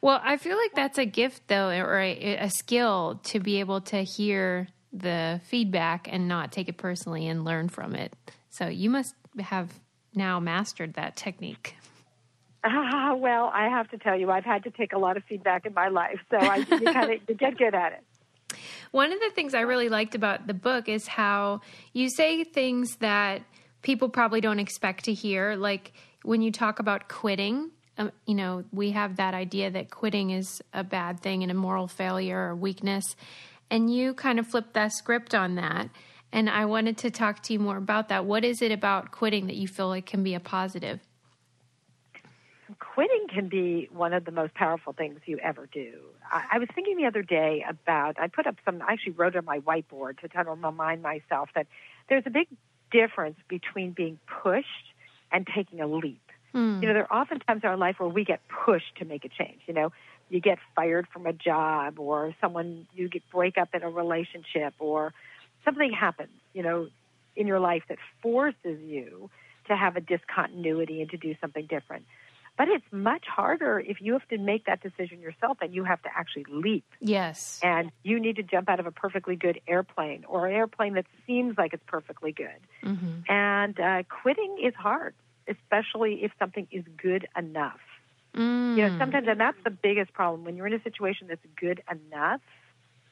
Well, 0.00 0.20
I 0.22 0.36
feel 0.36 0.56
like 0.56 0.72
that's 0.74 0.98
a 0.98 1.06
gift, 1.06 1.48
though, 1.48 1.70
or 1.70 1.98
a, 1.98 2.36
a 2.36 2.50
skill 2.50 3.20
to 3.24 3.40
be 3.40 3.60
able 3.60 3.80
to 3.82 4.02
hear 4.02 4.68
the 4.92 5.40
feedback 5.46 6.06
and 6.10 6.28
not 6.28 6.52
take 6.52 6.68
it 6.68 6.76
personally 6.76 7.26
and 7.26 7.44
learn 7.44 7.68
from 7.68 7.94
it. 7.94 8.14
So 8.50 8.68
you 8.68 8.90
must 8.90 9.14
have 9.40 9.72
now 10.14 10.38
mastered 10.38 10.94
that 10.94 11.16
technique. 11.16 11.76
Ah, 12.64 13.14
well, 13.16 13.50
I 13.52 13.68
have 13.68 13.88
to 13.90 13.98
tell 13.98 14.18
you, 14.18 14.30
I've 14.30 14.44
had 14.44 14.64
to 14.64 14.70
take 14.70 14.92
a 14.92 14.98
lot 14.98 15.16
of 15.16 15.24
feedback 15.24 15.66
in 15.66 15.74
my 15.74 15.88
life. 15.88 16.20
So 16.30 16.38
I 16.38 16.58
you 16.58 16.84
kind 16.92 17.12
of 17.28 17.38
get 17.38 17.58
good 17.58 17.74
at 17.74 17.92
it. 17.92 18.04
One 18.90 19.12
of 19.12 19.20
the 19.20 19.30
things 19.34 19.54
I 19.54 19.60
really 19.60 19.88
liked 19.88 20.14
about 20.14 20.46
the 20.46 20.54
book 20.54 20.88
is 20.88 21.06
how 21.06 21.60
you 21.92 22.10
say 22.10 22.44
things 22.44 22.96
that 22.96 23.42
people 23.80 24.08
probably 24.08 24.40
don't 24.40 24.58
expect 24.58 25.04
to 25.06 25.14
hear. 25.14 25.56
Like 25.56 25.92
when 26.22 26.42
you 26.42 26.52
talk 26.52 26.78
about 26.78 27.08
quitting, 27.08 27.70
um, 27.98 28.12
you 28.26 28.34
know, 28.34 28.64
we 28.72 28.90
have 28.92 29.16
that 29.16 29.34
idea 29.34 29.70
that 29.70 29.90
quitting 29.90 30.30
is 30.30 30.62
a 30.72 30.84
bad 30.84 31.20
thing 31.20 31.42
and 31.42 31.50
a 31.50 31.54
moral 31.54 31.88
failure 31.88 32.38
or 32.38 32.54
weakness. 32.54 33.16
And 33.70 33.92
you 33.92 34.12
kind 34.14 34.38
of 34.38 34.46
flip 34.46 34.74
that 34.74 34.92
script 34.92 35.34
on 35.34 35.54
that. 35.56 35.88
And 36.30 36.48
I 36.48 36.64
wanted 36.66 36.98
to 36.98 37.10
talk 37.10 37.42
to 37.44 37.52
you 37.52 37.58
more 37.58 37.76
about 37.76 38.08
that. 38.08 38.24
What 38.24 38.44
is 38.44 38.62
it 38.62 38.72
about 38.72 39.10
quitting 39.10 39.46
that 39.46 39.56
you 39.56 39.68
feel 39.68 39.88
like 39.88 40.06
can 40.06 40.22
be 40.22 40.34
a 40.34 40.40
positive? 40.40 41.00
Quitting 42.94 43.26
can 43.28 43.48
be 43.48 43.88
one 43.92 44.12
of 44.12 44.24
the 44.24 44.30
most 44.30 44.54
powerful 44.54 44.92
things 44.92 45.20
you 45.24 45.38
ever 45.38 45.68
do. 45.72 46.00
I, 46.30 46.42
I 46.52 46.58
was 46.58 46.68
thinking 46.74 46.96
the 46.96 47.06
other 47.06 47.22
day 47.22 47.64
about, 47.68 48.18
I 48.18 48.26
put 48.26 48.46
up 48.46 48.56
some, 48.64 48.82
I 48.82 48.92
actually 48.92 49.12
wrote 49.12 49.36
on 49.36 49.44
my 49.44 49.60
whiteboard 49.60 50.20
to 50.20 50.28
kind 50.28 50.48
of 50.48 50.62
remind 50.62 51.02
myself 51.02 51.50
that 51.54 51.66
there's 52.08 52.24
a 52.26 52.30
big 52.30 52.48
difference 52.90 53.36
between 53.48 53.92
being 53.92 54.18
pushed 54.42 54.66
and 55.30 55.46
taking 55.54 55.80
a 55.80 55.86
leap. 55.86 56.20
Hmm. 56.52 56.80
You 56.82 56.88
know, 56.88 56.94
there 56.94 57.10
are 57.10 57.20
often 57.22 57.38
times 57.40 57.62
in 57.62 57.68
our 57.68 57.76
life 57.76 57.96
where 57.98 58.08
we 58.08 58.24
get 58.24 58.40
pushed 58.48 58.96
to 58.98 59.04
make 59.04 59.24
a 59.24 59.28
change. 59.28 59.60
You 59.66 59.74
know, 59.74 59.92
you 60.28 60.40
get 60.40 60.58
fired 60.76 61.06
from 61.12 61.26
a 61.26 61.32
job, 61.32 61.98
or 61.98 62.34
someone 62.40 62.86
you 62.94 63.08
get 63.08 63.22
break 63.30 63.56
up 63.56 63.70
in 63.74 63.82
a 63.82 63.88
relationship, 63.88 64.74
or 64.78 65.14
something 65.64 65.92
happens. 65.92 66.32
You 66.52 66.62
know, 66.62 66.88
in 67.36 67.46
your 67.46 67.60
life 67.60 67.84
that 67.88 67.98
forces 68.22 68.80
you 68.82 69.30
to 69.68 69.76
have 69.76 69.96
a 69.96 70.00
discontinuity 70.00 71.00
and 71.00 71.10
to 71.10 71.16
do 71.16 71.34
something 71.40 71.66
different. 71.66 72.04
But 72.58 72.68
it's 72.68 72.84
much 72.92 73.24
harder 73.26 73.80
if 73.80 74.00
you 74.00 74.12
have 74.12 74.28
to 74.28 74.38
make 74.38 74.66
that 74.66 74.82
decision 74.82 75.20
yourself 75.20 75.58
and 75.62 75.74
you 75.74 75.84
have 75.84 76.02
to 76.02 76.08
actually 76.14 76.44
leap. 76.50 76.84
Yes. 77.00 77.58
And 77.62 77.90
you 78.02 78.20
need 78.20 78.36
to 78.36 78.42
jump 78.42 78.68
out 78.68 78.78
of 78.78 78.86
a 78.86 78.90
perfectly 78.90 79.36
good 79.36 79.60
airplane 79.66 80.24
or 80.28 80.46
an 80.46 80.54
airplane 80.54 80.94
that 80.94 81.06
seems 81.26 81.56
like 81.56 81.72
it's 81.72 81.82
perfectly 81.86 82.32
good. 82.32 82.60
Mm-hmm. 82.84 83.32
And 83.32 83.80
uh, 83.80 84.02
quitting 84.22 84.58
is 84.62 84.74
hard, 84.74 85.14
especially 85.48 86.22
if 86.22 86.32
something 86.38 86.68
is 86.70 86.84
good 86.96 87.26
enough. 87.36 87.80
Mm. 88.36 88.76
You 88.76 88.88
know, 88.88 88.98
sometimes, 88.98 89.28
and 89.28 89.40
that's 89.40 89.58
the 89.64 89.70
biggest 89.70 90.12
problem 90.12 90.44
when 90.44 90.56
you're 90.56 90.66
in 90.66 90.74
a 90.74 90.82
situation 90.82 91.28
that's 91.28 91.44
good 91.58 91.82
enough. 91.90 92.40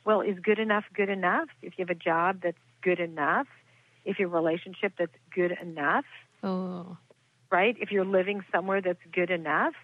Well, 0.04 0.20
is 0.20 0.38
good 0.38 0.58
enough 0.58 0.84
good 0.94 1.10
enough? 1.10 1.48
If 1.62 1.74
you 1.76 1.84
have 1.86 1.90
a 1.90 1.94
job 1.94 2.40
that's 2.42 2.56
good 2.82 3.00
enough, 3.00 3.46
if 4.04 4.18
your 4.18 4.28
relationship 4.28 4.94
that's 4.98 5.16
good 5.34 5.56
enough, 5.60 6.04
Oh. 6.42 6.96
Right? 7.50 7.76
If 7.80 7.90
you're 7.90 8.04
living 8.04 8.42
somewhere 8.52 8.80
that's 8.80 9.00
good 9.12 9.30
enough, 9.30 9.74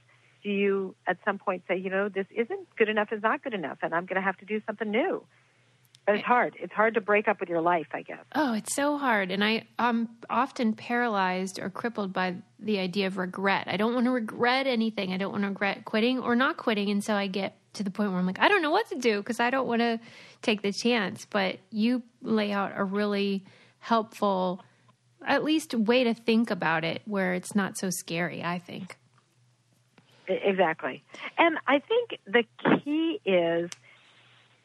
do 0.43 0.51
you 0.51 0.95
at 1.07 1.19
some 1.25 1.39
point 1.39 1.65
say, 1.67 1.77
you 1.77 1.91
know, 1.91 2.09
this 2.09 2.27
isn't 2.35 2.69
good 2.77 2.89
enough, 2.89 3.09
is 3.13 3.23
not 3.23 3.43
good 3.43 3.55
enough, 3.55 3.79
and 3.83 3.95
I'm 3.95 4.07
going 4.07 4.17
to 4.17 4.23
have 4.23 4.37
to 4.39 4.45
do 4.45 4.61
something 4.67 4.91
new? 4.91 5.25
But 6.07 6.15
it's 6.15 6.25
hard. 6.25 6.55
It's 6.61 6.73
hard 6.73 6.95
to 6.95 7.01
break 7.01 7.27
up 7.27 7.41
with 7.41 7.49
your 7.49 7.61
life, 7.61 7.89
I 7.93 8.03
guess. 8.03 8.25
Oh, 8.33 8.55
it's 8.55 8.77
so 8.77 8.97
hard. 8.97 9.33
And 9.33 9.43
I, 9.43 9.65
I'm 9.77 10.09
often 10.31 10.73
paralyzed 10.73 11.59
or 11.59 11.69
crippled 11.69 12.13
by 12.13 12.37
the 12.61 12.79
idea 12.79 13.09
of 13.09 13.17
regret. 13.17 13.67
I 13.67 13.77
don't 13.77 13.93
want 13.93 14.05
to 14.05 14.13
regret 14.13 14.69
anything. 14.69 15.13
I 15.13 15.17
don't 15.17 15.33
want 15.33 15.43
to 15.43 15.49
regret 15.49 15.85
quitting 15.85 16.21
or 16.21 16.37
not 16.37 16.59
quitting. 16.59 16.91
And 16.91 17.03
so 17.03 17.15
I 17.15 17.27
get 17.27 17.59
to 17.73 17.83
the 17.83 17.91
point 17.91 18.11
where 18.11 18.21
I'm 18.21 18.27
like, 18.27 18.39
I 18.39 18.47
don't 18.47 18.63
know 18.63 18.71
what 18.71 18.89
to 18.91 18.95
do 18.95 19.19
because 19.19 19.41
I 19.41 19.51
don't 19.51 19.67
want 19.67 19.81
to 19.81 19.99
take 20.43 20.63
the 20.63 20.73
chance. 20.73 21.27
But 21.29 21.59
you 21.73 22.05
lay 22.23 22.53
out 22.53 22.71
a 22.77 22.85
really 22.85 23.45
helpful, 23.81 24.63
at 25.27 25.45
least, 25.45 25.75
way 25.75 26.05
to 26.05 26.15
think 26.15 26.51
about 26.51 26.85
it 26.85 27.03
where 27.05 27.35
it's 27.35 27.55
not 27.55 27.77
so 27.77 27.91
scary, 27.91 28.43
I 28.43 28.59
think. 28.59 28.97
Exactly. 30.29 31.05
And 31.39 31.59
I 31.67 31.81
think 31.81 32.19
the 32.27 32.45
key 32.83 33.21
is 33.25 33.71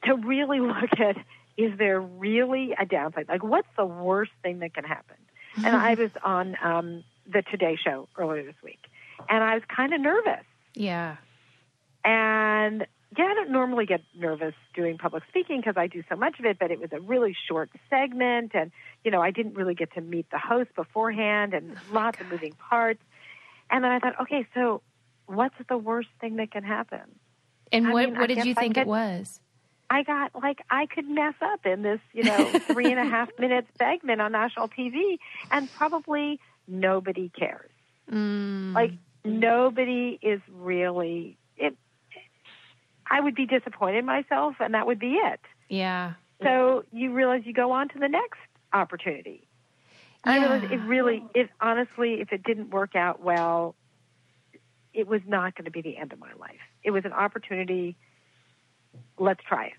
to 0.04 0.16
really 0.16 0.60
look 0.62 1.00
at 1.00 1.18
is 1.58 1.78
there 1.78 2.00
really 2.00 2.74
a 2.80 2.86
downside? 2.86 3.28
Like, 3.28 3.44
what's 3.44 3.68
the 3.78 3.86
worst 3.86 4.32
thing 4.42 4.60
that 4.60 4.74
can 4.74 4.84
happen? 4.84 5.18
And 5.58 5.76
I 5.76 5.94
was 6.00 6.12
on 6.24 6.56
um, 6.64 7.04
the 7.28 7.42
Today 7.44 7.78
Show 7.84 8.08
earlier 8.18 8.44
this 8.44 8.56
week, 8.64 8.80
and 9.30 9.44
I 9.44 9.56
was 9.56 9.64
kind 9.68 9.94
of 9.94 10.02
nervous. 10.02 10.46
Yeah. 10.74 11.18
And 12.04 12.88
yeah, 13.18 13.26
I 13.26 13.34
don't 13.34 13.52
normally 13.52 13.86
get 13.86 14.02
nervous 14.16 14.54
doing 14.74 14.98
public 14.98 15.24
speaking 15.28 15.60
because 15.60 15.76
I 15.76 15.88
do 15.88 16.04
so 16.10 16.16
much 16.16 16.40
of 16.40 16.46
it, 16.46 16.58
but 16.58 16.72
it 16.72 16.80
was 16.80 16.92
a 16.94 17.00
really 17.00 17.36
short 17.48 17.70
segment. 17.90 18.52
And, 18.54 18.72
you 19.04 19.12
know, 19.12 19.22
I 19.22 19.32
didn't 19.32 19.56
really 19.56 19.76
get 19.76 19.94
to 19.96 20.02
meet 20.02 20.30
the 20.32 20.38
host 20.38 20.74
beforehand 20.76 21.54
and 21.54 21.76
lots 21.92 22.22
of 22.22 22.28
moving 22.28 22.54
parts. 22.54 23.02
And 23.70 23.84
then 23.84 23.92
I 23.92 24.00
thought, 24.00 24.20
okay, 24.22 24.48
so 24.54 24.82
what's 25.26 25.56
the 25.68 25.78
worst 25.78 26.10
thing 26.22 26.38
that 26.38 26.52
can 26.52 26.64
happen? 26.64 27.02
And 27.72 27.88
I 27.88 27.92
what, 27.92 28.06
mean, 28.06 28.18
I 28.18 28.20
what 28.22 28.28
did 28.28 28.46
you 28.46 28.54
think 28.54 28.78
it 28.78 28.88
was? 28.88 29.40
I 29.90 30.04
got 30.04 30.32
like 30.42 30.60
I 30.70 30.86
could 30.86 31.08
mess 31.08 31.34
up 31.42 31.66
in 31.66 31.82
this, 31.82 32.00
you 32.14 32.24
know, 32.24 32.46
three 32.60 32.92
and 32.92 33.00
a 33.00 33.04
half 33.04 33.30
minute 33.38 33.66
segment 33.78 34.22
on 34.22 34.32
national 34.32 34.70
TV, 34.70 35.18
and 35.52 35.70
probably 35.74 36.40
nobody 36.66 37.30
cares. 37.30 37.72
Mm. 38.10 38.74
Like 38.74 38.94
nobody 39.26 40.18
is 40.22 40.40
really. 40.50 41.38
I 43.12 43.20
would 43.20 43.36
be 43.36 43.46
disappointed 43.46 44.00
in 44.00 44.06
myself, 44.06 44.56
and 44.60 44.74
that 44.74 44.88
would 44.88 44.98
be 45.00 45.16
it. 45.16 45.42
Yeah. 45.70 46.14
So 46.42 46.86
you 46.92 47.12
realize 47.14 47.42
you 47.46 47.54
go 47.54 47.72
on 47.72 47.90
to 47.90 48.00
the 48.00 48.08
next 48.08 48.40
opportunity. 48.74 49.48
And 50.24 50.34
I 50.34 50.38
realized 50.38 50.64
Yeah. 50.64 50.78
it 50.78 50.82
really, 50.88 51.24
it 51.36 51.50
honestly, 51.60 52.22
if 52.22 52.32
it 52.32 52.44
didn't 52.44 52.70
work 52.70 52.96
out 52.96 53.22
well, 53.22 53.76
it 54.94 55.08
was 55.08 55.22
not 55.28 55.56
going 55.56 55.66
to 55.66 55.72
be 55.72 55.82
the 55.82 55.98
end 55.98 56.14
of 56.14 56.20
my 56.20 56.34
life. 56.40 56.60
It 56.84 56.92
was 56.92 57.06
an 57.06 57.14
opportunity. 57.14 57.96
Let's 59.20 59.44
try 59.44 59.68
it. 59.68 59.74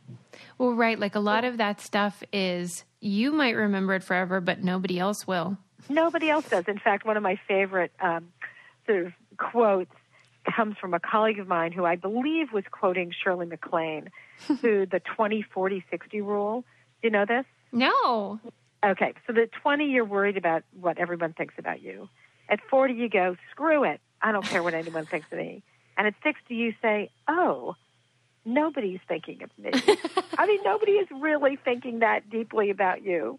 Well, 0.59 0.75
right. 0.75 0.99
Like 0.99 1.15
a 1.15 1.21
lot 1.21 1.45
of 1.45 1.57
that 1.57 1.81
stuff 1.81 2.23
is 2.33 2.85
you 3.01 3.33
might 3.33 3.57
remember 3.57 3.95
it 3.95 4.05
forever, 4.05 4.41
but 4.41 4.63
nobody 4.63 4.99
else 4.99 5.27
will. 5.27 5.57
Nobody 5.89 6.31
else 6.31 6.49
does. 6.49 6.65
In 6.69 6.79
fact, 6.79 7.05
one 7.05 7.17
of 7.17 7.23
my 7.23 7.39
favorite 7.49 7.93
um, 8.01 8.29
sort 8.87 9.07
of 9.07 9.13
quotes 9.37 9.95
comes 10.45 10.77
from 10.79 10.95
a 10.95 11.01
colleague 11.01 11.39
of 11.39 11.49
mine 11.49 11.73
who 11.73 11.85
I 11.85 11.97
believe 11.97 12.53
was 12.53 12.65
quoting 12.71 13.13
Shirley 13.13 13.47
MacLaine, 13.47 14.11
who 14.61 14.87
the 14.87 15.01
20, 15.01 15.43
40, 15.43 15.85
60 15.91 16.21
rule. 16.21 16.65
Do 17.03 17.09
you 17.09 17.11
know 17.11 17.25
this? 17.27 17.45
No. 17.73 18.41
Okay, 18.85 19.15
so 19.27 19.33
the 19.33 19.49
20, 19.63 19.87
you're 19.87 20.05
worried 20.05 20.37
about 20.37 20.65
what 20.79 20.99
everyone 20.99 21.33
thinks 21.33 21.55
about 21.59 21.81
you. 21.81 22.09
At 22.49 22.61
40, 22.69 22.95
you 22.95 23.09
go, 23.09 23.37
screw 23.51 23.85
it. 23.85 24.01
I 24.21 24.33
don't 24.33 24.45
care 24.45 24.63
what 24.63 24.75
anyone 24.75 25.07
thinks 25.07 25.27
of 25.31 25.39
me. 25.39 25.63
And 25.97 26.07
at 26.07 26.15
60, 26.23 26.55
you 26.55 26.75
say, 26.83 27.11
oh, 27.29 27.77
nobody's 28.45 29.01
thinking 29.07 29.43
of 29.43 29.51
me. 29.59 29.71
I 30.39 30.47
mean, 30.47 30.61
nobody 30.65 30.93
is 30.93 31.09
really 31.11 31.57
thinking 31.57 32.01
that 32.01 32.29
deeply 32.29 32.71
about 32.71 33.05
you. 33.05 33.39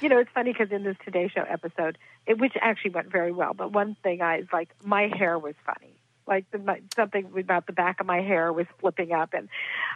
You 0.00 0.08
know, 0.08 0.18
it's 0.18 0.30
funny 0.34 0.52
because 0.52 0.72
in 0.72 0.84
this 0.84 0.96
Today 1.04 1.30
Show 1.34 1.42
episode, 1.48 1.96
it, 2.26 2.38
which 2.38 2.52
actually 2.60 2.90
went 2.90 3.10
very 3.10 3.32
well, 3.32 3.54
but 3.54 3.72
one 3.72 3.96
thing 4.02 4.20
I 4.20 4.38
is 4.38 4.48
like, 4.52 4.68
my 4.84 5.10
hair 5.16 5.38
was 5.38 5.54
funny. 5.64 5.94
Like 6.26 6.50
the, 6.50 6.58
my, 6.58 6.80
something 6.94 7.30
about 7.36 7.66
the 7.66 7.72
back 7.72 8.00
of 8.00 8.06
my 8.06 8.20
hair 8.20 8.52
was 8.52 8.66
flipping 8.80 9.12
up, 9.12 9.34
and 9.34 9.48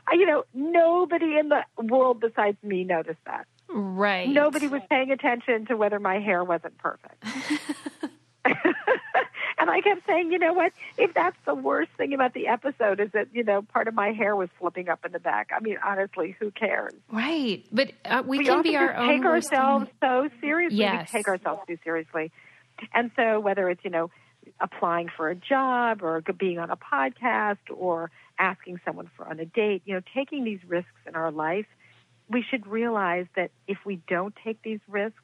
I, 0.06 0.14
you 0.14 0.26
know, 0.26 0.44
nobody 0.54 1.38
in 1.38 1.48
the 1.48 1.62
world 1.82 2.20
besides 2.20 2.56
me 2.62 2.84
noticed 2.84 3.24
that. 3.26 3.46
Right. 3.68 4.28
Nobody 4.28 4.68
was 4.68 4.82
paying 4.88 5.10
attention 5.10 5.66
to 5.66 5.76
whether 5.76 5.98
my 5.98 6.20
hair 6.20 6.44
wasn't 6.44 6.78
perfect. 6.78 7.24
and 9.58 9.70
I 9.70 9.80
kept 9.80 10.06
saying, 10.06 10.32
you 10.32 10.38
know 10.38 10.52
what? 10.52 10.72
If 10.98 11.14
that's 11.14 11.36
the 11.44 11.54
worst 11.54 11.90
thing 11.96 12.14
about 12.14 12.34
the 12.34 12.48
episode 12.48 13.00
is 13.00 13.10
that, 13.12 13.28
you 13.32 13.42
know, 13.42 13.62
part 13.62 13.88
of 13.88 13.94
my 13.94 14.12
hair 14.12 14.36
was 14.36 14.48
flipping 14.58 14.88
up 14.88 15.04
in 15.04 15.12
the 15.12 15.18
back. 15.18 15.50
I 15.54 15.60
mean, 15.60 15.78
honestly, 15.84 16.36
who 16.38 16.50
cares? 16.50 16.94
Right. 17.10 17.64
But 17.72 17.92
uh, 18.04 18.22
we, 18.26 18.38
we 18.38 18.44
can 18.44 18.62
be 18.62 18.76
our 18.76 18.94
own 18.94 19.08
take 19.08 19.24
ourselves 19.24 19.86
so 20.00 20.28
seriously. 20.40 20.78
Yes. 20.78 21.12
We 21.12 21.18
take 21.18 21.28
ourselves 21.28 21.62
too 21.66 21.78
seriously. 21.82 22.30
And 22.92 23.10
so 23.16 23.40
whether 23.40 23.68
it's, 23.70 23.82
you 23.84 23.90
know, 23.90 24.10
applying 24.60 25.08
for 25.14 25.28
a 25.28 25.34
job 25.34 26.02
or 26.02 26.22
being 26.38 26.58
on 26.58 26.70
a 26.70 26.76
podcast 26.76 27.58
or 27.74 28.10
asking 28.38 28.80
someone 28.84 29.10
for 29.16 29.26
on 29.28 29.40
a 29.40 29.44
date, 29.44 29.82
you 29.84 29.94
know, 29.94 30.00
taking 30.14 30.44
these 30.44 30.60
risks 30.66 30.90
in 31.06 31.14
our 31.14 31.30
life, 31.30 31.66
we 32.28 32.44
should 32.48 32.66
realize 32.66 33.26
that 33.36 33.50
if 33.66 33.78
we 33.84 34.00
don't 34.08 34.34
take 34.44 34.62
these 34.62 34.80
risks, 34.88 35.18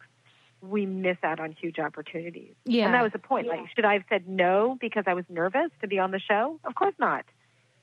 we 0.61 0.87
miss 0.87 1.17
out 1.23 1.41
on 1.41 1.53
huge 1.53 1.79
opportunities. 1.79 2.55
Yeah. 2.65 2.87
And 2.87 2.95
that 2.95 3.03
was 3.03 3.13
the 3.13 3.19
point. 3.19 3.49
Like, 3.49 3.61
should 3.75 3.85
I 3.85 3.95
have 3.95 4.05
said 4.09 4.29
no 4.29 4.79
because 4.81 5.05
I 5.07 5.15
was 5.15 5.25
nervous 5.29 5.71
to 5.81 5.89
be 5.89 5.99
on 5.99 6.13
the 6.13 6.21
show? 6.21 6.61
Of 6.65 6.75
course 6.75 6.95
not. 6.99 7.25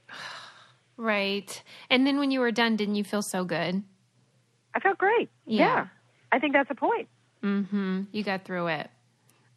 Right. 0.97 1.63
And 1.89 2.05
then 2.05 2.19
when 2.19 2.29
you 2.29 2.41
were 2.41 2.51
done, 2.51 2.75
didn't 2.75 2.95
you 2.95 3.05
feel 3.05 3.21
so 3.21 3.45
good? 3.45 3.83
I 4.75 4.79
felt 4.81 4.97
great. 4.97 5.29
Yeah. 5.45 5.87
I 6.29 6.39
think 6.39 6.51
that's 6.51 6.67
the 6.67 6.75
point. 6.75 7.07
Mm-hmm. 7.41 8.01
You 8.11 8.21
got 8.21 8.43
through 8.43 8.67
it. 8.67 8.89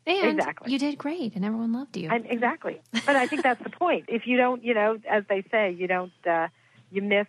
And 0.06 0.38
Exactly. 0.38 0.72
you 0.72 0.78
did 0.78 0.98
great, 0.98 1.36
and 1.36 1.44
everyone 1.44 1.72
loved 1.72 1.96
you. 1.96 2.10
Exactly. 2.10 2.80
But 3.06 3.14
I 3.14 3.26
think 3.26 3.42
that's 3.42 3.62
the 3.62 3.70
point. 3.70 4.06
If 4.08 4.26
you 4.26 4.36
don't, 4.36 4.64
you 4.64 4.74
know, 4.74 4.98
as 5.08 5.22
they 5.28 5.44
say, 5.50 5.70
you 5.72 5.86
don't, 5.86 6.12
uh, 6.28 6.48
you 6.90 7.02
miss 7.02 7.26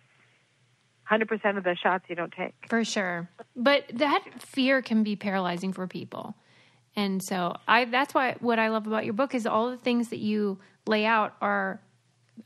100% 1.10 1.56
of 1.56 1.64
the 1.64 1.76
shots 1.80 2.04
you 2.08 2.16
don't 2.16 2.32
take. 2.32 2.54
For 2.68 2.84
sure. 2.84 3.28
But 3.54 3.84
that 3.94 4.24
fear 4.38 4.82
can 4.82 5.04
be 5.04 5.16
paralyzing 5.16 5.72
for 5.72 5.86
people. 5.86 6.34
And 6.96 7.22
so 7.22 7.56
I 7.66 7.86
that's 7.86 8.14
why 8.14 8.36
what 8.38 8.58
I 8.58 8.68
love 8.68 8.86
about 8.86 9.04
your 9.04 9.14
book 9.14 9.34
is 9.34 9.46
all 9.46 9.70
the 9.70 9.76
things 9.76 10.10
that 10.10 10.20
you 10.20 10.60
lay 10.86 11.04
out 11.04 11.34
are 11.40 11.80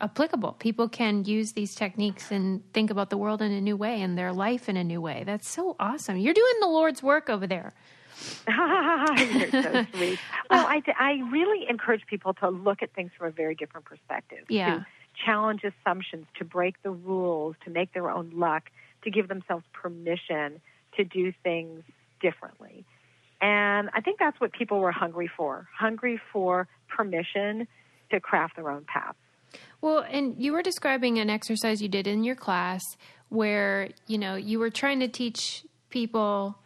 applicable. 0.01 0.53
People 0.53 0.89
can 0.89 1.24
use 1.24 1.53
these 1.53 1.74
techniques 1.74 2.31
and 2.31 2.62
think 2.72 2.91
about 2.91 3.11
the 3.11 3.16
world 3.16 3.43
in 3.43 3.53
a 3.53 3.61
new 3.61 3.76
way 3.76 4.01
and 4.01 4.16
their 4.16 4.33
life 4.33 4.68
in 4.68 4.76
a 4.76 4.85
new 4.85 5.01
way. 5.01 5.22
That's 5.24 5.49
so 5.49 5.76
awesome. 5.79 6.16
You're 6.16 6.35
doing 6.35 6.55
the 6.61 6.66
Lord's 6.66 7.03
work 7.03 7.29
over 7.29 7.47
there. 7.47 7.74
You're 8.48 9.62
so 9.62 9.86
sweet. 9.94 10.18
Uh, 10.18 10.44
well, 10.50 10.66
I, 10.66 10.82
I 10.98 11.12
really 11.30 11.66
encourage 11.68 12.06
people 12.06 12.34
to 12.34 12.48
look 12.48 12.82
at 12.82 12.92
things 12.94 13.10
from 13.16 13.28
a 13.28 13.30
very 13.30 13.54
different 13.54 13.86
perspective. 13.86 14.44
Yeah. 14.48 14.78
To 14.78 14.86
challenge 15.24 15.62
assumptions, 15.64 16.26
to 16.38 16.44
break 16.44 16.82
the 16.82 16.90
rules, 16.90 17.56
to 17.64 17.70
make 17.70 17.92
their 17.92 18.10
own 18.10 18.30
luck, 18.34 18.70
to 19.04 19.10
give 19.10 19.28
themselves 19.28 19.64
permission 19.72 20.60
to 20.96 21.04
do 21.04 21.32
things 21.42 21.82
differently. 22.20 22.84
And 23.40 23.90
I 23.94 24.00
think 24.00 24.18
that's 24.18 24.40
what 24.40 24.52
people 24.52 24.80
were 24.80 24.92
hungry 24.92 25.30
for 25.36 25.68
hungry 25.76 26.20
for 26.32 26.66
permission 26.88 27.68
to 28.10 28.20
craft 28.20 28.56
their 28.56 28.70
own 28.70 28.84
path. 28.84 29.14
Well, 29.80 30.04
and 30.10 30.34
you 30.38 30.52
were 30.52 30.62
describing 30.62 31.18
an 31.18 31.30
exercise 31.30 31.80
you 31.80 31.88
did 31.88 32.06
in 32.06 32.24
your 32.24 32.34
class 32.34 32.96
where, 33.28 33.90
you 34.06 34.18
know, 34.18 34.34
you 34.34 34.58
were 34.58 34.70
trying 34.70 35.00
to 35.00 35.08
teach 35.08 35.64
people 35.90 36.58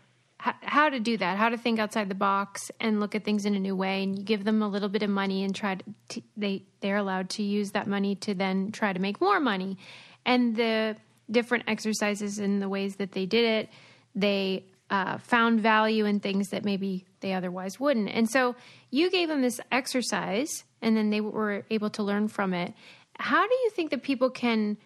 how 0.42 0.88
to 0.88 0.98
do 0.98 1.16
that, 1.16 1.38
how 1.38 1.48
to 1.48 1.56
think 1.56 1.78
outside 1.78 2.08
the 2.08 2.16
box 2.16 2.72
and 2.80 2.98
look 2.98 3.14
at 3.14 3.24
things 3.24 3.46
in 3.46 3.54
a 3.54 3.60
new 3.60 3.76
way. 3.76 4.02
And 4.02 4.18
you 4.18 4.24
give 4.24 4.44
them 4.44 4.60
a 4.60 4.68
little 4.68 4.88
bit 4.88 5.04
of 5.04 5.10
money 5.10 5.44
and 5.44 5.54
try 5.54 5.76
to, 5.76 5.84
t- 6.08 6.24
they, 6.36 6.64
they're 6.80 6.96
allowed 6.96 7.30
to 7.30 7.44
use 7.44 7.70
that 7.72 7.86
money 7.86 8.16
to 8.16 8.34
then 8.34 8.72
try 8.72 8.92
to 8.92 8.98
make 8.98 9.20
more 9.20 9.38
money. 9.38 9.78
And 10.26 10.56
the 10.56 10.96
different 11.30 11.64
exercises 11.68 12.40
and 12.40 12.60
the 12.60 12.68
ways 12.68 12.96
that 12.96 13.12
they 13.12 13.24
did 13.24 13.44
it, 13.44 13.68
they 14.16 14.64
uh, 14.90 15.18
found 15.18 15.60
value 15.60 16.06
in 16.06 16.18
things 16.18 16.48
that 16.48 16.64
maybe 16.64 17.04
they 17.20 17.32
otherwise 17.32 17.78
wouldn't. 17.78 18.08
And 18.08 18.28
so 18.28 18.56
you 18.90 19.10
gave 19.10 19.28
them 19.28 19.42
this 19.42 19.60
exercise 19.70 20.64
and 20.80 20.96
then 20.96 21.10
they 21.10 21.20
were 21.20 21.64
able 21.70 21.90
to 21.90 22.02
learn 22.02 22.26
from 22.26 22.52
it. 22.52 22.74
How 23.16 23.46
do 23.46 23.54
you 23.54 23.70
think 23.70 23.92
that 23.92 24.02
people 24.02 24.28
can 24.28 24.76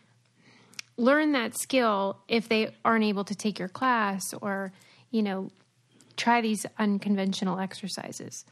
learn 0.98 1.32
that 1.32 1.56
skill 1.58 2.18
if 2.28 2.48
they 2.48 2.74
aren't 2.84 3.04
able 3.04 3.24
to 3.24 3.34
take 3.34 3.58
your 3.58 3.68
class 3.68 4.22
or, 4.42 4.72
you 5.16 5.22
know, 5.22 5.50
try 6.18 6.42
these 6.42 6.66
unconventional 6.78 7.58
exercises? 7.58 8.44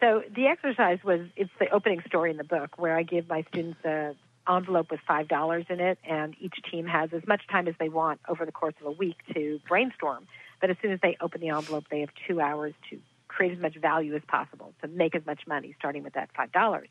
So 0.00 0.24
the 0.34 0.46
exercise 0.46 0.98
was 1.04 1.20
it's 1.36 1.50
the 1.60 1.68
opening 1.70 2.02
story 2.08 2.32
in 2.32 2.38
the 2.38 2.44
book 2.44 2.76
where 2.76 2.96
I 2.96 3.04
give 3.04 3.28
my 3.28 3.44
students 3.50 3.78
a 3.84 4.16
envelope 4.48 4.90
with 4.90 4.98
five 5.06 5.28
dollars 5.28 5.66
in 5.68 5.78
it, 5.78 5.98
and 6.02 6.34
each 6.40 6.56
team 6.68 6.86
has 6.86 7.10
as 7.12 7.24
much 7.24 7.42
time 7.48 7.68
as 7.68 7.74
they 7.78 7.88
want 7.88 8.20
over 8.28 8.44
the 8.44 8.50
course 8.50 8.74
of 8.80 8.86
a 8.86 8.90
week 8.90 9.18
to 9.32 9.60
brainstorm. 9.68 10.26
But 10.60 10.70
as 10.70 10.76
soon 10.82 10.90
as 10.90 11.00
they 11.02 11.16
open 11.20 11.40
the 11.40 11.50
envelope, 11.50 11.84
they 11.88 12.00
have 12.00 12.10
two 12.26 12.40
hours 12.40 12.74
to 12.90 12.98
create 13.28 13.52
as 13.52 13.60
much 13.60 13.76
value 13.76 14.16
as 14.16 14.22
possible 14.26 14.74
to 14.82 14.88
make 14.88 15.14
as 15.14 15.24
much 15.24 15.46
money, 15.46 15.74
starting 15.78 16.02
with 16.02 16.14
that 16.14 16.30
five 16.36 16.50
dollars. 16.50 16.88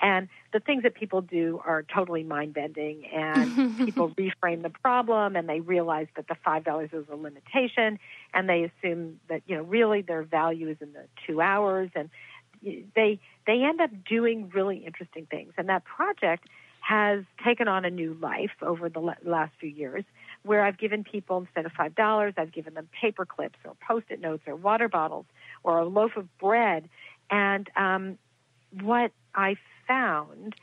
And 0.00 0.28
the 0.52 0.60
things 0.60 0.82
that 0.82 0.94
people 0.94 1.22
do 1.22 1.60
are 1.64 1.82
totally 1.82 2.22
mind 2.22 2.54
bending, 2.54 3.06
and 3.06 3.78
people 3.84 4.10
reframe 4.10 4.62
the 4.62 4.70
problem, 4.70 5.36
and 5.36 5.48
they 5.48 5.60
realize 5.60 6.06
that 6.16 6.28
the 6.28 6.36
five 6.44 6.64
dollars 6.64 6.90
is 6.92 7.06
a 7.10 7.16
limitation, 7.16 7.98
and 8.34 8.48
they 8.48 8.64
assume 8.64 9.20
that 9.28 9.42
you 9.46 9.56
know 9.56 9.62
really 9.62 10.02
their 10.02 10.22
value 10.22 10.68
is 10.68 10.76
in 10.80 10.92
the 10.92 11.04
two 11.26 11.40
hours, 11.40 11.90
and 11.94 12.10
they 12.62 13.20
they 13.46 13.62
end 13.62 13.80
up 13.80 13.90
doing 14.08 14.50
really 14.54 14.78
interesting 14.78 15.26
things. 15.30 15.52
And 15.56 15.68
that 15.68 15.84
project 15.84 16.46
has 16.80 17.24
taken 17.44 17.66
on 17.66 17.84
a 17.84 17.90
new 17.90 18.14
life 18.20 18.52
over 18.62 18.88
the 18.88 19.00
last 19.24 19.52
few 19.58 19.70
years, 19.70 20.04
where 20.44 20.62
I've 20.62 20.78
given 20.78 21.04
people 21.04 21.38
instead 21.38 21.64
of 21.64 21.72
five 21.72 21.94
dollars, 21.94 22.34
I've 22.36 22.52
given 22.52 22.74
them 22.74 22.88
paper 23.00 23.24
clips 23.24 23.58
or 23.64 23.72
post-it 23.86 24.20
notes 24.20 24.42
or 24.46 24.54
water 24.56 24.88
bottles 24.88 25.24
or 25.64 25.78
a 25.78 25.86
loaf 25.86 26.16
of 26.16 26.28
bread, 26.38 26.88
and 27.30 27.68
um, 27.76 28.18
what 28.82 29.12
I 29.34 29.56
found 29.86 30.54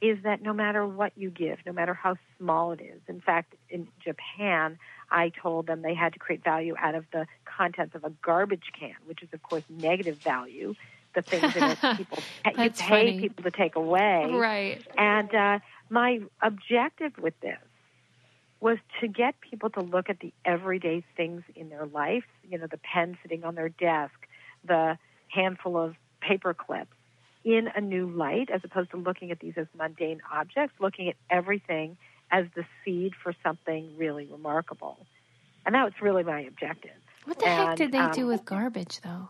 is 0.00 0.18
that 0.22 0.42
no 0.42 0.52
matter 0.52 0.86
what 0.86 1.12
you 1.16 1.30
give, 1.30 1.58
no 1.64 1.72
matter 1.72 1.94
how 1.94 2.16
small 2.38 2.72
it 2.72 2.80
is, 2.80 3.00
in 3.08 3.20
fact, 3.20 3.54
in 3.70 3.88
Japan, 4.02 4.78
I 5.10 5.30
told 5.30 5.66
them 5.66 5.82
they 5.82 5.94
had 5.94 6.12
to 6.12 6.18
create 6.18 6.44
value 6.44 6.74
out 6.78 6.94
of 6.94 7.04
the 7.12 7.26
contents 7.44 7.94
of 7.94 8.04
a 8.04 8.10
garbage 8.10 8.70
can, 8.78 8.96
which 9.06 9.22
is, 9.22 9.28
of 9.32 9.42
course, 9.42 9.64
negative 9.68 10.18
value. 10.18 10.74
The 11.14 11.22
things 11.22 11.54
that 11.54 11.80
people 11.96 12.18
you 12.44 12.70
pay 12.70 12.70
funny. 12.72 13.20
people 13.20 13.44
to 13.44 13.50
take 13.52 13.76
away. 13.76 14.26
Right. 14.32 14.84
And 14.98 15.32
uh, 15.32 15.58
my 15.88 16.20
objective 16.42 17.16
with 17.18 17.38
this 17.40 17.58
was 18.60 18.78
to 19.00 19.06
get 19.06 19.40
people 19.40 19.70
to 19.70 19.80
look 19.80 20.10
at 20.10 20.18
the 20.20 20.32
everyday 20.44 21.04
things 21.16 21.42
in 21.54 21.68
their 21.68 21.86
life, 21.86 22.24
you 22.50 22.58
know, 22.58 22.66
the 22.66 22.78
pen 22.78 23.16
sitting 23.22 23.44
on 23.44 23.54
their 23.54 23.68
desk, 23.68 24.14
the 24.64 24.98
handful 25.28 25.76
of 25.76 25.94
paper 26.20 26.54
clips, 26.54 26.96
in 27.44 27.68
a 27.74 27.80
new 27.80 28.08
light 28.10 28.48
as 28.50 28.60
opposed 28.64 28.90
to 28.90 28.96
looking 28.96 29.30
at 29.30 29.38
these 29.38 29.54
as 29.56 29.66
mundane 29.76 30.20
objects, 30.32 30.74
looking 30.80 31.08
at 31.08 31.16
everything 31.30 31.96
as 32.30 32.46
the 32.56 32.64
seed 32.84 33.12
for 33.22 33.34
something 33.42 33.92
really 33.96 34.26
remarkable. 34.26 34.98
And 35.66 35.74
that 35.74 35.84
was 35.84 35.92
really 36.00 36.22
my 36.22 36.40
objective. 36.40 36.92
What 37.24 37.38
the 37.38 37.46
heck 37.46 37.76
did 37.76 37.92
they 37.92 37.98
um, 37.98 38.12
do 38.12 38.26
with 38.26 38.44
garbage, 38.44 39.00
though? 39.00 39.28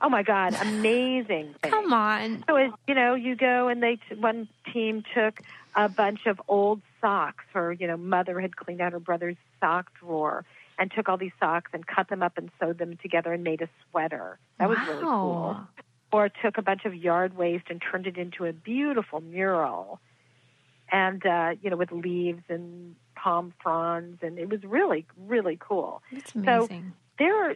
Oh 0.00 0.08
my 0.08 0.22
God, 0.22 0.54
amazing! 0.60 1.54
Come 1.62 1.92
on. 1.92 2.44
So 2.48 2.56
as 2.56 2.70
you 2.86 2.94
know, 2.94 3.14
you 3.14 3.36
go 3.36 3.68
and 3.68 3.82
they 3.82 3.98
t- 4.08 4.14
one 4.16 4.48
team 4.72 5.04
took 5.14 5.40
a 5.74 5.88
bunch 5.88 6.26
of 6.26 6.40
old 6.48 6.80
socks, 7.00 7.44
Her 7.52 7.72
you 7.72 7.86
know, 7.86 7.96
mother 7.96 8.40
had 8.40 8.56
cleaned 8.56 8.80
out 8.80 8.92
her 8.92 9.00
brother's 9.00 9.36
sock 9.60 9.90
drawer 10.00 10.44
and 10.78 10.90
took 10.90 11.08
all 11.08 11.16
these 11.16 11.32
socks 11.40 11.70
and 11.72 11.86
cut 11.86 12.08
them 12.08 12.22
up 12.22 12.36
and 12.36 12.50
sewed 12.60 12.78
them 12.78 12.98
together 13.00 13.32
and 13.32 13.42
made 13.44 13.62
a 13.62 13.68
sweater. 13.90 14.38
That 14.58 14.68
was 14.68 14.78
really 14.86 15.02
cool. 15.02 15.60
Or 16.12 16.28
took 16.28 16.56
a 16.56 16.62
bunch 16.62 16.84
of 16.84 16.94
yard 16.94 17.36
waste 17.36 17.64
and 17.68 17.82
turned 17.82 18.06
it 18.06 18.16
into 18.16 18.44
a 18.44 18.52
beautiful 18.52 19.20
mural, 19.20 20.00
and 20.90 21.24
uh, 21.26 21.54
you 21.60 21.68
know, 21.68 21.76
with 21.76 21.90
leaves 21.92 22.42
and 22.48 22.94
palm 23.16 23.52
fronds, 23.62 24.18
and 24.22 24.38
it 24.38 24.48
was 24.48 24.62
really, 24.62 25.04
really 25.26 25.58
cool 25.60 26.02
That's 26.12 26.34
amazing. 26.34 26.92
there 27.18 27.50
are 27.50 27.54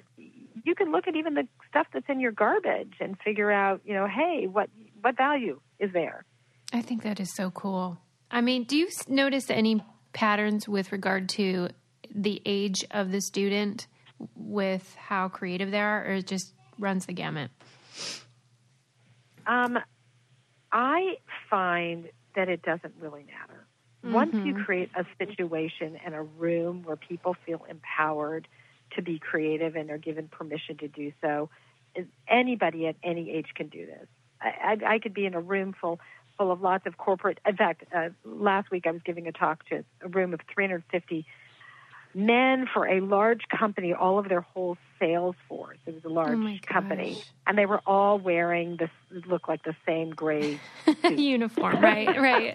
you 0.64 0.74
can 0.74 0.90
look 0.92 1.06
at 1.06 1.16
even 1.16 1.34
the 1.34 1.46
stuff 1.68 1.86
that's 1.92 2.08
in 2.08 2.20
your 2.20 2.32
garbage 2.32 2.94
and 3.00 3.16
figure 3.24 3.50
out 3.50 3.80
you 3.84 3.94
know 3.94 4.06
hey 4.06 4.46
what 4.46 4.68
what 5.00 5.16
value 5.16 5.60
is 5.78 5.92
there 5.92 6.24
I 6.72 6.82
think 6.82 7.02
that 7.02 7.18
is 7.20 7.34
so 7.34 7.50
cool. 7.50 7.98
I 8.30 8.40
mean, 8.40 8.64
do 8.64 8.76
you 8.76 8.88
notice 9.08 9.50
any 9.50 9.82
patterns 10.12 10.68
with 10.68 10.92
regard 10.92 11.28
to 11.30 11.68
the 12.14 12.40
age 12.46 12.84
of 12.90 13.10
the 13.10 13.20
student 13.20 13.86
with 14.36 14.94
how 14.96 15.28
creative 15.28 15.70
they 15.70 15.80
are, 15.80 16.04
or 16.04 16.12
it 16.14 16.26
just 16.26 16.52
runs 16.78 17.06
the 17.06 17.12
gamut? 17.12 17.50
Um 19.46 19.78
i 20.72 21.16
find 21.48 22.08
that 22.36 22.48
it 22.48 22.62
doesn't 22.62 22.94
really 23.00 23.24
matter. 23.24 23.66
Once 24.02 24.34
you 24.44 24.54
create 24.64 24.90
a 24.96 25.04
situation 25.18 25.98
and 26.04 26.14
a 26.14 26.22
room 26.22 26.82
where 26.84 26.96
people 26.96 27.36
feel 27.44 27.62
empowered 27.68 28.48
to 28.92 29.02
be 29.02 29.18
creative 29.18 29.76
and 29.76 29.90
are 29.90 29.98
given 29.98 30.26
permission 30.28 30.76
to 30.78 30.88
do 30.88 31.12
so 31.20 31.50
anybody 32.28 32.86
at 32.86 32.96
any 33.02 33.30
age 33.30 33.48
can 33.54 33.68
do 33.68 33.84
this. 33.86 34.06
I 34.40 34.76
i, 34.86 34.94
I 34.94 34.98
could 34.98 35.14
be 35.14 35.26
in 35.26 35.34
a 35.34 35.40
room 35.40 35.74
full 35.78 36.00
full 36.38 36.50
of 36.50 36.62
lots 36.62 36.86
of 36.86 36.96
corporate 36.96 37.38
in 37.46 37.56
fact 37.56 37.84
uh, 37.94 38.08
last 38.24 38.70
week 38.70 38.86
i 38.86 38.90
was 38.90 39.02
giving 39.04 39.26
a 39.26 39.32
talk 39.32 39.66
to 39.66 39.84
a 40.02 40.08
room 40.08 40.32
of 40.32 40.40
350 40.54 41.26
men 42.14 42.66
for 42.72 42.86
a 42.86 43.00
large 43.00 43.42
company, 43.48 43.92
all 43.92 44.18
of 44.18 44.28
their 44.28 44.40
whole 44.40 44.76
sales 44.98 45.36
force. 45.48 45.78
It 45.86 45.94
was 45.94 46.04
a 46.04 46.08
large 46.08 46.36
Oh 46.38 46.56
company, 46.66 47.14
gosh. 47.14 47.24
and 47.46 47.56
they 47.56 47.66
were 47.66 47.80
all 47.86 48.18
wearing 48.18 48.76
this 48.76 48.90
looked 49.26 49.48
like 49.48 49.62
the 49.62 49.74
same 49.86 50.10
gray. 50.10 50.60
Uniform, 51.04 51.80
right? 51.80 52.08
Right. 52.20 52.54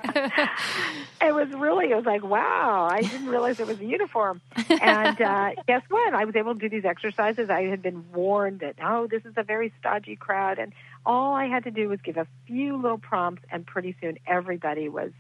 it 1.22 1.34
was 1.34 1.50
really, 1.58 1.92
it 1.92 1.96
was 1.96 2.06
like, 2.06 2.24
wow! 2.24 2.88
I 2.92 3.02
didn't 3.02 3.28
realize 3.28 3.60
it 3.60 3.68
was 3.68 3.80
a 3.80 3.86
uniform. 3.86 4.42
And 4.70 5.20
uh, 5.20 5.52
guess 5.68 5.82
what? 5.90 6.14
I 6.14 6.26
was 6.26 6.36
able 6.36 6.54
to 6.54 6.60
do 6.60 6.70
these 6.70 6.86
exercises. 6.86 7.50
I 7.50 7.64
had 7.64 7.82
been 7.82 8.06
warned 8.14 8.60
that 8.60 8.76
oh, 8.84 9.08
this 9.08 9.26
is 9.26 9.34
a 9.38 9.44
very 9.44 9.74
stodgy 9.80 10.16
crowd, 10.16 10.60
and 10.60 10.74
all 11.06 11.34
I 11.34 11.46
had 11.48 11.64
to 11.64 11.72
do 11.72 11.90
was 11.90 12.00
give 12.04 12.18
a 12.18 12.28
few 12.48 12.76
little 12.80 12.98
prompts, 13.00 13.44
and 13.52 13.66
pretty 13.66 13.96
soon 14.02 14.18
everybody 14.28 14.90
was 14.90 15.12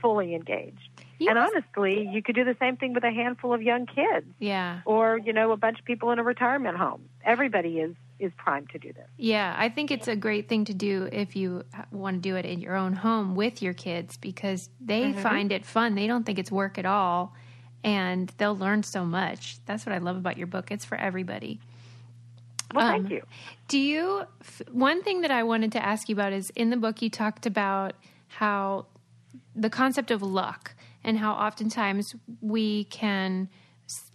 fully 0.00 0.34
engaged. 0.34 0.88
You 1.22 1.30
and 1.30 1.38
must- 1.38 1.54
honestly, 1.54 2.08
you 2.12 2.22
could 2.22 2.34
do 2.34 2.44
the 2.44 2.56
same 2.58 2.76
thing 2.76 2.92
with 2.94 3.04
a 3.04 3.10
handful 3.10 3.52
of 3.54 3.62
young 3.62 3.86
kids 3.86 4.26
yeah. 4.38 4.80
or 4.84 5.18
you 5.18 5.32
know 5.32 5.52
a 5.52 5.56
bunch 5.56 5.78
of 5.78 5.84
people 5.84 6.10
in 6.12 6.18
a 6.18 6.22
retirement 6.22 6.76
home 6.76 7.02
everybody 7.24 7.78
is 7.78 7.94
is 8.18 8.32
primed 8.36 8.68
to 8.70 8.78
do 8.78 8.92
this 8.92 9.08
Yeah, 9.16 9.54
I 9.56 9.68
think 9.68 9.90
it's 9.90 10.08
a 10.08 10.14
great 10.16 10.48
thing 10.48 10.64
to 10.66 10.74
do 10.74 11.08
if 11.12 11.34
you 11.34 11.64
want 11.90 12.14
to 12.16 12.20
do 12.20 12.36
it 12.36 12.44
in 12.46 12.60
your 12.60 12.76
own 12.76 12.92
home 12.94 13.34
with 13.34 13.62
your 13.62 13.74
kids 13.74 14.16
because 14.16 14.68
they 14.80 15.02
Mm-hmm. 15.10 15.20
find 15.22 15.52
it 15.52 15.64
fun. 15.66 15.94
They 15.96 16.06
don't 16.06 16.24
think 16.24 16.38
it's 16.38 16.52
work 16.52 16.78
at 16.78 16.86
all 16.86 17.34
and 17.84 18.32
they'll 18.38 18.56
learn 18.56 18.82
so 18.84 19.04
much. 19.04 19.58
That's 19.66 19.84
what 19.84 19.92
I 19.92 19.98
love 19.98 20.16
about 20.16 20.36
your 20.38 20.46
book. 20.46 20.70
It's 20.70 20.84
for 20.84 20.96
everybody. 20.96 21.58
well 22.74 22.86
Um, 22.86 22.92
thank 23.02 23.10
you 23.10 23.22
Do 23.68 23.78
you, 23.78 24.22
one 24.70 25.02
thing 25.02 25.22
that 25.22 25.30
I 25.32 25.42
wanted 25.42 25.72
to 25.72 25.84
ask 25.84 26.08
you 26.08 26.14
about 26.14 26.32
is 26.32 26.50
in 26.54 26.70
the 26.70 26.76
book 26.76 27.02
you 27.02 27.10
talked 27.10 27.44
about 27.46 27.94
how 28.28 28.86
the 29.56 29.68
concept 29.70 30.10
of 30.10 30.22
luck 30.22 30.74
and 31.04 31.18
how 31.18 31.32
oftentimes 31.32 32.14
we 32.40 32.84
can 32.84 33.48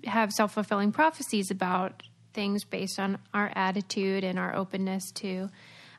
have 0.06 0.32
self 0.32 0.54
fulfilling 0.54 0.92
prophecies 0.92 1.52
about 1.52 2.04
things 2.34 2.64
based 2.64 3.00
on 3.00 3.18
our 3.34 3.52
attitude 3.56 4.24
and 4.24 4.38
our 4.38 4.56
openness 4.56 5.12
to 5.12 5.50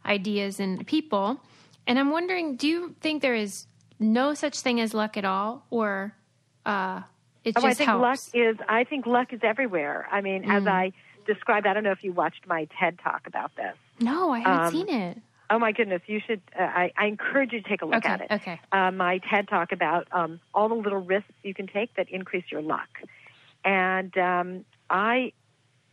ideas 0.05 0.61
and 0.61 0.87
people. 0.87 1.41
And 1.87 1.99
I'm 1.99 2.11
wondering, 2.11 2.57
do 2.57 2.69
you 2.69 2.95
think 3.01 3.23
there 3.23 3.35
is 3.35 3.67
no 3.99 4.35
such 4.35 4.61
thing 4.61 4.81
as 4.81 4.95
luck 4.95 5.17
at 5.17 5.25
all, 5.25 5.65
or 5.71 6.15
uh, 6.65 7.03
it 7.45 7.55
oh 7.57 7.61
just 7.63 7.65
i 7.65 7.75
think 7.75 7.89
helps? 7.89 8.03
luck 8.03 8.35
is 8.35 8.57
i 8.69 8.85
think 8.85 9.07
luck 9.07 9.33
is 9.33 9.41
everywhere 9.43 10.07
i 10.11 10.21
mean 10.21 10.51
as 10.51 10.67
i 10.67 10.93
described 11.27 11.67
i 11.67 11.73
don't 11.73 11.85
know 11.85 11.93
if 11.93 12.03
you 12.03 12.13
watched 12.13 12.47
my 12.47 12.67
ted 12.79 12.99
talk 12.99 13.27
about 13.27 13.55
this 13.57 13.75
no, 14.01 14.31
I 14.31 14.41
haven't 14.41 14.67
um, 14.67 14.73
seen 14.73 14.89
it. 14.89 15.19
Oh 15.51 15.59
my 15.59 15.73
goodness 15.73 16.03
you 16.07 16.21
should 16.27 16.41
uh, 16.59 16.63
I, 16.63 16.93
I 16.97 17.07
encourage 17.07 17.53
you 17.53 17.61
to 17.63 17.69
take 17.69 17.83
a 17.83 17.87
look 17.87 17.97
Okay, 18.05 18.09
at 18.09 18.21
it 18.23 18.31
okay. 18.31 18.61
uh, 18.73 18.91
my 18.91 19.19
ted 19.31 19.49
talk 19.49 19.73
about 19.73 20.07
um, 20.13 20.41
all 20.55 20.69
the 20.69 20.75
little 20.75 21.01
risks 21.01 21.31
you 21.43 21.55
can 21.55 21.67
take 21.67 21.95
that 21.97 22.09
increase 22.11 22.45
your 22.51 22.63
luck 22.63 22.89
and 23.65 24.17
um, 24.19 24.65
i 24.91 25.33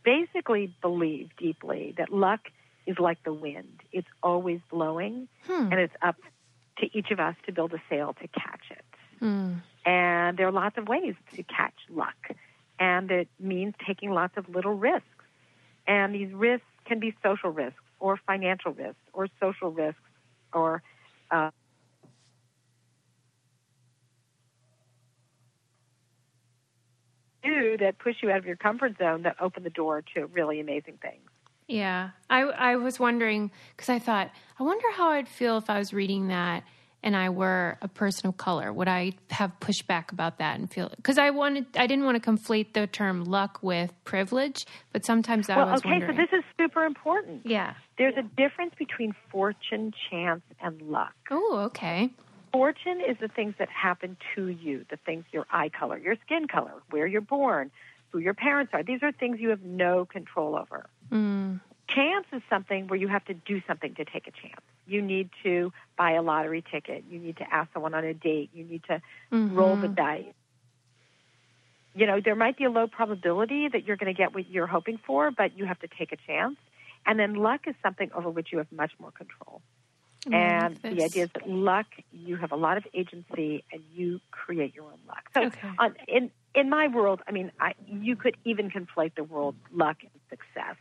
basically 0.04 0.74
believe 0.82 1.30
deeply 1.38 1.94
that 1.98 2.12
luck 2.12 2.40
is 2.86 2.98
like 2.98 3.22
the 3.24 3.32
wind 3.32 3.80
it's 3.92 4.08
always 4.22 4.60
blowing 4.70 5.28
Hmm. 5.46 5.68
and 5.72 5.80
it's 5.80 5.94
up 6.02 6.16
to 6.78 6.86
each 6.96 7.10
of 7.10 7.18
us 7.20 7.34
to 7.46 7.52
build 7.52 7.72
a 7.72 7.80
sail 7.88 8.14
to 8.20 8.28
catch 8.28 8.60
it. 8.70 8.84
Hmm. 9.20 9.54
And 9.86 10.36
there 10.36 10.46
are 10.46 10.52
lots 10.52 10.76
of 10.76 10.88
ways 10.88 11.14
to 11.34 11.42
catch 11.44 11.72
luck, 11.88 12.16
and 12.78 13.10
it 13.10 13.28
means 13.40 13.72
taking 13.86 14.10
lots 14.10 14.36
of 14.36 14.46
little 14.48 14.74
risks. 14.74 15.06
And 15.86 16.14
these 16.14 16.30
risks 16.34 16.66
can 16.84 16.98
be 17.00 17.14
social 17.22 17.48
risks, 17.50 17.80
or 18.06 18.20
financial 18.24 18.72
risks, 18.72 19.00
or 19.12 19.26
social 19.40 19.72
risks, 19.72 20.00
or 20.52 20.80
uh, 21.32 21.50
do 27.42 27.76
that 27.78 27.98
push 27.98 28.14
you 28.22 28.30
out 28.30 28.38
of 28.38 28.46
your 28.46 28.54
comfort 28.54 28.96
zone 28.96 29.22
that 29.22 29.34
open 29.40 29.64
the 29.64 29.70
door 29.70 30.04
to 30.14 30.26
really 30.26 30.60
amazing 30.60 30.98
things. 31.02 31.28
Yeah, 31.66 32.10
I 32.30 32.42
I 32.42 32.76
was 32.76 33.00
wondering 33.00 33.50
because 33.76 33.88
I 33.88 33.98
thought 33.98 34.30
I 34.60 34.62
wonder 34.62 34.86
how 34.92 35.08
I'd 35.10 35.28
feel 35.28 35.58
if 35.58 35.68
I 35.68 35.80
was 35.80 35.92
reading 35.92 36.28
that 36.28 36.62
and 37.06 37.16
I 37.16 37.30
were 37.30 37.78
a 37.80 37.86
person 37.86 38.26
of 38.26 38.36
color. 38.36 38.72
Would 38.72 38.88
I 38.88 39.12
have 39.30 39.52
pushback 39.60 40.10
about 40.10 40.38
that 40.38 40.58
and 40.58 40.70
feel 40.70 40.90
because 40.96 41.18
I 41.18 41.30
wanted 41.30 41.64
I 41.76 41.86
didn't 41.86 42.04
want 42.04 42.20
to 42.20 42.30
conflate 42.30 42.72
the 42.72 42.88
term 42.88 43.24
luck 43.24 43.60
with 43.62 43.92
privilege, 44.04 44.66
but 44.92 45.06
sometimes 45.06 45.48
I. 45.48 45.56
Well, 45.56 45.70
was 45.70 45.80
okay, 45.80 45.90
wondering. 45.90 46.16
so 46.16 46.22
this 46.22 46.38
is 46.40 46.44
super 46.58 46.84
important. 46.84 47.42
yeah. 47.46 47.74
There's 47.96 48.16
a 48.18 48.22
difference 48.22 48.74
between 48.76 49.14
fortune, 49.30 49.94
chance, 50.10 50.42
and 50.60 50.82
luck. 50.82 51.14
Oh, 51.30 51.62
okay. 51.66 52.10
Fortune 52.52 53.00
is 53.00 53.16
the 53.20 53.28
things 53.28 53.54
that 53.58 53.68
happen 53.68 54.16
to 54.34 54.48
you, 54.48 54.84
the 54.90 54.96
things 54.96 55.24
your 55.32 55.46
eye 55.50 55.70
color, 55.70 55.96
your 55.96 56.16
skin 56.26 56.48
color, 56.48 56.72
where 56.90 57.06
you're 57.06 57.20
born, 57.20 57.70
who 58.10 58.18
your 58.18 58.34
parents 58.34 58.72
are. 58.74 58.82
These 58.82 59.02
are 59.02 59.12
things 59.12 59.38
you 59.40 59.50
have 59.50 59.62
no 59.62 60.04
control 60.04 60.56
over. 60.56 60.86
Mm. 61.12 61.60
Chance 61.88 62.26
is 62.32 62.42
something 62.50 62.88
where 62.88 62.98
you 62.98 63.08
have 63.08 63.24
to 63.26 63.34
do 63.34 63.62
something 63.66 63.94
to 63.94 64.04
take 64.04 64.26
a 64.26 64.32
chance. 64.32 64.60
You 64.86 65.02
need 65.02 65.30
to 65.44 65.72
buy 65.96 66.12
a 66.12 66.22
lottery 66.22 66.64
ticket. 66.70 67.04
You 67.10 67.18
need 67.18 67.36
to 67.38 67.44
ask 67.52 67.72
someone 67.72 67.94
on 67.94 68.04
a 68.04 68.14
date. 68.14 68.50
You 68.52 68.64
need 68.64 68.82
to 68.84 69.00
roll 69.30 69.76
the 69.76 69.86
mm-hmm. 69.86 69.94
dice. 69.94 70.34
You 71.94 72.06
know, 72.06 72.20
there 72.22 72.34
might 72.34 72.58
be 72.58 72.64
a 72.64 72.70
low 72.70 72.86
probability 72.86 73.68
that 73.68 73.86
you're 73.86 73.96
going 73.96 74.12
to 74.12 74.16
get 74.16 74.34
what 74.34 74.50
you're 74.50 74.66
hoping 74.66 74.98
for, 75.06 75.30
but 75.30 75.56
you 75.56 75.64
have 75.64 75.78
to 75.80 75.88
take 75.88 76.12
a 76.12 76.16
chance. 76.26 76.56
And 77.06 77.18
then 77.18 77.34
luck 77.34 77.62
is 77.66 77.74
something 77.82 78.10
over 78.14 78.28
which 78.28 78.48
you 78.52 78.58
have 78.58 78.70
much 78.70 78.92
more 78.98 79.12
control. 79.12 79.62
Mm, 80.26 80.32
like 80.32 80.82
And 80.84 80.98
the 80.98 81.04
idea 81.04 81.24
is 81.24 81.30
that 81.34 81.48
luck, 81.48 81.86
you 82.12 82.36
have 82.36 82.52
a 82.52 82.56
lot 82.56 82.76
of 82.76 82.86
agency, 82.92 83.64
and 83.72 83.82
you 83.94 84.20
create 84.30 84.74
your 84.74 84.86
own 84.86 84.98
luck. 85.06 85.22
So, 85.34 85.44
Okay. 85.44 85.70
on, 85.78 85.94
in 86.08 86.30
in 86.54 86.70
my 86.70 86.88
world, 86.88 87.20
I 87.28 87.32
mean, 87.32 87.52
I, 87.60 87.74
you 87.86 88.16
could 88.16 88.36
even 88.44 88.70
conflate 88.70 89.14
the 89.14 89.24
world 89.24 89.54
luck 89.72 89.98
and 90.00 90.10
success. 90.30 90.76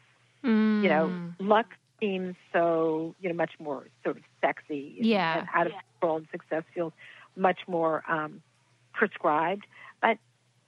Mm. 0.45 0.83
You 0.83 0.89
know, 0.89 1.13
luck 1.39 1.67
seems 1.99 2.35
so 2.53 3.15
you 3.21 3.29
know 3.29 3.35
much 3.35 3.51
more 3.59 3.87
sort 4.03 4.17
of 4.17 4.23
sexy, 4.41 4.95
and- 4.97 5.05
Yeah. 5.05 5.39
and 5.39 5.47
out 5.53 5.67
of 5.67 5.73
control, 5.99 6.17
and 6.17 6.27
success 6.31 6.63
feels 6.73 6.93
much 7.35 7.59
more 7.67 8.03
um, 8.09 8.41
prescribed. 8.93 9.65
But 10.01 10.17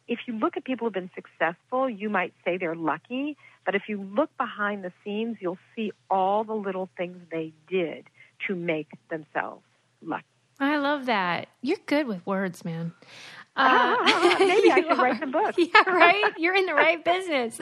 if 0.07 0.19
you 0.25 0.33
look 0.33 0.57
at 0.57 0.63
people 0.63 0.87
who've 0.87 0.93
been 0.93 1.11
successful, 1.15 1.89
you 1.89 2.09
might 2.09 2.33
say 2.43 2.57
they're 2.57 2.75
lucky. 2.75 3.37
But 3.65 3.75
if 3.75 3.83
you 3.89 4.01
look 4.01 4.35
behind 4.37 4.83
the 4.83 4.91
scenes, 5.03 5.37
you'll 5.41 5.57
see 5.75 5.91
all 6.09 6.43
the 6.45 6.53
little 6.53 6.89
things 6.97 7.17
they 7.31 7.51
did 7.69 8.05
to 8.47 8.55
make 8.55 8.87
themselves 9.09 9.63
lucky. 10.01 10.23
I 10.59 10.77
love 10.77 11.05
that. 11.07 11.49
You're 11.61 11.77
good 11.85 12.07
with 12.07 12.25
words, 12.25 12.63
man. 12.65 12.93
Maybe 13.57 13.61
I 13.61 14.77
you 14.77 14.83
should 14.89 14.97
write 14.97 15.15
are. 15.15 15.19
some 15.19 15.31
books. 15.31 15.57
Yeah, 15.57 15.89
right. 15.89 16.33
You're 16.37 16.55
in 16.55 16.65
the 16.65 16.73
right 16.73 17.03
business. 17.03 17.59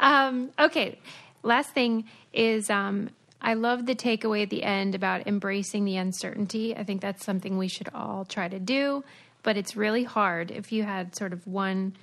Um, 0.00 0.50
okay. 0.58 0.98
Last 1.42 1.70
thing 1.70 2.04
is, 2.32 2.70
um, 2.70 3.10
I 3.40 3.54
love 3.54 3.86
the 3.86 3.94
takeaway 3.94 4.42
at 4.44 4.50
the 4.50 4.62
end 4.62 4.94
about 4.94 5.26
embracing 5.26 5.84
the 5.84 5.96
uncertainty. 5.96 6.76
I 6.76 6.84
think 6.84 7.00
that's 7.00 7.24
something 7.24 7.58
we 7.58 7.68
should 7.68 7.88
all 7.94 8.24
try 8.24 8.48
to 8.48 8.58
do. 8.58 9.04
but 9.44 9.56
it's 9.56 9.74
really 9.74 10.04
hard. 10.04 10.52
If 10.52 10.70
you 10.70 10.84
had 10.84 11.16
sort 11.16 11.32
of 11.32 11.44
one 11.48 11.94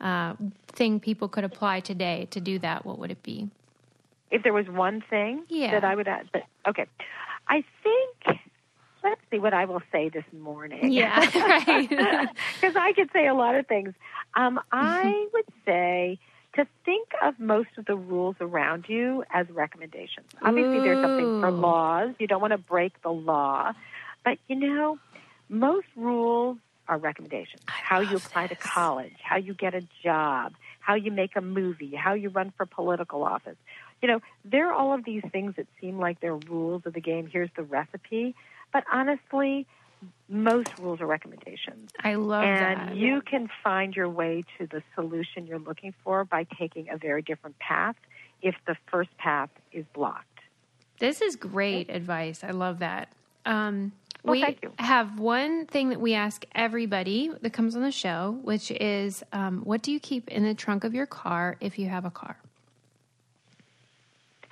uh, 0.00 0.34
thing 0.72 0.98
people 0.98 1.28
could 1.28 1.44
apply 1.44 1.78
today 1.80 2.26
to 2.32 2.40
do 2.40 2.58
that, 2.58 2.84
what 2.84 2.98
would 2.98 3.12
it 3.12 3.22
be? 3.22 3.48
If 4.32 4.42
there 4.42 4.52
was 4.52 4.66
one 4.68 5.00
thing 5.08 5.44
Yeah. 5.48 5.70
that 5.70 5.84
I 5.84 5.94
would 5.94 6.08
add, 6.08 6.28
but 6.32 6.42
okay, 6.66 6.86
I 7.46 7.62
think. 7.84 8.40
Let's 9.04 9.20
see 9.30 9.38
what 9.38 9.54
I 9.54 9.64
will 9.66 9.80
say 9.92 10.08
this 10.10 10.24
morning. 10.32 10.90
Yeah, 10.92 11.20
right. 11.66 11.88
because 12.60 12.74
I 12.76 12.92
could 12.92 13.10
say 13.12 13.28
a 13.28 13.34
lot 13.34 13.54
of 13.54 13.66
things. 13.68 13.94
Um, 14.34 14.58
I 14.72 15.26
would 15.32 15.46
say 15.64 16.18
to 16.54 16.66
think 16.84 17.08
of 17.22 17.38
most 17.38 17.68
of 17.78 17.86
the 17.86 17.96
rules 17.96 18.36
around 18.40 18.86
you 18.88 19.24
as 19.32 19.48
recommendations. 19.50 20.26
Obviously, 20.42 20.80
there's 20.80 21.02
something 21.02 21.40
for 21.40 21.50
laws. 21.50 22.10
You 22.18 22.26
don't 22.26 22.40
want 22.40 22.52
to 22.52 22.58
break 22.58 23.00
the 23.02 23.12
law, 23.12 23.72
but 24.24 24.38
you 24.48 24.56
know, 24.56 24.98
most 25.48 25.86
rules 25.96 26.58
are 26.88 26.98
recommendations. 26.98 27.62
How 27.66 28.00
you 28.00 28.16
apply 28.16 28.48
to 28.48 28.56
college, 28.56 29.14
how 29.22 29.36
you 29.36 29.54
get 29.54 29.74
a 29.74 29.82
job, 30.02 30.54
how 30.80 30.94
you 30.94 31.12
make 31.12 31.36
a 31.36 31.40
movie, 31.40 31.94
how 31.94 32.14
you 32.14 32.30
run 32.30 32.52
for 32.56 32.66
political 32.66 33.22
office. 33.22 33.56
You 34.02 34.08
know, 34.08 34.20
there 34.44 34.68
are 34.70 34.72
all 34.72 34.92
of 34.92 35.04
these 35.04 35.22
things 35.30 35.54
that 35.56 35.66
seem 35.80 35.98
like 35.98 36.20
they're 36.20 36.34
rules 36.34 36.82
of 36.84 36.94
the 36.94 37.00
game. 37.00 37.28
Here's 37.32 37.50
the 37.54 37.62
recipe. 37.62 38.34
But 38.72 38.84
honestly, 38.92 39.66
most 40.28 40.70
rules 40.78 41.00
are 41.00 41.06
recommendations. 41.06 41.90
I 42.02 42.14
love 42.14 42.44
it. 42.44 42.46
and 42.46 42.90
that. 42.90 42.96
you 42.96 43.20
can 43.22 43.48
find 43.62 43.94
your 43.94 44.08
way 44.08 44.44
to 44.58 44.66
the 44.66 44.82
solution 44.94 45.46
you're 45.46 45.58
looking 45.58 45.92
for 46.04 46.24
by 46.24 46.46
taking 46.58 46.88
a 46.88 46.96
very 46.96 47.22
different 47.22 47.58
path 47.58 47.96
if 48.42 48.54
the 48.66 48.76
first 48.90 49.16
path 49.18 49.50
is 49.72 49.84
blocked. 49.92 50.26
This 50.98 51.20
is 51.20 51.36
great 51.36 51.90
advice. 51.90 52.44
I 52.44 52.50
love 52.50 52.78
that. 52.80 53.08
Um, 53.46 53.92
Well, 54.22 54.32
we 54.32 54.56
have 54.78 55.18
one 55.18 55.66
thing 55.66 55.88
that 55.90 56.00
we 56.00 56.14
ask 56.14 56.44
everybody 56.54 57.30
that 57.40 57.52
comes 57.52 57.74
on 57.74 57.82
the 57.82 57.90
show, 57.90 58.38
which 58.42 58.70
is 58.70 59.22
um, 59.32 59.62
what 59.62 59.82
do 59.82 59.92
you 59.92 59.98
keep 59.98 60.28
in 60.28 60.42
the 60.44 60.54
trunk 60.54 60.84
of 60.84 60.94
your 60.94 61.06
car 61.06 61.56
if 61.60 61.78
you 61.78 61.88
have 61.88 62.04
a 62.04 62.10
car? 62.10 62.36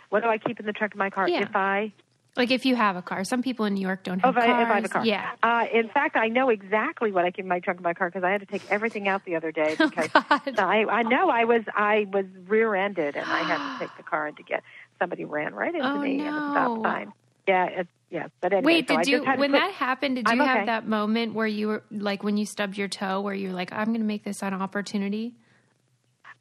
What 0.09 0.23
do 0.23 0.29
I 0.29 0.39
keep 0.39 0.59
in 0.59 0.67
the 0.67 0.73
trunk 0.73 0.95
of 0.95 0.99
my 0.99 1.11
car 1.11 1.29
Yeah. 1.29 1.43
if 1.43 1.55
I 1.55 1.93
Like 2.39 2.51
if 2.53 2.65
you 2.65 2.77
have 2.77 2.97
a 2.97 3.03
car. 3.03 3.25
Some 3.25 3.43
people 3.43 3.65
in 3.67 3.75
New 3.75 3.81
York 3.83 4.05
don't 4.05 4.21
Oh, 4.25 4.33
have 4.33 4.37
if 4.39 4.43
I, 4.45 4.47
cars. 4.47 4.63
if 4.63 4.71
I 4.71 4.75
have 4.77 4.85
a 4.85 4.89
car. 4.89 5.05
Yeah. 5.05 5.31
Uh, 5.43 5.65
in 5.73 5.89
fact, 5.89 6.17
I 6.17 6.29
know 6.29 6.49
exactly 6.49 7.11
what 7.13 7.25
I 7.25 7.31
keep 7.33 7.45
in 7.45 7.49
my 7.49 7.59
trunk 7.61 7.81
of 7.81 7.85
my 7.85 7.95
car 7.95 8.09
because 8.09 8.23
I 8.25 8.31
had 8.31 8.41
to 8.41 8.47
take 8.47 8.63
everything 8.71 9.09
out 9.09 9.25
the 9.25 9.35
other 9.37 9.51
day 9.53 9.75
Oh, 9.81 9.89
because 9.89 10.09
God. 10.13 10.59
I, 10.59 10.85
I 10.85 11.03
know 11.03 11.29
I 11.29 11.45
was 11.45 11.63
I 11.75 12.07
was 12.13 12.25
rear-ended 12.47 13.17
and 13.17 13.27
I 13.27 13.43
had 13.43 13.75
to 13.75 13.79
take 13.85 13.97
the 13.97 14.03
car 14.05 14.29
in 14.29 14.37
to 14.37 14.43
get 14.43 14.63
somebody 14.99 15.25
ran 15.25 15.55
right 15.55 15.75
into 15.75 15.87
Oh, 15.87 15.99
me 15.99 16.21
at 16.21 16.29
a 16.29 16.31
no. 16.31 16.51
stop 16.53 16.83
sign. 16.83 17.13
Yeah, 17.47 17.67
it's 17.67 17.91
yes, 18.11 18.31
but 18.41 18.53
anyway. 18.53 18.67
Wait, 18.75 18.89
so 18.89 18.97
did 18.99 19.07
you 19.09 19.25
had 19.25 19.35
to 19.35 19.41
when 19.41 19.51
put- 19.51 19.59
that 19.59 19.73
happened? 19.73 20.17
Did 20.17 20.29
you 20.29 20.33
I'm 20.33 20.39
have 20.41 20.57
okay. 20.59 20.67
that 20.67 20.87
moment 20.87 21.35
where 21.35 21.47
you 21.47 21.69
were 21.69 21.83
like 21.91 22.23
when 22.23 22.37
you 22.37 22.47
stubbed 22.47 22.77
your 22.79 22.89
toe, 22.89 23.21
where 23.21 23.35
you're 23.35 23.53
like, 23.53 23.73
"I'm 23.73 23.87
going 23.87 24.01
to 24.01 24.07
make 24.07 24.23
this 24.23 24.43
an 24.43 24.55
opportunity"? 24.55 25.35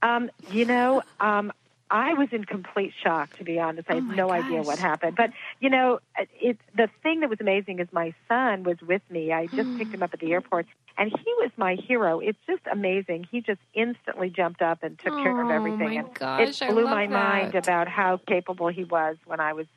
Um, 0.02 0.30
you 0.52 0.66
know, 0.66 1.02
um, 1.20 1.52
I 1.90 2.14
was 2.16 2.28
in 2.32 2.44
complete 2.44 2.94
shock, 3.02 3.38
to 3.38 3.44
be 3.44 3.60
honest. 3.60 3.90
I 3.90 3.94
Oh, 3.94 3.96
had 4.02 4.16
no 4.18 4.30
idea 4.32 4.62
what 4.62 4.78
happened. 4.78 5.16
But, 5.16 5.32
you 5.60 5.70
know, 5.70 6.00
it, 6.42 6.58
the 6.76 6.90
thing 7.02 7.22
that 7.22 7.30
was 7.30 7.40
amazing 7.40 7.80
is 7.80 7.88
my 7.92 8.14
son 8.28 8.64
was 8.64 8.78
with 8.82 9.02
me. 9.10 9.32
I 9.32 9.48
just 9.48 9.70
picked 9.78 9.94
him 9.94 10.04
up 10.04 10.14
at 10.14 10.20
the 10.20 10.34
airport, 10.34 10.66
and 10.98 11.10
he 11.10 11.34
was 11.40 11.52
my 11.56 11.76
hero. 11.76 12.20
It's 12.20 12.38
just 12.46 12.62
amazing. 12.70 13.26
He 13.32 13.40
just 13.42 13.62
instantly 13.74 14.30
jumped 14.30 14.62
up 14.62 14.84
and 14.84 15.00
took 15.00 15.14
care 15.14 15.40
of 15.42 15.48
Oh, 15.48 15.54
everything. 15.54 15.88
my 15.88 15.94
and 15.94 16.14
gosh, 16.14 16.62
it 16.62 16.70
blew 16.70 16.84
my 16.86 17.08
mind 17.08 17.56
about 17.56 17.88
how 17.88 18.18
capable 18.28 18.68
he 18.68 18.84
was 18.84 19.16
when 19.26 19.40
I 19.40 19.54
was 19.54 19.68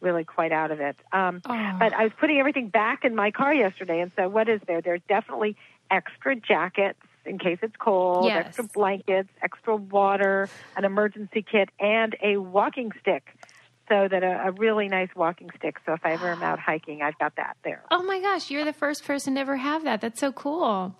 really 0.00 0.24
quite 0.24 0.50
out 0.50 0.72
of 0.72 0.80
it. 0.80 0.96
Um, 1.12 1.42
Oh. 1.48 1.76
But 1.78 1.92
I 1.94 2.02
was 2.02 2.12
putting 2.18 2.38
everything 2.38 2.68
back 2.68 3.04
in 3.04 3.14
my 3.14 3.30
car 3.30 3.54
yesterday, 3.54 4.00
and 4.00 4.10
so 4.16 4.28
what 4.28 4.48
is 4.48 4.60
there? 4.66 4.80
There's 4.80 5.00
definitely 5.08 5.56
extra 5.92 6.34
jackets 6.34 6.98
in 7.24 7.38
case 7.38 7.58
it's 7.62 7.76
cold, 7.78 8.26
Yes. 8.26 8.46
extra 8.46 8.64
blankets, 8.64 9.28
extra 9.42 9.76
water, 9.76 10.48
an 10.76 10.84
emergency 10.84 11.44
kit, 11.50 11.70
and 11.78 12.16
a 12.22 12.36
walking 12.38 12.90
stick. 13.00 13.36
So 13.88 14.08
that 14.08 14.22
a, 14.22 14.48
a 14.48 14.52
really 14.52 14.88
nice 14.88 15.10
walking 15.14 15.50
stick. 15.56 15.76
So 15.84 15.92
if 15.92 16.00
I 16.04 16.12
ever 16.14 16.30
am 16.30 16.42
out 16.42 16.58
hiking, 16.58 17.02
I've 17.02 17.18
got 17.18 17.36
that 17.36 17.56
there. 17.64 17.84
Oh 17.90 18.02
my 18.02 18.20
gosh, 18.20 18.50
you're 18.50 18.64
the 18.64 18.72
first 18.72 19.04
person 19.04 19.34
to 19.34 19.40
ever 19.40 19.56
have 19.56 19.84
that. 19.84 20.00
That's 20.00 20.20
so 20.20 20.32
cool. 20.32 20.96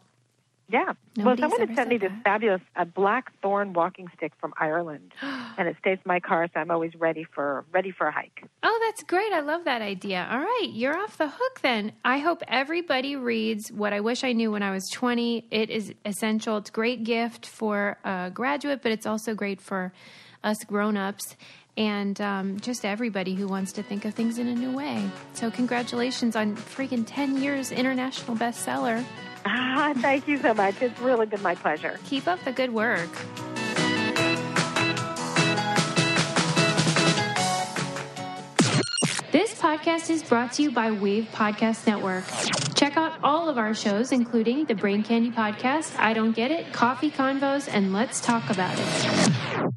Yeah. 0.72 0.94
Nobody's 1.16 1.24
well, 1.24 1.50
someone 1.50 1.68
had 1.68 1.76
sent 1.76 1.90
me 1.90 1.98
this 1.98 2.10
that. 2.10 2.24
fabulous 2.24 2.62
a 2.74 2.86
black 2.86 3.30
thorn 3.42 3.74
walking 3.74 4.08
stick 4.16 4.32
from 4.40 4.54
Ireland, 4.58 5.12
and 5.22 5.68
it 5.68 5.76
stays 5.78 5.98
in 5.98 6.08
my 6.08 6.18
car, 6.18 6.48
so 6.52 6.58
I'm 6.58 6.70
always 6.70 6.94
ready 6.94 7.24
for 7.24 7.66
ready 7.70 7.90
for 7.90 8.06
a 8.06 8.12
hike. 8.12 8.42
Oh, 8.62 8.80
that's 8.86 9.02
great. 9.04 9.32
I 9.32 9.40
love 9.40 9.64
that 9.66 9.82
idea. 9.82 10.26
All 10.30 10.38
right, 10.38 10.70
you're 10.72 10.96
off 10.98 11.18
the 11.18 11.28
hook 11.28 11.60
then. 11.60 11.92
I 12.04 12.18
hope 12.18 12.42
everybody 12.48 13.16
reads 13.16 13.70
What 13.70 13.92
I 13.92 14.00
Wish 14.00 14.24
I 14.24 14.32
Knew 14.32 14.50
When 14.50 14.62
I 14.62 14.70
Was 14.70 14.88
20. 14.90 15.46
It 15.50 15.68
is 15.68 15.92
essential. 16.06 16.56
It's 16.56 16.70
a 16.70 16.72
great 16.72 17.04
gift 17.04 17.44
for 17.44 17.98
a 18.02 18.30
graduate, 18.32 18.80
but 18.82 18.92
it's 18.92 19.06
also 19.06 19.34
great 19.34 19.60
for 19.60 19.92
us 20.42 20.64
grown 20.64 20.96
ups 20.96 21.36
and 21.76 22.20
um, 22.20 22.60
just 22.60 22.84
everybody 22.84 23.34
who 23.34 23.46
wants 23.46 23.72
to 23.72 23.82
think 23.82 24.04
of 24.04 24.14
things 24.14 24.38
in 24.38 24.48
a 24.48 24.54
new 24.54 24.74
way. 24.74 25.08
So, 25.34 25.50
congratulations 25.50 26.34
on 26.36 26.56
freaking 26.56 27.04
10 27.06 27.42
years 27.42 27.72
international 27.72 28.36
bestseller. 28.36 29.04
Ah, 29.44 29.92
thank 29.96 30.28
you 30.28 30.38
so 30.38 30.54
much. 30.54 30.80
It's 30.80 30.98
really 31.00 31.26
been 31.26 31.42
my 31.42 31.54
pleasure. 31.54 31.98
Keep 32.06 32.28
up 32.28 32.42
the 32.44 32.52
good 32.52 32.72
work. 32.72 33.10
This 39.32 39.54
podcast 39.54 40.10
is 40.10 40.22
brought 40.22 40.52
to 40.52 40.62
you 40.62 40.70
by 40.70 40.90
Wave 40.90 41.26
Podcast 41.32 41.86
Network. 41.86 42.24
Check 42.74 42.98
out 42.98 43.18
all 43.22 43.48
of 43.48 43.56
our 43.56 43.72
shows, 43.74 44.12
including 44.12 44.66
the 44.66 44.74
Brain 44.74 45.02
Candy 45.02 45.30
Podcast, 45.30 45.98
I 45.98 46.12
Don't 46.12 46.32
Get 46.32 46.50
It, 46.50 46.72
Coffee 46.72 47.10
Convos, 47.10 47.68
and 47.72 47.94
Let's 47.94 48.20
Talk 48.20 48.50
About 48.50 48.76
It. 48.78 49.72